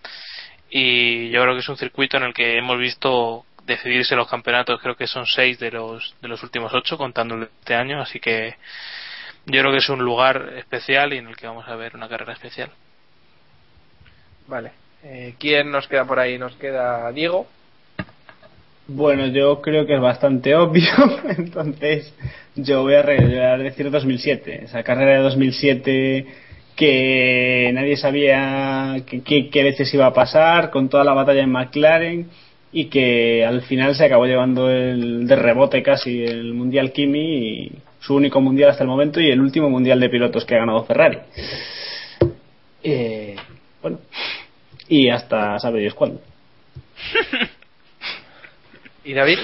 y 0.69 1.29
yo 1.29 1.41
creo 1.41 1.53
que 1.53 1.59
es 1.59 1.69
un 1.69 1.77
circuito 1.77 2.17
en 2.17 2.23
el 2.23 2.33
que 2.33 2.57
hemos 2.57 2.77
visto 2.79 3.45
decidirse 3.65 4.15
los 4.15 4.29
campeonatos 4.29 4.81
creo 4.81 4.95
que 4.95 5.07
son 5.07 5.25
seis 5.25 5.59
de 5.59 5.71
los 5.71 6.15
de 6.21 6.27
los 6.27 6.41
últimos 6.43 6.73
ocho 6.73 6.97
contando 6.97 7.37
de 7.37 7.45
este 7.45 7.75
año 7.75 8.01
así 8.01 8.19
que 8.19 8.55
yo 9.45 9.61
creo 9.61 9.71
que 9.71 9.79
es 9.79 9.89
un 9.89 9.99
lugar 9.99 10.53
especial 10.57 11.13
y 11.13 11.17
en 11.17 11.27
el 11.27 11.35
que 11.35 11.47
vamos 11.47 11.67
a 11.67 11.75
ver 11.75 11.95
una 11.95 12.07
carrera 12.07 12.33
especial 12.33 12.71
Vale. 14.47 14.71
Eh, 15.03 15.35
¿Quién 15.39 15.71
nos 15.71 15.87
queda 15.87 16.05
por 16.05 16.19
ahí? 16.19 16.37
Nos 16.37 16.55
queda 16.55 17.11
Diego. 17.11 17.47
Bueno, 18.87 19.27
yo 19.27 19.61
creo 19.61 19.87
que 19.87 19.95
es 19.95 20.01
bastante 20.01 20.55
obvio, 20.55 20.83
entonces 21.37 22.13
yo 22.55 22.83
voy 22.83 22.93
a, 22.93 22.99
a 22.99 23.57
decir 23.57 23.89
2007, 23.89 24.65
esa 24.65 24.83
carrera 24.83 25.17
de 25.17 25.23
2007 25.23 26.25
que 26.75 27.71
nadie 27.73 27.97
sabía 27.97 28.97
qué 29.07 29.63
veces 29.63 29.91
iba 29.93 30.05
a 30.05 30.13
pasar, 30.13 30.69
con 30.69 30.89
toda 30.89 31.03
la 31.03 31.13
batalla 31.13 31.41
en 31.41 31.51
McLaren 31.51 32.29
y 32.71 32.85
que 32.85 33.45
al 33.45 33.61
final 33.61 33.95
se 33.95 34.05
acabó 34.05 34.25
llevando 34.25 34.69
el 34.69 35.25
de 35.25 35.35
rebote 35.37 35.81
casi 35.81 36.23
el 36.23 36.53
Mundial 36.53 36.91
Kimi, 36.91 37.19
y 37.47 37.71
su 38.01 38.15
único 38.15 38.41
Mundial 38.41 38.69
hasta 38.69 38.83
el 38.83 38.89
momento 38.89 39.21
y 39.21 39.31
el 39.31 39.39
último 39.39 39.69
Mundial 39.69 39.99
de 39.99 40.09
pilotos 40.09 40.43
que 40.43 40.55
ha 40.55 40.59
ganado 40.59 40.83
Ferrari. 40.83 41.19
Eh, 42.83 43.35
bueno, 43.81 43.99
y 44.89 45.09
hasta 45.09 45.57
sabe 45.57 45.89
cuándo. 45.91 46.19
¿Y 49.05 49.13
David? 49.13 49.37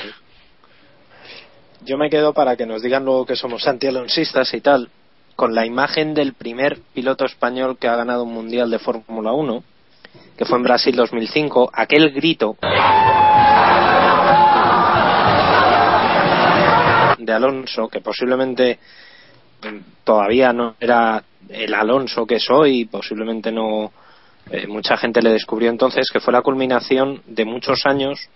Yo 1.86 1.96
me 1.96 2.10
quedo 2.10 2.34
para 2.34 2.58
que 2.58 2.66
nos 2.66 2.82
digan 2.82 3.06
luego 3.06 3.28
que 3.28 3.36
somos 3.36 3.68
antialonsistas 3.68 4.52
y 4.56 4.62
tal, 4.62 4.90
con 5.36 5.54
la 5.54 5.68
imagen 5.68 6.16
del 6.16 6.34
primer 6.34 6.80
piloto 6.96 7.26
español 7.26 7.78
que 7.78 7.88
ha 7.88 7.96
ganado 7.96 8.24
un 8.24 8.34
mundial 8.34 8.72
de 8.72 8.80
Fórmula 8.80 9.34
1, 9.34 9.64
que 10.36 10.46
fue 10.46 10.58
en 10.58 10.64
Brasil 10.64 10.96
2005, 10.96 11.70
aquel 11.72 12.10
grito 12.10 12.58
de 17.20 17.32
Alonso, 17.32 17.88
que 17.88 18.02
posiblemente 18.02 18.80
todavía 20.04 20.54
no 20.54 20.76
era 20.80 21.24
el 21.50 21.74
Alonso 21.76 22.26
que 22.26 22.40
soy, 22.40 22.86
posiblemente 22.86 23.52
no 23.52 23.92
eh, 24.50 24.66
mucha 24.66 24.98
gente 24.98 25.22
le 25.22 25.30
descubrió 25.30 25.70
entonces, 25.70 26.10
que 26.12 26.20
fue 26.20 26.34
la 26.34 26.42
culminación 26.42 27.22
de 27.28 27.46
muchos 27.46 27.86
años 27.86 28.28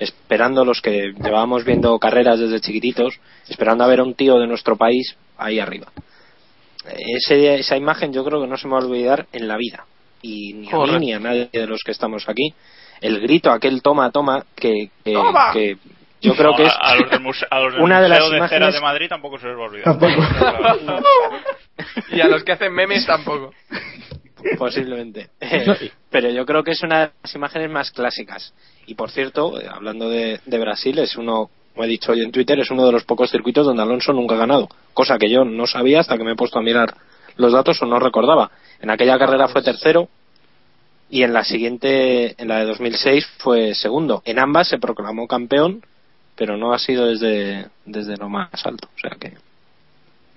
esperando 0.00 0.64
los 0.64 0.80
que 0.82 1.12
llevábamos 1.22 1.64
viendo 1.64 1.96
carreras 2.00 2.40
desde 2.40 2.60
chiquititos, 2.60 3.20
esperando 3.48 3.84
a 3.84 3.86
ver 3.86 4.00
a 4.00 4.02
un 4.02 4.14
tío 4.14 4.38
de 4.38 4.48
nuestro 4.48 4.76
país 4.76 5.14
ahí 5.38 5.60
arriba. 5.60 5.86
Ese, 7.16 7.56
esa 7.56 7.76
imagen 7.76 8.12
yo 8.12 8.24
creo 8.24 8.40
que 8.40 8.48
no 8.48 8.56
se 8.56 8.66
me 8.66 8.72
va 8.74 8.80
a 8.80 8.84
olvidar 8.84 9.26
en 9.32 9.46
la 9.46 9.56
vida. 9.56 9.84
Y 10.22 10.54
ni 10.54 10.68
a 10.70 10.76
mí 10.76 10.98
ni 10.98 11.12
a 11.14 11.20
nadie 11.20 11.48
de 11.52 11.66
los 11.66 11.82
que 11.84 11.92
estamos 11.92 12.28
aquí. 12.28 12.52
El 13.00 13.20
grito, 13.20 13.50
aquel 13.50 13.80
toma, 13.82 14.10
toma, 14.10 14.44
que, 14.56 14.90
que, 15.04 15.12
¡Toma! 15.12 15.52
que 15.52 15.76
yo 16.20 16.34
creo 16.34 16.50
No, 16.50 16.56
que 16.56 16.66
es 16.66 16.72
a, 16.72 16.90
a 16.90 16.94
los 16.96 17.10
del, 17.10 17.20
muse- 17.20 17.46
a 17.50 17.60
los 17.60 17.72
del 17.74 17.82
una 17.82 18.00
de 18.02 18.08
las 18.10 18.18
Museo 18.20 18.30
de 18.32 18.36
Cera 18.48 18.56
imágenes 18.56 18.74
de 18.74 18.80
Madrid 18.80 19.08
tampoco 19.08 19.38
se 19.38 19.46
les 19.46 19.56
va 19.56 19.62
a 19.62 19.68
olvidar. 19.68 21.02
Y 22.12 22.20
a 22.20 22.28
los 22.28 22.44
que 22.44 22.52
hacen 22.52 22.72
memes 22.74 23.06
tampoco. 23.06 23.54
Posiblemente. 24.58 25.30
Pero 26.10 26.30
yo 26.30 26.44
creo 26.46 26.62
que 26.62 26.72
es 26.72 26.82
una 26.82 27.00
de 27.00 27.10
las 27.22 27.34
imágenes 27.34 27.70
más 27.70 27.90
clásicas. 27.90 28.52
Y 28.86 28.94
por 28.94 29.10
cierto, 29.10 29.60
eh, 29.60 29.66
hablando 29.70 30.08
de, 30.08 30.40
de 30.44 30.58
Brasil, 30.58 30.98
es 30.98 31.16
uno, 31.16 31.50
como 31.72 31.84
he 31.84 31.88
dicho 31.88 32.12
hoy 32.12 32.22
en 32.22 32.32
Twitter, 32.32 32.58
es 32.58 32.70
uno 32.70 32.86
de 32.86 32.92
los 32.92 33.04
pocos 33.04 33.30
circuitos 33.30 33.66
donde 33.66 33.82
Alonso 33.82 34.12
nunca 34.12 34.34
ha 34.34 34.38
ganado. 34.38 34.68
Cosa 34.94 35.18
que 35.18 35.30
yo 35.30 35.44
no 35.44 35.66
sabía 35.66 36.00
hasta 36.00 36.16
que 36.16 36.24
me 36.24 36.32
he 36.32 36.36
puesto 36.36 36.58
a 36.58 36.62
mirar 36.62 36.94
los 37.36 37.52
datos 37.52 37.80
o 37.82 37.86
no 37.86 37.98
recordaba. 37.98 38.50
En 38.80 38.90
aquella 38.90 39.18
carrera 39.18 39.48
fue 39.48 39.62
tercero 39.62 40.08
y 41.10 41.24
en 41.24 41.32
la 41.32 41.44
siguiente, 41.44 42.40
en 42.40 42.48
la 42.48 42.58
de 42.58 42.66
2006, 42.66 43.26
fue 43.38 43.74
segundo. 43.74 44.22
En 44.24 44.38
ambas 44.38 44.68
se 44.68 44.78
proclamó 44.78 45.26
campeón, 45.26 45.82
pero 46.36 46.56
no 46.56 46.72
ha 46.72 46.78
sido 46.78 47.06
desde, 47.06 47.66
desde 47.84 48.16
lo 48.16 48.28
más 48.28 48.64
alto. 48.64 48.88
O 48.96 48.98
sea 48.98 49.16
que. 49.18 49.34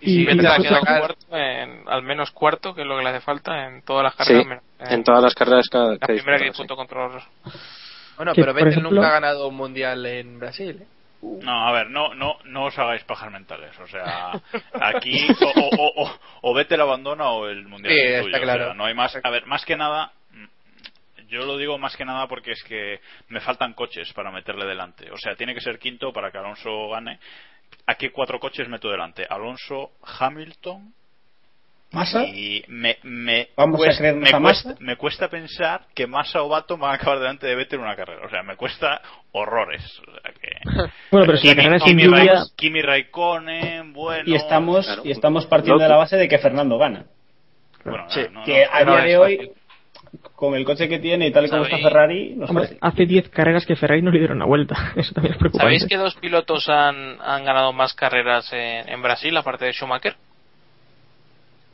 Y, 0.03 0.21
Y- 0.21 0.25
Vettel 0.25 0.43
y 0.43 0.47
ha 0.47 0.57
quedado 0.57 0.81
cuarto 0.99 1.37
en, 1.37 1.83
al 1.87 2.03
menos 2.03 2.31
cuarto 2.31 2.73
que 2.75 2.81
es 2.81 2.87
lo 2.87 2.97
que 2.97 3.03
le 3.03 3.09
hace 3.09 3.21
falta 3.21 3.67
en 3.67 3.81
todas 3.83 4.03
las 4.03 4.15
carreras 4.15 4.61
Sí. 4.79 4.85
En 4.93 5.03
todas 5.03 5.23
las 5.23 5.33
carreras 5.33 5.67
que, 5.71 5.77
La 5.77 5.97
que 5.97 6.13
primera 6.15 6.37
que 6.37 6.45
disputó, 6.45 6.75
contra 6.75 7.07
los... 7.07 7.23
Bueno, 8.17 8.33
pero 8.35 8.53
Vettel 8.53 8.73
ejemplo- 8.73 8.91
nunca 8.91 9.07
ha 9.07 9.13
ganado 9.13 9.47
un 9.47 9.55
mundial 9.55 10.05
en 10.05 10.39
Brasil. 10.39 10.79
¿eh? 10.81 10.87
No, 11.41 11.67
a 11.67 11.71
ver, 11.71 11.89
no, 11.89 12.13
no, 12.13 12.37
no 12.43 12.65
os 12.65 12.77
hagáis 12.77 13.03
pajas 13.05 13.31
mentales. 13.31 13.71
O 13.79 13.87
sea, 13.87 14.31
aquí 14.81 15.25
o, 15.41 15.59
o, 15.61 15.69
o, 15.77 16.03
o, 16.03 16.19
o 16.41 16.53
Vettel 16.53 16.81
abandona 16.81 17.29
o 17.29 17.47
el 17.47 17.65
mundial 17.65 17.93
Sí, 17.95 17.99
es 18.01 18.11
está 18.19 18.21
tuyo. 18.23 18.37
O 18.37 18.41
claro. 18.41 18.63
sea, 18.65 18.73
no 18.73 18.85
hay 18.85 18.93
más. 18.93 19.17
A 19.23 19.29
ver, 19.29 19.45
más 19.45 19.63
que 19.65 19.77
nada, 19.77 20.11
mm, 20.31 21.27
yo 21.29 21.45
lo 21.45 21.57
digo 21.57 21.77
más 21.77 21.95
que 21.95 22.03
nada 22.03 22.27
porque 22.27 22.51
es 22.51 22.63
que 22.63 22.99
me 23.29 23.39
faltan 23.39 23.73
coches 23.73 24.11
para 24.13 24.31
meterle 24.31 24.65
delante. 24.65 25.09
O 25.11 25.17
sea, 25.17 25.35
tiene 25.35 25.53
que 25.55 25.61
ser 25.61 25.79
quinto 25.79 26.11
para 26.11 26.29
que 26.29 26.37
Alonso 26.39 26.89
gane. 26.89 27.19
¿A 27.87 27.95
qué 27.95 28.11
cuatro 28.11 28.39
coches 28.39 28.67
meto 28.69 28.89
delante? 28.89 29.25
Alonso, 29.29 29.91
Hamilton. 30.19 30.93
¿Massa? 31.91 32.23
Y 32.25 32.63
me, 32.69 32.97
me, 33.03 33.49
¿Vamos 33.55 33.75
a 33.75 33.85
cuesta, 33.85 33.97
creernos 33.99 34.23
me, 34.31 34.35
a 34.35 34.41
cuesta, 34.41 34.69
Massa? 34.69 34.81
me 34.83 34.95
cuesta 34.97 35.27
pensar 35.29 35.85
que 35.93 36.07
Massa 36.07 36.41
o 36.41 36.49
Baton 36.49 36.79
van 36.79 36.91
a 36.91 36.95
acabar 36.95 37.19
delante 37.19 37.45
de 37.45 37.53
Vettel 37.55 37.77
en 37.79 37.85
una 37.85 37.95
carrera. 37.95 38.25
O 38.25 38.29
sea, 38.31 38.41
me 38.41 38.55
cuesta 38.55 38.99
horrores. 39.31 39.83
O 39.99 40.11
sea, 40.11 40.33
que... 40.33 40.49
Bueno, 41.11 41.27
pero 41.27 41.37
si 41.37 41.47
la 41.49 41.55
carrera 41.55 41.75
es 41.77 41.83
sin 41.83 41.97
Kimi 41.97 42.03
lluvia, 42.09 42.43
Kimi 42.55 42.81
Raikkonen, 42.81 43.93
bueno. 43.93 44.23
Y 44.25 44.33
estamos, 44.33 44.85
Claro. 44.87 45.01
y 45.05 45.11
estamos 45.11 45.45
partiendo 45.45 45.83
de 45.83 45.89
la 45.89 45.97
base 45.97 46.17
de 46.17 46.27
que 46.27 46.39
Fernando 46.39 46.79
gana. 46.79 47.05
Bueno, 47.85 48.09
Sí, 48.09 48.21
no, 48.31 48.39
no, 48.39 48.45
que 48.45 48.65
no, 48.65 48.71
a 48.71 48.83
no 48.85 48.91
día 48.95 49.03
de 49.03 49.17
fácil. 49.19 49.39
hoy, 49.39 49.51
con 50.35 50.55
el 50.55 50.65
coche 50.65 50.87
que 50.87 50.99
tiene 50.99 51.27
y 51.27 51.31
tal 51.31 51.45
y 51.45 51.49
como 51.49 51.63
está. 51.63 51.77
Ferrari, 51.77 52.35
no 52.35 52.45
hombre, 52.45 52.77
hace 52.81 53.05
10 53.05 53.29
carreras 53.29 53.65
que 53.65 53.75
Ferrari 53.75 54.01
no 54.01 54.11
le 54.11 54.19
dieron 54.19 54.37
una 54.37 54.45
vuelta. 54.45 54.75
Eso 54.95 55.13
también 55.13 55.33
es 55.33 55.39
preocupante. 55.39 55.65
¿Sabéis 55.65 55.85
que 55.87 55.97
dos 55.97 56.15
pilotos 56.15 56.69
han, 56.69 57.19
han 57.21 57.43
ganado 57.45 57.73
más 57.73 57.93
carreras 57.93 58.51
en, 58.53 58.89
en 58.89 59.01
Brasil, 59.01 59.35
aparte 59.37 59.65
de 59.65 59.73
Schumacher? 59.73 60.15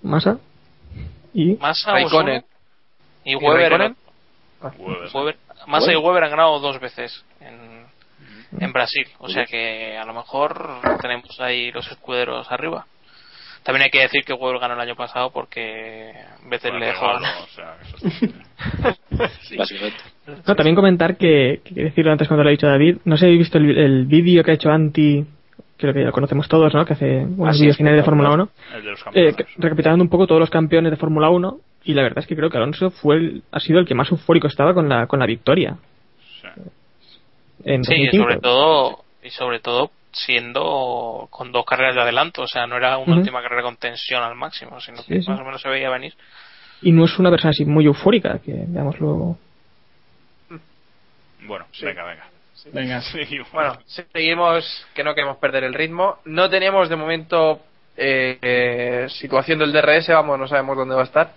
Massa 0.02 0.40
y 1.34 1.56
Massa, 1.56 1.92
Raikkonen. 1.92 2.44
Y 3.26 3.34
¿Y 3.34 3.36
Weber. 3.36 3.72
Raikkonen? 3.72 3.96
Weber. 4.80 5.10
Weber- 5.14 5.38
Massa 5.68 5.92
y 5.92 5.96
Weber 5.98 6.24
han 6.24 6.30
ganado 6.32 6.60
dos 6.60 6.80
veces 6.80 7.24
en, 7.42 7.86
en 8.62 8.74
Brasil. 8.74 9.06
O 9.20 9.28
sea 9.30 9.46
que 9.46 9.98
a 9.98 10.06
lo 10.06 10.14
mejor 10.14 10.80
tenemos 11.02 11.40
ahí 11.42 11.72
los 11.72 11.90
escuderos 11.92 12.50
arriba. 12.52 12.86
También 13.64 13.84
hay 13.84 13.90
que 13.92 14.00
decir 14.02 14.24
que 14.24 14.34
Weber 14.34 14.60
ganó 14.60 14.74
el 14.76 14.80
año 14.80 14.96
pasado 14.96 15.32
porque 15.32 16.12
Vettel 16.46 16.72
Bueno, 16.72 16.80
le 16.80 16.86
dejó 16.88 17.06
o 17.08 17.20
sea, 17.56 17.76
sí. 19.42 19.58
No, 20.48 20.56
también 20.56 20.76
comentar 20.76 21.18
que, 21.18 21.62
que 21.64 21.74
decirlo 21.84 22.12
antes 22.12 22.28
cuando 22.28 22.44
lo 22.44 22.50
ha 22.50 22.52
dicho 22.52 22.68
David, 22.68 22.98
no 23.06 23.16
sé 23.18 23.22
si 23.22 23.26
habéis 23.26 23.40
visto 23.40 23.58
el, 23.58 23.78
el 23.78 24.06
vídeo 24.06 24.44
que 24.44 24.52
ha 24.52 24.54
hecho 24.56 24.70
Anti, 24.72 25.26
creo 25.78 25.94
que 25.94 26.00
ya 26.02 26.06
lo 26.08 26.12
conocemos 26.12 26.48
todos, 26.48 26.74
¿no? 26.74 26.86
Que 26.86 26.94
hace 26.94 27.18
unos 27.26 27.56
sí, 27.58 27.62
vídeos 27.64 27.78
finales 27.78 28.00
de 28.00 28.04
Fórmula 28.06 28.32
1, 28.32 28.50
El 28.76 28.84
de 28.84 28.92
los 28.92 29.02
eh, 29.14 29.36
recapitulando 29.58 30.04
un 30.04 30.10
poco 30.10 30.28
todos 30.28 30.40
los 30.40 30.50
campeones 30.50 30.92
de 30.92 30.98
Fórmula 30.98 31.30
1, 31.30 31.58
y 31.84 31.94
la 31.94 32.04
verdad 32.04 32.20
es 32.20 32.28
que 32.28 32.36
creo 32.36 32.50
que 32.50 32.58
Alonso 32.58 32.92
fue 32.92 33.16
el- 33.18 33.44
ha 33.52 33.60
sido 33.60 33.80
el 33.80 33.86
que 33.86 33.96
más 33.96 34.10
eufórico 34.12 34.48
estaba 34.48 34.74
con 34.74 34.88
la, 34.90 35.08
con 35.08 35.20
la 35.20 35.26
victoria. 35.26 35.78
En 37.64 37.84
Sí, 37.84 37.94
y 37.94 38.06
2005. 38.06 38.24
sobre 38.24 38.40
todo 38.40 39.00
y 39.24 39.30
sobre 39.32 39.60
todo 39.60 39.92
siendo 40.12 41.28
con 41.30 41.52
dos 41.52 41.66
carreras 41.66 41.96
de 41.96 42.02
adelanto, 42.02 42.44
o 42.44 42.48
sea, 42.48 42.66
no 42.68 42.78
era 42.78 42.98
una 42.98 43.18
última 43.18 43.42
carrera 43.42 43.64
con 43.64 43.78
tensión 43.78 44.24
al 44.24 44.36
máximo, 44.36 44.80
sino 44.80 44.98
que 44.98 45.16
Sí, 45.16 45.22
sí. 45.24 45.30
más 45.30 45.40
o 45.40 45.46
menos 45.46 45.62
se 45.62 45.70
veía 45.70 45.90
venir. 45.90 46.14
Y 46.82 46.92
no 46.92 47.06
es 47.06 47.20
una 47.20 47.30
persona 47.30 47.52
así 47.52 47.66
muy 47.66 47.86
eufórica, 47.86 48.40
que 48.40 48.54
veamos 48.68 49.00
luego. 49.00 49.38
Bueno, 51.46 51.66
venga, 51.82 52.06
venga. 52.06 52.28
Venga. 52.74 53.02
Seguimos. 53.12 53.52
Bueno, 53.52 53.78
seguimos, 53.86 54.88
que 54.94 55.04
no 55.04 55.16
queremos 55.16 55.38
perder 55.38 55.64
el 55.64 55.74
ritmo. 55.74 56.18
No 56.26 56.50
tenemos 56.50 56.90
de 56.90 56.96
momento 56.96 57.62
eh, 57.96 59.08
situación 59.10 59.60
del 59.60 59.72
DRS, 59.72 60.10
vamos, 60.10 60.40
no 60.40 60.48
sabemos 60.48 60.78
dónde 60.78 60.96
va 60.96 61.02
a 61.02 61.06
estar. 61.06 61.32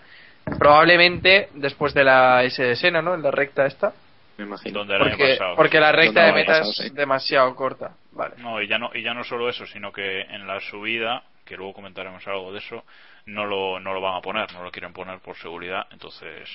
Probablemente 0.58 1.48
después 1.54 1.94
de 1.94 2.04
la 2.04 2.42
S 2.42 2.62
de 2.62 2.74
Sena, 2.74 3.00
¿no? 3.00 3.14
En 3.14 3.22
la 3.22 3.30
recta 3.30 3.66
esta. 3.66 3.92
Me 4.38 4.44
imagino. 4.44 4.84
Porque, 4.86 5.38
porque 5.56 5.80
la 5.80 5.92
recta 5.92 6.24
de 6.24 6.32
meta 6.32 6.58
pasado, 6.58 6.86
es 6.86 6.94
demasiado 6.94 7.54
corta. 7.54 7.92
Vale. 8.12 8.34
No, 8.38 8.60
y 8.60 8.66
ya 8.68 8.78
no, 8.78 8.90
y 8.94 9.02
ya 9.02 9.14
no 9.14 9.24
solo 9.24 9.48
eso, 9.48 9.66
sino 9.66 9.92
que 9.92 10.20
en 10.22 10.46
la 10.46 10.60
subida, 10.60 11.22
que 11.44 11.56
luego 11.56 11.72
comentaremos 11.72 12.26
algo 12.28 12.52
de 12.52 12.58
eso, 12.58 12.84
no 13.26 13.46
lo, 13.46 13.80
no 13.80 13.94
lo 13.94 14.00
van 14.00 14.16
a 14.16 14.20
poner, 14.20 14.52
no 14.52 14.62
lo 14.62 14.70
quieren 14.70 14.92
poner 14.92 15.18
por 15.20 15.36
seguridad, 15.36 15.86
entonces 15.90 16.48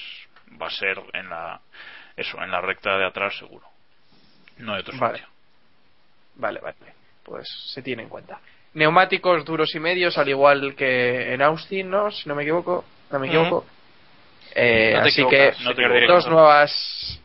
va 0.62 0.68
a 0.68 0.72
ser 0.72 1.02
en 1.14 1.30
la, 1.30 1.60
eso, 2.16 2.42
en 2.42 2.52
la 2.52 2.62
recta 2.62 2.98
de 2.98 3.06
atrás 3.06 3.38
seguro. 3.38 3.66
No 4.58 4.74
hay 4.74 4.82
otro 4.82 4.98
Vale. 4.98 5.18
sitio. 5.20 5.32
Vale, 6.36 6.60
vale. 6.60 6.76
Pues 7.24 7.48
se 7.74 7.82
tiene 7.82 8.04
en 8.04 8.10
cuenta. 8.10 8.40
Neumáticos 8.74 9.44
duros 9.44 9.74
y 9.76 9.80
medios, 9.80 10.18
al 10.18 10.30
igual 10.30 10.76
que 10.76 11.34
en 11.34 11.42
Austin, 11.42 11.90
¿no? 11.90 12.12
Si 12.12 12.30
no 12.30 12.36
me 12.36 12.44
equivoco. 12.44 12.86
No 13.12 13.20
me 13.20 13.28
equivoco. 13.28 13.66
Eh, 14.54 14.94
No 14.96 15.02
te 15.04 15.10
así 15.10 15.28
que 15.28 15.54
no 15.64 15.74
te 15.74 16.06
dos 16.06 16.28
nuevas. 16.28 17.22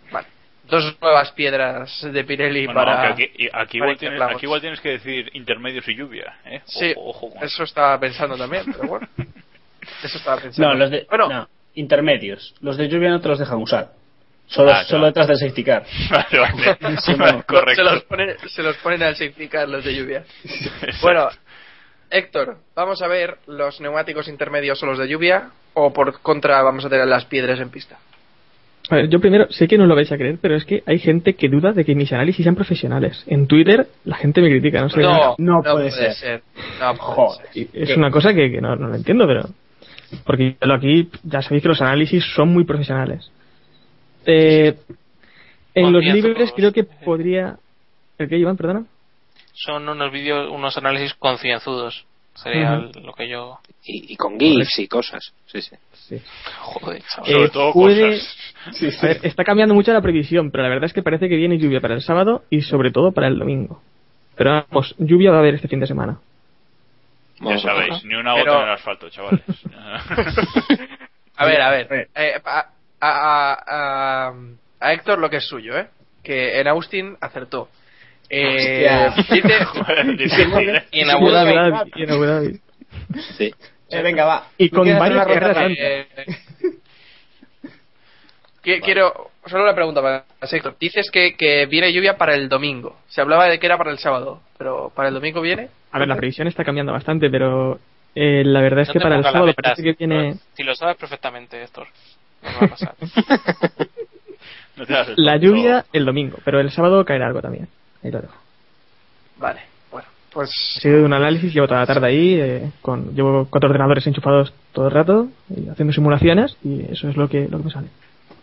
Dos 0.72 0.96
nuevas 1.02 1.30
piedras 1.32 2.00
de 2.00 2.24
Pirelli 2.24 2.64
Bueno, 2.64 2.80
para. 2.80 3.10
aquí, 3.10 3.30
y 3.36 3.46
aquí, 3.52 3.78
para 3.78 3.92
igual 3.92 3.98
tienes, 3.98 4.22
aquí 4.22 4.46
igual 4.46 4.60
tienes 4.62 4.80
que 4.80 4.88
decir 4.88 5.30
intermedios 5.34 5.86
y 5.86 5.94
lluvia, 5.94 6.34
¿eh? 6.46 6.62
Ojo, 6.64 6.70
Sí, 6.80 6.94
ojo 6.96 7.32
eso 7.42 7.64
estaba 7.64 8.00
pensando 8.00 8.38
también, 8.38 8.64
pero 8.72 8.88
bueno. 8.88 9.06
Eso 10.02 10.16
estaba 10.16 10.40
pensando. 10.40 10.68
No, 10.72 10.74
los 10.78 10.90
de, 10.90 11.06
Bueno, 11.10 11.28
no, 11.28 11.48
intermedios. 11.74 12.54
Los 12.62 12.78
de 12.78 12.88
lluvia 12.88 13.10
no 13.10 13.20
te 13.20 13.28
los 13.28 13.38
dejan 13.38 13.58
usar. 13.58 13.90
Solo, 14.46 14.72
Ah, 14.72 14.84
solo 14.84 15.06
detrás 15.06 15.26
del 15.28 15.36
safety 15.36 15.62
car. 15.62 15.84
Vale, 16.10 16.38
vale. 16.38 16.96
Sí, 17.02 17.14
no. 17.16 17.42
Correcto. 17.44 17.84
Se 17.84 17.90
los 17.90 18.02
ponen, 18.04 18.36
se 18.48 18.62
los 18.62 18.76
ponen 18.78 19.02
al 19.02 19.14
safety 19.14 19.48
car 19.48 19.68
los 19.68 19.84
de 19.84 19.94
lluvia. 19.94 20.24
Bueno, 21.02 21.28
Héctor, 22.10 22.56
vamos 22.74 23.02
a 23.02 23.08
ver 23.08 23.36
los 23.46 23.78
neumáticos 23.82 24.26
intermedios 24.28 24.82
o 24.82 24.86
los 24.86 24.98
de 24.98 25.06
lluvia, 25.08 25.50
o 25.74 25.92
por 25.92 26.20
contra 26.22 26.62
vamos 26.62 26.84
a 26.86 26.88
tener 26.88 27.06
las 27.06 27.26
piedras 27.26 27.60
en 27.60 27.68
pista. 27.70 27.98
A 28.90 28.96
ver, 28.96 29.08
yo 29.08 29.20
primero, 29.20 29.46
sé 29.50 29.68
que 29.68 29.78
no 29.78 29.86
lo 29.86 29.94
vais 29.94 30.10
a 30.10 30.16
creer, 30.16 30.38
pero 30.40 30.56
es 30.56 30.64
que 30.64 30.82
hay 30.86 30.98
gente 30.98 31.34
que 31.34 31.48
duda 31.48 31.72
de 31.72 31.84
que 31.84 31.94
mis 31.94 32.12
análisis 32.12 32.42
sean 32.42 32.56
profesionales. 32.56 33.22
En 33.26 33.46
Twitter 33.46 33.86
la 34.04 34.16
gente 34.16 34.40
me 34.40 34.50
critica, 34.50 34.80
no 34.80 34.90
sé. 34.90 35.00
No, 35.00 35.36
no 35.38 35.62
puede 35.62 35.90
ser. 35.90 36.42
No 36.80 36.94
puede 36.94 36.98
Joder. 36.98 37.46
ser. 37.52 37.68
Es 37.72 37.96
una 37.96 38.10
cosa 38.10 38.34
que, 38.34 38.50
que 38.50 38.60
no, 38.60 38.76
no 38.76 38.88
lo 38.88 38.94
entiendo, 38.96 39.26
pero. 39.26 39.48
Porque 40.24 40.56
yo 40.60 40.74
aquí 40.74 41.08
ya 41.22 41.40
sabéis 41.42 41.62
que 41.62 41.68
los 41.68 41.80
análisis 41.80 42.24
son 42.34 42.48
muy 42.52 42.64
profesionales. 42.64 43.30
Eh, 44.26 44.74
en 45.74 45.92
los 45.92 46.04
libres 46.04 46.52
creo 46.54 46.72
que 46.72 46.84
podría. 46.84 47.56
¿El 48.18 48.28
que 48.28 48.36
Iván, 48.36 48.56
perdona? 48.56 48.84
Son 49.54 49.88
unos 49.88 50.12
vídeos, 50.12 50.50
unos 50.50 50.76
análisis 50.76 51.14
concienzudos. 51.14 52.04
Sería 52.34 52.76
lo 52.76 53.12
que 53.12 53.28
yo. 53.28 53.58
Y, 53.84 54.12
y 54.14 54.16
con 54.16 54.38
GIFs 54.38 54.78
y 54.78 54.88
cosas. 54.88 55.32
Sí, 55.46 55.60
sí. 55.60 55.76
Sí. 55.92 56.22
Joder, 56.60 57.02
chaval. 57.02 57.30
Sobre 57.30 57.44
Eh, 57.44 57.48
todo 57.50 57.72
puede- 57.72 58.10
cosas. 58.10 59.02
A 59.02 59.06
ver, 59.06 59.20
está 59.22 59.44
cambiando 59.44 59.74
mucho 59.74 59.92
la 59.92 60.00
previsión, 60.00 60.50
pero 60.50 60.62
la 60.62 60.68
verdad 60.70 60.86
es 60.86 60.92
que 60.92 61.02
parece 61.02 61.28
que 61.28 61.36
viene 61.36 61.58
lluvia 61.58 61.80
para 61.80 61.94
el 61.94 62.02
sábado 62.02 62.44
y 62.50 62.62
sobre 62.62 62.90
todo 62.90 63.12
para 63.12 63.26
el 63.28 63.38
domingo. 63.38 63.82
Pero 64.36 64.64
vamos, 64.70 64.94
lluvia 64.98 65.30
va 65.30 65.36
a 65.36 65.40
haber 65.40 65.54
este 65.54 65.68
fin 65.68 65.80
de 65.80 65.86
semana. 65.86 66.18
Ya 67.38 67.44
Vamos 67.46 67.64
a 67.66 67.72
ver. 67.74 67.86
sabéis, 67.88 68.04
ni 68.04 68.14
una 68.14 68.34
Pero- 68.34 68.52
gota 68.52 68.62
en 68.62 68.68
el 68.68 68.74
asfalto, 68.74 69.10
chavales. 69.10 69.42
A 71.36 71.46
ver, 71.46 71.60
a 71.60 71.70
ver. 71.70 72.08
eh, 72.14 72.34
a, 72.44 72.66
a- 73.00 73.58
a- 73.66 74.32
a 74.80 74.92
Héctor 74.92 75.18
lo 75.18 75.28
que 75.30 75.36
es 75.38 75.46
suyo, 75.46 75.76
¿eh? 75.78 75.88
Que 76.22 76.60
en 76.60 76.68
Austin 76.68 77.16
acertó. 77.20 77.68
Eh, 78.34 79.10
Joder. 79.70 80.86
Y 80.90 81.00
en 81.00 81.10
Abu 81.10 81.30
Dhabi. 81.30 81.90
Y 81.96 82.02
en 82.04 82.10
Abu 82.12 82.24
Dhabi. 82.24 82.60
Sí. 83.36 83.54
Eh, 83.90 84.02
venga, 84.02 84.24
va. 84.24 84.46
Y 84.56 84.70
¿Tú 84.70 84.76
con 84.76 84.98
varias 84.98 85.26
carreras 85.26 85.70
eh, 85.78 86.06
qui- 88.64 88.80
Quiero, 88.82 89.30
solo 89.46 89.64
una 89.64 89.74
pregunta 89.74 90.00
para 90.00 90.24
Héctor. 90.40 90.76
Dices 90.80 91.10
que, 91.10 91.34
que 91.36 91.66
viene 91.66 91.92
lluvia 91.92 92.16
para 92.16 92.34
el 92.34 92.48
domingo. 92.48 92.96
Se 93.08 93.20
hablaba 93.20 93.46
de 93.48 93.58
que 93.58 93.66
era 93.66 93.76
para 93.76 93.90
el 93.90 93.98
sábado, 93.98 94.40
pero 94.56 94.90
¿para 94.94 95.08
el 95.08 95.14
domingo 95.14 95.42
viene? 95.42 95.68
A 95.90 95.98
ver, 95.98 96.08
la 96.08 96.16
previsión 96.16 96.48
está 96.48 96.64
cambiando 96.64 96.92
bastante, 96.92 97.28
pero 97.28 97.78
eh, 98.14 98.42
la 98.46 98.62
verdad 98.62 98.80
es 98.80 98.88
No 98.88 98.92
que 98.94 99.00
para 99.00 99.16
el 99.16 99.24
sábado 99.24 99.52
parece 99.54 99.82
que 99.82 99.92
viene. 99.92 100.36
Si 100.54 100.62
lo 100.62 100.74
sabes 100.74 100.96
perfectamente, 100.96 101.62
Héctor. 101.62 101.86
No 102.42 102.50
va 102.60 102.66
a 102.66 102.70
pasar. 102.70 102.94
No 104.74 104.86
La 105.16 105.36
lluvia 105.36 105.84
el 105.92 106.06
domingo, 106.06 106.38
pero 106.46 106.58
el 106.58 106.70
sábado 106.70 107.04
caerá 107.04 107.26
algo 107.26 107.42
también. 107.42 107.68
Ahí 108.02 108.10
lo 108.10 108.20
dejo. 108.20 108.34
Vale, 109.38 109.60
bueno, 109.90 110.08
pues 110.32 110.50
Ha 110.76 110.80
sido 110.80 110.98
de 110.98 111.04
un 111.04 111.12
análisis, 111.12 111.52
llevo 111.52 111.66
toda 111.66 111.80
la 111.80 111.86
tarde 111.86 112.06
ahí, 112.06 112.34
eh, 112.40 112.70
con, 112.80 113.14
llevo 113.14 113.46
cuatro 113.50 113.68
ordenadores 113.68 114.06
enchufados 114.06 114.52
todo 114.72 114.86
el 114.86 114.92
rato, 114.92 115.28
y 115.48 115.68
haciendo 115.68 115.92
simulaciones, 115.92 116.56
y 116.62 116.92
eso 116.92 117.08
es 117.08 117.16
lo 117.16 117.28
que, 117.28 117.48
lo 117.48 117.58
que 117.58 117.64
me 117.64 117.70
sale. 117.70 117.88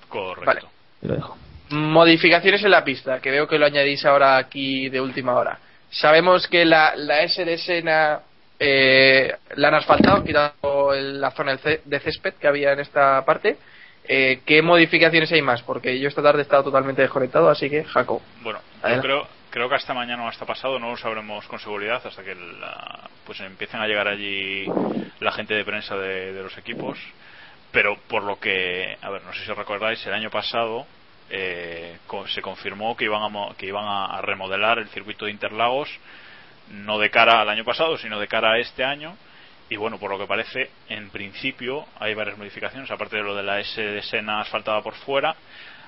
Correcto. 0.07 0.45
Vale. 0.45 0.61
Y 1.01 1.07
lo 1.07 1.15
dejo. 1.15 1.37
Modificaciones 1.69 2.63
en 2.63 2.71
la 2.71 2.83
pista, 2.83 3.19
que 3.21 3.31
veo 3.31 3.47
que 3.47 3.59
lo 3.59 3.65
añadís 3.65 4.03
ahora 4.05 4.37
aquí 4.37 4.89
de 4.89 4.99
última 5.01 5.35
hora. 5.35 5.59
Sabemos 5.91 6.47
que 6.47 6.65
la, 6.65 6.95
la 6.95 7.21
S 7.21 7.43
de 7.45 7.57
Sena 7.57 8.19
eh, 8.59 9.33
la 9.55 9.67
han 9.69 9.75
asfaltado, 9.75 10.23
quitando 10.23 10.93
el- 10.93 11.21
la 11.21 11.31
zona 11.31 11.53
de 11.53 11.57
cé- 11.59 11.81
de 11.85 11.99
césped 11.99 12.33
que 12.33 12.47
había 12.47 12.73
en 12.73 12.79
esta 12.81 13.23
parte. 13.23 13.57
Eh, 14.07 14.41
¿Qué 14.45 14.61
modificaciones 14.61 15.31
hay 15.31 15.41
más? 15.41 15.61
Porque 15.61 15.99
yo 15.99 16.07
esta 16.09 16.21
tarde 16.23 16.39
he 16.39 16.41
estado 16.41 16.63
totalmente 16.63 17.01
desconectado, 17.03 17.49
así 17.49 17.69
que 17.69 17.83
Jaco. 17.83 18.21
Bueno, 18.41 18.59
yo 18.83 19.01
creo, 19.01 19.27
creo 19.49 19.69
que 19.69 19.75
hasta 19.75 19.93
mañana 19.93 20.23
o 20.25 20.27
hasta 20.27 20.45
pasado 20.45 20.79
no 20.79 20.89
lo 20.91 20.97
sabremos 20.97 21.45
con 21.47 21.59
seguridad 21.59 22.01
hasta 22.05 22.23
que 22.23 22.35
la- 22.35 23.09
pues 23.25 23.39
empiecen 23.41 23.81
a 23.81 23.87
llegar 23.87 24.07
allí 24.07 24.65
la 25.19 25.31
gente 25.31 25.53
de 25.53 25.65
prensa 25.65 25.95
de, 25.97 26.33
de 26.33 26.43
los 26.43 26.57
equipos. 26.57 26.97
pero 27.71 27.97
por 28.07 28.23
lo 28.23 28.39
que, 28.39 28.97
a 29.01 29.09
ver, 29.11 29.21
no 29.23 29.31
sé 29.33 29.45
si 29.45 29.51
recordáis, 29.53 30.03
el 30.07 30.13
año 30.13 30.31
pasado 30.31 30.87
eh, 31.29 31.97
se 32.33 32.41
confirmó 32.41 32.97
que 32.97 33.05
iban, 33.05 33.21
a, 33.21 33.53
que 33.55 33.67
iban 33.67 33.85
a 33.85 34.21
remodelar 34.21 34.79
el 34.79 34.87
circuito 34.89 35.25
de 35.25 35.31
Interlagos, 35.31 35.87
no 36.71 36.97
de 36.97 37.09
cara 37.11 37.41
al 37.41 37.49
año 37.49 37.63
pasado, 37.63 37.97
sino 37.97 38.19
de 38.19 38.27
cara 38.27 38.53
a 38.53 38.57
este 38.59 38.83
año. 38.83 39.15
Y 39.69 39.75
bueno, 39.75 39.99
por 39.99 40.09
lo 40.09 40.17
que 40.17 40.25
parece, 40.25 40.71
en 40.87 41.11
principio 41.11 41.85
hay 41.99 42.15
varias 42.15 42.39
modificaciones, 42.39 42.89
aparte 42.89 43.17
de 43.17 43.23
lo 43.23 43.35
de 43.35 43.43
la 43.43 43.59
S 43.59 43.79
de 43.79 44.01
Sena 44.01 44.41
asfaltada 44.41 44.81
por 44.81 44.95
fuera, 44.95 45.35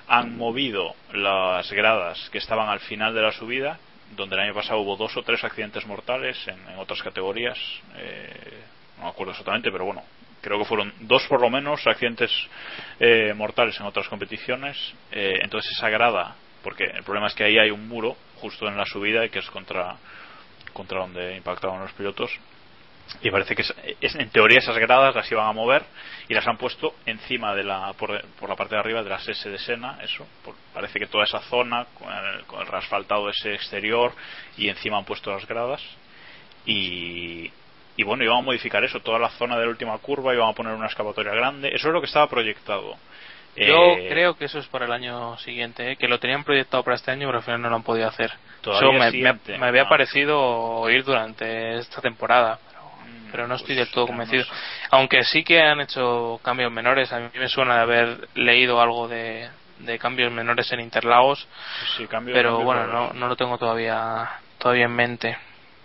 han 0.08 0.36
movido 0.36 0.94
las 1.12 1.70
gradas 1.72 2.28
que 2.30 2.38
estaban 2.38 2.68
al 2.68 2.80
final 2.80 3.14
de 3.14 3.22
la 3.22 3.32
subida, 3.32 3.78
donde 4.16 4.36
el 4.36 4.42
año 4.42 4.54
pasado 4.54 4.80
hubo 4.80 4.96
dos 4.96 5.16
o 5.16 5.22
tres 5.22 5.42
accidentes 5.44 5.86
mortales 5.86 6.36
en, 6.46 6.58
en 6.68 6.78
otras 6.78 7.02
categorías, 7.02 7.58
eh, 7.96 8.62
no 8.98 9.04
me 9.04 9.10
acuerdo 9.10 9.32
exactamente, 9.32 9.70
pero 9.72 9.86
bueno, 9.86 10.02
creo 10.42 10.58
que 10.58 10.64
fueron 10.64 10.92
dos 11.00 11.26
por 11.28 11.40
lo 11.40 11.48
menos 11.48 11.86
accidentes 11.86 12.30
eh, 13.00 13.32
mortales 13.34 13.78
en 13.80 13.86
otras 13.86 14.08
competiciones. 14.08 14.76
Eh, 15.10 15.38
entonces 15.40 15.72
esa 15.72 15.88
grada, 15.88 16.34
porque 16.62 16.84
el 16.84 17.04
problema 17.04 17.28
es 17.28 17.34
que 17.34 17.44
ahí 17.44 17.58
hay 17.58 17.70
un 17.70 17.88
muro 17.88 18.16
justo 18.40 18.66
en 18.66 18.76
la 18.76 18.84
subida 18.84 19.26
que 19.28 19.38
es 19.38 19.50
contra, 19.50 19.96
contra 20.72 20.98
donde 20.98 21.36
impactaban 21.36 21.80
los 21.80 21.92
pilotos. 21.92 22.30
Y 23.22 23.30
parece 23.30 23.54
que 23.54 23.62
es, 23.62 23.74
es- 24.00 24.14
en 24.16 24.30
teoría 24.30 24.58
esas 24.58 24.78
gradas 24.78 25.14
las 25.14 25.30
iban 25.30 25.46
a 25.46 25.52
mover 25.52 25.82
y 26.28 26.34
las 26.34 26.46
han 26.46 26.56
puesto 26.56 26.94
encima 27.06 27.54
de 27.54 27.64
la 27.64 27.92
por, 27.94 28.20
por 28.40 28.48
la 28.48 28.56
parte 28.56 28.74
de 28.74 28.80
arriba 28.80 29.02
de 29.02 29.10
las 29.10 29.28
S 29.28 29.48
de 29.48 29.58
Sena, 29.58 29.98
eso. 30.02 30.26
por- 30.44 30.54
parece 30.72 30.98
que 30.98 31.06
toda 31.06 31.24
esa 31.24 31.40
zona 31.40 31.86
con 31.98 32.12
el, 32.12 32.44
con 32.46 32.60
el 32.60 32.66
reasfaltado 32.66 33.28
ese 33.28 33.54
exterior 33.54 34.12
y 34.56 34.68
encima 34.68 34.98
han 34.98 35.04
puesto 35.04 35.30
las 35.32 35.46
gradas 35.46 35.82
y, 36.64 37.50
y 37.96 38.02
bueno, 38.04 38.24
iban 38.24 38.38
a 38.38 38.42
modificar 38.42 38.82
eso, 38.84 39.00
toda 39.00 39.18
la 39.18 39.30
zona 39.30 39.56
de 39.58 39.64
la 39.64 39.70
última 39.70 39.96
curva, 39.98 40.34
iban 40.34 40.48
a 40.48 40.52
poner 40.54 40.72
una 40.74 40.86
escapatoria 40.86 41.34
grande, 41.34 41.68
eso 41.74 41.88
es 41.88 41.94
lo 41.94 42.00
que 42.00 42.06
estaba 42.06 42.28
proyectado. 42.28 42.96
Yo 43.54 43.96
Eh, 43.96 44.06
creo 44.08 44.34
que 44.38 44.46
eso 44.46 44.58
es 44.60 44.66
para 44.68 44.86
el 44.86 44.92
año 44.92 45.36
siguiente, 45.38 45.92
¿eh? 45.92 45.96
que 45.96 46.08
lo 46.08 46.18
tenían 46.18 46.42
proyectado 46.42 46.82
para 46.84 46.96
este 46.96 47.10
año, 47.10 47.28
pero 47.28 47.38
al 47.38 47.44
final 47.44 47.60
no 47.60 47.68
lo 47.68 47.76
han 47.76 47.82
podido 47.82 48.08
hacer. 48.08 48.32
Eso 48.62 48.92
me, 48.92 49.10
siguiente, 49.10 49.52
me- 49.52 49.58
me 49.58 49.66
había 49.66 49.82
no. 49.82 49.88
parecido 49.90 50.40
oír 50.40 51.04
durante 51.04 51.76
esta 51.78 52.00
temporada, 52.00 52.58
pero, 53.32 53.48
no 53.48 53.56
estoy 53.56 53.74
del 53.74 53.88
todo 53.90 54.06
pues 54.06 54.16
convencido. 54.18 54.44
sé. 54.44 54.50
Aunque 54.90 55.24
sí 55.24 55.42
que 55.42 55.60
han 55.60 55.80
hecho 55.80 56.40
cambios 56.44 56.70
menores, 56.70 57.12
a 57.12 57.18
mí 57.18 57.28
me 57.34 57.48
suena 57.48 57.74
de 57.76 57.80
haber 57.80 58.28
leído 58.34 58.80
algo 58.80 59.08
de, 59.08 59.48
de 59.80 59.98
cambios 59.98 60.30
menores 60.32 60.70
en 60.72 60.80
Interlagos, 60.80 61.46
Sí, 61.96 62.06
cambio- 62.06 62.34
pero 62.34 62.50
cambio 62.50 62.64
bueno, 62.66 62.86
no, 62.86 63.12
no 63.14 63.28
lo 63.28 63.36
tengo 63.36 63.58
todavía 63.58 64.28
todavía 64.58 64.84
en 64.84 64.92
mente. 64.94 65.36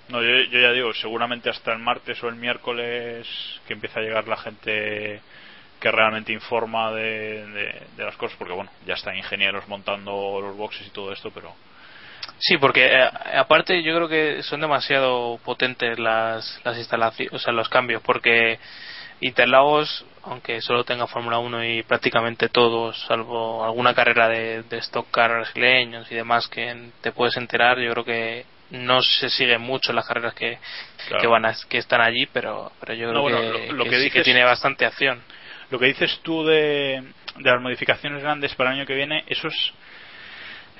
No, 0.09 0.21
yo, 0.21 0.29
yo 0.51 0.59
ya 0.59 0.71
digo, 0.71 0.93
seguramente 0.93 1.49
hasta 1.49 1.73
el 1.73 1.79
martes 1.79 2.23
o 2.23 2.29
el 2.29 2.35
miércoles 2.35 3.27
que 3.67 3.73
empieza 3.73 3.99
a 3.99 4.03
llegar 4.03 4.27
la 4.27 4.37
gente 4.37 5.19
que 5.79 5.91
realmente 5.91 6.31
informa 6.33 6.91
de, 6.91 7.45
de- 7.47 7.81
de 7.97 8.03
las 8.05 8.15
cosas, 8.17 8.37
porque 8.37 8.53
bueno, 8.53 8.71
ya 8.85 8.93
están 8.95 9.15
ingenieros 9.17 9.67
montando 9.67 10.39
los 10.41 10.55
boxes 10.55 10.87
y 10.87 10.91
todo 10.91 11.11
esto, 11.11 11.29
pero 11.31 11.53
Sí, 12.39 12.57
porque 12.57 12.85
eh, 12.85 13.09
aparte 13.35 13.81
yo 13.83 13.95
creo 13.95 14.07
que 14.07 14.43
son 14.43 14.61
demasiado 14.61 15.39
potentes 15.43 15.97
las, 15.99 16.59
las 16.63 16.77
instalaciones, 16.77 17.33
o 17.33 17.39
sea, 17.39 17.51
los 17.53 17.69
cambios, 17.69 18.01
porque 18.03 18.59
Interlagos, 19.19 20.05
aunque 20.23 20.61
solo 20.61 20.83
tenga 20.83 21.07
Fórmula 21.07 21.39
1 21.39 21.63
y 21.65 21.83
prácticamente 21.83 22.49
todos, 22.49 22.99
salvo 23.07 23.65
alguna 23.65 23.95
carrera 23.95 24.27
de, 24.29 24.61
de 24.63 24.77
stock 24.77 25.09
car 25.09 25.31
brasileños 25.31 26.11
y 26.11 26.15
demás 26.15 26.47
que 26.47 26.91
te 27.01 27.11
puedes 27.11 27.35
enterar, 27.37 27.79
yo 27.79 27.91
creo 27.93 28.05
que 28.05 28.45
no 28.69 29.01
se 29.01 29.29
sigue 29.29 29.57
mucho 29.57 29.91
las 29.93 30.05
carreras 30.05 30.35
que, 30.35 30.59
Claro. 31.07 31.21
que 31.21 31.27
van 31.27 31.45
a- 31.45 31.55
que 31.67 31.77
están 31.79 32.01
allí, 32.01 32.27
pero, 32.31 32.71
pero 32.79 32.93
yo 32.93 33.09
creo 33.09 33.21
bueno, 33.21 33.39
que, 33.39 33.67
lo- 33.69 33.73
lo 33.73 33.83
que 33.85 33.89
que 33.91 33.99
sí 34.01 34.11
que 34.11 34.21
tiene 34.23 34.43
bastante 34.43 34.85
acción. 34.85 35.21
Lo 35.71 35.79
que 35.79 35.87
dices 35.87 36.19
tú 36.21 36.45
de, 36.45 37.01
de 37.37 37.51
las 37.51 37.61
modificaciones 37.61 38.21
grandes 38.21 38.53
para 38.55 38.69
el 38.71 38.77
año 38.77 38.85
que 38.85 38.93
viene, 38.93 39.23
eso 39.27 39.47
es. 39.47 39.73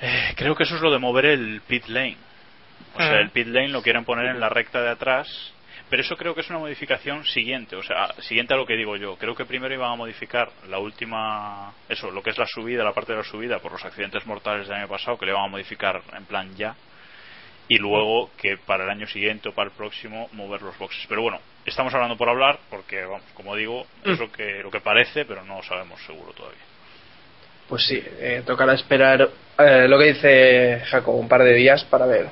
Eh, 0.00 0.34
creo 0.36 0.54
que 0.54 0.64
eso 0.64 0.76
es 0.76 0.82
lo 0.82 0.90
de 0.92 0.98
mover 0.98 1.26
el 1.26 1.60
pit 1.66 1.86
lane. 1.88 2.16
O 2.94 2.98
sea, 2.98 3.12
Mm. 3.16 3.20
el 3.20 3.30
pit 3.30 3.46
lane 3.48 3.68
lo 3.68 3.82
quieren 3.82 4.04
poner 4.04 4.26
en 4.26 4.40
la 4.40 4.48
recta 4.48 4.80
de 4.82 4.90
atrás. 4.90 5.54
Pero 5.90 6.02
eso 6.02 6.16
creo 6.18 6.34
que 6.34 6.42
es 6.42 6.50
una 6.50 6.58
modificación 6.58 7.24
siguiente, 7.24 7.74
o 7.74 7.82
sea, 7.82 8.12
siguiente 8.20 8.52
a 8.52 8.58
lo 8.58 8.66
que 8.66 8.76
digo 8.76 8.96
yo. 8.96 9.16
Creo 9.16 9.34
que 9.34 9.46
primero 9.46 9.72
iban 9.72 9.90
a 9.90 9.96
modificar 9.96 10.50
la 10.68 10.78
última, 10.78 11.72
eso, 11.88 12.10
lo 12.10 12.22
que 12.22 12.28
es 12.28 12.36
la 12.36 12.44
subida, 12.46 12.84
la 12.84 12.92
parte 12.92 13.12
de 13.12 13.18
la 13.18 13.24
subida 13.24 13.58
por 13.60 13.72
los 13.72 13.82
accidentes 13.86 14.26
mortales 14.26 14.68
del 14.68 14.76
año 14.76 14.88
pasado, 14.88 15.16
que 15.18 15.24
le 15.24 15.32
van 15.32 15.44
a 15.44 15.48
modificar 15.48 16.02
en 16.14 16.26
plan 16.26 16.54
ya. 16.56 16.74
Y 17.68 17.78
luego 17.78 18.30
que 18.36 18.58
para 18.58 18.84
el 18.84 18.90
año 18.90 19.06
siguiente 19.06 19.48
o 19.48 19.54
para 19.54 19.70
el 19.70 19.76
próximo 19.76 20.28
mover 20.32 20.60
los 20.60 20.76
boxes. 20.76 21.06
Pero 21.08 21.22
bueno, 21.22 21.40
estamos 21.64 21.94
hablando 21.94 22.18
por 22.18 22.28
hablar, 22.28 22.58
porque, 22.68 23.02
vamos, 23.04 23.22
como 23.32 23.56
digo, 23.56 23.86
es 24.04 24.18
lo 24.18 24.30
que, 24.30 24.62
lo 24.62 24.70
que 24.70 24.80
parece, 24.80 25.24
pero 25.24 25.42
no 25.42 25.62
sabemos 25.62 26.02
seguro 26.04 26.32
todavía. 26.34 26.60
Pues 27.68 27.86
sí, 27.86 28.02
eh, 28.18 28.42
tocará 28.46 28.72
esperar 28.74 29.28
eh, 29.58 29.86
lo 29.88 29.98
que 29.98 30.12
dice 30.12 30.82
Jacob, 30.86 31.14
un 31.14 31.28
par 31.28 31.42
de 31.42 31.52
días 31.52 31.84
para 31.84 32.06
ver 32.06 32.28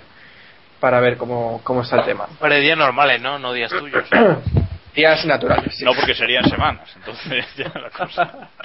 para 0.80 1.00
ver 1.00 1.16
cómo, 1.16 1.60
cómo 1.64 1.82
está 1.82 1.96
el 1.96 2.04
tema. 2.04 2.28
Para 2.38 2.56
días 2.56 2.76
normales, 2.76 3.20
¿no? 3.20 3.38
No 3.38 3.52
días 3.52 3.70
tuyos. 3.70 4.08
días 4.94 5.24
naturales. 5.24 5.74
sí. 5.74 5.84
No 5.84 5.94
porque 5.94 6.14
serían 6.14 6.48
semanas, 6.48 6.90
entonces 6.96 7.44
ya 7.56 7.72
la 7.74 7.90
cosa. 7.90 8.50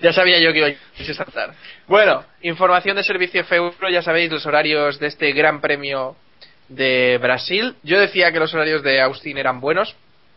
Ya 0.00 0.12
sabía 0.14 0.38
yo 0.38 0.54
que 0.54 0.58
iba 0.58 0.68
a 0.68 1.14
saltar. 1.14 1.50
Bueno, 1.86 2.24
información 2.40 2.96
de 2.96 3.04
servicio 3.04 3.44
Feuro, 3.44 3.90
ya 3.90 4.00
sabéis 4.00 4.30
los 4.30 4.46
horarios 4.46 4.98
de 4.98 5.08
este 5.08 5.32
Gran 5.32 5.60
Premio 5.60 6.16
de 6.68 7.18
Brasil. 7.20 7.74
Yo 7.82 8.00
decía 8.00 8.32
que 8.32 8.38
los 8.38 8.54
horarios 8.54 8.82
de 8.82 9.02
Austin 9.02 9.36
eran 9.36 9.60
buenos. 9.60 9.94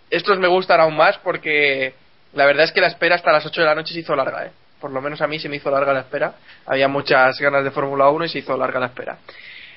Estos 0.09 0.39
me 0.39 0.47
gustan 0.47 0.81
aún 0.81 0.97
más 0.97 1.17
porque 1.19 1.93
la 2.33 2.45
verdad 2.45 2.65
es 2.65 2.73
que 2.73 2.81
la 2.81 2.87
espera 2.87 3.15
hasta 3.15 3.31
las 3.31 3.45
8 3.45 3.61
de 3.61 3.67
la 3.67 3.75
noche 3.75 3.93
se 3.93 4.01
hizo 4.01 4.13
larga, 4.13 4.47
¿eh? 4.47 4.51
Por 4.83 4.91
lo 4.91 4.99
menos 4.99 5.21
a 5.21 5.27
mí 5.27 5.39
se 5.39 5.47
me 5.47 5.55
hizo 5.55 5.71
larga 5.71 5.93
la 5.93 6.01
espera. 6.01 6.33
Había 6.65 6.89
muchas 6.89 7.39
ganas 7.39 7.63
de 7.63 7.71
Fórmula 7.71 8.09
1 8.09 8.25
y 8.25 8.27
se 8.27 8.39
hizo 8.39 8.57
larga 8.57 8.81
la 8.81 8.87
espera. 8.87 9.17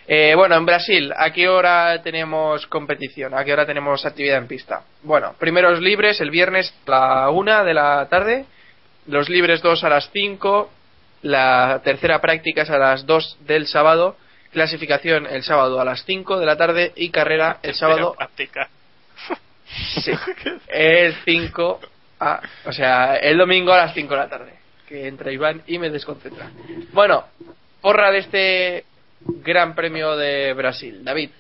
Eh, 0.05 0.35
bueno, 0.35 0.57
en 0.57 0.67
Brasil, 0.67 1.13
¿a 1.17 1.31
qué 1.33 1.49
hora 1.49 2.03
tenemos 2.03 2.67
competición? 2.67 3.33
¿A 3.33 3.45
qué 3.45 3.53
hora 3.53 3.65
tenemos 3.65 4.05
actividad 4.05 4.39
en 4.39 4.49
pista? 4.49 4.83
Bueno, 5.05 5.37
primeros 5.39 5.81
libres 5.81 6.21
el 6.21 6.33
viernes 6.33 6.75
a 6.89 6.91
la 6.91 7.31
1 7.31 7.65
de 7.65 7.73
la 7.73 8.09
tarde, 8.11 8.47
los 9.07 9.29
libres 9.29 9.63
2 9.63 9.85
a 9.85 9.91
las 9.91 10.11
5, 10.13 10.71
la 11.23 11.81
tercera 11.85 12.21
práctica 12.21 12.63
es 12.63 12.71
a 12.71 12.77
las 12.77 13.07
2 13.07 13.39
del 13.43 13.69
sábado, 13.69 14.17
clasificación 14.51 15.29
el 15.29 15.45
sábado 15.45 15.81
a 15.81 15.85
las 15.85 16.05
5 16.05 16.41
de 16.41 16.47
la 16.47 16.57
tarde 16.57 16.93
y 16.97 17.11
carrera 17.11 17.61
el 17.63 17.77
sábado 17.77 18.17
Práctica. 18.19 18.69
Sí, 20.03 20.11
el 20.67 21.15
5 21.25 21.81
a, 22.19 22.41
o 22.65 22.73
sea, 22.73 23.17
el 23.19 23.39
domingo 23.39 23.73
a 23.73 23.79
las 23.79 23.95
5 23.95 24.13
de 24.13 24.21
la 24.21 24.29
tarde, 24.29 24.66
que 24.87 25.07
entra 25.09 25.33
Iván 25.33 25.63
y 25.67 25.79
me 25.79 25.91
desconcentra. 25.91 26.51
Bueno, 26.93 27.25
porra 27.81 28.11
de 28.11 28.19
este 28.19 28.85
Gran 29.21 29.75
Premio 29.75 30.17
de 30.17 30.53
Brasil, 30.55 31.03
David. 31.05 31.31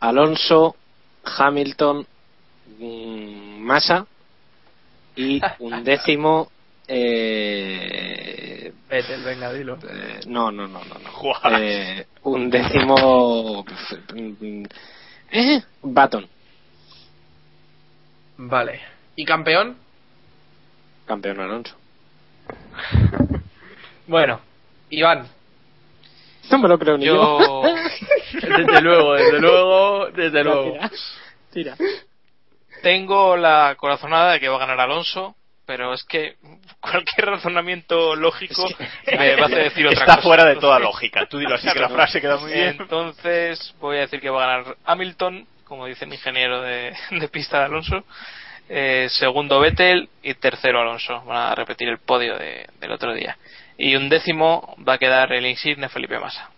Alonso, 0.00 0.76
Hamilton, 1.24 2.06
mm, 2.78 3.58
Massa 3.60 4.06
y 5.16 5.40
un 5.58 5.84
décimo. 5.84 6.50
Eh, 6.88 8.72
Vettel, 8.88 9.22
venga, 9.22 9.52
dilo. 9.52 9.78
eh, 9.88 10.20
no, 10.26 10.50
no, 10.50 10.66
no, 10.66 10.80
no. 10.84 10.94
no. 10.98 11.10
Eh, 11.58 12.06
un 12.24 12.50
décimo. 12.50 13.64
Eh, 15.32 15.62
Baton, 15.82 16.26
Vale. 18.36 18.80
¿Y 19.14 19.24
campeón? 19.24 19.76
Campeón 21.10 21.40
Alonso. 21.40 21.76
Bueno, 24.06 24.40
Iván. 24.90 25.28
No 26.50 26.58
me 26.58 26.68
lo 26.68 26.78
creo 26.80 26.98
ni 26.98 27.04
yo. 27.06 27.14
Yo. 27.40 27.62
desde 28.42 28.80
luego, 28.80 29.14
desde 29.14 29.38
luego, 29.40 30.06
desde 30.10 30.42
luego. 30.44 30.76
Tira. 31.52 31.76
Tengo 32.82 33.36
la 33.36 33.76
corazonada 33.76 34.32
de 34.32 34.40
que 34.40 34.48
va 34.48 34.56
a 34.56 34.66
ganar 34.66 34.80
Alonso, 34.80 35.36
pero 35.64 35.94
es 35.94 36.02
que 36.02 36.36
cualquier 36.80 37.26
razonamiento 37.26 38.16
lógico 38.16 38.64
me 39.06 39.36
va 39.36 39.42
a 39.42 39.46
hacer 39.46 39.62
decir 39.64 39.86
otra 39.86 40.00
Está 40.00 40.16
cosa. 40.16 40.22
fuera 40.26 40.44
de 40.44 40.56
toda 40.56 40.78
Entonces- 40.78 40.94
lógica. 41.02 41.26
Tú 41.26 41.38
dilo 41.38 41.54
así 41.54 41.68
que 41.72 41.78
la 41.78 41.88
frase 41.88 42.20
queda 42.20 42.36
muy 42.38 42.52
bien. 42.52 42.76
Entonces 42.80 43.74
voy 43.80 43.98
a 43.98 44.00
decir 44.00 44.20
que 44.20 44.30
va 44.30 44.42
a 44.42 44.46
ganar 44.56 44.76
Hamilton, 44.86 45.46
como 45.64 45.86
dice 45.86 46.04
el 46.04 46.12
ingeniero 46.12 46.62
de, 46.62 46.96
de 47.12 47.28
pista 47.28 47.60
de 47.60 47.64
Alonso. 47.66 48.04
Eh, 48.72 49.08
segundo 49.10 49.58
Vettel 49.58 50.08
y 50.22 50.34
tercero 50.34 50.80
Alonso. 50.80 51.22
Van 51.24 51.50
a 51.52 51.54
repetir 51.56 51.88
el 51.88 51.98
podio 51.98 52.38
de- 52.38 52.66
del 52.80 52.92
otro 52.92 53.12
día. 53.12 53.36
Y 53.76 53.96
un 53.96 54.08
décimo 54.08 54.76
va 54.88 54.94
a 54.94 54.98
quedar 54.98 55.32
el 55.32 55.44
insigne 55.46 55.88
Felipe 55.88 56.18
Massa. 56.20 56.48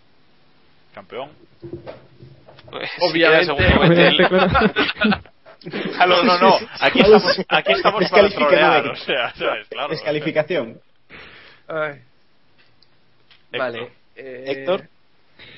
Campeón. 0.93 1.29
Pues, 2.69 2.89
si 2.99 3.05
Obviamente. 3.11 3.45
queda 3.47 3.55
segundo 3.55 3.81
Vettel- 3.95 5.21
no, 6.07 6.23
no, 6.23 6.37
no. 6.37 6.55
Aquí 6.81 6.99
estamos, 6.99 7.41
aquí 7.47 7.71
estamos 7.71 8.09
para 8.11 8.29
trolear, 8.29 8.87
o 8.87 8.95
sea, 8.95 9.33
¿sabes? 9.33 9.67
Claro. 9.69 9.89
Descalificación. 9.89 10.77
Ay. 11.67 11.99
Héctor. 13.51 13.59
Vale. 13.59 13.89
eh, 14.17 14.43
Héctor. 14.47 14.87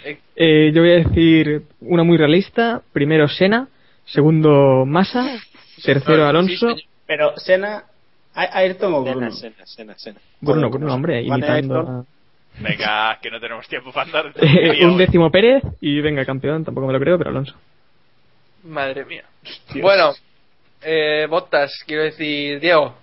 Héctor. 0.03 0.23
Eh, 0.37 0.71
yo 0.73 0.81
voy 0.81 0.91
a 0.91 0.95
decir 0.95 1.63
una 1.81 2.03
muy 2.03 2.17
realista. 2.17 2.81
Primero 2.93 3.27
Sena, 3.27 3.67
segundo 4.05 4.85
Massa, 4.85 5.37
tercero 5.83 6.25
Alonso. 6.27 6.75
Pero 7.07 7.37
Sena, 7.37 7.83
¿A- 8.33 8.57
Ayrton 8.59 8.93
o 8.93 9.03
Sena, 9.03 9.15
Bruno? 9.15 9.31
Sena, 9.31 9.65
Sena, 9.65 9.97
Sena. 9.97 10.19
Bruno, 10.41 10.69
Bruno, 10.69 10.93
hombre, 10.93 11.15
Vale, 11.15 11.27
imitando 11.27 11.75
Ayrton. 11.79 12.07
Venga, 12.57 13.19
que 13.21 13.29
no 13.29 13.39
tenemos 13.39 13.67
tiempo 13.67 13.91
para 13.91 14.05
andar. 14.07 14.33
a... 14.81 14.85
un 14.87 14.97
décimo 14.97 15.29
Pérez 15.31 15.63
y 15.81 15.99
venga, 16.01 16.25
campeón, 16.25 16.63
tampoco 16.63 16.87
me 16.87 16.93
lo 16.93 16.99
creo, 16.99 17.17
pero 17.17 17.29
Alonso. 17.29 17.53
Madre 18.63 19.05
mía. 19.05 19.23
Bueno, 19.81 20.13
eh, 20.81 21.27
Bottas, 21.29 21.71
quiero 21.85 22.03
decir, 22.03 22.59
Diego. 22.59 22.95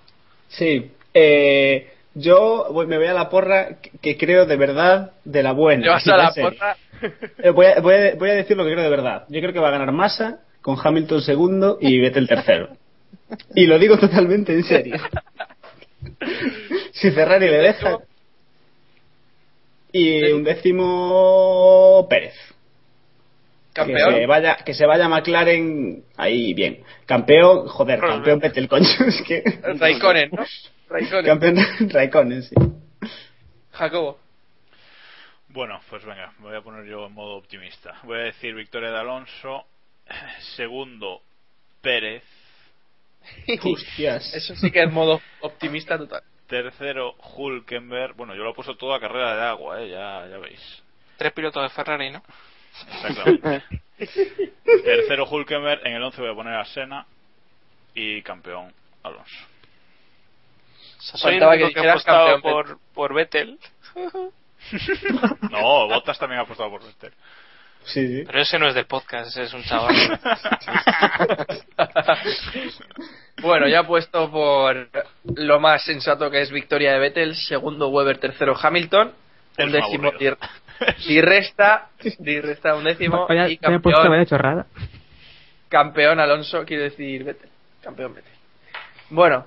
Sí. 0.48 0.90
Eh, 1.14 1.92
yo 2.14 2.68
voy- 2.72 2.86
me 2.86 2.98
voy 2.98 3.06
a 3.06 3.14
la 3.14 3.28
porra 3.28 3.76
que, 3.80 3.90
que 4.00 4.16
creo 4.16 4.44
de 4.46 4.56
verdad 4.56 5.12
de 5.24 5.42
la 5.42 5.52
buena. 5.52 5.82
¿Te 5.84 5.88
vas 5.90 6.08
a 6.08 6.16
la 6.16 6.32
porra? 6.32 6.76
Eh, 7.38 7.50
voy, 7.50 7.66
a, 7.66 7.80
voy 7.80 7.94
a- 7.94 8.14
voy 8.16 8.30
a 8.30 8.34
decir 8.34 8.56
lo 8.56 8.64
que 8.64 8.72
creo 8.72 8.84
de 8.84 8.90
verdad. 8.90 9.24
Yo 9.28 9.40
creo 9.40 9.52
que 9.52 9.60
va 9.60 9.68
a 9.68 9.72
ganar 9.72 9.92
Massa 9.92 10.40
con 10.62 10.76
Hamilton 10.82 11.20
segundo 11.20 11.78
y 11.80 11.98
Vettel 11.98 12.28
tercero. 12.28 12.70
Y 13.55 13.66
lo 13.66 13.78
digo 13.78 13.98
totalmente 13.98 14.52
en 14.52 14.64
serio. 14.64 14.97
si 16.93 17.10
Ferrari 17.10 17.47
le 17.47 17.59
deja. 17.59 17.98
Y 19.93 20.32
un 20.32 20.44
décimo 20.44 22.06
Pérez. 22.09 22.34
Campeón. 23.74 24.14
Que 24.14 24.20
se 24.20 24.26
vaya, 24.26 24.56
que 24.64 24.74
se 24.74 24.86
vaya 24.86 25.09
McLaren 25.09 26.05
ahí 26.16 26.55
bien. 26.55 26.82
Campeón, 27.06 27.68
joder, 27.68 28.01
campeón 28.01 28.39
Vettel, 28.39 28.68
coño. 28.68 28.86
Es 29.06 29.22
que. 29.26 29.43
Raikkonen, 29.62 30.30
¿no? 30.32 30.44
Raikkonen. 30.89 31.24
Campeón 31.24 31.56
Raikkonen, 31.90 32.43
sí. 32.43 32.55
Jacobo. 33.72 34.18
Bueno, 35.48 35.80
pues 35.90 36.05
venga, 36.05 36.32
me 36.39 36.48
voy 36.48 36.56
a 36.56 36.62
poner 36.62 36.86
yo 36.86 37.06
en 37.06 37.12
modo 37.12 37.36
optimista. 37.36 37.98
Voy 38.05 38.18
a 38.18 38.22
decir 38.24 38.55
victoria 38.55 38.90
de 38.90 38.98
Alonso, 38.98 39.66
segundo 40.56 41.22
Pérez, 41.80 42.22
Hostias. 43.62 44.34
Eso 44.34 44.55
sí 44.56 44.70
que 44.70 44.82
es 44.82 44.93
modo 44.93 45.20
optimista 45.40 45.98
total. 45.98 46.22
tercero 46.47 47.14
Hulkenberg. 47.34 48.14
Bueno, 48.14 48.34
yo 48.34 48.43
lo 48.43 48.51
he 48.51 48.55
puesto 48.55 48.76
todo 48.76 48.94
a 48.94 49.01
carrera 49.01 49.36
de 49.36 49.43
agua, 49.43 49.80
¿eh? 49.80 49.89
ya, 49.89 50.26
ya 50.28 50.39
veis. 50.39 50.82
Tres 51.16 51.32
pilotos 51.32 51.62
de 51.62 51.68
Ferrari, 51.70 52.10
¿no? 52.10 52.22
Exactamente. 52.93 53.62
tercero 54.84 55.26
Hulkenberg, 55.28 55.86
en 55.86 55.94
el 55.94 56.02
11 56.02 56.20
voy 56.20 56.30
a 56.30 56.34
poner 56.34 56.55
a 56.55 56.64
Senna 56.64 57.06
y 57.94 58.22
campeón 58.22 58.72
Alonso. 59.02 59.47
Soy 60.98 61.36
el 61.36 61.43
único 61.43 61.68
que 61.68 61.74
que, 61.74 61.89
ha 61.89 61.93
apostado 61.93 62.40
por, 62.40 62.78
por 62.94 63.14
Vettel. 63.14 63.59
No, 65.51 65.89
Bottas 65.89 66.20
también 66.20 66.39
ha 66.39 66.44
apostado 66.44 66.70
por 66.70 66.84
Vettel. 66.84 67.12
Sí, 67.84 68.06
sí. 68.06 68.22
Pero 68.26 68.40
ese 68.40 68.59
no 68.59 68.68
es 68.68 68.74
del 68.74 68.86
podcast, 68.86 69.28
ese 69.30 69.42
es 69.42 69.54
un 69.54 69.62
chaval. 69.64 69.94
Bueno, 73.42 73.66
ya 73.66 73.82
puesto 73.84 74.30
por 74.30 74.88
lo 75.34 75.60
más 75.60 75.84
sensato 75.84 76.30
que 76.30 76.42
es 76.42 76.50
victoria 76.50 76.92
de 76.92 77.00
Vettel, 77.00 77.34
segundo 77.34 77.88
Weber, 77.88 78.18
tercero 78.18 78.54
Hamilton, 78.60 79.12
Es 79.56 79.66
un 79.66 79.72
décimo 79.72 80.12
y 81.09 81.20
resta, 81.20 81.88
y 82.02 82.40
resta 82.40 82.74
un 82.74 82.84
décimo 82.84 83.26
Vaya, 83.28 83.48
y 83.48 83.56
vaya 83.56 83.80
campeón, 83.80 84.09
vaya 84.09 84.26
chorrada. 84.26 84.66
campeón 85.68 86.20
Alonso, 86.20 86.64
quiero 86.64 86.84
decir 86.84 87.24
Vettel, 87.24 87.50
campeón 87.82 88.14
Vettel. 88.14 88.32
Bueno, 89.10 89.46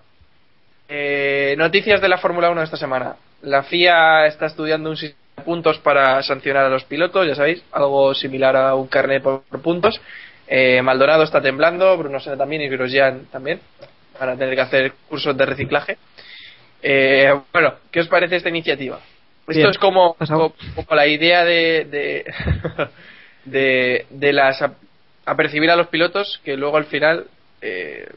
eh, 0.90 1.56
noticias 1.58 2.02
de 2.02 2.10
la 2.10 2.18
Fórmula 2.18 2.50
1 2.50 2.64
esta 2.64 2.78
semana. 2.78 3.16
La 3.44 3.64
FIA 3.64 4.26
está 4.28 4.48
estudiando 4.48 4.90
un 4.90 4.98
sistema 4.98 5.25
puntos 5.44 5.78
para 5.80 6.22
sancionar 6.24 6.66
a 6.66 6.70
los 6.70 6.84
pilotos, 6.86 7.28
ya 7.28 7.36
sabéis, 7.36 7.64
algo 7.72 8.14
similar 8.14 8.56
a 8.56 8.76
un 8.76 8.88
carnet 8.88 9.22
por, 9.22 9.42
por 9.44 9.62
puntos. 9.62 10.00
Eh, 10.48 10.82
Maldonado 10.82 11.24
está 11.24 11.42
temblando, 11.42 11.98
Bruno 11.98 12.20
Senna 12.20 12.38
también 12.38 12.62
y 12.62 12.70
Grosjean 12.70 13.26
también. 13.32 13.60
Van 14.20 14.30
a 14.30 14.38
tener 14.38 14.56
que 14.56 14.62
hacer 14.62 14.94
cursos 15.10 15.36
de 15.36 15.46
reciclaje. 15.46 15.98
Eh, 16.82 17.34
bueno, 17.52 17.74
¿qué 17.92 18.00
os 18.00 18.08
parece 18.08 18.38
esta 18.38 18.50
iniciativa? 18.50 19.00
Esto 19.48 19.70
es 19.70 19.78
como, 19.78 20.14
Pasado. 20.16 20.54
como, 20.74 20.86
como 20.86 20.96
la 20.96 21.08
idea 21.08 21.44
de, 21.44 21.86
de, 21.86 22.26
de, 23.46 24.06
de 24.10 24.34
las 24.34 24.62
ap- 24.62 24.78
apercibir 25.26 25.70
a 25.70 25.76
los 25.76 25.88
pilotos 25.88 26.40
que 26.44 26.56
luego 26.58 26.78
al 26.78 26.86
final 26.86 27.26
eh, 27.62 28.08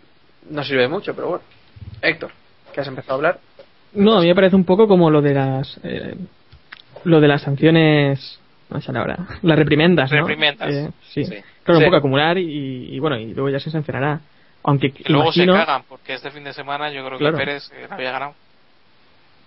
no 0.50 0.62
sirve 0.64 0.88
mucho, 0.88 1.14
pero 1.14 1.28
bueno. 1.28 1.44
Héctor, 2.00 2.30
que 2.72 2.80
has 2.80 2.86
empezado 2.88 3.14
a 3.14 3.16
hablar. 3.16 3.38
No, 3.92 4.16
a 4.16 4.20
mí 4.20 4.26
me 4.28 4.34
parece 4.34 4.56
un 4.56 4.64
poco 4.64 4.86
como 4.86 5.10
lo 5.10 5.20
de 5.20 5.34
las 5.34 5.80
eh, 5.82 6.14
lo 7.04 7.20
de 7.20 7.28
las 7.28 7.42
sanciones 7.42 8.40
no 8.70 8.80
sale 8.80 8.98
ahora 8.98 9.16
las 9.42 9.58
reprimendas, 9.58 10.10
¿no? 10.12 10.18
Reprimendas. 10.18 10.70
Eh, 10.72 10.90
sí. 11.10 11.24
Sí. 11.24 11.34
Claro, 11.64 11.80
Sí. 11.80 11.84
un 11.84 11.90
poco 11.90 11.96
acumular 11.96 12.38
y, 12.38 12.94
y 12.94 12.98
bueno, 12.98 13.16
y 13.18 13.32
luego 13.34 13.48
ya 13.50 13.60
se 13.60 13.70
sancionará. 13.70 14.20
Aunque 14.64 14.88
Y 14.88 15.12
luego 15.12 15.24
imagino, 15.26 15.52
se 15.54 15.58
cagan, 15.64 15.82
porque 15.88 16.14
este 16.14 16.30
fin 16.30 16.44
de 16.44 16.52
semana 16.52 16.90
yo 16.90 17.04
creo 17.06 17.18
Claro. 17.18 17.36
que 17.38 17.44
Pérez 17.44 17.70
eh, 17.72 17.86
la 17.88 17.94
había 17.94 18.10
ganado. 18.12 18.34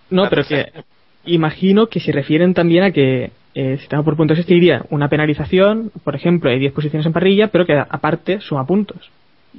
no, 0.09 0.23
la 0.23 0.29
pero 0.29 0.43
tercera. 0.43 0.71
que 0.71 0.83
imagino 1.25 1.87
que 1.87 1.99
se 1.99 2.11
refieren 2.11 2.53
también 2.53 2.83
a 2.83 2.91
que 2.91 3.31
eh, 3.53 3.75
si 3.77 3.83
estamos 3.83 4.05
por 4.05 4.15
puntos 4.15 4.39
este 4.39 4.53
iría 4.55 4.83
una 4.89 5.09
penalización, 5.09 5.91
por 6.03 6.15
ejemplo, 6.15 6.49
hay 6.49 6.57
10 6.59 6.73
posiciones 6.73 7.05
en 7.05 7.13
parrilla, 7.13 7.47
pero 7.49 7.65
que 7.65 7.73
aparte 7.77 8.39
suma 8.39 8.65
puntos. 8.65 9.09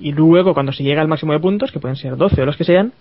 Y 0.00 0.12
luego 0.12 0.54
cuando 0.54 0.72
se 0.72 0.82
llega 0.82 1.02
al 1.02 1.08
máximo 1.08 1.32
de 1.34 1.40
puntos, 1.40 1.70
que 1.70 1.78
pueden 1.78 1.96
ser 1.96 2.16
12 2.16 2.42
o 2.42 2.46
los 2.46 2.56
que 2.56 2.64
sean, 2.64 2.92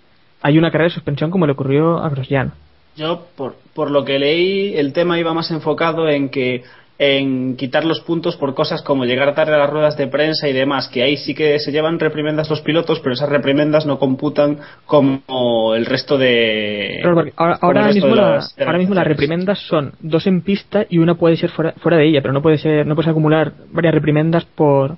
hay 0.41 0.57
una 0.57 0.69
carrera 0.71 0.89
de 0.89 0.93
suspensión 0.95 1.31
como 1.31 1.45
le 1.45 1.53
ocurrió 1.53 1.99
a 1.99 2.09
Grosjean. 2.09 2.51
Yo, 2.95 3.27
por, 3.35 3.55
por 3.73 3.89
lo 3.89 4.03
que 4.03 4.19
leí, 4.19 4.75
el 4.77 4.93
tema 4.93 5.17
iba 5.19 5.33
más 5.33 5.49
enfocado 5.51 6.09
en 6.09 6.29
que 6.29 6.63
en 7.03 7.55
quitar 7.57 7.83
los 7.83 8.01
puntos 8.01 8.35
por 8.37 8.53
cosas 8.53 8.83
como 8.83 9.05
llegar 9.05 9.33
tarde 9.33 9.55
a 9.55 9.57
las 9.57 9.71
ruedas 9.71 9.97
de 9.97 10.05
prensa 10.05 10.47
y 10.47 10.53
demás, 10.53 10.87
que 10.87 11.01
ahí 11.01 11.17
sí 11.17 11.33
que 11.33 11.57
se 11.57 11.71
llevan 11.71 11.97
reprimendas 11.97 12.47
los 12.47 12.61
pilotos, 12.61 12.99
pero 12.99 13.13
esas 13.13 13.27
reprimendas 13.29 13.87
no 13.87 13.97
computan 13.97 14.59
como 14.85 15.73
el 15.73 15.87
resto 15.87 16.19
de... 16.19 17.01
Ahora, 17.37 17.57
ahora 17.59 17.81
resto 17.87 17.95
mismo, 17.95 18.09
de 18.15 18.21
la- 18.21 18.29
las 18.35 18.55
ahora 18.59 18.77
mismo 18.77 18.93
las 18.93 19.07
reprimendas 19.07 19.57
son 19.67 19.93
dos 19.99 20.27
en 20.27 20.41
pista 20.41 20.85
y 20.89 20.99
una 20.99 21.15
puede 21.15 21.37
ser 21.37 21.49
fuera, 21.49 21.71
fuera 21.81 21.97
de 21.97 22.07
ella, 22.07 22.21
pero 22.21 22.33
no 22.35 22.41
puede 22.43 22.59
ser 22.59 22.85
no 22.85 22.93
puedes 22.93 23.09
acumular 23.09 23.51
varias 23.71 23.95
reprimendas 23.95 24.45
por, 24.45 24.95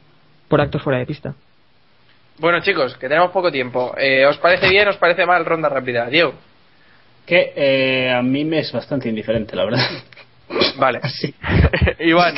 por 0.50 0.60
actos 0.60 0.82
fuera 0.82 1.00
de 1.00 1.06
pista. 1.06 1.36
Bueno, 2.38 2.60
chicos, 2.60 2.98
que 2.98 3.08
tenemos 3.08 3.32
poco 3.32 3.50
tiempo. 3.50 3.94
Eh, 3.98 4.26
¿Os 4.26 4.38
parece 4.40 4.68
bien 4.68 4.90
os 4.90 4.98
parece 4.98 5.26
mal 5.26 5.46
ronda 5.46 5.70
rápida? 5.70 6.08
Diego. 6.08 6.34
Que 7.26 7.54
eh, 7.56 8.12
a 8.12 8.22
mí 8.22 8.44
me 8.44 8.60
es 8.60 8.72
bastante 8.72 9.08
indiferente, 9.10 9.56
la 9.56 9.66
verdad. 9.66 9.90
Vale. 10.78 11.00
Iván. 12.00 12.36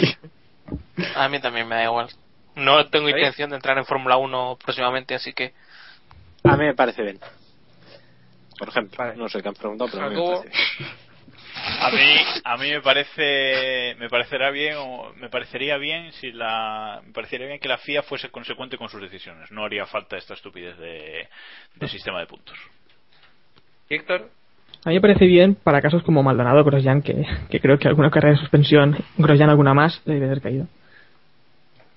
A 1.16 1.28
mí 1.30 1.40
también 1.40 1.68
me 1.68 1.76
da 1.76 1.84
igual. 1.84 2.10
No 2.56 2.88
tengo 2.88 3.10
intención 3.10 3.50
de 3.50 3.58
entrar 3.58 3.78
en 3.78 3.86
Fórmula 3.86 4.18
1 4.18 4.58
próximamente, 4.64 5.14
así 5.16 5.34
que 5.34 5.54
A 6.44 6.56
mí 6.56 6.66
me 6.66 6.74
parece 6.74 7.02
bien. 7.04 7.20
Por 8.58 8.70
ejemplo, 8.70 8.98
Vale. 8.98 9.18
no 9.18 9.28
sé 9.28 9.42
qué 9.42 9.50
han 9.50 9.56
preguntado, 9.56 9.90
pero 9.92 10.06
a 10.06 10.10
mí 10.10 10.16
me 10.16 10.22
Jacobo. 10.22 10.44
parece 10.44 10.58
bien. 10.80 11.06
A 11.80 11.90
mí, 11.90 12.42
a 12.44 12.58
mí 12.58 12.70
me 12.72 12.82
parece, 12.82 13.96
me 13.98 14.10
parecerá 14.10 14.52
bien 14.52 14.76
o 14.78 15.14
me 15.16 15.30
parecería 15.30 15.78
bien 15.78 16.12
si 16.14 16.32
la, 16.32 17.02
me 17.06 17.12
parecería 17.14 17.48
bien 17.48 17.60
que 17.60 17.68
la 17.68 17.78
FIA 17.78 18.04
fuese 18.04 18.30
consecuente 18.30 18.78
con 18.78 18.90
sus 18.90 19.02
decisiones. 19.02 19.50
No 19.52 19.66
haría 19.66 19.86
falta 19.86 20.16
esta 20.18 20.34
estupidez 20.36 20.78
de, 20.78 21.28
de 21.76 21.88
sistema 21.88 22.20
de 22.20 22.28
puntos. 22.28 22.58
Héctor. 23.90 24.30
A 24.86 24.90
mí 24.90 24.96
me 24.96 25.02
parece 25.02 25.26
bien 25.26 25.56
para 25.56 25.82
casos 25.82 26.04
como 26.04 26.22
Maldonado 26.22 26.62
o 26.62 26.64
Grosjean, 26.64 27.02
que, 27.02 27.26
que 27.50 27.60
creo 27.60 27.80
que 27.80 27.88
alguna 27.88 28.12
carrera 28.12 28.36
de 28.36 28.40
suspensión, 28.40 28.96
Grosjean 29.18 29.50
alguna 29.50 29.74
más, 29.74 30.00
le 30.06 30.14
debe 30.14 30.28
haber 30.28 30.42
caído. 30.42 30.68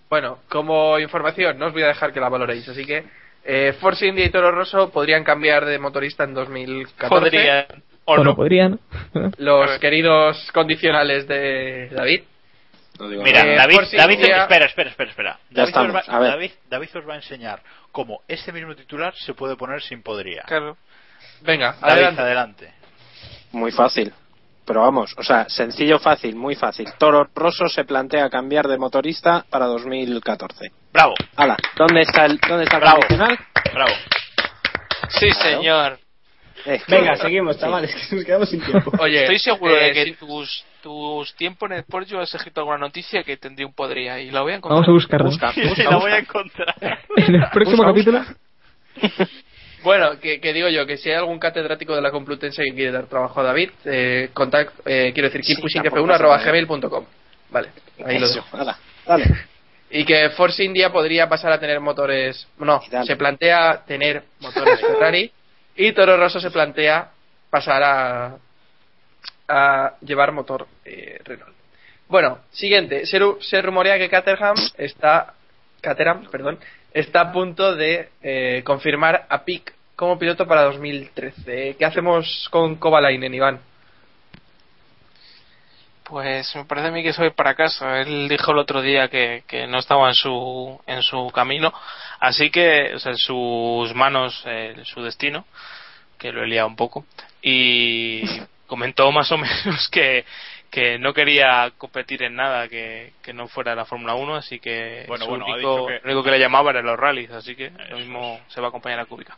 Bueno, 0.09 0.39
como 0.49 0.99
información, 0.99 1.59
no 1.59 1.67
os 1.67 1.75
voy 1.75 1.83
a 1.83 1.89
dejar 1.89 2.15
que 2.15 2.21
la 2.21 2.31
valoréis, 2.31 2.67
así 2.67 2.87
que 2.87 3.05
eh, 3.45 3.75
Force 3.79 4.07
India 4.07 4.25
y 4.25 4.31
Toro 4.31 4.51
Rosso 4.53 4.91
podrían 4.91 5.23
cambiar 5.23 5.67
de 5.67 5.79
motorista 5.79 6.25
en 6.25 6.33
2014. 6.33 7.09
podría 7.09 7.67
o 8.07 8.17
no 8.17 8.25
no. 8.25 8.35
podrían. 8.35 8.81
Los 9.39 9.79
queridos 9.81 10.51
condicionales 10.53 11.29
de 11.29 11.91
David. 11.91 12.23
No 12.99 13.09
digo 13.09 13.23
Mira. 13.23 13.43
Eh, 13.43 13.57
David, 13.57 13.79
David, 13.93 14.21
espera, 14.21 14.67
espera, 14.67 14.91
espera, 14.91 15.11
espera. 15.11 15.39
Ya 15.51 15.63
David, 15.63 15.63
os 15.63 15.69
estamos, 15.69 15.95
va, 15.95 16.01
a 16.17 16.19
ver. 16.19 16.31
David, 16.31 16.51
David 16.71 16.89
os 16.97 17.09
va 17.09 17.13
a 17.13 17.17
enseñar 17.17 17.63
cómo 17.93 18.23
este 18.27 18.51
mismo 18.51 18.75
titular 18.75 19.15
se 19.15 19.35
puede 19.35 19.57
poner 19.57 19.83
sin 19.83 20.03
podría. 20.03 20.43
Claro. 20.47 20.79
Venga, 21.43 21.77
David, 21.81 21.93
adelante. 21.93 22.21
adelante. 22.23 22.73
Muy 23.53 23.73
fácil. 23.73 24.13
Pero 24.67 24.83
vamos, 24.83 25.15
o 25.17 25.23
sea, 25.23 25.49
sencillo, 25.49 25.99
fácil, 25.99 26.37
muy 26.37 26.55
fácil. 26.55 26.87
Toro 26.99 27.27
Rosso 27.35 27.69
se 27.69 27.85
plantea 27.85 28.29
cambiar 28.29 28.69
de 28.69 28.77
motorista 28.77 29.47
para 29.49 29.65
2014. 29.65 30.71
Bravo, 30.93 31.15
Hala, 31.37 31.57
¿dónde 31.75 32.03
está 32.03 32.27
el, 32.27 32.39
dónde 32.39 32.65
está 32.65 32.77
el 32.77 32.83
Bravo. 32.83 33.01
condicional? 33.01 33.39
bravo. 33.73 33.93
Sí, 35.09 35.31
señor. 35.31 35.99
Eh, 36.67 36.83
Venga, 36.87 37.17
seguimos, 37.17 37.59
chavales, 37.59 37.95
que 38.11 38.17
nos 38.17 38.25
quedamos 38.27 38.51
sin 38.51 38.61
tiempo. 38.61 38.93
Oye, 38.99 39.23
Estoy 39.23 39.39
seguro 39.39 39.75
eh, 39.77 39.85
de 39.85 39.93
que 39.93 40.05
si- 40.05 40.13
tus, 40.17 40.65
tus 40.83 41.35
tiempos 41.37 41.71
en 41.71 41.79
el 41.79 41.85
Porsche 41.85 42.19
has 42.21 42.35
escrito 42.35 42.61
alguna 42.61 42.77
noticia 42.79 43.23
que 43.23 43.37
tendría 43.39 43.67
un 43.67 43.73
podría 43.73 44.19
y 44.21 44.31
la 44.31 44.43
voy 44.43 44.53
a 44.53 44.57
encontrar. 44.57 44.75
Vamos 44.83 44.89
a 44.89 44.93
buscarlo. 44.93 45.27
Busca, 45.31 45.53
Sí, 45.55 45.63
busca, 45.67 45.85
la 45.85 45.97
voy 45.97 46.11
a 46.13 46.17
busca. 46.17 46.19
encontrar. 46.19 46.75
En 47.17 47.35
el 47.37 47.49
próximo 47.53 47.85
Busca, 47.85 47.91
capítulo, 47.93 48.25
Bueno, 49.83 50.19
que, 50.21 50.41
que 50.41 50.53
digo 50.53 50.69
yo, 50.69 50.87
que 50.87 50.97
si 50.97 51.09
hay 51.09 51.17
algún 51.17 51.39
catedrático 51.39 51.95
de 51.95 52.03
la 52.03 52.11
Complutense 52.11 52.63
que 52.65 52.75
quiere 52.75 52.93
dar 52.93 53.07
trabajo 53.07 53.41
a 53.41 53.45
David, 53.45 53.71
eh, 53.85 54.31
contact, 54.33 54.73
eh, 54.87 55.13
quiero 55.15 55.29
decir, 55.29 55.45
Sí, 55.45 55.55
keeppushingf1 55.55 55.83
tampoco 55.85 56.13
arroba 56.13 56.37
pasa 56.37 56.47
nada. 56.53 56.61
gmail.com. 56.67 57.05
Vale, 57.51 57.69
ahí 58.05 58.19
lo 58.19 58.27
Eso, 58.27 58.35
dejo. 58.37 58.57
hala, 58.57 58.79
dale. 59.07 59.25
Y 59.91 60.05
que 60.05 60.31
Force 60.31 60.63
India 60.65 60.91
podría 60.93 61.29
pasar 61.29 61.53
a 61.53 61.61
tener 61.61 61.81
motores. 61.81 62.47
No, 62.59 62.81
se 63.07 63.17
plantea 63.17 63.85
tener 63.87 64.23
motores 64.41 64.81
Ferrari. 64.81 65.31
Y 65.77 65.93
Toro 65.93 66.17
Rosso 66.17 66.41
se 66.41 66.51
plantea 66.51 67.11
pasar 67.49 67.83
a, 67.83 68.37
a 69.49 69.95
llevar 70.03 70.33
motor 70.33 70.67
eh, 70.85 71.19
Renault. 71.25 71.55
Bueno, 72.09 72.41
siguiente. 72.51 73.07
Se, 73.07 73.19
se 73.41 73.63
rumorea 73.63 73.97
que 73.99 74.09
Caterham 74.11 74.57
está. 74.77 75.35
Caterham, 75.81 76.29
perdón. 76.31 76.59
Está 76.93 77.21
a 77.21 77.33
punto 77.33 77.77
de 77.77 78.09
eh, 78.23 78.63
confirmar 78.65 79.27
a 79.29 79.45
Pic 79.45 79.75
como 79.95 80.19
piloto 80.19 80.47
para 80.47 80.63
2013. 80.63 81.77
¿Qué 81.79 81.85
hacemos 81.85 82.49
con 82.51 82.77
Kovalainen, 82.77 83.35
Iván? 83.35 83.61
Pues 86.05 86.57
me 86.57 86.65
parece 86.65 86.89
a 86.89 86.91
mí 86.91 87.03
que 87.03 87.13
soy 87.13 87.31
para 87.31 87.55
casa. 87.55 88.01
Él 88.01 88.29
dijo 88.29 88.53
el 88.53 88.59
otro 88.59 88.81
día 88.81 89.09
que, 89.09 89.43
no 89.69 89.79
estaba 89.79 90.09
en 90.09 90.15
su, 90.15 90.81
en 90.87 91.03
su 91.03 91.31
camino, 91.35 91.75
así 92.21 92.51
que, 92.51 92.93
en 92.93 93.17
sus 93.19 93.95
manos, 93.95 94.43
eh, 94.47 94.75
su 94.85 95.03
destino, 95.03 95.45
que 96.17 96.33
lo 96.33 96.43
he 96.43 96.47
liado 96.47 96.69
un 96.69 96.77
poco, 96.77 97.05
y 97.43 98.23
comentó 98.67 99.13
más 99.13 99.31
o 99.33 99.37
menos 99.37 99.89
que, 99.93 100.25
que 100.71 100.99
no 100.99 101.15
quería 101.15 101.73
competir 101.79 102.23
en 102.23 102.37
nada 102.37 102.69
que, 102.69 103.13
que 103.23 103.33
no 103.33 103.49
fuera 103.49 103.75
la 103.75 103.85
Fórmula 103.87 104.15
1, 104.15 104.35
así 104.37 104.59
que 104.61 105.05
Bueno, 105.09 105.27
único, 105.27 105.87
que- 105.87 105.95
lo 105.95 106.05
único 106.05 106.23
que 106.25 106.31
le 106.31 106.39
llamaba 106.39 106.71
era 106.71 106.83
los 106.83 106.99
rallies, 106.99 107.31
así 107.31 107.55
que 107.57 107.71
lo 107.91 107.97
mismo 107.99 108.41
se 108.49 108.61
va 108.61 108.67
a 108.67 108.69
acompañar 108.69 109.01
a 109.01 109.07
Kubica. 109.07 109.37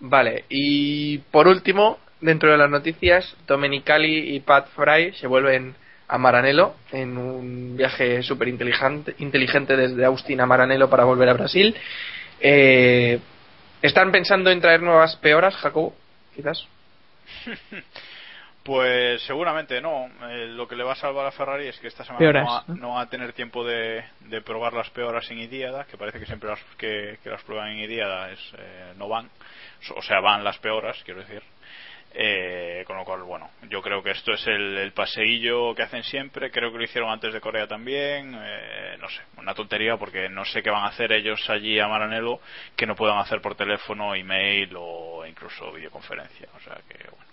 Vale, 0.00 0.44
y 0.48 1.18
por 1.18 1.46
último, 1.46 1.98
dentro 2.20 2.50
de 2.50 2.56
las 2.58 2.70
noticias, 2.70 3.36
Domenicali 3.46 4.34
y 4.34 4.40
Pat 4.40 4.68
Fry 4.74 5.12
se 5.12 5.26
vuelven 5.26 5.74
a 6.08 6.18
Maranello 6.18 6.74
en 6.90 7.16
un 7.16 7.76
viaje 7.76 8.22
súper 8.22 8.48
inteligente, 8.48 9.14
inteligente 9.18 9.76
desde 9.76 10.04
Austin 10.04 10.40
a 10.40 10.46
Maranello 10.46 10.90
para 10.90 11.04
volver 11.04 11.28
a 11.28 11.34
Brasil. 11.34 11.74
Eh, 12.40 13.20
¿Están 13.80 14.10
pensando 14.10 14.50
en 14.50 14.60
traer 14.60 14.82
nuevas 14.82 15.16
peoras, 15.16 15.54
Jacobo? 15.56 15.94
Quizás. 16.34 16.66
Pues 18.62 19.22
seguramente 19.22 19.80
no. 19.80 20.08
Eh, 20.28 20.46
lo 20.46 20.68
que 20.68 20.76
le 20.76 20.84
va 20.84 20.92
a 20.92 20.96
salvar 20.96 21.26
a 21.26 21.32
Ferrari 21.32 21.66
es 21.66 21.78
que 21.80 21.88
esta 21.88 22.04
semana 22.04 22.18
Peoras, 22.20 22.44
no, 22.44 22.52
va, 22.52 22.64
¿no? 22.68 22.74
no 22.74 22.88
va 22.90 23.00
a 23.02 23.08
tener 23.08 23.32
tiempo 23.32 23.64
de, 23.64 24.04
de 24.20 24.40
probar 24.40 24.72
las 24.72 24.88
peoras 24.90 25.28
en 25.30 25.40
Idiada, 25.40 25.84
que 25.84 25.98
parece 25.98 26.20
que 26.20 26.26
siempre 26.26 26.48
las, 26.48 26.62
que, 26.78 27.18
que 27.22 27.30
las 27.30 27.42
prueban 27.42 27.70
en 27.70 27.78
Idiada 27.78 28.30
es, 28.30 28.54
eh, 28.56 28.92
no 28.96 29.08
van. 29.08 29.28
O 29.96 30.02
sea, 30.02 30.20
van 30.20 30.44
las 30.44 30.58
peoras, 30.58 31.02
quiero 31.04 31.20
decir. 31.20 31.42
Eh, 32.14 32.84
con 32.86 32.98
lo 32.98 33.04
cual, 33.04 33.22
bueno, 33.22 33.50
yo 33.70 33.80
creo 33.80 34.02
que 34.02 34.10
esto 34.10 34.32
es 34.32 34.46
el, 34.46 34.76
el 34.76 34.92
paseillo 34.92 35.74
que 35.74 35.82
hacen 35.82 36.02
siempre. 36.04 36.50
Creo 36.50 36.70
que 36.70 36.78
lo 36.78 36.84
hicieron 36.84 37.10
antes 37.10 37.32
de 37.32 37.40
Corea 37.40 37.66
también. 37.66 38.38
Eh, 38.38 38.96
no 39.00 39.08
sé, 39.08 39.22
una 39.38 39.54
tontería 39.54 39.96
porque 39.96 40.28
no 40.28 40.44
sé 40.44 40.62
qué 40.62 40.70
van 40.70 40.84
a 40.84 40.88
hacer 40.88 41.10
ellos 41.10 41.48
allí 41.48 41.80
a 41.80 41.88
Maranello 41.88 42.38
que 42.76 42.86
no 42.86 42.94
puedan 42.94 43.18
hacer 43.18 43.40
por 43.40 43.54
teléfono, 43.54 44.14
email 44.14 44.72
o 44.76 45.24
incluso 45.26 45.72
videoconferencia. 45.72 46.48
O 46.54 46.60
sea 46.60 46.78
que, 46.86 46.98
bueno. 47.10 47.31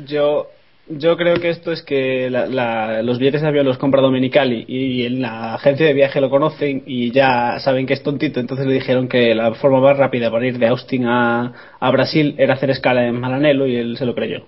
Yo, 0.00 0.46
yo 0.88 1.16
creo 1.16 1.36
que 1.36 1.50
esto 1.50 1.72
es 1.72 1.82
que 1.82 2.30
la- 2.30 2.46
la- 2.46 3.02
los 3.02 3.18
billetes 3.18 3.42
de 3.42 3.48
avión 3.48 3.66
los 3.66 3.78
compra 3.78 4.00
Domenicali 4.00 4.64
y 4.68 5.04
en 5.06 5.20
la 5.22 5.54
agencia 5.54 5.86
de 5.86 5.92
viaje 5.92 6.20
lo 6.20 6.30
conocen 6.30 6.82
y 6.86 7.10
ya 7.10 7.58
saben 7.60 7.86
que 7.86 7.94
es 7.94 8.02
tontito, 8.02 8.40
entonces 8.40 8.66
le 8.66 8.74
dijeron 8.74 9.08
que 9.08 9.34
la 9.34 9.54
forma 9.54 9.80
más 9.80 9.96
rápida 9.98 10.30
para 10.30 10.46
ir 10.46 10.58
de 10.58 10.68
Austin 10.68 11.06
a, 11.06 11.52
a 11.80 11.90
Brasil 11.90 12.34
era 12.38 12.54
hacer 12.54 12.70
escala 12.70 13.06
en 13.06 13.18
Maranello 13.20 13.66
y 13.66 13.76
él 13.76 13.96
se 13.98 14.06
lo 14.06 14.14
creyó. 14.14 14.46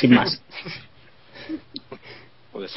Sin 0.00 0.14
más. 0.14 0.42
Pues, 2.52 2.74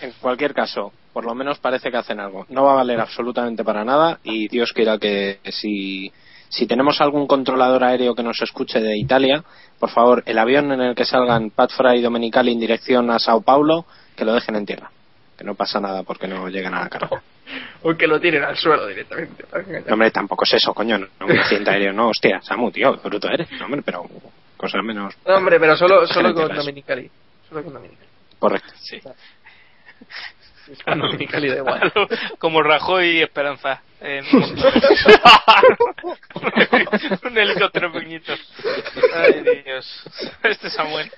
en 0.00 0.12
cualquier 0.20 0.52
caso, 0.52 0.92
por 1.12 1.24
lo 1.24 1.34
menos 1.34 1.58
parece 1.60 1.90
que 1.90 1.96
hacen 1.96 2.18
algo. 2.18 2.46
No 2.48 2.64
va 2.64 2.72
a 2.72 2.76
valer 2.76 2.98
absolutamente 3.00 3.62
para 3.64 3.84
nada 3.84 4.18
y 4.24 4.48
Dios 4.48 4.72
quiera 4.72 4.98
que 4.98 5.38
si, 5.50 6.10
si 6.48 6.66
tenemos 6.66 7.00
algún 7.00 7.26
controlador 7.26 7.84
aéreo 7.84 8.14
que 8.14 8.22
nos 8.22 8.40
escuche 8.40 8.80
de 8.80 8.96
Italia, 8.96 9.44
por 9.78 9.90
favor, 9.90 10.22
el 10.26 10.38
avión 10.38 10.72
en 10.72 10.80
el 10.80 10.94
que 10.94 11.04
salgan 11.04 11.50
Pat 11.50 11.70
Fry 11.70 11.98
y 11.98 12.02
Domenicali 12.02 12.52
en 12.52 12.60
dirección 12.60 13.10
a 13.10 13.18
Sao 13.18 13.42
Paulo, 13.42 13.84
que 14.16 14.24
lo 14.24 14.32
dejen 14.34 14.56
en 14.56 14.66
tierra. 14.66 14.90
Que 15.36 15.44
no 15.44 15.54
pasa 15.54 15.78
nada 15.78 16.02
porque 16.02 16.26
no 16.26 16.48
llegan 16.48 16.74
a 16.74 16.80
la 16.80 16.88
carga. 16.88 17.22
O 17.82 17.94
que 17.94 18.06
lo 18.06 18.20
tiren 18.20 18.42
al 18.42 18.56
suelo 18.56 18.86
directamente. 18.88 19.44
No, 19.86 19.94
hombre, 19.94 20.10
tampoco 20.10 20.44
es 20.44 20.54
eso, 20.54 20.74
coño. 20.74 20.98
No, 20.98 21.06
un 21.20 21.38
accidente 21.38 21.70
aéreo, 21.70 21.92
no, 21.92 22.08
hostia, 22.08 22.42
Samu, 22.42 22.70
tío, 22.70 22.92
bruto 22.96 23.28
eres. 23.28 23.50
No, 23.52 23.66
hombre, 23.66 23.82
pero 23.82 24.04
cosas 24.56 24.82
menos. 24.82 25.14
No, 25.24 25.36
hombre, 25.36 25.58
pero 25.58 25.76
solo, 25.76 26.06
solo 26.06 26.34
con. 26.34 26.54
Domenicali. 26.54 27.08
Solo 27.48 27.62
con 27.62 27.72
Domenicali. 27.72 28.08
Correcto. 28.38 28.72
Sí. 28.80 29.00
Igual. 31.56 31.92
Como 32.38 32.62
Rajoy 32.62 33.18
y 33.18 33.22
Esperanza. 33.22 33.82
en- 34.00 34.24
un 37.24 37.38
helicóptero 37.38 37.92
pequeñito. 37.92 38.32
Ay, 39.14 39.44
Dios. 39.64 40.02
Este 40.42 40.70
Samuel. 40.70 41.10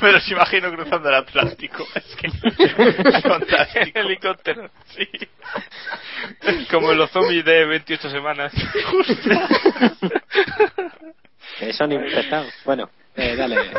Pero 0.00 0.20
se 0.20 0.32
imagino 0.32 0.72
cruzando 0.72 1.08
el 1.08 1.14
Atlántico. 1.14 1.86
Es 1.94 2.16
que 2.16 2.26
es 2.26 3.22
fantástico. 3.22 3.98
helicóptero. 4.00 4.68
Sí. 4.86 5.08
Como 6.70 6.92
los 6.92 7.10
zombies 7.10 7.44
de 7.44 7.64
28 7.66 8.10
semanas. 8.10 8.52
Que 11.58 11.72
son 11.72 11.92
infectados. 11.92 12.52
Bueno, 12.64 12.90
eh, 13.16 13.36
dale. 13.36 13.56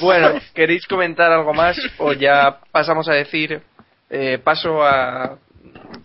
Bueno, 0.00 0.40
¿queréis 0.54 0.86
comentar 0.86 1.30
algo 1.32 1.52
más 1.52 1.76
o 1.98 2.12
ya 2.12 2.58
pasamos 2.70 3.08
a 3.08 3.14
decir 3.14 3.60
eh, 4.08 4.38
paso 4.42 4.82
a 4.82 5.38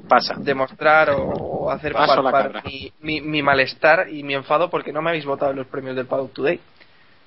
Pasa. 0.08 0.36
demostrar 0.38 1.12
o 1.12 1.72
hacer 1.72 1.94
Paso 1.94 2.22
palpar 2.22 2.64
mi, 2.66 2.92
mi, 3.02 3.22
mi 3.22 3.42
malestar 3.42 4.08
y 4.10 4.24
mi 4.24 4.34
enfado 4.34 4.70
porque 4.70 4.92
no 4.92 5.02
me 5.02 5.10
habéis 5.10 5.26
votado 5.26 5.52
en 5.52 5.58
los 5.58 5.68
premios 5.68 5.96
del 5.96 6.06
Paddock 6.06 6.34
Today? 6.34 6.60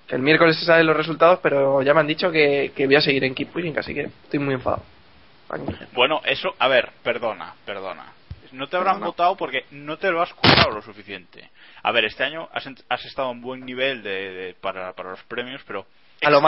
Que 0.07 0.17
el 0.17 0.23
miércoles 0.23 0.59
se 0.59 0.65
saben 0.65 0.87
los 0.87 0.97
resultados, 0.97 1.41
pero 1.43 1.83
ya 1.83 1.93
me 1.95 2.01
han 2.01 2.07
dicho 2.07 2.31
que, 2.31 2.73
que 2.75 2.87
voy 2.87 2.97
a 2.97 3.01
seguir 3.01 3.25
en 3.25 3.35
Keep 3.35 3.53
Pushing, 3.53 3.79
así 3.79 3.95
que 3.95 4.03
estoy 4.03 4.39
muy 4.39 4.55
enfadado. 4.55 4.83
Bueno, 5.93 6.21
eso, 6.25 6.55
a 6.59 6.69
ver, 6.69 6.91
perdona, 7.03 7.55
perdona. 7.65 8.13
No 8.53 8.67
te 8.69 8.77
habrán 8.77 9.01
votado 9.01 9.37
porque 9.37 9.65
no 9.71 9.97
te 9.99 10.11
lo 10.11 10.23
has 10.23 10.33
currado 10.35 10.71
lo 10.71 10.83
suficiente. 10.83 11.51
A 11.83 11.93
ver, 11.93 12.05
este 12.05 12.25
año 12.25 12.49
has, 12.53 12.69
has 12.89 13.05
estado 13.05 13.29
a 13.29 13.31
un 13.33 13.41
buen 13.41 13.65
nivel 13.65 14.03
de, 14.03 14.11
de- 14.33 14.55
para, 14.55 14.93
para 14.95 15.11
los 15.11 15.23
premios, 15.25 15.63
pero 15.67 15.87
A 16.23 16.31
lo 16.31 16.41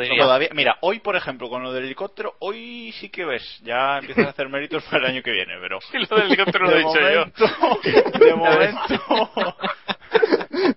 diría. 0.00 0.22
todavía- 0.22 0.48
mira, 0.52 0.76
hoy 0.82 1.00
por 1.00 1.16
ejemplo 1.16 1.48
con 1.48 1.62
lo 1.62 1.72
del 1.72 1.84
helicóptero, 1.84 2.34
hoy 2.40 2.92
sí 3.00 3.08
que 3.08 3.24
ves, 3.24 3.42
ya 3.64 3.98
empiezas 4.00 4.26
a 4.26 4.30
hacer 4.30 4.48
méritos 4.48 4.84
para 4.84 4.98
el 5.06 5.12
año 5.14 5.22
que 5.22 5.32
viene, 5.32 5.54
pero 5.60 5.78
Y 5.92 5.98
lo 6.08 6.16
del 6.16 6.26
helicóptero 6.26 6.64
lo 6.66 6.70
de 6.70 6.76
he 6.76 6.78
dicho 6.78 7.00
yo. 7.00 7.26
momento, 7.58 8.18
de 8.24 8.34
momento, 9.06 9.56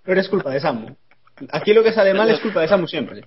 Pero 0.04 0.20
es 0.22 0.30
culpa 0.30 0.50
de 0.50 0.60
Samu. 0.60 0.96
Aquí 1.52 1.74
lo 1.74 1.84
que 1.84 1.94
sale 1.94 2.14
mal 2.14 2.30
es 2.30 2.40
culpa 2.40 2.62
de 2.62 2.68
Samu 2.68 2.88
siempre. 2.88 3.22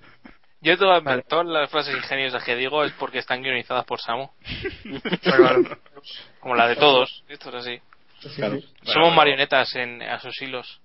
Yo 0.63 0.77
todas, 0.77 1.03
todas 1.27 1.45
las 1.45 1.69
frases 1.69 1.95
ingeniosas 1.95 2.43
que 2.43 2.55
digo 2.55 2.83
es 2.85 2.93
porque 2.93 3.19
están 3.19 3.43
guionizadas 3.43 3.85
por 3.85 3.99
Samu. 3.99 4.29
Como 6.39 6.55
la 6.55 6.67
de 6.67 6.77
todos. 6.77 7.23
Esto 7.27 7.49
es 7.49 7.55
así. 7.55 7.81
Claro. 8.35 8.59
Somos 8.83 8.95
Bueno, 8.95 9.11
marionetas 9.11 9.75
en, 9.75 10.01
a 10.01 10.19
sus 10.19 10.41
hilos. 10.41 10.79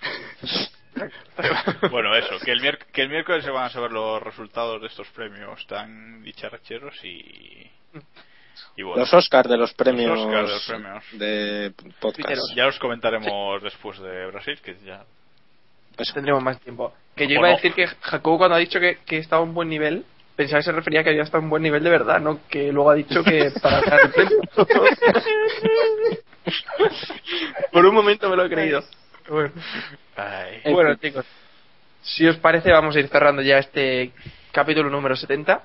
Bueno, 1.90 2.14
eso, 2.14 2.38
que 2.44 2.52
el, 2.52 2.78
que 2.92 3.02
el 3.02 3.08
miércoles 3.08 3.44
se 3.44 3.50
van 3.50 3.64
a 3.64 3.68
saber 3.68 3.90
los 3.90 4.22
resultados 4.22 4.80
de 4.80 4.86
estos 4.86 5.08
premios 5.08 5.66
tan 5.66 6.22
dicharracheros 6.22 6.94
y. 7.04 7.68
y 8.76 8.82
bueno. 8.84 9.00
Los 9.00 9.12
Oscars 9.12 9.50
de 9.50 9.56
los 9.56 9.74
premios, 9.74 10.16
Los 10.16 10.26
Oscars 10.26 10.48
de 10.48 10.54
los 10.54 10.64
premios. 10.66 11.04
de 11.14 11.72
podcast. 12.00 12.42
Ya 12.54 12.68
os 12.68 12.78
comentaremos 12.78 13.60
después 13.60 13.98
de 13.98 14.26
Brasil, 14.26 14.60
que 14.62 14.76
ya. 14.84 15.04
Tendremos 16.12 16.42
más 16.42 16.60
tiempo. 16.60 16.92
Que 17.14 17.26
yo 17.28 17.34
iba 17.34 17.48
a 17.48 17.52
decir 17.52 17.72
que 17.74 17.86
Jacobo 17.86 18.38
cuando 18.38 18.56
ha 18.56 18.58
dicho 18.58 18.80
que, 18.80 18.98
que 19.06 19.18
estaba 19.18 19.40
a 19.40 19.44
un 19.44 19.54
buen 19.54 19.68
nivel, 19.68 20.04
pensaba 20.36 20.58
que 20.60 20.64
se 20.64 20.72
refería 20.72 21.00
a 21.00 21.04
que 21.04 21.10
había 21.10 21.22
estado 21.22 21.38
a 21.38 21.44
un 21.44 21.50
buen 21.50 21.62
nivel 21.62 21.82
de 21.84 21.90
verdad, 21.90 22.20
no 22.20 22.40
que 22.48 22.72
luego 22.72 22.90
ha 22.90 22.94
dicho 22.94 23.22
que 23.22 23.50
para 23.62 23.80
ganar 23.80 24.00
el 24.06 24.10
premio. 24.10 24.40
Por 27.72 27.86
un 27.86 27.94
momento 27.94 28.28
me 28.28 28.36
lo 28.36 28.44
he 28.44 28.50
creído. 28.50 28.82
Bueno. 29.28 29.52
Chicos, 31.00 31.24
si 32.02 32.26
os 32.26 32.36
parece, 32.36 32.70
vamos 32.70 32.94
a 32.96 33.00
ir 33.00 33.08
cerrando 33.08 33.42
ya 33.42 33.58
este 33.58 34.12
capítulo 34.52 34.90
número 34.90 35.16
70. 35.16 35.62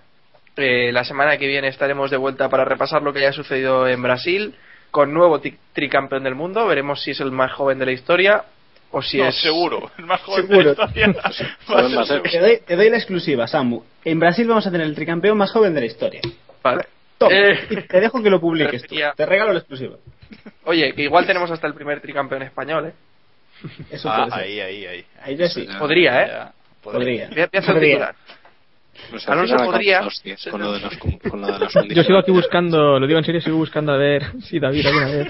Eh, 0.56 0.92
la 0.92 1.04
semana 1.04 1.38
que 1.38 1.48
viene 1.48 1.68
estaremos 1.68 2.10
de 2.12 2.18
vuelta 2.18 2.50
para 2.50 2.66
repasar 2.66 3.02
lo 3.02 3.14
que 3.14 3.20
haya 3.20 3.34
sucedido 3.34 3.88
en 3.88 4.02
Brasil 4.02 4.56
con 4.92 5.14
nuevo 5.14 5.40
tri- 5.42 5.58
tricampeón 5.74 6.24
del 6.24 6.36
mundo. 6.36 6.66
Veremos 6.68 7.02
si 7.04 7.12
es 7.12 7.20
el 7.20 7.32
más 7.32 7.52
joven 7.54 7.80
de 7.80 7.86
la 7.86 7.92
historia 7.92 8.44
o 8.92 9.02
si 9.02 9.18
No, 9.18 9.28
es. 9.28 9.36
seguro, 9.42 9.92
el 9.98 10.06
más 10.06 10.22
joven 10.22 10.48
Seguro. 10.48 10.74
de 10.74 10.78
la 10.78 10.84
historia. 10.86 11.08
Va 11.70 12.02
a 12.02 12.06
ser 12.06 12.22
Te 12.24 12.40
doy, 12.40 12.60
te 12.66 12.76
doy 12.76 12.90
la 12.90 12.98
exclusiva, 12.98 13.48
Samu. 13.48 13.84
En 14.04 14.20
Brasil 14.20 14.48
vamos 14.48 14.66
a 14.68 14.72
tener 14.72 14.88
el 14.88 14.96
tricampeón 14.96 15.38
más 15.38 15.52
joven 15.52 15.74
de 15.74 15.80
la 15.82 15.86
historia. 15.86 16.22
Vale. 16.64 16.86
Toma, 17.18 17.36
Eh. 17.36 17.60
y 17.70 17.76
te 17.82 18.00
dejo 18.00 18.24
que 18.24 18.30
lo 18.30 18.40
publiques. 18.40 18.84
tú. 18.84 18.96
Te 19.16 19.26
regalo 19.26 19.52
la 19.54 19.60
exclusiva. 19.60 19.96
Oye, 20.66 20.94
que 20.94 21.02
igual 21.04 21.26
tenemos 21.26 21.50
hasta 21.52 21.68
el 21.68 21.74
primer 21.74 22.00
tricampeón 22.02 22.44
español, 22.44 22.88
¿eh? 22.88 22.94
Eso 23.92 24.10
Ah, 24.10 24.28
puede 24.28 24.32
ser. 24.32 24.40
ahí, 24.44 24.60
ahí, 24.62 24.86
ahí. 24.86 25.06
Ahí 25.22 25.36
ya 25.36 25.48
sí. 25.50 25.68
Podría, 25.78 26.22
¿eh? 26.24 26.28
Ya, 26.28 26.52
Podría. 26.82 27.28
Voy 27.30 27.42
a 27.42 27.46
hacer 27.60 27.74
Podría. 27.74 28.16
Alonso 29.28 29.56
podría. 29.58 30.02
hostias 30.06 30.46
con 30.52 30.62
lo 30.62 30.74
de 30.74 30.80
los, 30.82 30.98
con 30.98 31.42
lo 31.42 31.48
de 31.48 31.60
los 31.60 31.74
Yo 31.90 32.04
sigo 32.04 32.20
aquí 32.20 32.32
buscando, 32.32 33.00
lo 33.00 33.08
digo 33.08 33.20
en 33.20 33.26
serio, 33.26 33.40
sigo 33.42 33.58
buscando 33.58 33.94
a 33.94 33.98
ver 33.98 34.24
si 34.42 34.60
David 34.60 34.86
alguna 34.86 35.06
vez. 35.08 35.28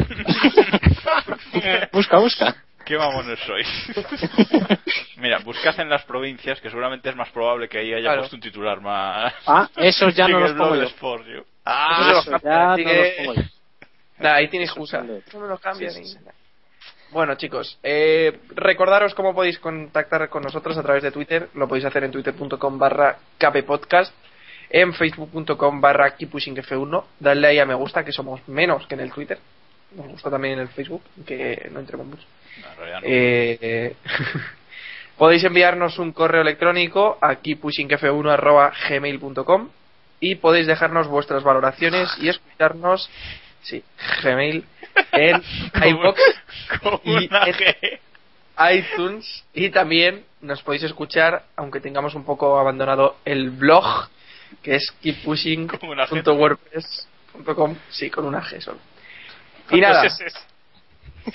busca, 1.92 2.18
busca. 2.20 2.56
Qué 2.90 2.98
mamones 2.98 3.38
sois. 3.46 3.68
Mira, 5.18 5.38
buscad 5.46 5.80
en 5.80 5.90
las 5.90 6.04
provincias, 6.06 6.60
que 6.60 6.70
seguramente 6.72 7.08
es 7.08 7.16
más 7.16 7.30
probable 7.30 7.70
que 7.70 7.78
ahí 7.78 7.94
haya 7.94 8.02
Claro. 8.06 8.22
puesto 8.22 8.36
un 8.36 8.42
titular 8.42 8.82
más. 8.82 9.32
Ah, 9.46 9.70
esos 9.76 10.16
ya 10.16 10.28
no 10.28 10.40
los 10.40 10.54
pongo 10.54 10.76
yo. 10.76 10.82
Sport, 10.86 11.26
yo. 11.28 11.44
Ah, 11.66 12.08
Eso 12.10 12.20
eso 12.36 12.40
ya 12.44 12.74
así 12.74 12.84
no 12.84 12.90
que- 12.90 12.98
los 12.98 13.28
pongo 13.28 13.34
yo. 13.36 14.28
Ahí 14.28 14.48
tienes 14.48 14.70
excusa. 14.70 15.04
No 15.04 15.40
me 15.40 15.48
lo 15.48 15.60
cambian. 15.60 15.94
y- 16.04 16.18
Bueno, 17.12 17.36
chicos, 17.36 17.78
eh, 17.84 18.40
recordaros 18.56 19.14
cómo 19.14 19.36
podéis 19.36 19.60
contactar 19.60 20.28
con 20.30 20.42
nosotros 20.42 20.76
a 20.76 20.82
través 20.82 21.04
de 21.04 21.12
Twitter. 21.12 21.48
Lo 21.54 21.68
podéis 21.68 21.86
hacer 21.86 22.04
en 22.06 22.12
twitter.com 22.12 22.80
barra 22.80 23.18
kppodcast, 23.38 24.12
en 24.72 24.96
facebook.com 24.96 25.80
barra 25.80 26.18
keeppushingf1. 26.18 27.04
Dadle 27.20 27.48
ahí 27.50 27.60
a 27.60 27.68
me 27.68 27.76
gusta, 27.76 28.04
que 28.04 28.12
somos 28.12 28.42
menos 28.48 28.88
que 28.88 28.96
en 28.96 29.02
el 29.02 29.12
Twitter. 29.14 29.38
Nos 29.96 30.08
gusta 30.08 30.32
también 30.32 30.56
en 30.56 30.60
el 30.62 30.68
Facebook, 30.70 31.04
que 31.28 31.70
no 31.72 31.80
entremos 31.80 32.08
mucho. 32.08 32.24
No, 32.62 32.86
no. 32.86 33.00
Eh, 33.04 33.96
podéis 35.20 35.44
enviarnos 35.44 36.00
un 36.00 36.14
correo 36.14 36.42
electrónico 36.42 37.20
a 37.22 37.36
keeppushingf1.gmail.com 37.36 39.70
y 40.22 40.36
podéis 40.36 40.68
dejarnos 40.68 41.08
vuestras 41.08 41.44
valoraciones 41.44 42.10
y 42.20 42.30
escucharnos 42.30 43.10
sí, 43.62 43.84
Gmail 44.24 44.64
en 45.12 45.44
iBox 45.90 46.20
y 47.04 47.30
en 47.30 48.00
iTunes 48.72 49.44
y 49.54 49.70
también 49.70 50.24
nos 50.42 50.64
podéis 50.64 50.84
escuchar 50.84 51.44
aunque 51.56 51.80
tengamos 51.80 52.16
un 52.16 52.26
poco 52.26 52.60
abandonado 52.60 53.18
el 53.26 53.52
blog 53.52 54.10
que 54.64 54.76
es 54.76 54.92
keeppushing.wordpress.com 55.02 57.76
sí, 57.90 58.10
con 58.10 58.26
una 58.26 58.42
G 58.42 58.60
solo 58.62 58.80
y 59.72 59.80
¿Cuántos 59.80 59.90
nada, 59.90 60.06
S? 60.06 60.49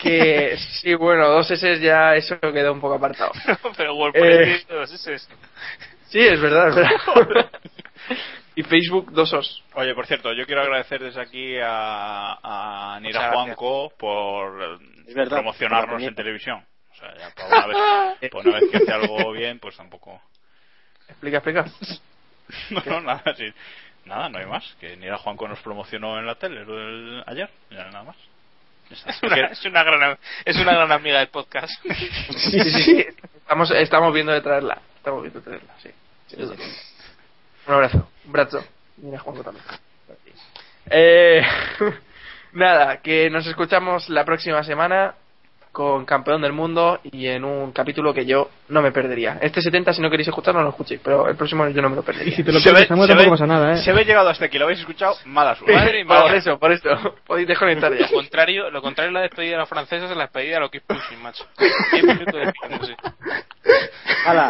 Que 0.01 0.57
sí, 0.81 0.95
bueno, 0.95 1.29
dos 1.29 1.51
S 1.51 1.81
ya 1.81 2.15
eso 2.15 2.39
quedó 2.41 2.73
un 2.73 2.81
poco 2.81 2.95
apartado. 2.95 3.33
Pero 3.77 3.95
WordPress 3.95 4.25
Eh. 4.25 4.65
tiene 4.67 4.81
dos 4.81 4.93
S. 4.93 5.19
Sí, 6.09 6.21
es 6.21 6.41
verdad, 6.41 6.69
es 6.69 6.75
verdad. 6.75 7.51
y 8.57 8.63
Facebook, 8.63 9.11
dos 9.13 9.33
Os. 9.33 9.63
Oye, 9.75 9.95
por 9.95 10.07
cierto, 10.07 10.33
yo 10.33 10.47
quiero 10.47 10.63
agradecer 10.63 11.03
desde 11.03 11.21
aquí 11.21 11.57
a, 11.61 12.39
a 12.95 13.01
Nira 13.01 13.33
Juanco 13.33 13.93
por 13.99 14.79
verdad, 15.15 15.37
promocionarnos 15.39 16.03
en 16.03 16.15
televisión. 16.15 16.65
O 16.93 16.95
sea, 16.97 17.15
ya 17.17 17.31
por 17.35 17.47
una, 17.47 17.67
vez, 17.67 18.31
por 18.31 18.47
una 18.47 18.61
vez 18.61 18.71
que 18.71 18.77
hace 18.77 18.93
algo 18.93 19.33
bien, 19.33 19.59
pues 19.59 19.77
tampoco. 19.77 20.21
Explica, 21.09 21.39
explica. 21.39 21.65
No, 22.71 22.83
no, 22.85 23.01
nada, 23.01 23.35
sí. 23.37 23.47
Nada, 24.05 24.29
no 24.29 24.39
hay 24.39 24.45
más. 24.45 24.77
Que 24.79 24.97
Nira 24.99 25.17
Juanco 25.17 25.49
nos 25.49 25.61
promocionó 25.61 26.19
en 26.19 26.27
la 26.27 26.35
tele 26.35 26.61
ayer. 27.27 27.49
Ya 27.71 27.85
nada 27.87 28.05
más. 28.05 28.17
Es 28.91 29.23
una, 29.23 29.37
es 29.53 29.65
una 29.65 29.83
gran, 29.83 30.19
es 30.45 30.57
una 30.57 30.73
gran 30.73 30.93
amiga 30.93 31.19
del 31.19 31.29
podcast. 31.29 31.73
Sí, 31.83 32.61
sí, 32.61 32.71
sí. 32.85 33.07
Estamos, 33.35 33.71
estamos 33.71 34.13
viendo 34.15 34.33
de 34.33 34.41
traerla. 34.41 34.81
Estamos 34.97 35.23
viendo 35.23 35.41
de 35.41 35.45
traerla, 35.45 35.75
sí. 35.83 35.91
Un 37.67 37.75
abrazo, 37.75 38.09
un 38.25 38.33
brazo. 38.33 38.65
Mira, 38.97 39.19
Juanco 39.19 39.43
también. 39.43 39.65
Eh, 40.91 41.43
nada, 42.53 43.01
que 43.01 43.31
nos 43.31 43.47
escuchamos 43.47 44.09
la 44.09 44.25
próxima 44.25 44.63
semana 44.63 45.15
con 45.75 46.05
Campeón 46.07 46.41
del 46.41 46.53
Mundo 46.53 47.01
y 47.03 47.27
en 47.27 47.45
un 47.45 47.73
capítulo 47.73 48.15
que 48.15 48.25
yo 48.25 48.49
no 48.69 48.81
me 48.81 48.93
perdería. 48.93 49.39
Este 49.43 49.61
70, 49.61 49.93
si 49.93 50.01
no 50.01 50.09
queréis 50.09 50.29
escucharlo, 50.29 50.61
no 50.61 50.67
lo 50.67 50.71
escuchéis, 50.71 51.01
pero 51.03 51.29
el 51.29 51.37
próximo 51.37 51.69
yo 51.69 51.83
no 51.83 51.91
me 51.91 51.97
lo 51.97 52.03
Y 52.03 52.05
perdería. 52.05 52.37
si 52.37 52.45
te 52.45 52.53
lo 52.53 52.61
Se 52.61 52.71
ve- 52.71 52.75
pierdes, 52.77 52.83
se 52.85 52.89
tampoco 52.89 53.19
ve- 53.25 53.29
pasa 53.29 53.47
nada, 53.47 53.73
¿eh? 53.73 53.77
Si 53.83 53.91
habéis 53.91 54.07
llegado 54.07 54.29
hasta 54.31 54.45
aquí 54.45 54.57
y 54.57 54.59
lo 54.61 54.67
habéis 54.67 54.79
escuchado, 54.81 55.17
mala 55.27 55.55
suerte. 55.57 55.75
Madre 55.75 56.05
mía. 56.05 56.21
Por 56.23 56.35
eso, 56.35 56.59
por 56.59 56.73
eso. 56.73 56.89
Podéis 57.27 57.49
desconectar 57.49 57.93
ya. 57.93 58.07
Lo 58.07 58.13
contrario, 58.13 58.71
lo 58.71 58.81
contrario 58.81 59.09
es 59.11 59.15
la 59.15 59.21
despedida 59.23 59.53
de 59.53 59.59
los 59.59 59.69
franceses 59.69 60.09
es 60.11 60.17
la 60.17 60.23
despedida 60.23 60.55
de 60.55 60.61
los 60.61 60.71
Keep 60.71 60.85
Pushing, 60.87 61.23
macho. 61.23 61.45
Diez 61.93 62.05
minutos 62.05 62.35
despidiéndose. 62.41 62.97
Hala. 64.27 64.49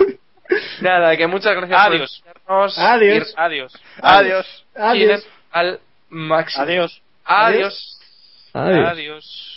Nada, 0.83 1.17
que 1.17 1.27
muchas 1.27 1.57
gracias 1.57 1.81
Adiós. 1.81 2.23
por. 2.47 2.71
Adiós. 2.79 3.35
Y 3.35 3.41
Adiós. 3.41 3.73
Adiós. 4.03 4.65
Adiós. 4.77 5.27
al 5.53 5.81
máximo. 6.11 6.65
Adiós. 6.65 7.03
Adiós. 7.25 7.99
Adiós. 8.53 8.89
Adiós. 8.93 9.54